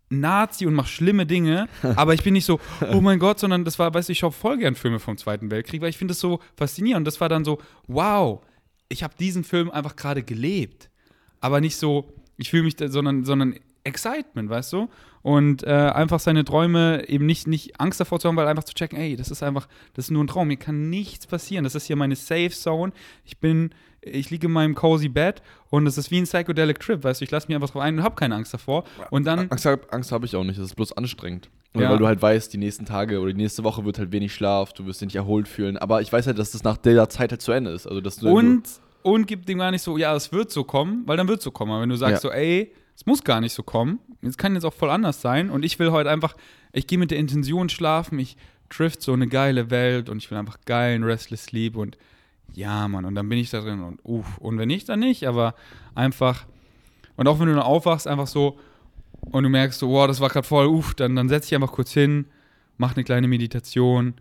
Nazi 0.09 0.65
und 0.65 0.73
mache 0.73 0.89
schlimme 0.89 1.25
Dinge, 1.25 1.67
aber 1.95 2.13
ich 2.13 2.23
bin 2.23 2.33
nicht 2.33 2.45
so, 2.45 2.59
oh 2.91 3.01
mein 3.01 3.19
Gott, 3.19 3.39
sondern 3.39 3.65
das 3.65 3.79
war, 3.79 3.93
weißt 3.93 4.09
du, 4.09 4.13
ich 4.13 4.19
schaue 4.19 4.31
voll 4.31 4.57
gern 4.57 4.75
Filme 4.75 4.99
vom 4.99 5.17
Zweiten 5.17 5.51
Weltkrieg, 5.51 5.81
weil 5.81 5.89
ich 5.89 5.97
finde 5.97 6.13
das 6.13 6.19
so 6.19 6.39
faszinierend. 6.57 7.01
Und 7.01 7.05
das 7.05 7.21
war 7.21 7.29
dann 7.29 7.45
so, 7.45 7.59
wow, 7.87 8.41
ich 8.89 9.03
habe 9.03 9.13
diesen 9.19 9.43
Film 9.43 9.69
einfach 9.69 9.95
gerade 9.95 10.23
gelebt. 10.23 10.89
Aber 11.39 11.61
nicht 11.61 11.77
so, 11.77 12.11
ich 12.37 12.49
fühle 12.49 12.63
mich, 12.63 12.75
da, 12.75 12.89
sondern, 12.89 13.23
sondern 13.23 13.55
Excitement, 13.83 14.49
weißt 14.49 14.73
du? 14.73 14.89
Und 15.21 15.63
äh, 15.63 15.69
einfach 15.69 16.19
seine 16.19 16.45
Träume 16.45 17.07
eben 17.07 17.25
nicht, 17.25 17.47
nicht 17.47 17.79
Angst 17.79 17.99
davor 17.99 18.19
zu 18.19 18.27
haben, 18.27 18.35
weil 18.37 18.47
einfach 18.47 18.63
zu 18.63 18.73
checken, 18.73 18.97
ey, 18.97 19.15
das 19.15 19.31
ist 19.31 19.43
einfach, 19.43 19.67
das 19.93 20.05
ist 20.05 20.11
nur 20.11 20.23
ein 20.23 20.27
Traum, 20.27 20.47
mir 20.47 20.57
kann 20.57 20.89
nichts 20.89 21.27
passieren. 21.27 21.63
Das 21.63 21.75
ist 21.75 21.85
hier 21.85 21.95
meine 21.95 22.15
Safe 22.15 22.51
Zone. 22.51 22.93
Ich 23.25 23.37
bin, 23.37 23.71
ich 24.01 24.29
liege 24.29 24.47
in 24.47 24.53
meinem 24.53 24.75
cozy 24.75 25.09
Bett 25.09 25.41
und 25.69 25.85
es 25.87 25.97
ist 25.97 26.09
wie 26.11 26.17
ein 26.19 26.23
Psychedelic 26.23 26.79
Trip, 26.79 27.03
weißt 27.03 27.21
du, 27.21 27.25
ich 27.25 27.31
lasse 27.31 27.47
mich 27.47 27.55
einfach 27.55 27.69
drauf 27.69 27.81
ein 27.81 27.97
und 27.97 28.03
habe 28.03 28.15
keine 28.15 28.35
Angst 28.35 28.53
davor. 28.53 28.83
Und 29.11 29.25
dann, 29.25 29.49
Angst, 29.51 29.65
hab- 29.65 29.93
Angst 29.93 30.11
habe 30.11 30.25
ich 30.25 30.35
auch 30.35 30.43
nicht, 30.43 30.57
das 30.59 30.65
ist 30.67 30.75
bloß 30.75 30.93
anstrengend. 30.93 31.49
Und 31.73 31.81
Ja. 31.81 31.91
Weil 31.91 31.97
du 31.99 32.07
halt 32.07 32.21
weißt, 32.21 32.51
die 32.53 32.57
nächsten 32.57 32.85
Tage 32.85 33.19
oder 33.19 33.31
die 33.33 33.37
nächste 33.41 33.63
Woche 33.63 33.85
wird 33.85 33.99
halt 33.99 34.11
wenig 34.11 34.33
Schlaf, 34.33 34.73
du 34.73 34.85
wirst 34.85 35.01
dich 35.01 35.07
nicht 35.07 35.15
erholt 35.15 35.47
fühlen. 35.47 35.77
Aber 35.77 36.01
ich 36.01 36.11
weiß 36.11 36.25
halt, 36.27 36.39
dass 36.39 36.51
das 36.51 36.63
nach 36.63 36.77
der 36.77 37.09
Zeit 37.09 37.31
halt 37.31 37.41
zu 37.41 37.51
Ende 37.51 37.71
ist. 37.71 37.85
Also, 37.87 38.01
dass 38.01 38.15
du 38.17 38.29
und, 38.29 38.63
und 39.03 39.27
gibt 39.27 39.47
dem 39.49 39.59
gar 39.59 39.69
nicht 39.71 39.81
so, 39.83 39.97
ja, 39.97 40.15
es 40.15 40.31
wird 40.31 40.49
so 40.51 40.63
kommen, 40.63 41.03
weil 41.05 41.17
dann 41.17 41.27
wird 41.27 41.39
es 41.39 41.43
so 41.43 41.51
kommen. 41.51 41.71
Aber 41.71 41.81
wenn 41.81 41.89
du 41.89 41.95
sagst 41.95 42.23
Ja. 42.23 42.29
so, 42.29 42.31
ey, 42.31 42.71
es 42.95 43.05
muss 43.05 43.23
gar 43.23 43.39
nicht 43.41 43.53
so 43.53 43.61
kommen, 43.63 43.99
es 44.21 44.37
kann 44.37 44.55
jetzt 44.55 44.65
auch 44.65 44.73
voll 44.73 44.89
anders 44.89 45.21
sein 45.21 45.49
und 45.49 45.63
ich 45.63 45.77
will 45.79 45.91
heute 45.91 46.09
einfach, 46.09 46.35
ich 46.73 46.87
gehe 46.87 46.97
mit 46.97 47.11
der 47.11 47.17
Intention 47.19 47.69
schlafen, 47.69 48.17
ich 48.19 48.35
drift 48.69 49.01
so 49.01 49.13
eine 49.13 49.27
geile 49.27 49.69
Welt 49.69 50.09
und 50.09 50.17
ich 50.17 50.29
will 50.31 50.37
einfach 50.37 50.57
geilen 50.65 51.03
Restless 51.03 51.45
Sleep 51.45 51.75
und 51.77 51.97
ja, 52.53 52.87
Mann, 52.87 53.05
und 53.05 53.15
dann 53.15 53.29
bin 53.29 53.37
ich 53.37 53.49
da 53.49 53.61
drin 53.61 53.81
und 53.81 53.99
uff. 54.03 54.37
Und 54.37 54.57
wenn 54.57 54.67
nicht, 54.67 54.89
dann 54.89 54.99
nicht, 54.99 55.27
aber 55.27 55.55
einfach, 55.95 56.45
und 57.15 57.27
auch 57.27 57.39
wenn 57.39 57.47
du 57.47 57.53
dann 57.53 57.63
aufwachst, 57.63 58.07
einfach 58.07 58.27
so 58.27 58.59
und 59.21 59.43
du 59.43 59.49
merkst 59.49 59.79
so, 59.79 59.89
wow, 59.89 60.07
das 60.07 60.19
war 60.19 60.29
gerade 60.29 60.47
voll, 60.47 60.67
uff, 60.67 60.93
dann, 60.93 61.15
dann 61.15 61.29
setz 61.29 61.45
dich 61.47 61.55
einfach 61.55 61.71
kurz 61.71 61.91
hin, 61.91 62.25
mach 62.77 62.95
eine 62.95 63.03
kleine 63.03 63.27
Meditation, 63.27 64.15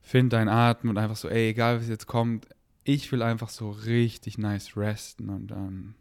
find 0.00 0.32
deinen 0.32 0.48
Atem 0.48 0.90
und 0.90 0.98
einfach 0.98 1.16
so, 1.16 1.28
ey, 1.28 1.50
egal 1.50 1.80
was 1.80 1.88
jetzt 1.88 2.06
kommt, 2.06 2.46
ich 2.84 3.10
will 3.10 3.22
einfach 3.22 3.48
so 3.48 3.70
richtig 3.70 4.38
nice 4.38 4.76
resten 4.76 5.28
und 5.28 5.48
dann 5.48 5.94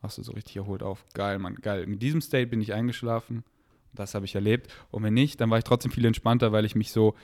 wachst 0.00 0.18
du 0.18 0.22
so 0.22 0.32
richtig 0.32 0.56
erholt 0.56 0.82
auf. 0.82 1.04
Geil, 1.14 1.38
Mann, 1.38 1.56
geil. 1.56 1.84
In 1.84 1.98
diesem 1.98 2.20
State 2.20 2.48
bin 2.48 2.60
ich 2.60 2.72
eingeschlafen. 2.72 3.44
Das 3.92 4.14
habe 4.14 4.24
ich 4.24 4.34
erlebt. 4.34 4.72
Und 4.90 5.02
wenn 5.02 5.14
nicht, 5.14 5.40
dann 5.40 5.50
war 5.50 5.58
ich 5.58 5.64
trotzdem 5.64 5.92
viel 5.92 6.04
entspannter, 6.04 6.52
weil 6.52 6.64
ich 6.64 6.74
mich 6.74 6.92
so 6.92 7.14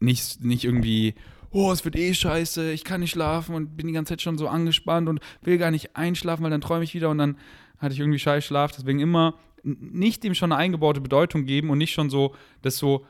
nicht, 0.00 0.42
nicht 0.42 0.64
irgendwie, 0.64 1.14
oh, 1.50 1.72
es 1.72 1.84
wird 1.84 1.96
eh 1.96 2.12
scheiße, 2.14 2.72
ich 2.72 2.84
kann 2.84 3.00
nicht 3.00 3.12
schlafen 3.12 3.54
und 3.54 3.76
bin 3.76 3.86
die 3.86 3.92
ganze 3.92 4.12
Zeit 4.12 4.22
schon 4.22 4.38
so 4.38 4.48
angespannt 4.48 5.08
und 5.08 5.20
will 5.42 5.58
gar 5.58 5.70
nicht 5.70 5.96
einschlafen, 5.96 6.42
weil 6.42 6.50
dann 6.50 6.60
träume 6.60 6.84
ich 6.84 6.94
wieder 6.94 7.10
und 7.10 7.18
dann 7.18 7.36
hatte 7.78 7.94
ich 7.94 8.00
irgendwie 8.00 8.18
scheiß 8.18 8.44
Schlaf. 8.44 8.72
Deswegen 8.72 9.00
immer 9.00 9.34
nicht 9.62 10.24
dem 10.24 10.34
schon 10.34 10.52
eine 10.52 10.60
eingebaute 10.60 11.00
Bedeutung 11.00 11.44
geben 11.44 11.70
und 11.70 11.78
nicht 11.78 11.92
schon 11.92 12.10
so 12.10 12.34
das 12.62 12.76
so 12.76 13.06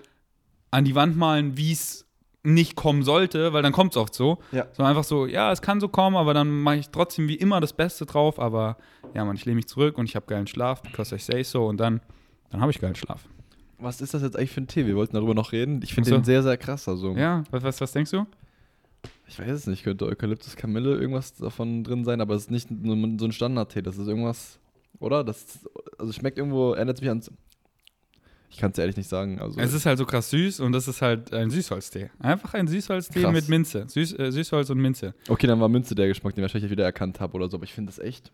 an 0.70 0.84
die 0.84 0.94
Wand 0.94 1.16
malen, 1.16 1.56
wie 1.56 1.72
es 1.72 2.06
nicht 2.42 2.76
kommen 2.76 3.02
sollte, 3.02 3.52
weil 3.52 3.62
dann 3.62 3.72
kommt 3.72 3.92
es 3.92 3.96
oft 3.96 4.14
so. 4.14 4.38
Ja. 4.52 4.66
Sondern 4.72 4.90
einfach 4.90 5.04
so, 5.04 5.26
ja, 5.26 5.52
es 5.52 5.60
kann 5.60 5.80
so 5.80 5.88
kommen, 5.88 6.16
aber 6.16 6.34
dann 6.34 6.48
mache 6.62 6.76
ich 6.76 6.90
trotzdem 6.90 7.28
wie 7.28 7.34
immer 7.34 7.60
das 7.60 7.72
Beste 7.72 8.06
drauf. 8.06 8.38
Aber 8.38 8.76
ja, 9.14 9.24
man, 9.24 9.36
ich 9.36 9.44
lehne 9.44 9.56
mich 9.56 9.66
zurück 9.66 9.98
und 9.98 10.06
ich 10.06 10.16
habe 10.16 10.26
geilen 10.26 10.46
Schlaf, 10.46 10.82
because 10.82 11.14
I 11.14 11.18
say 11.18 11.42
so. 11.42 11.66
Und 11.66 11.78
dann, 11.78 12.00
dann 12.50 12.60
habe 12.60 12.70
ich 12.70 12.80
geilen 12.80 12.94
Schlaf. 12.94 13.24
Was 13.78 14.00
ist 14.00 14.14
das 14.14 14.22
jetzt 14.22 14.36
eigentlich 14.36 14.50
für 14.50 14.60
ein 14.60 14.66
Tee? 14.66 14.86
Wir 14.86 14.96
wollten 14.96 15.14
darüber 15.14 15.34
noch 15.34 15.52
reden. 15.52 15.80
Ich 15.82 15.94
finde 15.94 16.10
so. 16.10 16.16
den 16.16 16.24
sehr, 16.24 16.42
sehr 16.42 16.56
krass. 16.56 16.88
Also, 16.88 17.14
Ja, 17.16 17.44
was, 17.50 17.62
was, 17.62 17.80
was 17.80 17.92
denkst 17.92 18.10
du? 18.10 18.26
ich 19.28 19.38
weiß 19.38 19.50
es 19.50 19.66
nicht, 19.66 19.84
könnte 19.84 20.06
Eukalyptus 20.06 20.56
Kamille 20.56 20.96
irgendwas 20.96 21.34
davon 21.34 21.84
drin 21.84 22.04
sein, 22.04 22.20
aber 22.20 22.34
es 22.34 22.44
ist 22.44 22.50
nicht 22.50 22.70
nur 22.70 22.96
so 23.18 23.26
ein 23.26 23.32
Standard-Tee. 23.32 23.82
Das 23.82 23.98
ist 23.98 24.08
irgendwas, 24.08 24.58
oder? 24.98 25.22
Das 25.22 25.68
also 25.98 26.12
schmeckt 26.12 26.38
irgendwo, 26.38 26.72
erinnert 26.72 27.00
mich 27.00 27.10
an. 27.10 27.22
Ich 28.50 28.56
kann 28.56 28.70
es 28.70 28.78
ehrlich 28.78 28.96
nicht 28.96 29.08
sagen. 29.08 29.38
Also, 29.40 29.60
Es 29.60 29.74
ist 29.74 29.84
halt 29.84 29.98
so 29.98 30.06
krass 30.06 30.30
süß 30.30 30.60
und 30.60 30.72
das 30.72 30.88
ist 30.88 31.02
halt 31.02 31.34
ein 31.34 31.50
Süßholztee. 31.50 32.10
Einfach 32.18 32.54
ein 32.54 32.66
Süßholztee 32.66 33.20
Krass. 33.20 33.32
mit 33.32 33.48
Minze. 33.50 33.84
Süß, 33.86 34.18
äh, 34.18 34.32
Süßholz 34.32 34.70
und 34.70 34.78
Minze. 34.78 35.14
okay, 35.28 35.46
dann 35.46 35.60
war 35.60 35.68
Münze 35.68 35.94
der 35.94 36.08
Geschmack, 36.08 36.34
den 36.34 36.42
ich 36.42 36.48
wahrscheinlich 36.48 36.70
wieder 36.70 36.84
erkannt 36.84 37.20
habe 37.20 37.34
oder 37.34 37.50
so, 37.50 37.58
aber 37.58 37.64
ich 37.64 37.74
finde 37.74 37.92
das 37.92 37.98
echt. 37.98 38.32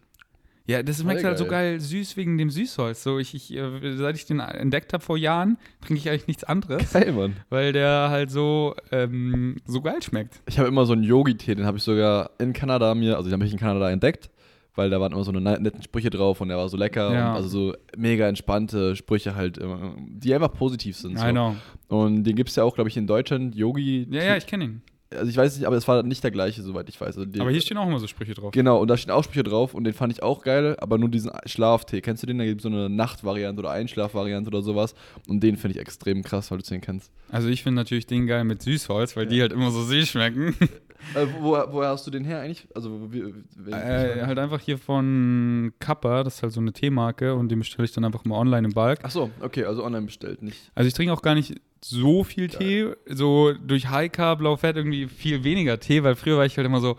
Ja, 0.66 0.82
das 0.82 1.00
schmeckt 1.00 1.22
halt 1.24 1.36
so 1.36 1.44
geil. 1.46 1.78
süß 1.78 2.16
wegen 2.16 2.38
dem 2.38 2.48
Süßholz. 2.48 3.02
So, 3.02 3.18
ich, 3.18 3.34
ich, 3.34 3.54
äh, 3.54 3.96
seit 3.96 4.16
ich 4.16 4.24
den 4.24 4.40
entdeckt 4.40 4.94
habe 4.94 5.04
vor 5.04 5.18
Jahren, 5.18 5.58
trinke 5.82 6.00
ich 6.00 6.08
eigentlich 6.08 6.26
nichts 6.26 6.44
anderes, 6.44 6.92
Geil, 6.92 7.12
Mann. 7.12 7.36
weil 7.50 7.72
der 7.74 8.08
halt 8.10 8.30
so, 8.30 8.74
ähm, 8.90 9.56
so 9.66 9.82
geil 9.82 10.02
schmeckt. 10.02 10.40
Ich 10.48 10.58
habe 10.58 10.68
immer 10.68 10.86
so 10.86 10.94
einen 10.94 11.02
Yogi-Tee, 11.04 11.54
den 11.56 11.66
habe 11.66 11.76
ich 11.76 11.82
sogar 11.84 12.30
in 12.38 12.54
Kanada 12.54 12.94
mir, 12.94 13.16
also 13.18 13.28
den 13.28 13.34
habe 13.34 13.44
ich 13.44 13.52
in 13.52 13.58
Kanada 13.58 13.90
entdeckt, 13.90 14.30
weil 14.74 14.88
da 14.88 14.98
waren 15.00 15.12
immer 15.12 15.22
so 15.24 15.32
eine 15.32 15.42
ne- 15.42 15.60
netten 15.60 15.82
Sprüche 15.82 16.08
drauf 16.08 16.40
und 16.40 16.48
der 16.48 16.56
war 16.56 16.68
so 16.70 16.78
lecker 16.78 17.12
Ja. 17.12 17.30
und 17.32 17.36
also 17.36 17.48
so 17.48 17.74
mega 17.98 18.26
entspannte 18.26 18.96
Sprüche 18.96 19.34
halt, 19.36 19.58
äh, 19.58 19.66
die 19.98 20.34
einfach 20.34 20.52
positiv 20.54 20.96
sind. 20.96 21.18
So. 21.18 21.26
I 21.26 21.30
know. 21.32 21.56
Und 21.88 22.24
den 22.24 22.36
gibt 22.36 22.48
es 22.48 22.56
ja 22.56 22.64
auch, 22.64 22.74
glaube 22.74 22.88
ich, 22.88 22.96
in 22.96 23.06
Deutschland, 23.06 23.54
Yogi. 23.54 24.06
Ja, 24.10 24.22
ja, 24.22 24.36
ich 24.38 24.46
kenne 24.46 24.64
ihn. 24.64 24.82
Also 25.14 25.30
ich 25.30 25.36
weiß 25.36 25.56
nicht, 25.56 25.66
aber 25.66 25.76
es 25.76 25.86
war 25.88 26.02
nicht 26.02 26.22
der 26.22 26.30
gleiche, 26.30 26.62
soweit 26.62 26.88
ich 26.88 27.00
weiß. 27.00 27.18
Also 27.18 27.40
Aber 27.40 27.50
hier 27.50 27.60
stehen 27.60 27.76
auch 27.78 27.86
immer 27.86 27.98
so 27.98 28.06
Sprüche 28.06 28.34
drauf. 28.34 28.52
Genau, 28.52 28.80
und 28.80 28.88
da 28.88 28.96
stehen 28.96 29.12
auch 29.12 29.24
Sprüche 29.24 29.44
drauf 29.44 29.74
und 29.74 29.84
den 29.84 29.94
fand 29.94 30.12
ich 30.12 30.22
auch 30.22 30.42
geil, 30.42 30.76
aber 30.78 30.98
nur 30.98 31.08
diesen 31.08 31.30
Schlaftee. 31.46 32.00
Kennst 32.00 32.22
du 32.22 32.26
den? 32.26 32.38
Da 32.38 32.44
gibt 32.44 32.60
es 32.60 32.62
so 32.62 32.68
eine 32.68 32.88
Nachtvariante 32.88 33.60
oder 33.60 33.70
Einschlafvariante 33.70 34.48
oder 34.48 34.62
sowas. 34.62 34.94
Und 35.26 35.40
den 35.42 35.56
finde 35.56 35.76
ich 35.76 35.80
extrem 35.80 36.22
krass, 36.22 36.50
weil 36.50 36.58
du 36.58 36.64
den 36.64 36.80
kennst. 36.80 37.10
Also 37.30 37.48
ich 37.48 37.62
finde 37.62 37.80
natürlich 37.80 38.06
den 38.06 38.26
geil 38.26 38.44
mit 38.44 38.62
Süßholz, 38.62 39.16
weil 39.16 39.26
die 39.26 39.40
halt 39.40 39.52
immer 39.52 39.70
so 39.70 39.82
süß 39.82 40.08
schmecken. 40.08 40.54
Äh, 41.14 41.26
wo, 41.40 41.52
woher 41.70 41.88
hast 41.90 42.06
du 42.06 42.10
den 42.10 42.24
her 42.24 42.40
eigentlich? 42.40 42.66
Also, 42.74 43.12
wie, 43.12 43.34
wie, 43.56 43.70
äh, 43.70 44.22
halt 44.26 44.38
einfach 44.38 44.60
hier 44.60 44.78
von 44.78 45.72
Kappa, 45.78 46.24
das 46.24 46.36
ist 46.36 46.42
halt 46.42 46.52
so 46.52 46.60
eine 46.60 46.72
Teemarke 46.72 47.34
und 47.34 47.48
den 47.50 47.58
bestelle 47.58 47.84
ich 47.84 47.92
dann 47.92 48.04
einfach 48.04 48.24
mal 48.24 48.36
online 48.36 48.66
im 48.68 48.72
Bulk. 48.74 48.98
Ach 49.02 49.10
so, 49.10 49.30
okay, 49.40 49.64
also 49.64 49.84
online 49.84 50.06
bestellt, 50.06 50.42
nicht. 50.42 50.70
Also 50.74 50.88
ich 50.88 50.94
trinke 50.94 51.12
auch 51.12 51.22
gar 51.22 51.34
nicht 51.34 51.60
so 51.80 52.24
viel 52.24 52.48
Tee, 52.48 52.88
so 53.10 53.52
durch 53.52 53.88
High 53.90 54.10
Carb, 54.10 54.40
Low 54.40 54.56
Fat 54.56 54.76
irgendwie 54.76 55.06
viel 55.06 55.44
weniger 55.44 55.78
Tee, 55.78 56.02
weil 56.02 56.14
früher 56.14 56.38
war 56.38 56.46
ich 56.46 56.56
halt 56.56 56.66
immer 56.66 56.80
so, 56.80 56.96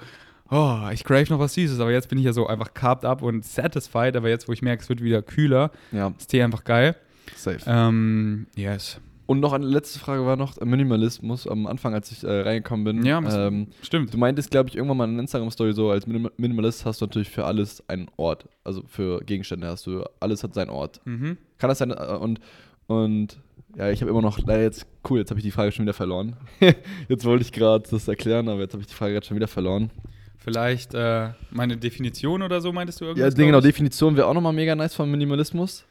oh, 0.52 0.80
ich 0.94 1.04
crave 1.04 1.26
noch 1.30 1.40
was 1.40 1.56
Süßes, 1.56 1.80
aber 1.80 1.92
jetzt 1.92 2.08
bin 2.10 2.20
ich 2.20 2.26
ja 2.26 2.34
so 2.34 2.46
einfach 2.48 2.74
carved 2.74 3.04
up 3.06 3.22
und 3.24 3.44
satisfied, 3.44 4.16
aber 4.16 4.30
jetzt, 4.30 4.48
wo 4.48 4.54
ich 4.54 4.62
merke, 4.62 4.84
es 4.84 4.90
wird 4.90 5.02
wieder 5.02 5.22
kühler, 5.24 5.72
Ja, 5.92 6.14
ist 6.18 6.28
Tee 6.28 6.44
einfach 6.44 6.64
geil. 6.64 6.96
safe. 7.36 7.60
Ähm, 7.66 8.46
yes. 8.56 9.00
Und 9.28 9.40
noch 9.40 9.54
eine 9.54 9.66
letzte 9.66 9.98
Frage 10.00 10.26
war 10.26 10.36
noch 10.36 10.58
äh, 10.60 10.66
Minimalismus 10.66 11.48
am 11.48 11.66
Anfang, 11.68 11.94
als 11.94 12.12
ich 12.12 12.24
äh, 12.24 12.42
reingekommen 12.42 12.84
bin. 12.84 13.06
Ja, 13.06 13.20
ähm, 13.48 13.68
Stimmt. 13.82 14.14
Du 14.14 14.18
meintest, 14.18 14.52
glaube 14.52 14.70
ich, 14.70 14.76
irgendwann 14.76 14.98
mal 14.98 15.06
in 15.06 15.12
einer 15.12 15.22
Instagram-Story 15.22 15.74
so, 15.74 15.90
als 15.90 16.06
Minim 16.06 16.30
Minimalist 16.38 16.86
hast 16.86 17.02
du 17.02 17.06
natürlich 17.06 17.30
für 17.30 17.46
alles 17.46 17.84
einen 17.90 18.08
Ort. 18.18 18.46
Also 18.64 18.84
für 18.88 19.20
Gegenstände 19.24 19.68
hast 19.68 19.88
du, 19.88 20.04
alles 20.20 20.44
hat 20.44 20.54
seinen 20.54 20.70
Ort. 20.70 21.02
Mhm. 21.06 21.38
Kann 21.58 21.70
das 21.70 21.80
sein? 21.80 21.92
äh, 21.92 21.96
Und, 22.20 22.40
und 22.88 23.40
ja, 23.76 23.90
ich 23.90 24.00
habe 24.02 24.12
immer 24.12 24.22
noch, 24.22 24.38
leider 24.40 24.62
jetzt, 24.62 24.86
cool, 25.10 25.20
jetzt 25.20 25.32
habe 25.32 25.40
ich 25.40 25.44
die 25.44 25.52
Frage 25.52 25.72
schon 25.72 25.86
wieder 25.86 25.94
verloren. 25.94 26.38
jetzt 27.10 27.26
wollte 27.26 27.44
ich 27.44 27.52
gerade 27.52 27.88
das 27.90 28.08
erklären, 28.08 28.48
aber 28.48 28.62
jetzt 28.62 28.74
habe 28.74 28.82
ich 28.82 28.88
die 28.88 28.94
Frage 28.94 29.14
gerade 29.14 29.26
schon 29.26 29.36
wieder 29.36 29.48
verloren. 29.48 29.90
Vielleicht 30.38 30.94
äh, 30.94 31.30
meine 31.50 31.76
Definition 31.76 32.44
oder 32.44 32.62
so, 32.62 32.72
meintest 32.72 33.02
du 33.02 33.06
Ja, 33.06 33.10
irgendwas? 33.10 33.34
genau, 33.36 33.50
glaub 33.50 33.64
ich? 33.64 33.72
Definition 33.72 34.16
wäre 34.16 34.28
auch 34.28 34.34
nochmal 34.36 34.54
mega 34.54 34.76
nice 34.76 34.94
von 34.94 35.10
Minimalismus. 35.10 35.84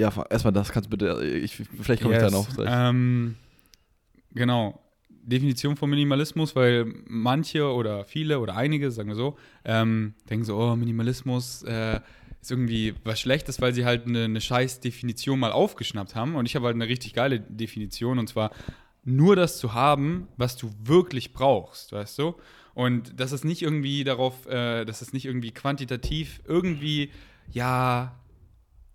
Ja, 0.00 0.12
erstmal 0.30 0.52
das 0.52 0.72
kannst 0.72 0.86
du 0.86 0.96
bitte, 0.96 1.22
ich, 1.24 1.56
vielleicht 1.56 2.02
komme 2.02 2.16
ich 2.16 2.22
Yes. 2.22 2.32
da 2.32 2.36
noch. 2.38 2.48
Ähm, 2.66 3.36
Genau. 4.32 4.80
Definition 5.22 5.76
von 5.76 5.90
Minimalismus, 5.90 6.56
weil 6.56 6.86
manche 7.06 7.70
oder 7.70 8.04
viele 8.04 8.40
oder 8.40 8.56
einige, 8.56 8.90
sagen 8.90 9.08
wir 9.10 9.16
so, 9.16 9.36
ähm, 9.64 10.14
denken 10.28 10.44
so, 10.44 10.56
oh, 10.56 10.74
Minimalismus 10.76 11.62
äh, 11.64 12.00
ist 12.40 12.50
irgendwie 12.50 12.94
was 13.04 13.20
Schlechtes, 13.20 13.60
weil 13.60 13.74
sie 13.74 13.84
halt 13.84 14.06
eine, 14.06 14.24
eine 14.24 14.40
scheiß 14.40 14.80
Definition 14.80 15.38
mal 15.38 15.52
aufgeschnappt 15.52 16.14
haben. 16.14 16.36
Und 16.36 16.46
ich 16.46 16.56
habe 16.56 16.66
halt 16.66 16.74
eine 16.76 16.88
richtig 16.88 17.12
geile 17.12 17.38
Definition 17.38 18.18
und 18.18 18.28
zwar 18.28 18.50
nur 19.04 19.36
das 19.36 19.58
zu 19.58 19.74
haben, 19.74 20.26
was 20.38 20.56
du 20.56 20.70
wirklich 20.82 21.32
brauchst, 21.34 21.92
weißt 21.92 22.18
du? 22.18 22.34
Und 22.74 23.20
das 23.20 23.32
ist 23.32 23.44
nicht 23.44 23.60
irgendwie 23.62 24.04
darauf, 24.04 24.46
äh, 24.46 24.84
das 24.86 25.02
ist 25.02 25.12
nicht 25.12 25.26
irgendwie 25.26 25.50
quantitativ 25.50 26.40
irgendwie, 26.46 27.10
ja, 27.52 28.14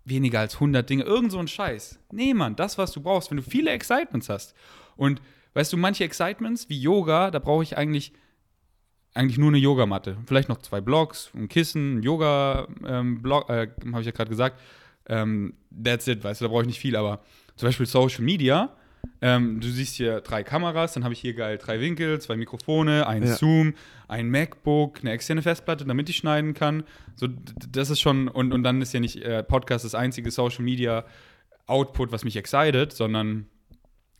weniger 0.06 0.40
als 0.40 0.54
100 0.54 0.88
Dinge, 0.88 1.02
irgend 1.02 1.32
so 1.32 1.38
ein 1.38 1.48
Scheiß. 1.48 1.98
Nee, 2.12 2.32
Mann, 2.32 2.56
das, 2.56 2.78
was 2.78 2.92
du 2.92 3.00
brauchst, 3.02 3.30
wenn 3.30 3.36
du 3.36 3.42
viele 3.42 3.70
Excitements 3.70 4.28
hast. 4.28 4.54
Und 4.96 5.20
weißt 5.54 5.72
du, 5.72 5.76
manche 5.76 6.04
Excitements 6.04 6.68
wie 6.68 6.80
Yoga, 6.80 7.30
da 7.30 7.38
brauche 7.38 7.62
ich 7.62 7.76
eigentlich 7.76 8.12
eigentlich 9.16 9.38
nur 9.38 9.48
eine 9.48 9.58
Yogamatte. 9.58 10.18
Vielleicht 10.26 10.48
noch 10.48 10.58
zwei 10.58 10.80
Blocks, 10.80 11.30
ein 11.34 11.48
Kissen, 11.48 11.98
ein 11.98 12.02
Yoga-Block, 12.02 13.48
ähm, 13.48 13.56
äh, 13.56 13.92
habe 13.92 14.00
ich 14.00 14.06
ja 14.06 14.12
gerade 14.12 14.28
gesagt. 14.28 14.60
Ähm, 15.08 15.54
that's 15.82 16.06
it, 16.06 16.22
weißt 16.22 16.40
du, 16.40 16.44
da 16.44 16.48
brauche 16.50 16.62
ich 16.62 16.66
nicht 16.66 16.80
viel, 16.80 16.96
aber 16.96 17.20
zum 17.56 17.68
Beispiel 17.68 17.86
Social 17.86 18.22
Media. 18.22 18.76
Ähm, 19.20 19.60
du 19.60 19.68
siehst 19.68 19.96
hier 19.96 20.20
drei 20.20 20.42
Kameras, 20.42 20.92
dann 20.92 21.04
habe 21.04 21.14
ich 21.14 21.20
hier 21.20 21.34
geil 21.34 21.58
drei 21.58 21.80
Winkel, 21.80 22.20
zwei 22.20 22.36
Mikrofone, 22.36 23.06
ein 23.06 23.24
ja. 23.24 23.34
Zoom, 23.34 23.74
ein 24.08 24.30
MacBook, 24.30 25.00
eine 25.00 25.12
externe 25.12 25.42
Festplatte, 25.42 25.84
damit 25.84 26.08
ich 26.08 26.16
schneiden 26.16 26.54
kann. 26.54 26.84
So, 27.14 27.28
das 27.70 27.90
ist 27.90 28.00
schon, 28.00 28.28
und, 28.28 28.52
und 28.52 28.62
dann 28.62 28.82
ist 28.82 28.92
ja 28.92 29.00
nicht 29.00 29.22
äh, 29.22 29.42
Podcast 29.42 29.84
das 29.84 29.94
einzige 29.94 30.30
Social 30.30 30.64
Media 30.64 31.04
Output, 31.66 32.12
was 32.12 32.24
mich 32.24 32.36
excited, 32.36 32.92
sondern 32.92 33.46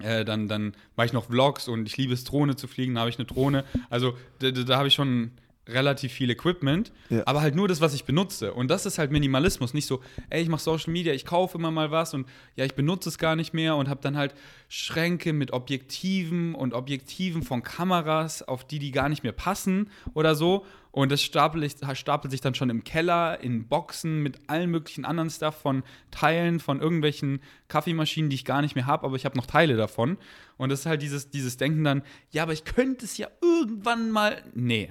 äh, 0.02 0.24
dann, 0.24 0.48
dann 0.48 0.72
mache 0.96 1.06
ich 1.06 1.12
noch 1.12 1.26
Vlogs 1.26 1.68
und 1.68 1.86
ich 1.86 1.96
liebe 1.96 2.12
es, 2.12 2.24
Drohne 2.24 2.56
zu 2.56 2.66
fliegen, 2.66 2.94
da 2.94 3.00
habe 3.00 3.10
ich 3.10 3.18
eine 3.18 3.26
Drohne. 3.26 3.64
Also 3.88 4.16
da, 4.40 4.50
da, 4.50 4.62
da 4.62 4.76
habe 4.78 4.88
ich 4.88 4.94
schon 4.94 5.30
relativ 5.68 6.12
viel 6.12 6.30
Equipment, 6.30 6.92
ja. 7.08 7.22
aber 7.26 7.40
halt 7.40 7.54
nur 7.54 7.68
das, 7.68 7.80
was 7.80 7.94
ich 7.94 8.04
benutze. 8.04 8.52
Und 8.54 8.68
das 8.68 8.86
ist 8.86 8.98
halt 8.98 9.10
Minimalismus. 9.10 9.74
Nicht 9.74 9.86
so, 9.86 10.00
ey, 10.30 10.42
ich 10.42 10.48
mache 10.48 10.62
Social 10.62 10.92
Media, 10.92 11.12
ich 11.12 11.24
kaufe 11.24 11.58
immer 11.58 11.70
mal 11.70 11.90
was 11.90 12.14
und 12.14 12.26
ja, 12.54 12.64
ich 12.64 12.74
benutze 12.74 13.08
es 13.08 13.18
gar 13.18 13.36
nicht 13.36 13.52
mehr 13.52 13.76
und 13.76 13.88
habe 13.88 14.00
dann 14.00 14.16
halt 14.16 14.34
Schränke 14.68 15.32
mit 15.32 15.52
Objektiven 15.52 16.54
und 16.54 16.74
Objektiven 16.74 17.42
von 17.42 17.62
Kameras, 17.62 18.42
auf 18.42 18.66
die 18.66 18.78
die 18.78 18.92
gar 18.92 19.08
nicht 19.08 19.22
mehr 19.22 19.32
passen 19.32 19.90
oder 20.14 20.34
so. 20.34 20.64
Und 20.92 21.12
das 21.12 21.22
stapelt, 21.22 21.76
stapelt 21.92 22.30
sich 22.30 22.40
dann 22.40 22.54
schon 22.54 22.70
im 22.70 22.82
Keller, 22.82 23.40
in 23.42 23.68
Boxen 23.68 24.22
mit 24.22 24.38
allen 24.46 24.70
möglichen 24.70 25.04
anderen 25.04 25.28
Stuff 25.28 25.54
von 25.54 25.82
Teilen 26.10 26.58
von 26.58 26.80
irgendwelchen 26.80 27.40
Kaffeemaschinen, 27.68 28.30
die 28.30 28.36
ich 28.36 28.46
gar 28.46 28.62
nicht 28.62 28.76
mehr 28.76 28.86
habe, 28.86 29.04
aber 29.04 29.16
ich 29.16 29.26
habe 29.26 29.36
noch 29.36 29.44
Teile 29.44 29.76
davon. 29.76 30.16
Und 30.56 30.70
das 30.70 30.80
ist 30.80 30.86
halt 30.86 31.02
dieses, 31.02 31.28
dieses 31.28 31.58
Denken 31.58 31.84
dann, 31.84 32.02
ja, 32.30 32.44
aber 32.44 32.54
ich 32.54 32.64
könnte 32.64 33.04
es 33.04 33.18
ja 33.18 33.28
irgendwann 33.42 34.10
mal. 34.10 34.42
Nee. 34.54 34.90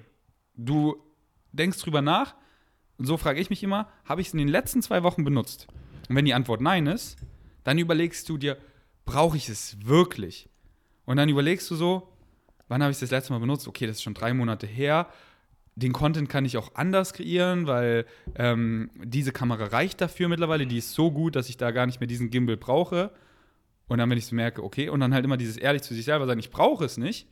Du 0.57 1.01
denkst 1.51 1.79
drüber 1.79 2.01
nach, 2.01 2.35
und 2.97 3.05
so 3.05 3.17
frage 3.17 3.39
ich 3.39 3.49
mich 3.49 3.63
immer, 3.63 3.89
habe 4.05 4.21
ich 4.21 4.27
es 4.27 4.33
in 4.33 4.39
den 4.39 4.47
letzten 4.47 4.81
zwei 4.81 5.03
Wochen 5.03 5.23
benutzt? 5.23 5.67
Und 6.07 6.15
wenn 6.15 6.25
die 6.25 6.33
Antwort 6.33 6.61
nein 6.61 6.87
ist, 6.87 7.17
dann 7.63 7.77
überlegst 7.77 8.29
du 8.29 8.37
dir, 8.37 8.57
brauche 9.05 9.37
ich 9.37 9.49
es 9.49 9.77
wirklich? 9.85 10.49
Und 11.05 11.17
dann 11.17 11.29
überlegst 11.29 11.69
du 11.69 11.75
so, 11.75 12.09
wann 12.67 12.81
habe 12.81 12.91
ich 12.91 12.95
es 12.95 13.01
das 13.01 13.11
letzte 13.11 13.33
Mal 13.33 13.39
benutzt? 13.39 13.67
Okay, 13.67 13.85
das 13.85 13.97
ist 13.97 14.03
schon 14.03 14.13
drei 14.13 14.33
Monate 14.33 14.67
her 14.67 15.09
den 15.75 15.91
Content 15.91 16.29
kann 16.29 16.45
ich 16.45 16.57
auch 16.57 16.73
anders 16.75 17.13
kreieren, 17.13 17.67
weil 17.67 18.05
ähm, 18.35 18.89
diese 18.95 19.33
Kamera 19.33 19.65
reicht 19.65 19.99
dafür 19.99 20.29
mittlerweile. 20.29 20.65
Die 20.65 20.77
ist 20.77 20.93
so 20.93 21.11
gut, 21.11 21.35
dass 21.35 21.49
ich 21.49 21.57
da 21.57 21.71
gar 21.71 21.85
nicht 21.85 21.99
mehr 21.99 22.07
diesen 22.07 22.29
Gimbal 22.29 22.55
brauche. 22.55 23.11
Und 23.87 23.97
dann, 23.97 24.09
wenn 24.09 24.17
ich 24.17 24.25
so 24.25 24.35
merke, 24.35 24.63
okay, 24.63 24.89
und 24.89 25.01
dann 25.01 25.13
halt 25.13 25.25
immer 25.25 25.37
dieses 25.37 25.57
ehrlich 25.57 25.81
zu 25.81 25.93
sich 25.93 26.05
selber 26.05 26.25
sein, 26.25 26.39
ich 26.39 26.49
brauche 26.49 26.85
es 26.85 26.97
nicht, 26.97 27.27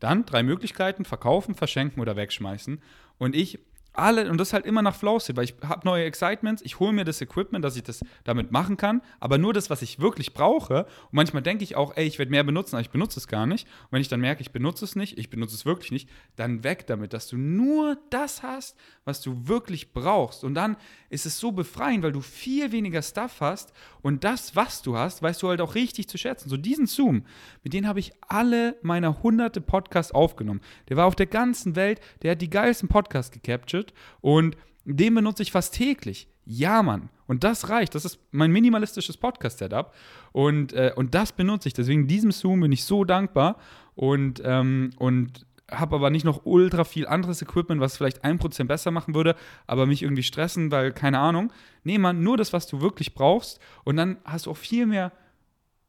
dann 0.00 0.26
drei 0.26 0.42
Möglichkeiten: 0.42 1.04
verkaufen, 1.04 1.54
verschenken 1.54 2.00
oder 2.00 2.16
wegschmeißen. 2.16 2.80
Und 3.18 3.34
ich 3.34 3.58
alle, 3.98 4.30
und 4.30 4.38
das 4.38 4.52
halt 4.52 4.66
immer 4.66 4.82
nach 4.82 4.94
Flow 4.94 5.18
State, 5.18 5.36
weil 5.36 5.44
ich 5.44 5.54
habe 5.62 5.86
neue 5.86 6.04
Excitements, 6.04 6.62
ich 6.62 6.78
hole 6.80 6.92
mir 6.92 7.04
das 7.04 7.20
Equipment, 7.20 7.64
dass 7.64 7.76
ich 7.76 7.82
das 7.82 8.04
damit 8.24 8.52
machen 8.52 8.76
kann, 8.76 9.02
aber 9.20 9.38
nur 9.38 9.52
das, 9.52 9.70
was 9.70 9.82
ich 9.82 10.00
wirklich 10.00 10.34
brauche. 10.34 10.84
Und 10.84 11.12
manchmal 11.12 11.42
denke 11.42 11.64
ich 11.64 11.76
auch, 11.76 11.96
ey, 11.96 12.06
ich 12.06 12.18
werde 12.18 12.30
mehr 12.30 12.44
benutzen, 12.44 12.76
aber 12.76 12.82
ich 12.82 12.90
benutze 12.90 13.18
es 13.18 13.28
gar 13.28 13.46
nicht. 13.46 13.66
Und 13.66 13.92
wenn 13.92 14.00
ich 14.00 14.08
dann 14.08 14.20
merke, 14.20 14.40
ich 14.42 14.52
benutze 14.52 14.84
es 14.84 14.96
nicht, 14.96 15.18
ich 15.18 15.30
benutze 15.30 15.54
es 15.54 15.66
wirklich 15.66 15.90
nicht, 15.90 16.08
dann 16.36 16.64
weg 16.64 16.86
damit, 16.86 17.12
dass 17.12 17.28
du 17.28 17.36
nur 17.36 17.96
das 18.10 18.42
hast, 18.42 18.76
was 19.04 19.20
du 19.20 19.48
wirklich 19.48 19.92
brauchst. 19.92 20.44
Und 20.44 20.54
dann 20.54 20.76
ist 21.10 21.26
es 21.26 21.38
so 21.38 21.52
befreiend, 21.52 22.02
weil 22.02 22.12
du 22.12 22.20
viel 22.20 22.72
weniger 22.72 23.02
Stuff 23.02 23.40
hast 23.40 23.72
und 24.02 24.24
das, 24.24 24.56
was 24.56 24.82
du 24.82 24.96
hast, 24.96 25.22
weißt 25.22 25.42
du 25.42 25.48
halt 25.48 25.60
auch 25.60 25.74
richtig 25.74 26.08
zu 26.08 26.18
schätzen. 26.18 26.48
So 26.48 26.56
diesen 26.56 26.86
Zoom, 26.86 27.24
mit 27.62 27.72
dem 27.72 27.86
habe 27.86 28.00
ich 28.00 28.12
alle 28.20 28.76
meine 28.82 29.22
hunderte 29.22 29.60
Podcasts 29.60 30.12
aufgenommen. 30.12 30.60
Der 30.88 30.96
war 30.96 31.06
auf 31.06 31.16
der 31.16 31.26
ganzen 31.26 31.76
Welt, 31.76 32.00
der 32.22 32.32
hat 32.32 32.42
die 32.42 32.50
geilsten 32.50 32.88
Podcasts 32.88 33.32
gecaptured 33.32 33.85
und 34.20 34.56
den 34.84 35.14
benutze 35.14 35.42
ich 35.42 35.52
fast 35.52 35.74
täglich. 35.74 36.28
Ja, 36.44 36.82
Mann. 36.82 37.08
Und 37.26 37.42
das 37.42 37.68
reicht. 37.68 37.94
Das 37.96 38.04
ist 38.04 38.20
mein 38.30 38.52
minimalistisches 38.52 39.16
Podcast-Setup. 39.16 39.92
Und, 40.30 40.72
äh, 40.74 40.92
und 40.94 41.14
das 41.14 41.32
benutze 41.32 41.66
ich. 41.66 41.74
Deswegen 41.74 42.06
diesem 42.06 42.30
Zoom 42.30 42.60
bin 42.60 42.70
ich 42.70 42.84
so 42.84 43.04
dankbar. 43.04 43.58
Und, 43.96 44.40
ähm, 44.44 44.90
und 44.98 45.44
habe 45.70 45.96
aber 45.96 46.10
nicht 46.10 46.24
noch 46.24 46.42
ultra 46.44 46.84
viel 46.84 47.06
anderes 47.06 47.42
Equipment, 47.42 47.80
was 47.80 47.96
vielleicht 47.96 48.24
ein 48.24 48.38
Prozent 48.38 48.68
besser 48.68 48.90
machen 48.90 49.14
würde, 49.14 49.34
aber 49.66 49.86
mich 49.86 50.02
irgendwie 50.02 50.22
stressen, 50.22 50.70
weil 50.70 50.92
keine 50.92 51.18
Ahnung. 51.18 51.52
Nee, 51.82 51.98
man, 51.98 52.22
nur 52.22 52.36
das, 52.36 52.52
was 52.52 52.66
du 52.66 52.80
wirklich 52.80 53.14
brauchst 53.14 53.58
und 53.84 53.96
dann 53.96 54.18
hast 54.24 54.46
du 54.46 54.52
auch 54.52 54.56
viel 54.56 54.86
mehr 54.86 55.12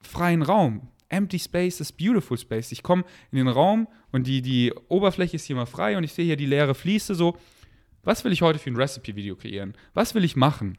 freien 0.02 0.42
Raum. 0.42 0.88
Empty 1.10 1.40
Space 1.40 1.80
ist 1.80 1.98
Beautiful 1.98 2.38
Space. 2.38 2.72
Ich 2.72 2.84
komme 2.84 3.04
in 3.32 3.38
den 3.38 3.48
Raum 3.48 3.88
und 4.12 4.28
die, 4.28 4.42
die 4.42 4.74
Oberfläche 4.90 5.36
ist 5.36 5.46
hier 5.46 5.56
mal 5.56 5.66
frei 5.66 5.96
und 5.98 6.04
ich 6.04 6.14
sehe 6.14 6.26
hier 6.26 6.38
die 6.38 6.46
leere 6.46 6.76
Fliese 6.76 7.16
so. 7.16 7.38
Was 8.08 8.24
will 8.24 8.32
ich 8.32 8.42
heute 8.42 8.58
für 8.58 8.70
ein 8.70 8.78
Recipe-Video 8.78 9.36
kreieren? 9.36 9.74
Was 9.94 10.16
will 10.16 10.24
ich 10.24 10.38
machen? 10.38 10.78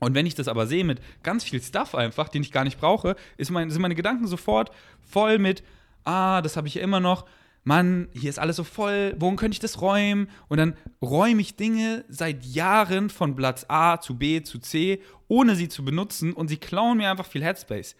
Und 0.00 0.16
wenn 0.16 0.26
ich 0.26 0.34
das 0.34 0.48
aber 0.48 0.66
sehe 0.66 0.82
mit 0.82 1.00
ganz 1.22 1.44
viel 1.44 1.62
Stuff 1.62 1.94
einfach, 1.94 2.28
den 2.28 2.42
ich 2.42 2.50
gar 2.50 2.64
nicht 2.64 2.80
brauche, 2.80 3.14
mein, 3.50 3.70
sind 3.70 3.80
meine 3.80 3.94
Gedanken 3.94 4.26
sofort 4.26 4.72
voll 5.00 5.38
mit, 5.38 5.62
ah, 6.02 6.42
das 6.42 6.56
habe 6.56 6.66
ich 6.66 6.74
ja 6.74 6.82
immer 6.82 6.98
noch 6.98 7.24
Mann, 7.62 8.08
hier 8.14 8.30
ist 8.30 8.40
alles 8.40 8.56
so 8.56 8.64
voll, 8.64 9.14
wohin 9.16 9.36
könnte 9.36 9.54
ich 9.54 9.60
das 9.60 9.80
räumen? 9.80 10.28
Und 10.48 10.58
dann 10.58 10.74
räume 11.00 11.40
ich 11.40 11.54
Dinge 11.54 12.04
seit 12.08 12.44
Jahren 12.44 13.10
von 13.10 13.36
Platz 13.36 13.64
A 13.68 14.00
zu 14.00 14.18
B 14.18 14.42
zu 14.42 14.58
C, 14.58 15.00
ohne 15.28 15.54
sie 15.54 15.68
zu 15.68 15.84
benutzen 15.84 16.32
und 16.32 16.48
sie 16.48 16.56
klauen 16.56 16.98
mir 16.98 17.12
einfach 17.12 17.26
viel 17.26 17.44
Headspace. 17.44 17.94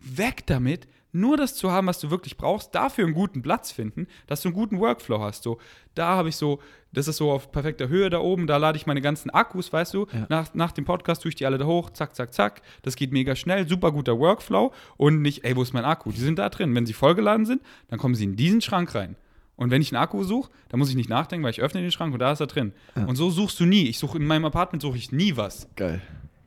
Weg 0.00 0.46
damit, 0.46 0.88
nur 1.16 1.36
das 1.36 1.54
zu 1.54 1.70
haben, 1.72 1.86
was 1.86 1.98
du 1.98 2.10
wirklich 2.10 2.36
brauchst, 2.36 2.74
dafür 2.74 3.04
einen 3.04 3.14
guten 3.14 3.42
Platz 3.42 3.72
finden, 3.72 4.06
dass 4.26 4.42
du 4.42 4.48
einen 4.48 4.54
guten 4.54 4.78
Workflow 4.78 5.20
hast. 5.20 5.42
So, 5.42 5.58
da 5.94 6.16
habe 6.16 6.28
ich 6.28 6.36
so, 6.36 6.60
das 6.92 7.08
ist 7.08 7.16
so 7.16 7.30
auf 7.32 7.50
perfekter 7.50 7.88
Höhe 7.88 8.10
da 8.10 8.20
oben, 8.20 8.46
da 8.46 8.56
lade 8.56 8.76
ich 8.76 8.86
meine 8.86 9.00
ganzen 9.00 9.30
Akkus, 9.30 9.72
weißt 9.72 9.94
du, 9.94 10.06
ja. 10.12 10.26
nach, 10.28 10.54
nach 10.54 10.72
dem 10.72 10.84
Podcast 10.84 11.22
tue 11.22 11.30
ich 11.30 11.34
die 11.34 11.46
alle 11.46 11.58
da 11.58 11.66
hoch, 11.66 11.90
zack, 11.90 12.14
zack, 12.14 12.32
zack. 12.32 12.62
Das 12.82 12.96
geht 12.96 13.12
mega 13.12 13.34
schnell, 13.34 13.68
super 13.68 13.92
guter 13.92 14.18
Workflow 14.18 14.72
und 14.96 15.22
nicht, 15.22 15.44
ey, 15.44 15.56
wo 15.56 15.62
ist 15.62 15.72
mein 15.72 15.84
Akku? 15.84 16.12
Die 16.12 16.20
sind 16.20 16.38
da 16.38 16.48
drin. 16.48 16.74
Wenn 16.74 16.86
sie 16.86 16.92
vollgeladen 16.92 17.46
sind, 17.46 17.62
dann 17.88 17.98
kommen 17.98 18.14
sie 18.14 18.24
in 18.24 18.36
diesen 18.36 18.60
Schrank 18.60 18.94
rein. 18.94 19.16
Und 19.56 19.70
wenn 19.70 19.80
ich 19.80 19.92
einen 19.92 20.02
Akku 20.02 20.22
suche, 20.22 20.50
dann 20.68 20.78
muss 20.78 20.90
ich 20.90 20.96
nicht 20.96 21.08
nachdenken, 21.08 21.42
weil 21.42 21.50
ich 21.50 21.62
öffne 21.62 21.80
den 21.80 21.90
Schrank 21.90 22.12
und 22.12 22.20
da 22.20 22.32
ist 22.32 22.40
er 22.40 22.46
drin. 22.46 22.72
Ja. 22.94 23.06
Und 23.06 23.16
so 23.16 23.30
suchst 23.30 23.58
du 23.58 23.64
nie. 23.64 23.88
Ich 23.88 23.98
suche 23.98 24.18
in 24.18 24.26
meinem 24.26 24.44
Apartment 24.44 24.82
suche 24.82 24.98
ich 24.98 25.12
nie 25.12 25.36
was. 25.36 25.68
Geil. 25.76 26.02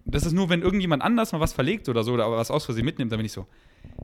Das 0.05 0.26
ist 0.26 0.34
nur, 0.34 0.49
wenn 0.49 0.61
irgendjemand 0.61 1.03
anders 1.03 1.32
mal 1.32 1.39
was 1.39 1.53
verlegt 1.53 1.89
oder 1.89 2.03
so 2.03 2.13
oder 2.13 2.32
was 2.32 2.51
aus 2.51 2.65
Versehen 2.65 2.86
mitnimmt, 2.86 3.11
dann 3.11 3.17
bin 3.17 3.26
ich 3.26 3.32
so, 3.32 3.47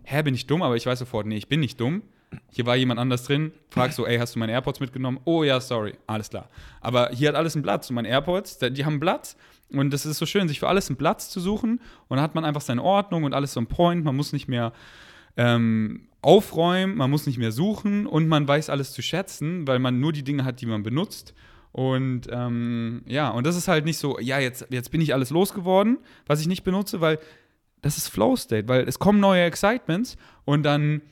hä, 0.03 0.21
bin 0.23 0.34
ich 0.34 0.47
dumm? 0.47 0.61
Aber 0.61 0.76
ich 0.76 0.86
weiß 0.86 0.99
sofort, 0.99 1.26
nee, 1.26 1.38
ich 1.38 1.47
bin 1.47 1.59
nicht 1.59 1.80
dumm. 1.80 2.03
Hier 2.51 2.65
war 2.65 2.76
jemand 2.76 2.99
anders 2.99 3.23
drin, 3.23 3.53
frag 3.69 3.93
so, 3.93 4.05
ey, 4.05 4.17
hast 4.17 4.36
du 4.36 4.39
meine 4.39 4.51
AirPods 4.51 4.80
mitgenommen? 4.80 5.19
Oh 5.23 5.43
ja, 5.43 5.61
sorry, 5.61 5.93
alles 6.05 6.30
klar. 6.30 6.49
Aber 6.82 7.09
hier 7.13 7.30
hat 7.30 7.36
alles 7.36 7.55
einen 7.55 7.63
Platz. 7.63 7.89
Und 7.89 7.95
meine 7.95 8.09
AirPods, 8.09 8.59
die 8.59 8.84
haben 8.84 8.93
einen 8.93 8.99
Platz. 8.99 9.38
Und 9.71 9.91
das 9.91 10.05
ist 10.05 10.17
so 10.17 10.26
schön, 10.26 10.47
sich 10.47 10.59
für 10.59 10.67
alles 10.67 10.89
einen 10.89 10.97
Platz 10.97 11.30
zu 11.30 11.39
suchen. 11.39 11.80
Und 12.07 12.17
dann 12.17 12.21
hat 12.21 12.36
man 12.36 12.43
einfach 12.43 12.61
seine 12.61 12.84
Ordnung 12.84 13.23
und 13.23 13.34
alles 13.34 13.53
so 13.53 13.59
ein 13.59 13.67
Point. 13.67 14.03
Man 14.03 14.15
muss 14.15 14.34
nicht 14.34 14.47
mehr 14.47 14.73
ähm, 15.38 16.07
aufräumen, 16.21 16.97
man 16.97 17.09
muss 17.09 17.28
nicht 17.28 17.38
mehr 17.38 17.51
suchen 17.51 18.07
und 18.07 18.28
man 18.28 18.47
weiß 18.47 18.69
alles 18.69 18.93
zu 18.93 19.01
schätzen, 19.01 19.67
weil 19.67 19.80
man 19.80 19.99
nur 19.99 20.11
die 20.11 20.23
Dinge 20.23 20.43
hat, 20.43 20.61
die 20.61 20.65
man 20.65 20.84
benutzt. 20.84 21.34
Und 21.71 22.28
ähm, 22.32 23.03
ja, 23.05 23.30
und 23.30 23.45
das 23.45 23.55
ist 23.55 23.67
halt 23.67 23.86
nicht 23.86 23.97
so, 23.97 24.17
ja, 24.19 24.39
jetzt, 24.39 24.65
jetzt 24.69 24.91
bin 24.91 25.01
ich 25.01 25.13
alles 25.13 25.30
losgeworden, 25.30 25.97
was 26.26 26.39
ich 26.39 26.47
nicht 26.47 26.63
benutze, 26.63 27.01
weil 27.01 27.19
das 27.86 27.98
ist 27.98 28.08
Flow 28.08 28.36
State, 28.36 28.68
weil 28.68 28.88
es 28.88 28.98
kommen 28.98 29.20
neue 29.20 29.44
Excitements 29.44 30.18
und 30.44 30.64
dann 30.64 31.04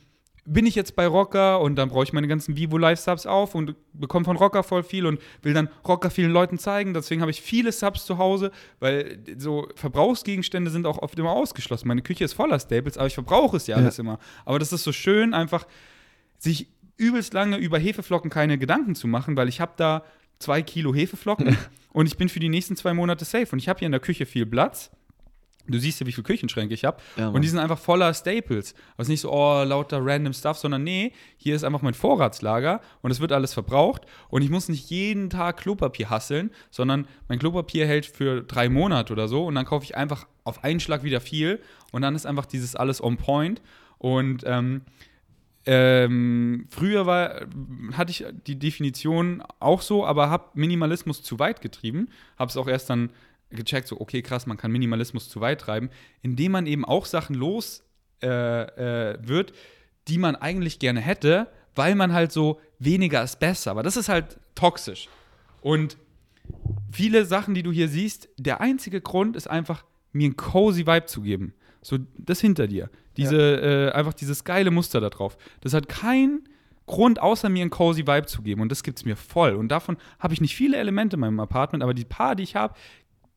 bin 0.43 0.65
ich 0.65 0.73
jetzt 0.73 0.95
bei 0.95 1.05
Rocker 1.05 1.61
und 1.61 1.75
dann 1.75 1.89
brauche 1.89 2.03
ich 2.03 2.13
meine 2.13 2.27
ganzen 2.27 2.57
Vivo 2.57 2.79
Live 2.79 2.99
Subs 2.99 3.27
auf 3.27 3.53
und 3.53 3.75
bekomme 3.93 4.25
von 4.25 4.37
Rocker 4.37 4.63
voll 4.63 4.81
viel 4.81 5.05
und 5.05 5.21
will 5.43 5.53
dann 5.53 5.69
Rocker 5.87 6.09
vielen 6.09 6.31
Leuten 6.31 6.57
zeigen. 6.57 6.95
Deswegen 6.95 7.21
habe 7.21 7.29
ich 7.29 7.43
viele 7.43 7.71
Subs 7.71 8.05
zu 8.05 8.17
Hause, 8.17 8.51
weil 8.79 9.19
so 9.37 9.67
Verbrauchsgegenstände 9.75 10.71
sind 10.71 10.87
auch 10.87 10.97
oft 10.97 11.17
immer 11.19 11.29
ausgeschlossen. 11.29 11.87
Meine 11.87 12.01
Küche 12.01 12.25
ist 12.25 12.33
voller 12.33 12.59
Staples, 12.59 12.97
aber 12.97 13.05
ich 13.05 13.13
verbrauche 13.13 13.55
es 13.55 13.67
ja, 13.67 13.77
ja. 13.77 13.83
alles 13.83 13.99
immer. 13.99 14.17
Aber 14.43 14.57
das 14.57 14.73
ist 14.73 14.83
so 14.83 14.91
schön, 14.91 15.35
einfach 15.35 15.67
sich 16.39 16.69
übelst 16.97 17.35
lange 17.35 17.57
über 17.57 17.77
Hefeflocken 17.77 18.31
keine 18.31 18.57
Gedanken 18.57 18.95
zu 18.95 19.07
machen, 19.07 19.37
weil 19.37 19.47
ich 19.47 19.61
habe 19.61 19.73
da 19.77 20.03
zwei 20.39 20.63
Kilo 20.63 20.91
Hefeflocken 20.91 21.55
und 21.93 22.07
ich 22.07 22.17
bin 22.17 22.29
für 22.29 22.39
die 22.39 22.49
nächsten 22.49 22.75
zwei 22.75 22.95
Monate 22.95 23.25
safe 23.25 23.49
und 23.51 23.59
ich 23.59 23.69
habe 23.69 23.77
hier 23.77 23.85
in 23.85 23.91
der 23.91 24.01
Küche 24.01 24.25
viel 24.25 24.47
Platz 24.47 24.89
Du 25.67 25.77
siehst 25.77 25.99
ja, 26.01 26.05
wie 26.05 26.11
viele 26.11 26.25
Küchenschränke 26.25 26.73
ich 26.73 26.83
habe. 26.83 26.97
Ja, 27.15 27.29
und 27.29 27.41
die 27.41 27.47
sind 27.47 27.59
einfach 27.59 27.77
voller 27.77 28.13
Staples. 28.13 28.75
Also 28.97 29.11
nicht 29.11 29.21
so, 29.21 29.31
oh, 29.31 29.63
lauter 29.63 29.99
random 30.01 30.33
Stuff, 30.33 30.57
sondern 30.57 30.83
nee, 30.83 31.13
hier 31.37 31.55
ist 31.55 31.63
einfach 31.63 31.81
mein 31.81 31.93
Vorratslager 31.93 32.81
und 33.01 33.11
es 33.11 33.21
wird 33.21 33.31
alles 33.31 33.53
verbraucht. 33.53 34.05
Und 34.29 34.41
ich 34.41 34.49
muss 34.49 34.67
nicht 34.67 34.89
jeden 34.89 35.29
Tag 35.29 35.57
Klopapier 35.57 36.09
hasseln, 36.09 36.51
sondern 36.69 37.07
mein 37.29 37.39
Klopapier 37.39 37.87
hält 37.87 38.05
für 38.05 38.41
drei 38.41 38.67
Monate 38.67 39.13
oder 39.13 39.29
so. 39.29 39.45
Und 39.45 39.55
dann 39.55 39.65
kaufe 39.65 39.85
ich 39.85 39.95
einfach 39.95 40.27
auf 40.43 40.63
einen 40.63 40.81
Schlag 40.81 41.03
wieder 41.03 41.21
viel. 41.21 41.61
Und 41.91 42.01
dann 42.01 42.15
ist 42.15 42.25
einfach 42.25 42.45
dieses 42.45 42.75
alles 42.75 43.01
on 43.01 43.15
point. 43.15 43.61
Und 43.99 44.43
ähm, 44.45 44.81
ähm, 45.65 46.67
früher 46.69 47.05
war, 47.05 47.45
hatte 47.93 48.11
ich 48.11 48.25
die 48.47 48.59
Definition 48.59 49.41
auch 49.59 49.81
so, 49.81 50.05
aber 50.05 50.29
habe 50.29 50.49
Minimalismus 50.55 51.23
zu 51.23 51.39
weit 51.39 51.61
getrieben. 51.61 52.09
Habe 52.37 52.49
es 52.49 52.57
auch 52.57 52.67
erst 52.67 52.89
dann 52.89 53.11
gecheckt, 53.53 53.87
so, 53.87 53.99
okay, 53.99 54.21
krass, 54.21 54.45
man 54.45 54.57
kann 54.57 54.71
Minimalismus 54.71 55.29
zu 55.29 55.41
weit 55.41 55.61
treiben, 55.61 55.89
indem 56.21 56.51
man 56.53 56.65
eben 56.65 56.85
auch 56.85 57.05
Sachen 57.05 57.35
los 57.35 57.83
äh, 58.21 58.27
äh, 59.11 59.17
wird, 59.21 59.53
die 60.07 60.17
man 60.17 60.35
eigentlich 60.35 60.79
gerne 60.79 61.01
hätte, 61.01 61.47
weil 61.75 61.95
man 61.95 62.13
halt 62.13 62.31
so 62.31 62.59
weniger 62.79 63.23
ist 63.23 63.39
besser. 63.39 63.71
Aber 63.71 63.83
das 63.83 63.97
ist 63.97 64.09
halt 64.09 64.37
toxisch. 64.55 65.09
Und 65.61 65.97
viele 66.91 67.25
Sachen, 67.25 67.53
die 67.53 67.63
du 67.63 67.71
hier 67.71 67.87
siehst, 67.87 68.29
der 68.37 68.61
einzige 68.61 69.01
Grund 69.01 69.35
ist 69.35 69.49
einfach, 69.49 69.85
mir 70.11 70.25
einen 70.25 70.37
cozy 70.37 70.85
Vibe 70.85 71.05
zu 71.05 71.21
geben. 71.21 71.53
So, 71.81 71.97
das 72.17 72.39
hinter 72.39 72.67
dir. 72.67 72.89
Diese, 73.17 73.37
äh, 73.37 73.91
einfach 73.91 74.13
dieses 74.13 74.43
geile 74.43 74.71
Muster 74.71 75.01
da 75.01 75.09
drauf. 75.09 75.37
Das 75.61 75.73
hat 75.73 75.89
keinen 75.89 76.47
Grund, 76.85 77.21
außer 77.21 77.49
mir 77.49 77.61
einen 77.61 77.71
cozy 77.71 78.07
Vibe 78.07 78.25
zu 78.25 78.41
geben. 78.41 78.61
Und 78.61 78.69
das 78.69 78.83
gibt 78.83 78.99
es 78.99 79.05
mir 79.05 79.15
voll. 79.15 79.55
Und 79.55 79.69
davon 79.69 79.97
habe 80.19 80.33
ich 80.33 80.41
nicht 80.41 80.55
viele 80.55 80.77
Elemente 80.77 81.15
in 81.15 81.21
meinem 81.21 81.39
Apartment, 81.39 81.83
aber 81.83 81.93
die 81.93 82.05
paar, 82.05 82.35
die 82.35 82.43
ich 82.43 82.55
habe, 82.55 82.75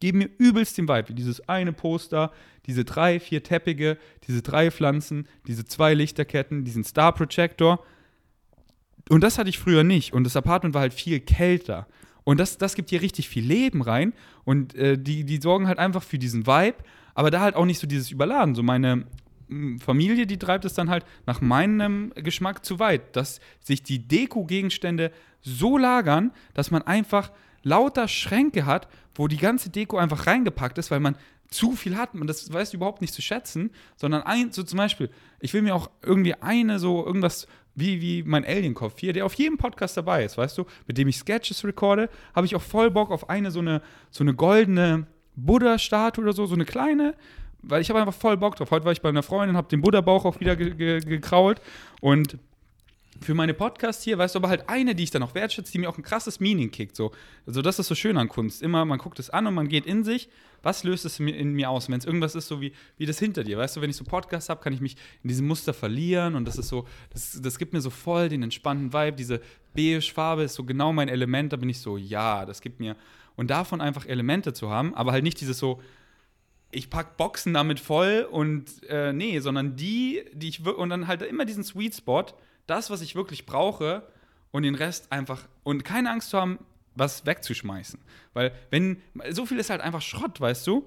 geben 0.00 0.18
mir 0.18 0.30
übelst 0.38 0.76
den 0.78 0.88
Vibe. 0.88 1.10
Wie 1.10 1.14
dieses 1.14 1.48
eine 1.48 1.72
Poster, 1.72 2.32
diese 2.66 2.84
drei, 2.84 3.20
vier 3.20 3.42
Teppiche, 3.42 3.98
diese 4.26 4.42
drei 4.42 4.70
Pflanzen, 4.70 5.26
diese 5.46 5.64
zwei 5.64 5.94
Lichterketten, 5.94 6.64
diesen 6.64 6.84
Star 6.84 7.12
Projector. 7.12 7.84
Und 9.08 9.22
das 9.22 9.38
hatte 9.38 9.48
ich 9.48 9.58
früher 9.58 9.84
nicht. 9.84 10.12
Und 10.12 10.24
das 10.24 10.36
Apartment 10.36 10.74
war 10.74 10.82
halt 10.82 10.94
viel 10.94 11.20
kälter. 11.20 11.86
Und 12.24 12.40
das, 12.40 12.58
das 12.58 12.74
gibt 12.74 12.90
hier 12.90 13.02
richtig 13.02 13.28
viel 13.28 13.44
Leben 13.44 13.82
rein. 13.82 14.12
Und 14.44 14.74
äh, 14.74 14.98
die, 14.98 15.24
die 15.24 15.38
sorgen 15.40 15.68
halt 15.68 15.78
einfach 15.78 16.02
für 16.02 16.18
diesen 16.18 16.46
Vibe, 16.46 16.78
aber 17.14 17.30
da 17.30 17.40
halt 17.40 17.54
auch 17.54 17.64
nicht 17.64 17.78
so 17.78 17.86
dieses 17.86 18.10
Überladen. 18.10 18.56
So 18.56 18.64
meine 18.64 19.06
mm, 19.48 19.78
Familie, 19.78 20.26
die 20.26 20.36
treibt 20.36 20.64
es 20.64 20.74
dann 20.74 20.90
halt 20.90 21.06
nach 21.24 21.40
meinem 21.40 22.12
Geschmack 22.16 22.64
zu 22.64 22.80
weit, 22.80 23.14
dass 23.14 23.40
sich 23.60 23.84
die 23.84 24.08
Deko-Gegenstände 24.08 25.12
so 25.40 25.78
lagern, 25.78 26.32
dass 26.52 26.72
man 26.72 26.82
einfach 26.82 27.30
lauter 27.66 28.06
Schränke 28.06 28.64
hat, 28.64 28.86
wo 29.16 29.26
die 29.26 29.38
ganze 29.38 29.70
Deko 29.70 29.98
einfach 29.98 30.28
reingepackt 30.28 30.78
ist, 30.78 30.92
weil 30.92 31.00
man 31.00 31.16
zu 31.48 31.72
viel 31.72 31.96
hat 31.96 32.14
und 32.14 32.28
das 32.28 32.52
weiß 32.52 32.74
überhaupt 32.74 33.00
nicht 33.00 33.12
zu 33.12 33.22
schätzen, 33.22 33.70
sondern 33.96 34.22
ein, 34.22 34.52
so 34.52 34.62
zum 34.62 34.76
Beispiel, 34.76 35.10
ich 35.40 35.52
will 35.52 35.62
mir 35.62 35.74
auch 35.74 35.90
irgendwie 36.02 36.34
eine 36.34 36.78
so 36.78 37.04
irgendwas 37.04 37.48
wie, 37.74 38.00
wie 38.00 38.22
mein 38.22 38.44
Alienkopf 38.44 38.94
hier, 38.98 39.12
der 39.12 39.26
auf 39.26 39.34
jedem 39.34 39.58
Podcast 39.58 39.96
dabei 39.96 40.24
ist, 40.24 40.38
weißt 40.38 40.56
du, 40.58 40.64
mit 40.86 40.96
dem 40.96 41.08
ich 41.08 41.16
Sketches 41.18 41.64
recorde, 41.64 42.08
habe 42.36 42.46
ich 42.46 42.54
auch 42.54 42.62
voll 42.62 42.90
Bock 42.90 43.10
auf 43.10 43.28
eine 43.28 43.50
so 43.50 43.58
eine, 43.58 43.82
so 44.10 44.22
eine 44.22 44.34
goldene 44.34 45.08
Buddha-Statue 45.34 46.22
oder 46.22 46.32
so, 46.32 46.46
so 46.46 46.54
eine 46.54 46.64
kleine, 46.64 47.14
weil 47.62 47.82
ich 47.82 47.90
habe 47.90 47.98
einfach 47.98 48.14
voll 48.14 48.36
Bock 48.36 48.54
drauf. 48.54 48.70
Heute 48.70 48.84
war 48.84 48.92
ich 48.92 49.02
bei 49.02 49.08
einer 49.08 49.24
Freundin, 49.24 49.56
habe 49.56 49.68
den 49.68 49.80
Buddha-Bauch 49.80 50.24
auch 50.24 50.38
wieder 50.38 50.54
ge 50.54 50.70
ge 50.74 51.00
gekrault 51.00 51.60
und 52.00 52.38
für 53.20 53.34
meine 53.34 53.54
Podcasts 53.54 54.02
hier, 54.04 54.18
weißt 54.18 54.34
du, 54.34 54.38
aber 54.38 54.48
halt 54.48 54.68
eine, 54.68 54.94
die 54.94 55.04
ich 55.04 55.10
dann 55.10 55.22
auch 55.22 55.34
wertschätze, 55.34 55.72
die 55.72 55.78
mir 55.78 55.88
auch 55.88 55.98
ein 55.98 56.02
krasses 56.02 56.40
Meaning 56.40 56.70
kickt. 56.70 56.96
So. 56.96 57.12
Also 57.46 57.62
das 57.62 57.78
ist 57.78 57.88
so 57.88 57.94
schön 57.94 58.16
an 58.16 58.28
Kunst. 58.28 58.62
Immer, 58.62 58.84
man 58.84 58.98
guckt 58.98 59.18
es 59.18 59.30
an 59.30 59.46
und 59.46 59.54
man 59.54 59.68
geht 59.68 59.86
in 59.86 60.04
sich, 60.04 60.28
was 60.62 60.84
löst 60.84 61.04
es 61.04 61.20
in 61.20 61.52
mir 61.52 61.70
aus? 61.70 61.88
Wenn 61.88 61.98
es 61.98 62.04
irgendwas 62.04 62.34
ist, 62.34 62.48
so 62.48 62.60
wie, 62.60 62.72
wie 62.96 63.06
das 63.06 63.18
hinter 63.18 63.44
dir, 63.44 63.58
weißt 63.58 63.76
du, 63.76 63.80
wenn 63.80 63.90
ich 63.90 63.96
so 63.96 64.04
Podcasts 64.04 64.48
habe, 64.48 64.60
kann 64.62 64.72
ich 64.72 64.80
mich 64.80 64.96
in 65.22 65.28
diesem 65.28 65.46
Muster 65.46 65.72
verlieren 65.74 66.34
und 66.34 66.46
das 66.46 66.56
ist 66.58 66.68
so, 66.68 66.86
das, 67.10 67.40
das 67.40 67.58
gibt 67.58 67.72
mir 67.72 67.80
so 67.80 67.90
voll 67.90 68.28
den 68.28 68.42
entspannten 68.42 68.92
Vibe. 68.92 69.16
Diese 69.16 69.40
beige 69.74 70.00
Farbe 70.00 70.42
ist 70.44 70.54
so 70.54 70.64
genau 70.64 70.92
mein 70.92 71.08
Element, 71.08 71.52
da 71.52 71.56
bin 71.56 71.68
ich 71.68 71.80
so, 71.80 71.96
ja, 71.96 72.44
das 72.44 72.60
gibt 72.60 72.80
mir. 72.80 72.96
Und 73.36 73.50
davon 73.50 73.80
einfach 73.80 74.06
Elemente 74.06 74.52
zu 74.52 74.70
haben, 74.70 74.94
aber 74.94 75.12
halt 75.12 75.22
nicht 75.22 75.40
dieses 75.40 75.58
so, 75.58 75.80
ich 76.70 76.90
pack 76.90 77.16
Boxen 77.16 77.54
damit 77.54 77.80
voll 77.80 78.26
und 78.30 78.82
äh, 78.88 79.12
nee, 79.12 79.38
sondern 79.40 79.76
die, 79.76 80.24
die 80.32 80.48
ich 80.48 80.66
und 80.66 80.90
dann 80.90 81.06
halt 81.06 81.22
immer 81.22 81.44
diesen 81.44 81.64
Sweet 81.64 81.94
Spot, 81.94 82.24
das, 82.66 82.90
was 82.90 83.00
ich 83.00 83.14
wirklich 83.14 83.46
brauche 83.46 84.06
und 84.50 84.62
den 84.62 84.74
Rest 84.74 85.12
einfach 85.12 85.46
und 85.62 85.84
keine 85.84 86.10
Angst 86.10 86.30
zu 86.30 86.40
haben, 86.40 86.58
was 86.94 87.26
wegzuschmeißen. 87.26 88.00
Weil 88.32 88.52
wenn, 88.70 89.02
so 89.30 89.46
viel 89.46 89.58
ist 89.58 89.70
halt 89.70 89.80
einfach 89.80 90.02
Schrott, 90.02 90.40
weißt 90.40 90.66
du? 90.66 90.86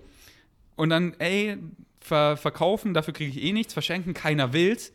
Und 0.75 0.89
dann, 0.89 1.13
ey, 1.19 1.57
ver 1.99 2.37
verkaufen, 2.37 2.93
dafür 2.93 3.13
kriege 3.13 3.31
ich 3.31 3.43
eh 3.43 3.53
nichts, 3.53 3.73
verschenken, 3.73 4.13
keiner 4.13 4.53
will's. 4.53 4.93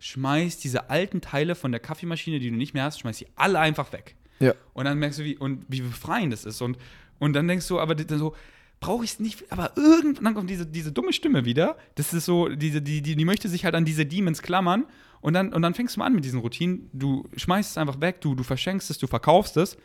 Schmeiß 0.00 0.58
diese 0.58 0.88
alten 0.88 1.20
Teile 1.20 1.54
von 1.54 1.72
der 1.72 1.80
Kaffeemaschine, 1.80 2.38
die 2.38 2.50
du 2.50 2.56
nicht 2.56 2.74
mehr 2.74 2.84
hast, 2.84 3.00
schmeiß 3.00 3.18
sie 3.18 3.28
alle 3.36 3.58
einfach 3.58 3.92
weg. 3.92 4.16
Ja. 4.38 4.54
Und 4.72 4.86
dann 4.86 4.98
merkst 4.98 5.18
du, 5.18 5.24
wie, 5.24 5.36
und 5.36 5.64
wie 5.68 5.82
befreiend 5.82 6.32
das 6.32 6.44
ist. 6.44 6.62
Und, 6.62 6.78
und 7.18 7.34
dann 7.34 7.46
denkst 7.46 7.68
du, 7.68 7.78
aber 7.78 7.94
so, 8.08 8.34
brauche 8.80 9.04
ich 9.04 9.12
es 9.12 9.20
nicht, 9.20 9.52
aber 9.52 9.72
irgendwann 9.76 10.34
kommt 10.34 10.48
diese, 10.48 10.66
diese 10.66 10.90
dumme 10.90 11.12
Stimme 11.12 11.44
wieder. 11.44 11.76
Das 11.94 12.12
ist 12.14 12.24
so, 12.24 12.48
diese, 12.48 12.80
die, 12.80 13.02
die, 13.02 13.14
die 13.14 13.24
möchte 13.24 13.48
sich 13.48 13.64
halt 13.64 13.74
an 13.74 13.84
diese 13.84 14.06
Demons 14.06 14.42
klammern. 14.42 14.86
Und 15.20 15.34
dann, 15.34 15.52
und 15.52 15.62
dann 15.62 15.74
fängst 15.74 15.96
du 15.96 16.00
mal 16.00 16.06
an 16.06 16.14
mit 16.14 16.24
diesen 16.24 16.40
Routinen. 16.40 16.88
Du 16.92 17.28
schmeißt 17.36 17.72
es 17.72 17.78
einfach 17.78 18.00
weg, 18.00 18.20
du, 18.20 18.34
du 18.34 18.42
verschenkst 18.42 18.90
es, 18.90 18.98
du 18.98 19.06
verkaufst 19.06 19.56
es. 19.56 19.76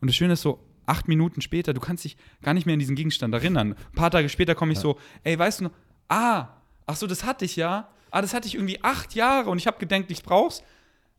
Und 0.00 0.08
das 0.08 0.16
Schöne 0.16 0.34
ist 0.34 0.42
so, 0.42 0.60
acht 0.86 1.08
Minuten 1.08 1.40
später, 1.40 1.74
du 1.74 1.80
kannst 1.80 2.04
dich 2.04 2.16
gar 2.42 2.54
nicht 2.54 2.66
mehr 2.66 2.72
an 2.72 2.78
diesen 2.78 2.96
Gegenstand 2.96 3.34
erinnern. 3.34 3.72
Ein 3.74 3.94
paar 3.94 4.10
Tage 4.10 4.28
später 4.28 4.54
komme 4.54 4.72
ich 4.72 4.78
ja. 4.78 4.82
so, 4.82 4.98
ey, 5.22 5.38
weißt 5.38 5.60
du 5.60 5.64
noch, 5.64 5.72
ah, 6.08 6.48
ach 6.86 6.96
so, 6.96 7.06
das 7.06 7.24
hatte 7.24 7.44
ich 7.44 7.56
ja. 7.56 7.88
Ah, 8.10 8.22
das 8.22 8.32
hatte 8.32 8.48
ich 8.48 8.54
irgendwie 8.54 8.82
acht 8.82 9.14
Jahre 9.14 9.50
und 9.50 9.58
ich 9.58 9.66
habe 9.66 9.78
gedacht, 9.78 10.04
ich 10.08 10.22
brauch's. 10.22 10.62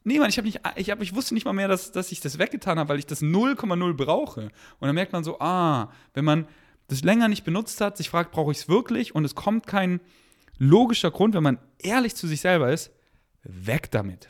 Nee, 0.04 0.18
Mann, 0.18 0.30
ich, 0.30 0.38
hab 0.38 0.46
nicht, 0.46 0.62
ich, 0.76 0.90
hab, 0.90 1.02
ich 1.02 1.14
wusste 1.14 1.34
nicht 1.34 1.46
mal 1.46 1.54
mehr, 1.54 1.68
dass, 1.68 1.92
dass 1.92 2.12
ich 2.12 2.20
das 2.20 2.40
weggetan 2.40 2.80
habe, 2.80 2.90
weil 2.90 3.00
ich 3.00 3.06
das 3.06 3.22
0,0 3.22 3.94
brauche. 3.94 4.44
Und 4.44 4.88
dann 4.88 4.96
merkt 4.96 5.14
man 5.14 5.24
so, 5.24 5.40
ah, 5.40 5.92
wenn 6.14 6.26
man 6.26 6.48
das 6.88 7.04
länger 7.04 7.28
nicht 7.28 7.44
benutzt 7.44 7.80
hat, 7.82 7.98
sich 7.98 8.10
fragt, 8.10 8.32
brauche 8.32 8.52
ich 8.52 8.60
es 8.60 8.70
wirklich? 8.70 9.14
Und 9.14 9.26
es 9.26 9.36
kommt 9.36 9.68
kein 9.68 10.00
logischer 10.58 11.12
Grund, 11.12 11.36
wenn 11.36 11.44
man 11.44 11.60
ehrlich 11.78 12.16
zu 12.16 12.28
sich 12.28 12.42
selber 12.42 12.72
ist, 12.72 12.92
weg 13.44 13.92
damit. 13.92 14.30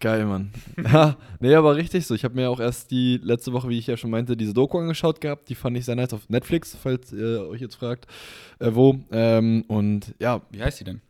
Geil, 0.00 0.24
Mann. 0.24 0.50
ja, 0.82 1.16
nee, 1.40 1.54
aber 1.54 1.76
richtig 1.76 2.06
so. 2.06 2.14
Ich 2.14 2.24
habe 2.24 2.34
mir 2.34 2.48
auch 2.48 2.58
erst 2.58 2.90
die 2.90 3.20
letzte 3.22 3.52
Woche, 3.52 3.68
wie 3.68 3.78
ich 3.78 3.86
ja 3.86 3.98
schon 3.98 4.10
meinte, 4.10 4.34
diese 4.34 4.54
Doku 4.54 4.78
angeschaut 4.78 5.20
gehabt. 5.20 5.50
Die 5.50 5.54
fand 5.54 5.76
ich 5.76 5.84
sehr 5.84 5.94
nice 5.94 6.14
auf 6.14 6.28
Netflix, 6.30 6.74
falls 6.82 7.12
ihr 7.12 7.46
euch 7.48 7.60
jetzt 7.60 7.74
fragt, 7.74 8.06
äh, 8.60 8.70
wo. 8.72 8.98
Ähm, 9.12 9.64
und 9.68 10.14
ja. 10.18 10.40
Wie 10.50 10.62
heißt 10.62 10.80
die 10.80 10.84
denn? 10.84 11.02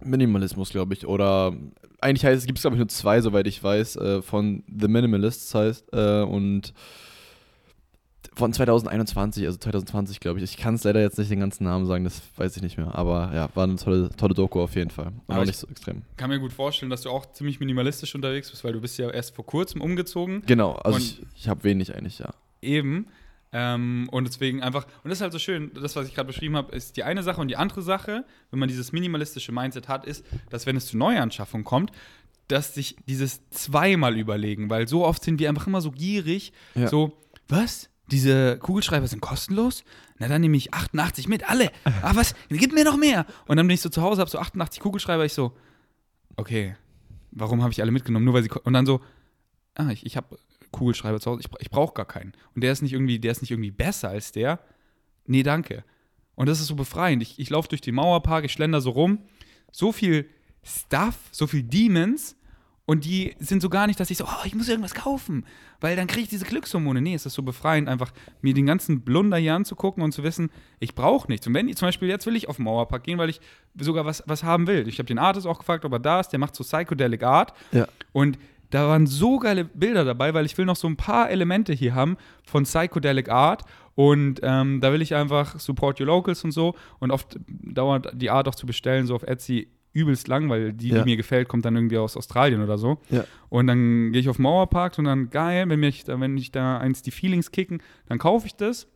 Minimalismus, 0.00 0.70
glaube 0.70 0.94
ich. 0.94 1.04
Oder 1.04 1.52
eigentlich 2.00 2.24
heißt 2.24 2.38
es, 2.38 2.46
gibt 2.46 2.58
es, 2.58 2.62
glaube 2.62 2.76
ich, 2.76 2.78
nur 2.78 2.88
zwei, 2.88 3.20
soweit 3.20 3.48
ich 3.48 3.60
weiß, 3.60 3.96
äh, 3.96 4.22
von 4.22 4.62
The 4.68 4.86
Minimalists 4.86 5.52
heißt. 5.52 5.92
Äh, 5.92 6.22
und 6.22 6.72
von 8.38 8.52
2021, 8.52 9.44
also 9.44 9.58
2020, 9.58 10.20
glaube 10.20 10.38
ich. 10.38 10.44
Ich 10.44 10.56
kann 10.56 10.76
es 10.76 10.84
leider 10.84 11.00
jetzt 11.00 11.18
nicht 11.18 11.30
den 11.30 11.40
ganzen 11.40 11.64
Namen 11.64 11.86
sagen, 11.86 12.04
das 12.04 12.22
weiß 12.36 12.56
ich 12.56 12.62
nicht 12.62 12.78
mehr. 12.78 12.94
Aber 12.94 13.32
ja, 13.34 13.48
war 13.54 13.64
eine 13.64 13.76
tolle, 13.76 14.10
tolle 14.16 14.34
Doku 14.34 14.60
auf 14.60 14.76
jeden 14.76 14.90
Fall. 14.90 15.12
Aber 15.26 15.44
nicht 15.44 15.58
so 15.58 15.66
extrem. 15.66 16.02
kann 16.16 16.30
mir 16.30 16.38
gut 16.38 16.52
vorstellen, 16.52 16.88
dass 16.88 17.02
du 17.02 17.10
auch 17.10 17.32
ziemlich 17.32 17.58
minimalistisch 17.60 18.14
unterwegs 18.14 18.50
bist, 18.50 18.62
weil 18.62 18.72
du 18.72 18.80
bist 18.80 18.96
ja 18.96 19.10
erst 19.10 19.34
vor 19.34 19.44
kurzem 19.44 19.80
umgezogen. 19.80 20.42
Genau, 20.46 20.74
also 20.76 20.98
ich, 20.98 21.20
ich 21.36 21.48
habe 21.48 21.64
wenig 21.64 21.94
eigentlich, 21.94 22.20
ja. 22.20 22.30
Eben. 22.62 23.08
Ähm, 23.52 24.08
und 24.12 24.28
deswegen 24.28 24.62
einfach, 24.62 24.86
und 25.02 25.10
das 25.10 25.18
ist 25.18 25.22
halt 25.22 25.32
so 25.32 25.38
schön, 25.38 25.72
das, 25.74 25.96
was 25.96 26.06
ich 26.06 26.14
gerade 26.14 26.26
beschrieben 26.26 26.56
habe, 26.56 26.74
ist 26.76 26.96
die 26.96 27.02
eine 27.02 27.22
Sache 27.22 27.40
und 27.40 27.48
die 27.48 27.56
andere 27.56 27.82
Sache, 27.82 28.24
wenn 28.50 28.60
man 28.60 28.68
dieses 28.68 28.92
minimalistische 28.92 29.52
Mindset 29.52 29.88
hat, 29.88 30.06
ist, 30.06 30.24
dass 30.50 30.66
wenn 30.66 30.76
es 30.76 30.86
zu 30.86 30.98
Neuanschaffung 30.98 31.64
kommt, 31.64 31.90
dass 32.46 32.74
sich 32.74 32.96
dieses 33.08 33.48
zweimal 33.50 34.16
überlegen, 34.16 34.70
weil 34.70 34.86
so 34.86 35.04
oft 35.04 35.24
sind 35.24 35.40
wir 35.40 35.48
einfach 35.48 35.66
immer 35.66 35.80
so 35.80 35.90
gierig, 35.90 36.52
ja. 36.74 36.88
so, 36.88 37.18
was? 37.48 37.88
Diese 38.10 38.58
Kugelschreiber 38.58 39.06
sind 39.06 39.20
kostenlos. 39.20 39.84
Na, 40.18 40.28
dann 40.28 40.40
nehme 40.40 40.56
ich 40.56 40.74
88 40.74 41.28
mit, 41.28 41.48
alle. 41.48 41.70
Ah, 42.02 42.12
was? 42.14 42.34
Gib 42.48 42.72
mir 42.72 42.84
noch 42.84 42.96
mehr. 42.96 43.26
Und 43.46 43.56
dann 43.56 43.66
bin 43.66 43.74
ich 43.74 43.80
so 43.80 43.88
zu 43.88 44.02
Hause, 44.02 44.20
habe 44.20 44.30
so 44.30 44.38
88 44.38 44.80
Kugelschreiber. 44.80 45.24
Ich 45.24 45.34
so, 45.34 45.52
okay, 46.36 46.76
warum 47.30 47.62
habe 47.62 47.72
ich 47.72 47.80
alle 47.82 47.90
mitgenommen? 47.90 48.24
Nur 48.24 48.34
weil 48.34 48.42
sie. 48.42 48.50
Und 48.50 48.72
dann 48.72 48.86
so, 48.86 49.00
ah, 49.74 49.90
ich, 49.90 50.06
ich 50.06 50.16
habe 50.16 50.38
Kugelschreiber 50.70 51.20
zu 51.20 51.30
Hause. 51.30 51.42
Ich, 51.44 51.60
ich 51.60 51.70
brauche 51.70 51.94
gar 51.94 52.06
keinen. 52.06 52.32
Und 52.54 52.62
der 52.62 52.72
ist 52.72 52.82
nicht 52.82 52.92
irgendwie, 52.92 53.18
der 53.18 53.32
ist 53.32 53.42
nicht 53.42 53.50
irgendwie 53.50 53.70
besser 53.70 54.08
als 54.08 54.32
der. 54.32 54.60
Nee, 55.26 55.42
danke. 55.42 55.84
Und 56.34 56.48
das 56.48 56.60
ist 56.60 56.68
so 56.68 56.76
befreiend. 56.76 57.22
Ich, 57.22 57.38
ich 57.38 57.50
laufe 57.50 57.68
durch 57.68 57.80
den 57.80 57.94
Mauerpark, 57.94 58.44
ich 58.44 58.52
schlender 58.52 58.80
so 58.80 58.90
rum. 58.90 59.24
So 59.70 59.92
viel 59.92 60.30
Stuff, 60.62 61.16
so 61.30 61.46
viel 61.46 61.62
Demons 61.62 62.37
und 62.88 63.04
die 63.04 63.36
sind 63.38 63.60
so 63.60 63.68
gar 63.68 63.86
nicht, 63.86 64.00
dass 64.00 64.10
ich 64.10 64.16
so, 64.16 64.24
oh, 64.24 64.46
ich 64.46 64.54
muss 64.54 64.66
irgendwas 64.66 64.94
kaufen, 64.94 65.44
weil 65.78 65.94
dann 65.94 66.06
kriege 66.06 66.22
ich 66.22 66.30
diese 66.30 66.46
Glückshormone. 66.46 67.02
Nee, 67.02 67.12
es 67.12 67.26
ist 67.26 67.34
so 67.34 67.42
befreiend, 67.42 67.86
einfach 67.86 68.12
mir 68.40 68.54
den 68.54 68.64
ganzen 68.64 69.02
Blunder 69.02 69.36
hier 69.36 69.54
anzugucken 69.54 70.02
und 70.02 70.12
zu 70.12 70.22
wissen, 70.22 70.50
ich 70.80 70.94
brauche 70.94 71.30
nichts. 71.30 71.46
Und 71.46 71.52
wenn, 71.52 71.70
zum 71.76 71.86
Beispiel 71.86 72.08
jetzt 72.08 72.24
will 72.24 72.34
ich 72.34 72.48
auf 72.48 72.56
den 72.56 72.64
Mauerpark 72.64 73.02
gehen, 73.02 73.18
weil 73.18 73.28
ich 73.28 73.42
sogar 73.78 74.06
was, 74.06 74.22
was 74.24 74.42
haben 74.42 74.66
will. 74.66 74.88
Ich 74.88 74.98
habe 75.00 75.06
den 75.06 75.18
Artist 75.18 75.46
auch 75.46 75.58
gefragt, 75.58 75.84
ob 75.84 75.92
er 75.92 75.98
da 75.98 76.20
ist, 76.20 76.30
der 76.30 76.38
macht 76.38 76.56
so 76.56 76.64
Psychedelic 76.64 77.22
Art. 77.22 77.52
Ja. 77.72 77.86
Und 78.12 78.38
da 78.70 78.88
waren 78.88 79.06
so 79.06 79.38
geile 79.38 79.66
Bilder 79.66 80.06
dabei, 80.06 80.32
weil 80.32 80.46
ich 80.46 80.56
will 80.56 80.64
noch 80.64 80.76
so 80.76 80.88
ein 80.88 80.96
paar 80.96 81.28
Elemente 81.28 81.74
hier 81.74 81.94
haben 81.94 82.16
von 82.42 82.64
Psychedelic 82.64 83.28
Art 83.28 83.64
Und 83.96 84.40
ähm, 84.42 84.80
da 84.80 84.94
will 84.94 85.02
ich 85.02 85.14
einfach 85.14 85.60
support 85.60 86.00
your 86.00 86.06
locals 86.06 86.42
und 86.42 86.52
so. 86.52 86.74
Und 87.00 87.10
oft 87.10 87.38
dauert 87.48 88.12
die 88.14 88.30
Art 88.30 88.48
auch 88.48 88.54
zu 88.54 88.64
bestellen, 88.64 89.06
so 89.06 89.14
auf 89.14 89.24
Etsy 89.24 89.68
übelst 89.98 90.28
lang, 90.28 90.48
weil 90.48 90.72
die, 90.72 90.88
Ja. 90.88 90.98
die 91.02 91.10
mir 91.10 91.16
gefällt, 91.16 91.48
kommt 91.48 91.64
dann 91.64 91.74
irgendwie 91.76 91.98
aus 91.98 92.16
Australien 92.16 92.62
oder 92.62 92.78
so. 92.78 92.98
Ja. 93.10 93.24
Und 93.48 93.66
dann 93.66 94.12
gehe 94.12 94.20
ich 94.20 94.28
auf 94.28 94.38
Mauerpark 94.38 94.98
und 94.98 95.04
dann 95.06 95.30
geil, 95.30 95.68
wenn 95.68 95.80
mich 95.80 96.04
wenn 96.06 96.36
ich 96.36 96.50
da 96.52 96.78
eins 96.78 97.02
die 97.02 97.10
Feelings 97.10 97.50
kicken, 97.50 97.82
dann 98.06 98.18
kaufe 98.18 98.46
ich 98.46 98.54
das. 98.54 98.86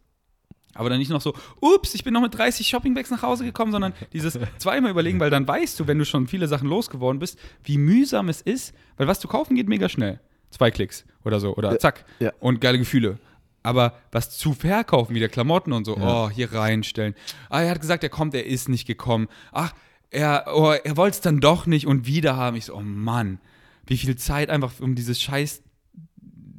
Aber 0.74 0.88
dann 0.88 0.98
nicht 0.98 1.10
noch 1.10 1.20
so, 1.20 1.34
ups, 1.60 1.94
ich 1.94 2.02
bin 2.02 2.14
noch 2.14 2.22
mit 2.22 2.34
30 2.36 2.66
Shoppingbags 2.66 3.10
nach 3.10 3.20
Hause 3.22 3.44
gekommen, 3.44 3.72
sondern 3.72 3.92
dieses 4.14 4.38
zweimal 4.58 4.90
überlegen, 4.90 5.20
weil 5.20 5.28
dann 5.28 5.46
weißt 5.46 5.78
du, 5.78 5.86
wenn 5.86 5.98
du 5.98 6.06
schon 6.06 6.26
viele 6.28 6.48
Sachen 6.48 6.66
losgeworden 6.68 7.18
bist, 7.18 7.38
wie 7.64 7.76
mühsam 7.76 8.30
es 8.30 8.40
ist, 8.40 8.74
weil 8.96 9.06
was 9.06 9.20
du 9.20 9.28
kaufen 9.28 9.54
geht 9.54 9.68
mega 9.68 9.90
schnell. 9.90 10.18
Zwei 10.50 10.70
Klicks 10.70 11.04
oder 11.24 11.40
so 11.40 11.54
oder 11.56 11.78
zack. 11.78 12.04
ja. 12.20 12.32
Und 12.40 12.60
geile 12.62 12.78
Gefühle. 12.78 13.18
Aber 13.62 13.94
was 14.12 14.36
zu 14.36 14.54
verkaufen, 14.54 15.14
wie 15.14 15.20
der 15.20 15.28
Klamotten 15.28 15.72
und 15.72 15.84
so, 15.84 15.96
Ja. 15.96 16.24
oh, 16.24 16.30
hier 16.30 16.52
reinstellen. 16.52 17.14
Ah, 17.48 17.60
er 17.62 17.70
hat 17.70 17.80
gesagt, 17.80 18.02
er 18.02 18.08
kommt, 18.10 18.34
er 18.34 18.44
ist 18.46 18.68
nicht 18.68 18.86
gekommen. 18.86 19.28
Ach, 19.52 19.72
er, 20.12 20.44
oh, 20.54 20.72
er 20.72 20.96
wollte 20.96 21.16
es 21.16 21.20
dann 21.20 21.40
doch 21.40 21.66
nicht 21.66 21.86
und 21.86 22.06
wieder 22.06 22.36
haben. 22.36 22.56
Ich 22.56 22.66
so, 22.66 22.74
oh 22.74 22.82
Mann, 22.82 23.38
wie 23.86 23.96
viel 23.96 24.16
Zeit 24.16 24.50
einfach, 24.50 24.72
um 24.80 24.94
dieses 24.94 25.20
scheiß 25.20 25.62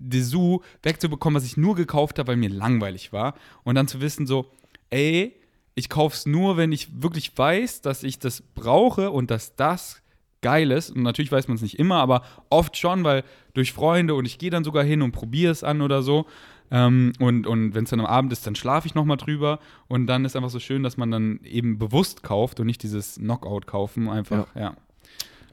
Dessous 0.05 0.61
wegzubekommen, 0.81 1.37
was 1.37 1.45
ich 1.45 1.55
nur 1.55 1.75
gekauft 1.75 2.19
habe, 2.19 2.29
weil 2.29 2.35
mir 2.35 2.49
langweilig 2.49 3.13
war. 3.13 3.35
Und 3.63 3.75
dann 3.75 3.87
zu 3.87 4.01
wissen 4.01 4.27
so, 4.27 4.51
ey, 4.89 5.35
ich 5.75 5.89
kaufe 5.89 6.15
es 6.15 6.25
nur, 6.25 6.57
wenn 6.57 6.71
ich 6.71 7.01
wirklich 7.01 7.35
weiß, 7.35 7.81
dass 7.81 8.03
ich 8.03 8.19
das 8.19 8.41
brauche 8.41 9.11
und 9.11 9.31
dass 9.31 9.55
das 9.55 10.01
geil 10.41 10.71
ist. 10.71 10.89
Und 10.89 11.03
natürlich 11.03 11.31
weiß 11.31 11.47
man 11.47 11.55
es 11.55 11.63
nicht 11.63 11.79
immer, 11.79 11.97
aber 11.97 12.23
oft 12.49 12.75
schon, 12.77 13.03
weil 13.03 13.23
durch 13.53 13.71
Freunde 13.71 14.15
und 14.15 14.25
ich 14.25 14.37
gehe 14.37 14.49
dann 14.49 14.63
sogar 14.63 14.83
hin 14.83 15.01
und 15.01 15.13
probiere 15.13 15.51
es 15.51 15.63
an 15.63 15.81
oder 15.81 16.03
so. 16.03 16.25
Ähm, 16.73 17.13
und 17.19 17.45
und 17.45 17.75
wenn 17.75 17.83
es 17.83 17.91
dann 17.91 17.99
am 17.99 18.07
Abend 18.07 18.33
ist, 18.33 18.47
dann 18.47 18.55
schlafe 18.55 18.87
ich 18.87 18.95
nochmal 18.95 19.17
drüber. 19.17 19.59
Und 19.87 20.07
dann 20.07 20.25
ist 20.25 20.35
einfach 20.35 20.49
so 20.49 20.59
schön, 20.59 20.81
dass 20.81 20.97
man 20.97 21.11
dann 21.11 21.39
eben 21.43 21.77
bewusst 21.77 22.23
kauft 22.23 22.59
und 22.59 22.65
nicht 22.65 22.81
dieses 22.81 23.15
Knockout 23.15 23.67
kaufen. 23.67 24.09
Einfach, 24.09 24.47
ja. 24.55 24.75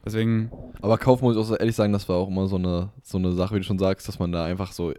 Deswegen, 0.03 0.49
Aber 0.81 0.97
kaufen 0.97 1.23
muss 1.23 1.35
ich 1.35 1.39
auch 1.39 1.45
so 1.45 1.55
ehrlich 1.55 1.75
sagen, 1.75 1.93
das 1.93 2.09
war 2.09 2.15
auch 2.15 2.27
immer 2.27 2.47
so 2.47 2.55
eine, 2.55 2.89
so 3.03 3.19
eine 3.19 3.33
Sache, 3.33 3.53
wie 3.53 3.59
du 3.59 3.65
schon 3.65 3.77
sagst, 3.77 4.07
dass 4.07 4.17
man 4.17 4.31
da 4.31 4.45
einfach 4.45 4.71
so 4.71 4.93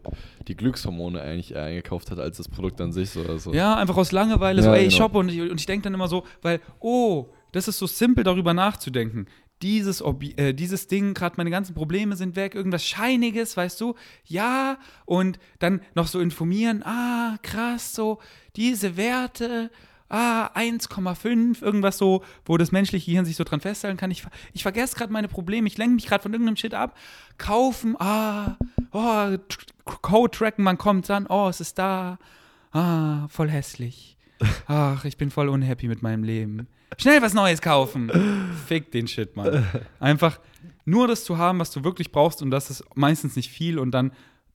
die 0.46 0.54
Glückshormone 0.54 1.20
eigentlich 1.20 1.54
eher 1.54 1.64
eingekauft 1.64 2.12
hat, 2.12 2.20
als 2.20 2.36
das 2.36 2.48
Produkt 2.48 2.80
an 2.80 2.92
sich. 2.92 3.10
So, 3.10 3.22
also. 3.22 3.52
Ja, 3.52 3.74
einfach 3.74 3.96
aus 3.96 4.12
Langeweile, 4.12 4.62
Ja, 4.62 4.68
so, 4.68 4.70
ey, 4.70 4.84
ich 4.86 4.94
genau. 4.94 5.06
shoppe 5.06 5.18
und 5.18 5.28
ich, 5.28 5.40
und 5.40 5.58
ich 5.58 5.66
denke 5.66 5.82
dann 5.82 5.94
immer 5.94 6.06
so, 6.06 6.22
weil, 6.40 6.60
oh, 6.78 7.26
das 7.50 7.66
ist 7.66 7.78
so 7.78 7.86
simpel, 7.86 8.22
darüber 8.22 8.54
nachzudenken. 8.54 9.26
Dieses, 9.62 10.02
Obje 10.02 10.34
äh, 10.36 10.52
dieses 10.52 10.88
Ding, 10.88 11.14
gerade 11.14 11.36
meine 11.36 11.50
ganzen 11.50 11.74
Probleme 11.74 12.16
sind 12.16 12.36
weg, 12.36 12.54
irgendwas 12.54 12.84
Scheiniges, 12.84 13.56
weißt 13.56 13.80
du? 13.80 13.94
Ja, 14.26 14.78
und 15.06 15.38
dann 15.60 15.80
noch 15.94 16.08
so 16.08 16.20
informieren, 16.20 16.82
ah, 16.84 17.38
krass, 17.42 17.94
so, 17.94 18.18
diese 18.56 18.96
Werte, 18.96 19.70
ah, 20.12 20.50
1,5, 20.54 21.62
irgendwas 21.62 21.98
so, 21.98 22.22
wo 22.44 22.56
das 22.58 22.70
menschliche 22.70 23.06
Gehirn 23.06 23.24
sich 23.24 23.36
so 23.36 23.44
dran 23.44 23.60
festhalten 23.60 23.96
kann. 23.96 24.10
Ich, 24.10 24.24
ich 24.52 24.62
vergesse 24.62 24.94
gerade 24.94 25.12
meine 25.12 25.28
Probleme, 25.28 25.66
ich 25.66 25.78
lenke 25.78 25.94
mich 25.94 26.06
gerade 26.06 26.22
von 26.22 26.32
irgendeinem 26.32 26.56
Shit 26.56 26.74
ab. 26.74 26.96
Kaufen, 27.38 27.96
ah, 27.98 28.56
oh, 28.92 29.36
Code 29.84 30.36
tracken, 30.36 30.64
man 30.64 30.78
kommt 30.78 31.08
dann, 31.08 31.26
oh, 31.26 31.48
es 31.48 31.60
ist 31.60 31.78
da. 31.78 32.18
Ah, 32.72 33.26
voll 33.28 33.48
hässlich. 33.48 34.16
Ach, 34.66 35.04
ich 35.04 35.16
bin 35.16 35.30
voll 35.30 35.48
unhappy 35.48 35.88
mit 35.88 36.02
meinem 36.02 36.24
Leben. 36.24 36.66
Schnell 36.98 37.22
was 37.22 37.34
Neues 37.34 37.60
kaufen. 37.60 38.10
Fick 38.66 38.90
den 38.92 39.08
Shit, 39.08 39.36
Mann. 39.36 39.66
Einfach 40.00 40.38
nur 40.84 41.06
das 41.08 41.24
zu 41.24 41.38
haben, 41.38 41.58
was 41.58 41.70
du 41.70 41.84
wirklich 41.84 42.12
brauchst 42.12 42.42
und 42.42 42.50
das 42.50 42.70
ist 42.70 42.84
meistens 42.94 43.36
nicht 43.36 43.50
viel 43.50 43.78
und 43.78 43.92
dann, 43.92 44.12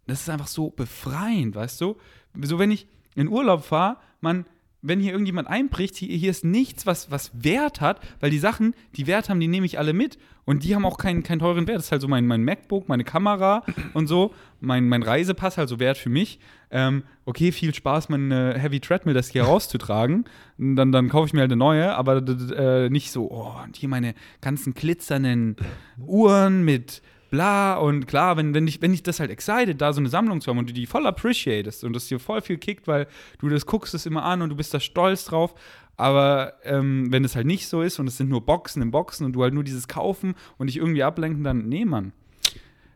das 0.07 0.21
ist 0.21 0.29
einfach 0.29 0.47
so 0.47 0.69
befreiend, 0.69 1.55
weißt 1.55 1.79
du? 1.81 1.97
So, 2.41 2.59
wenn 2.59 2.71
ich 2.71 2.87
in 3.15 3.27
Urlaub 3.27 3.63
fahre, 3.63 3.97
man, 4.21 4.45
wenn 4.81 4.99
hier 4.99 5.11
irgendjemand 5.11 5.47
einbricht, 5.47 5.95
hier, 5.95 6.15
hier 6.15 6.31
ist 6.31 6.45
nichts, 6.45 6.85
was, 6.85 7.09
was 7.11 7.31
Wert 7.33 7.81
hat, 7.81 7.99
weil 8.19 8.29
die 8.29 8.39
Sachen, 8.39 8.73
die 8.95 9.07
Wert 9.07 9.29
haben, 9.29 9.39
die 9.39 9.47
nehme 9.47 9.65
ich 9.65 9.79
alle 9.79 9.93
mit 9.93 10.17
und 10.45 10.63
die 10.63 10.75
haben 10.75 10.85
auch 10.85 10.97
keinen, 10.97 11.23
keinen 11.23 11.39
teuren 11.39 11.67
Wert. 11.67 11.79
Das 11.79 11.85
ist 11.85 11.91
halt 11.91 12.01
so 12.01 12.07
mein, 12.07 12.27
mein 12.27 12.43
MacBook, 12.43 12.87
meine 12.87 13.03
Kamera 13.03 13.63
und 13.93 14.07
so, 14.07 14.33
mein, 14.59 14.87
mein 14.87 15.03
Reisepass, 15.03 15.57
halt 15.57 15.69
so 15.69 15.79
Wert 15.79 15.97
für 15.97 16.09
mich. 16.09 16.39
Ähm, 16.69 17.03
okay, 17.25 17.51
viel 17.51 17.73
Spaß, 17.73 18.09
meine 18.09 18.57
Heavy 18.57 18.79
Treadmill, 18.79 19.13
das 19.13 19.29
hier 19.29 19.43
rauszutragen. 19.43 20.25
Dann, 20.57 20.91
dann 20.91 21.09
kaufe 21.09 21.27
ich 21.27 21.33
mir 21.33 21.41
halt 21.41 21.51
eine 21.51 21.59
neue, 21.59 21.95
aber 21.95 22.17
äh, 22.17 22.89
nicht 22.89 23.11
so, 23.11 23.31
oh, 23.31 23.55
und 23.63 23.75
hier 23.75 23.89
meine 23.89 24.13
ganzen 24.41 24.73
glitzernden 24.73 25.55
Uhren 25.97 26.63
mit 26.63 27.01
bla 27.29 27.75
und 27.75 28.07
klar, 28.07 28.37
wenn, 28.37 28.53
wenn, 28.53 28.67
ich, 28.67 28.81
wenn 28.81 28.93
ich 28.93 29.03
das 29.03 29.19
halt 29.19 29.31
excited, 29.31 29.81
da 29.81 29.93
so 29.93 29.99
eine 29.99 30.09
Sammlung 30.09 30.41
zu 30.41 30.49
haben 30.49 30.57
und 30.57 30.69
du 30.69 30.73
die 30.73 30.85
voll 30.85 31.05
appreciatest 31.05 31.83
und 31.83 31.93
das 31.93 32.07
dir 32.07 32.19
voll 32.19 32.41
viel 32.41 32.57
kickt, 32.57 32.87
weil 32.87 33.07
du 33.39 33.49
das 33.49 33.65
guckst 33.65 33.93
es 33.93 34.05
immer 34.05 34.23
an 34.23 34.41
und 34.41 34.49
du 34.49 34.55
bist 34.55 34.73
da 34.73 34.79
stolz 34.79 35.25
drauf, 35.25 35.53
aber 35.97 36.53
ähm, 36.63 37.11
wenn 37.11 37.25
es 37.25 37.35
halt 37.35 37.47
nicht 37.47 37.67
so 37.67 37.81
ist 37.81 37.99
und 37.99 38.07
es 38.07 38.17
sind 38.17 38.29
nur 38.29 38.45
Boxen 38.45 38.81
in 38.81 38.91
Boxen 38.91 39.25
und 39.25 39.33
du 39.33 39.43
halt 39.43 39.53
nur 39.53 39.63
dieses 39.63 39.87
kaufen 39.87 40.35
und 40.57 40.67
dich 40.67 40.77
irgendwie 40.77 41.03
ablenken, 41.03 41.43
dann 41.43 41.67
nee, 41.67 41.85
Mann. 41.85 42.13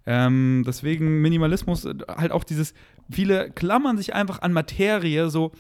Ähm, 0.06 0.64
deswegen 0.66 1.22
Minimalismus, 1.22 1.86
äh, 1.86 1.96
halt 2.08 2.32
auch 2.32 2.44
dieses, 2.44 2.74
viele 3.10 3.52
klammern 3.52 3.98
sich 3.98 4.14
einfach 4.14 4.42
an 4.42 4.54
Materie, 4.54 5.30
so 5.30 5.52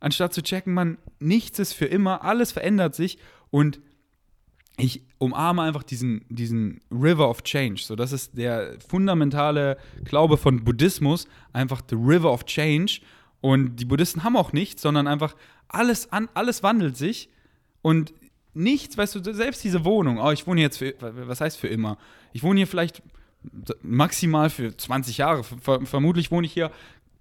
anstatt 0.00 0.32
zu 0.32 0.42
checken, 0.42 0.74
man, 0.74 0.98
nichts 1.18 1.58
ist 1.58 1.72
für 1.72 1.86
immer, 1.86 2.24
alles 2.24 2.52
verändert 2.52 2.94
sich 2.94 3.18
und 3.50 3.80
ich 4.76 5.02
umarme 5.18 5.62
einfach 5.62 5.82
diesen, 5.82 6.24
diesen 6.28 6.80
River 6.90 7.28
of 7.28 7.42
Change. 7.42 7.82
So, 7.82 7.94
das 7.94 8.12
ist 8.12 8.36
der 8.36 8.78
fundamentale 8.86 9.76
Glaube 10.04 10.36
von 10.36 10.64
Buddhismus, 10.64 11.28
einfach 11.52 11.82
the 11.88 11.96
River 11.96 12.32
of 12.32 12.44
Change. 12.44 13.00
Und 13.40 13.76
die 13.76 13.84
Buddhisten 13.84 14.24
haben 14.24 14.36
auch 14.36 14.52
nichts, 14.52 14.82
sondern 14.82 15.06
einfach 15.06 15.36
alles, 15.68 16.10
an, 16.12 16.28
alles 16.34 16.62
wandelt 16.62 16.96
sich 16.96 17.28
und 17.82 18.14
nichts, 18.54 18.96
weißt 18.96 19.14
du, 19.16 19.34
selbst 19.34 19.64
diese 19.64 19.84
Wohnung, 19.84 20.18
oh, 20.18 20.30
ich 20.30 20.46
wohne 20.46 20.60
jetzt 20.60 20.78
für, 20.78 20.94
was 21.00 21.40
heißt 21.40 21.58
für 21.58 21.68
immer? 21.68 21.98
Ich 22.32 22.42
wohne 22.42 22.58
hier 22.60 22.66
vielleicht 22.66 23.02
maximal 23.82 24.50
für 24.50 24.76
20 24.76 25.18
Jahre. 25.18 25.44
Ver 25.44 25.84
vermutlich 25.84 26.30
wohne 26.30 26.46
ich 26.46 26.52
hier 26.52 26.70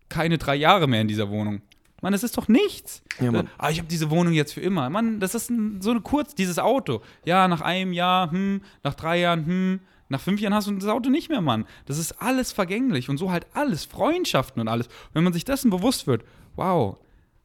keine 0.10 0.38
drei 0.38 0.56
Jahre 0.56 0.88
mehr 0.88 1.02
in 1.02 1.08
dieser 1.08 1.30
Wohnung. 1.30 1.62
Mann, 2.02 2.14
das 2.14 2.24
ist 2.24 2.38
doch 2.38 2.47
nichts. 2.47 3.04
Ja, 3.20 3.32
Mann. 3.32 3.47
Ah, 3.58 3.70
ich 3.70 3.78
habe 3.78 3.88
diese 3.88 4.10
Wohnung 4.10 4.34
jetzt 4.34 4.54
für 4.54 4.62
immer. 4.62 4.89
Mann, 4.89 5.20
das 5.20 5.36
ist 5.36 5.49
ein, 5.49 5.82
so 5.82 5.91
eine 5.91 6.02
kurz, 6.02 6.34
dieses 6.36 6.58
Auto. 6.60 7.02
Ja, 7.26 7.47
nach 7.47 7.62
einem 7.62 7.93
Jahr, 7.93 8.32
hm, 8.32 8.62
nach 8.84 8.95
drei 8.95 9.20
Jahren, 9.20 9.45
hm, 9.45 9.80
nach 10.10 10.20
fünf 10.20 10.41
Jahren 10.41 10.54
hast 10.54 10.68
du 10.68 10.74
das 10.74 10.89
Auto 10.89 11.10
nicht 11.10 11.30
mehr, 11.30 11.41
Mann. 11.41 11.66
Das 11.86 11.97
ist 11.97 12.14
alles 12.14 12.52
vergänglich 12.52 13.08
und 13.08 13.18
so 13.18 13.32
halt 13.32 13.45
alles, 13.54 13.86
Freundschaften 13.86 14.60
und 14.60 14.68
alles. 14.68 14.89
Wenn 15.14 15.24
man 15.24 15.32
sich 15.32 15.45
dessen 15.45 15.70
bewusst 15.70 16.08
wird, 16.08 16.24
wow, 16.56 16.97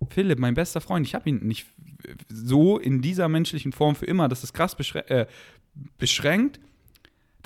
Philipp, 0.09 0.39
mein 0.39 0.55
bester 0.55 0.81
Freund, 0.81 1.07
ich 1.07 1.15
habe 1.15 1.29
ihn 1.29 1.47
nicht 1.47 1.67
so 2.29 2.79
in 2.79 3.03
dieser 3.03 3.29
menschlichen 3.29 3.73
Form 3.73 3.95
für 3.95 4.07
immer, 4.07 4.29
das 4.29 4.43
ist 4.43 4.53
krass 4.53 4.75
beschrä 4.75 5.01
äh, 5.01 5.27
beschränkt. 5.99 6.61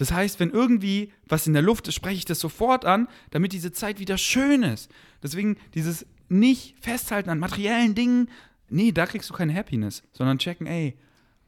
Das 0.00 0.12
heißt, 0.12 0.40
wenn 0.40 0.48
irgendwie 0.48 1.12
was 1.28 1.46
in 1.46 1.52
der 1.52 1.60
Luft 1.60 1.86
ist, 1.86 1.94
spreche 1.94 2.16
ich 2.16 2.24
das 2.24 2.40
sofort 2.40 2.86
an, 2.86 3.06
damit 3.32 3.52
diese 3.52 3.70
Zeit 3.70 3.98
wieder 3.98 4.16
schön 4.16 4.62
ist. 4.62 4.90
Deswegen 5.22 5.58
dieses 5.74 6.06
nicht 6.30 6.74
festhalten 6.80 7.28
an 7.28 7.38
materiellen 7.38 7.94
Dingen, 7.94 8.30
nee, 8.70 8.92
da 8.92 9.04
kriegst 9.04 9.28
du 9.28 9.34
keine 9.34 9.54
Happiness, 9.54 10.02
sondern 10.12 10.38
checken, 10.38 10.66
ey, 10.66 10.96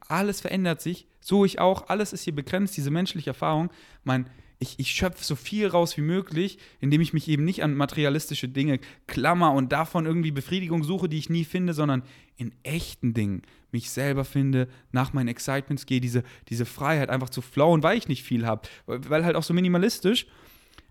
alles 0.01 0.43
verändert 0.43 0.83
sich, 0.83 1.07
so 1.19 1.47
ich 1.47 1.61
auch, 1.61 1.89
alles 1.89 2.13
ist 2.13 2.25
hier 2.25 2.35
begrenzt, 2.35 2.77
diese 2.77 2.91
menschliche 2.91 3.31
Erfahrung. 3.31 3.71
Man, 4.05 4.27
ich, 4.63 4.79
ich 4.79 4.91
schöpfe 4.93 5.25
so 5.25 5.35
viel 5.35 5.67
raus 5.67 5.97
wie 5.97 6.03
möglich, 6.03 6.59
indem 6.81 7.01
ich 7.01 7.13
mich 7.13 7.29
eben 7.29 7.45
nicht 7.45 7.63
an 7.63 7.75
materialistische 7.75 8.49
Dinge 8.49 8.79
klammer 9.07 9.53
und 9.53 9.73
davon 9.73 10.07
irgendwie 10.07 10.31
Befriedigung 10.31 10.85
suche, 10.85 11.09
die 11.09 11.19
ich 11.19 11.29
nie 11.29 11.45
finde, 11.45 11.75
sondern 11.75 12.05
in 12.37 12.53
echten 12.63 13.13
Dingen 13.13 13.43
mich 13.73 13.91
selber 13.91 14.25
finde, 14.25 14.69
nach 14.93 15.13
meinen 15.13 15.29
Excitements 15.29 15.87
gehe, 15.87 16.01
diese, 16.01 16.23
diese 16.49 16.65
Freiheit 16.65 17.11
einfach 17.11 17.31
zu 17.31 17.43
flowen, 17.43 17.83
weil 17.83 17.99
ich 17.99 18.09
nicht 18.09 18.23
viel 18.23 18.47
habe. 18.47 18.69
Weil, 18.87 19.25
halt 19.25 19.37
auch 19.37 19.43
so 19.43 19.53
minimalistisch 19.53 20.27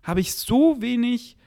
habe 0.03 0.19
ich 0.19 0.33
so 0.33 0.81
wenig 0.81 1.37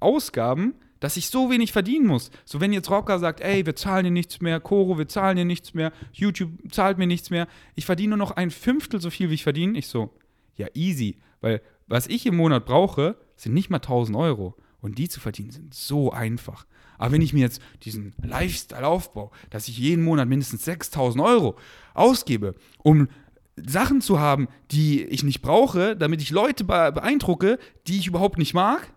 Ausgaben, 0.00 0.74
dass 1.00 1.16
ich 1.16 1.28
so 1.28 1.50
wenig 1.50 1.72
verdienen 1.72 2.06
muss. 2.06 2.30
So, 2.44 2.60
wenn 2.60 2.72
jetzt 2.72 2.90
Rocker 2.90 3.20
sagt, 3.20 3.40
ey, 3.40 3.64
wir 3.66 3.76
zahlen 3.76 4.04
dir 4.04 4.10
nichts 4.10 4.40
mehr, 4.40 4.58
Koro, 4.58 4.98
wir 4.98 5.06
zahlen 5.06 5.36
dir 5.36 5.44
nichts 5.44 5.74
mehr, 5.74 5.92
YouTube 6.12 6.50
zahlt 6.70 6.98
mir 6.98 7.06
nichts 7.06 7.30
mehr, 7.30 7.46
ich 7.76 7.86
verdiene 7.86 8.10
nur 8.10 8.18
noch 8.18 8.32
ein 8.32 8.50
Fünftel 8.50 9.00
so 9.00 9.10
viel, 9.10 9.30
wie 9.30 9.34
ich 9.34 9.44
verdiene. 9.44 9.78
Ich 9.78 9.86
so, 9.86 10.10
ja, 10.58 10.66
easy. 10.74 11.16
Weil 11.40 11.62
was 11.86 12.06
ich 12.06 12.26
im 12.26 12.36
Monat 12.36 12.66
brauche, 12.66 13.16
sind 13.36 13.54
nicht 13.54 13.70
mal 13.70 13.76
1000 13.76 14.16
Euro. 14.16 14.54
Und 14.80 14.98
die 14.98 15.08
zu 15.08 15.20
verdienen 15.20 15.50
sind 15.50 15.74
so 15.74 16.12
einfach. 16.12 16.66
Aber 16.98 17.12
wenn 17.12 17.22
ich 17.22 17.32
mir 17.32 17.40
jetzt 17.40 17.62
diesen 17.82 18.14
Lifestyle 18.22 18.86
aufbaue, 18.86 19.30
dass 19.50 19.68
ich 19.68 19.78
jeden 19.78 20.04
Monat 20.04 20.28
mindestens 20.28 20.64
6000 20.64 21.24
Euro 21.24 21.56
ausgebe, 21.94 22.54
um 22.78 23.08
Sachen 23.56 24.00
zu 24.00 24.20
haben, 24.20 24.48
die 24.70 25.04
ich 25.04 25.24
nicht 25.24 25.42
brauche, 25.42 25.96
damit 25.96 26.22
ich 26.22 26.30
Leute 26.30 26.64
be 26.64 26.92
beeindrucke, 26.92 27.58
die 27.86 27.98
ich 27.98 28.06
überhaupt 28.06 28.38
nicht 28.38 28.54
mag, 28.54 28.92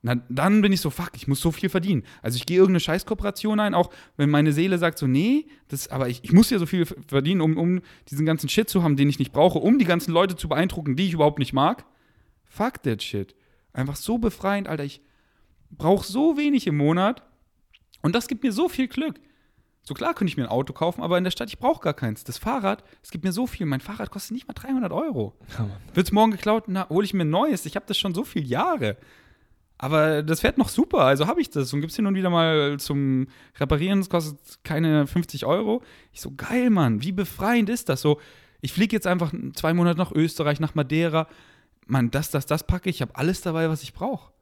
na, 0.00 0.14
dann 0.28 0.62
bin 0.62 0.72
ich 0.72 0.80
so, 0.80 0.90
fuck, 0.90 1.10
ich 1.16 1.26
muss 1.26 1.40
so 1.40 1.50
viel 1.50 1.68
verdienen. 1.68 2.04
Also 2.22 2.36
ich 2.36 2.46
gehe 2.46 2.58
irgendeine 2.58 2.80
Scheißkooperation 2.80 3.58
ein, 3.58 3.74
auch 3.74 3.90
wenn 4.16 4.30
meine 4.30 4.52
Seele 4.52 4.78
sagt 4.78 4.98
so, 4.98 5.06
nee, 5.08 5.46
das, 5.68 5.88
aber 5.88 6.08
ich, 6.08 6.22
ich 6.22 6.32
muss 6.32 6.50
ja 6.50 6.58
so 6.58 6.66
viel 6.66 6.86
verdienen, 6.86 7.40
um, 7.40 7.56
um 7.56 7.80
diesen 8.08 8.24
ganzen 8.24 8.48
Shit 8.48 8.68
zu 8.68 8.84
haben, 8.84 8.96
den 8.96 9.08
ich 9.08 9.18
nicht 9.18 9.32
brauche, 9.32 9.58
um 9.58 9.78
die 9.78 9.84
ganzen 9.84 10.12
Leute 10.12 10.36
zu 10.36 10.48
beeindrucken, 10.48 10.94
die 10.94 11.06
ich 11.06 11.14
überhaupt 11.14 11.40
nicht 11.40 11.52
mag. 11.52 11.84
Fuck 12.44 12.82
that 12.84 13.02
shit. 13.02 13.34
Einfach 13.72 13.96
so 13.96 14.18
befreiend, 14.18 14.68
Alter. 14.68 14.84
Ich 14.84 15.00
brauche 15.70 16.06
so 16.06 16.36
wenig 16.36 16.66
im 16.66 16.76
Monat 16.76 17.22
Und 18.00 18.14
das 18.14 18.28
gibt 18.28 18.44
mir 18.44 18.52
so 18.52 18.68
viel 18.68 18.88
Glück. 18.88 19.20
So 19.82 19.94
klar 19.94 20.14
könnte 20.14 20.30
ich 20.30 20.36
mir 20.36 20.44
ein 20.44 20.50
Auto 20.50 20.72
kaufen, 20.72 21.02
aber 21.02 21.18
in 21.18 21.24
der 21.24 21.30
Stadt, 21.30 21.48
ich 21.48 21.58
brauche 21.58 21.80
gar 21.80 21.94
keins. 21.94 22.22
Das 22.22 22.38
Fahrrad, 22.38 22.84
es 23.02 23.10
gibt 23.10 23.24
mir 23.24 23.32
so 23.32 23.46
viel. 23.46 23.66
Mein 23.66 23.80
Fahrrad 23.80 24.10
kostet 24.10 24.32
nicht 24.32 24.46
mal 24.46 24.54
300 24.54 24.92
Euro. 24.92 25.34
Ja. 25.58 25.68
Wird 25.94 26.06
es 26.06 26.12
morgen 26.12 26.30
geklaut, 26.30 26.64
na, 26.68 26.88
hole 26.90 27.04
ich 27.04 27.14
mir 27.14 27.24
ein 27.24 27.30
neues. 27.30 27.64
Ich 27.64 27.74
habe 27.74 27.86
das 27.86 27.98
schon 27.98 28.14
so 28.14 28.22
viele 28.22 28.44
Jahre. 28.46 28.98
Aber 29.78 30.24
das 30.24 30.40
fährt 30.40 30.58
noch 30.58 30.68
super, 30.68 31.02
also 31.02 31.28
habe 31.28 31.40
ich 31.40 31.50
das. 31.50 31.72
Und 31.72 31.80
gibt 31.80 31.92
es 31.92 31.96
hin 31.96 32.06
und 32.06 32.16
wieder 32.16 32.30
mal 32.30 32.78
zum 32.78 33.28
Reparieren, 33.58 34.00
es 34.00 34.10
kostet 34.10 34.38
keine 34.64 35.06
50 35.06 35.46
Euro. 35.46 35.82
Ich 36.12 36.20
so, 36.20 36.32
geil, 36.36 36.68
Mann, 36.68 37.00
wie 37.02 37.12
befreiend 37.12 37.70
ist 37.70 37.88
das? 37.88 38.00
So, 38.00 38.20
ich 38.60 38.72
fliege 38.72 38.96
jetzt 38.96 39.06
einfach 39.06 39.32
zwei 39.54 39.72
Monate 39.74 39.98
nach 39.98 40.10
Österreich, 40.10 40.58
nach 40.58 40.74
Madeira. 40.74 41.28
Mann, 41.86 42.10
das, 42.10 42.30
das, 42.30 42.46
das 42.46 42.66
packe 42.66 42.90
ich. 42.90 42.96
Ich 42.96 43.02
habe 43.02 43.14
alles 43.14 43.40
dabei, 43.40 43.70
was 43.70 43.84
ich 43.84 43.94
brauche. 43.94 44.32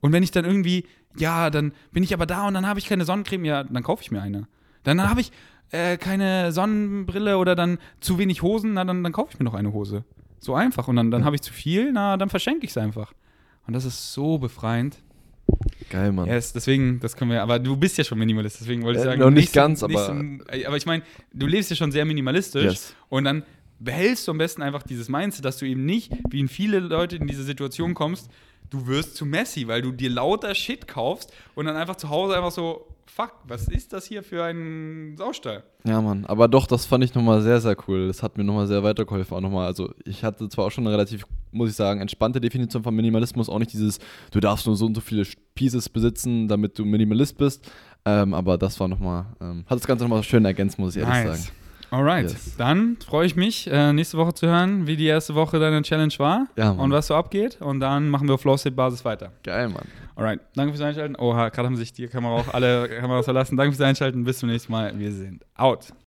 Und 0.00 0.12
wenn 0.12 0.22
ich 0.22 0.30
dann 0.30 0.46
irgendwie, 0.46 0.86
ja, 1.18 1.50
dann 1.50 1.72
bin 1.92 2.02
ich 2.02 2.14
aber 2.14 2.24
da 2.24 2.48
und 2.48 2.54
dann 2.54 2.66
habe 2.66 2.78
ich 2.78 2.88
keine 2.88 3.04
Sonnencreme, 3.04 3.44
ja, 3.44 3.64
dann 3.64 3.82
kaufe 3.82 4.02
ich 4.02 4.10
mir 4.10 4.22
eine. 4.22 4.48
Dann 4.84 5.08
habe 5.08 5.20
ich 5.20 5.32
äh, 5.70 5.98
keine 5.98 6.50
Sonnenbrille 6.50 7.36
oder 7.36 7.54
dann 7.54 7.78
zu 8.00 8.18
wenig 8.18 8.42
Hosen, 8.42 8.74
na, 8.74 8.84
dann, 8.84 9.04
dann 9.04 9.12
kaufe 9.12 9.32
ich 9.32 9.38
mir 9.38 9.44
noch 9.44 9.54
eine 9.54 9.72
Hose. 9.72 10.04
So 10.40 10.54
einfach. 10.54 10.88
Und 10.88 10.96
dann, 10.96 11.10
dann 11.10 11.24
habe 11.24 11.36
ich 11.36 11.42
zu 11.42 11.52
viel, 11.52 11.92
na, 11.92 12.16
dann 12.16 12.30
verschenke 12.30 12.64
ich 12.64 12.70
es 12.70 12.78
einfach. 12.78 13.12
Und 13.66 13.74
das 13.74 13.84
ist 13.84 14.12
so 14.12 14.38
befreiend. 14.38 14.96
Geil, 15.90 16.12
Mann. 16.12 16.26
Yes, 16.26 16.52
deswegen, 16.52 16.98
das 17.00 17.14
können 17.16 17.30
wir, 17.30 17.42
aber 17.42 17.58
du 17.58 17.76
bist 17.76 17.98
ja 17.98 18.04
schon 18.04 18.18
Minimalist, 18.18 18.60
deswegen 18.60 18.82
wollte 18.82 18.98
ich 19.00 19.04
Äh, 19.04 19.08
sagen. 19.10 19.20
noch 19.20 19.30
nicht 19.30 19.52
so- 19.52 19.60
ganz, 19.60 19.80
so- 19.80 19.86
aber- 19.86 20.14
äh, 20.50 20.64
aber 20.64 20.76
ich 20.76 20.86
meine, 20.86 21.02
du 21.32 21.46
lebst 21.46 21.70
ja 21.70 21.76
schon 21.76 21.92
sehr 21.92 22.04
minimalistisch 22.04 22.64
Yes. 22.64 22.94
und 23.08 23.24
dann 23.24 23.42
behältst 23.78 24.26
du 24.26 24.32
am 24.32 24.38
besten 24.38 24.62
einfach 24.62 24.82
dieses 24.82 25.08
Mindset, 25.08 25.44
dass 25.44 25.58
du 25.58 25.66
eben 25.66 25.84
nicht, 25.84 26.12
wie 26.30 26.40
in 26.40 26.48
viele 26.48 26.78
Leute 26.78 27.16
in 27.16 27.26
diese 27.26 27.42
Situation 27.42 27.94
kommst, 27.94 28.30
du 28.72 28.86
wirst 28.86 29.16
zu 29.16 29.26
Messi, 29.26 29.68
weil 29.68 29.82
du 29.82 29.92
dir 29.92 30.10
lauter 30.10 30.54
Shit 30.54 30.88
kaufst 30.88 31.32
und 31.54 31.66
dann 31.66 31.76
einfach 31.76 31.96
zu 31.96 32.08
Hause 32.08 32.36
einfach 32.36 32.50
so, 32.50 32.86
fuck, 33.06 33.32
was 33.46 33.68
ist 33.68 33.92
das 33.92 34.06
hier 34.06 34.22
für 34.22 34.44
ein 34.44 35.14
Saustall? 35.18 35.62
Ja, 35.84 36.00
Mann. 36.00 36.24
Aber 36.24 36.48
doch, 36.48 36.66
das 36.66 36.86
fand 36.86 37.04
ich 37.04 37.14
nochmal 37.14 37.42
sehr, 37.42 37.60
sehr 37.60 37.76
cool. 37.86 38.06
Das 38.06 38.22
hat 38.22 38.38
mir 38.38 38.44
nochmal 38.44 38.66
sehr 38.66 38.82
weitergeholfen. 38.82 39.36
Auch 39.36 39.40
nochmal, 39.40 39.66
also 39.66 39.92
ich 40.04 40.24
hatte 40.24 40.48
zwar 40.48 40.66
auch 40.66 40.70
schon 40.70 40.86
eine 40.86 40.94
relativ, 40.94 41.26
muss 41.50 41.68
ich 41.68 41.76
sagen, 41.76 42.00
entspannte 42.00 42.40
Definition 42.40 42.82
von 42.82 42.94
Minimalismus. 42.94 43.50
Auch 43.50 43.58
nicht 43.58 43.72
dieses, 43.72 43.98
du 44.30 44.40
darfst 44.40 44.66
nur 44.66 44.76
so 44.76 44.86
und 44.86 44.94
so 44.94 45.02
viele 45.02 45.26
Pieces 45.54 45.88
besitzen, 45.88 46.48
damit 46.48 46.78
du 46.78 46.84
Minimalist 46.84 47.36
bist. 47.36 47.70
Ähm, 48.04 48.32
aber 48.32 48.56
das 48.56 48.80
war 48.80 48.88
nochmal, 48.88 49.26
ähm, 49.40 49.64
hat 49.66 49.78
das 49.78 49.86
Ganze 49.86 50.04
nochmal 50.04 50.22
schön 50.22 50.44
ergänzt, 50.44 50.78
muss 50.78 50.96
ich 50.96 51.02
ehrlich 51.02 51.38
sagen. 51.38 51.61
Alright, 51.92 52.30
Yes. 52.30 52.56
dann 52.56 52.96
freue 53.06 53.26
ich 53.26 53.36
mich, 53.36 53.70
äh, 53.70 53.92
nächste 53.92 54.16
Woche 54.16 54.32
zu 54.32 54.46
hören, 54.46 54.86
wie 54.86 54.96
die 54.96 55.06
erste 55.06 55.34
Woche 55.34 55.58
deiner 55.58 55.82
Challenge 55.82 56.14
war 56.16 56.46
Ja, 56.56 56.70
und 56.70 56.90
was 56.90 57.06
so 57.08 57.14
abgeht. 57.14 57.60
Und 57.60 57.80
dann 57.80 58.08
machen 58.08 58.26
wir 58.28 58.34
auf 58.34 58.40
Flow-State-Basis 58.40 59.04
weiter. 59.04 59.32
Geil, 59.42 59.68
Mann. 59.68 59.84
Alright, 60.16 60.40
danke 60.56 60.72
fürs 60.72 60.82
Einschalten. 60.82 61.16
Oha, 61.16 61.50
gerade 61.50 61.66
haben 61.66 61.76
sich 61.76 61.92
die 61.92 62.06
Kamera 62.08 62.32
auch 62.34 62.52
alle 62.54 62.88
Kameras 62.88 63.26
verlassen. 63.26 63.56
Danke 63.58 63.74
fürs 63.76 63.86
Einschalten. 63.86 64.24
Bis 64.24 64.38
zum 64.38 64.48
nächsten 64.48 64.72
Mal. 64.72 64.98
Wir 64.98 65.12
sind 65.12 65.44
out. 65.54 65.92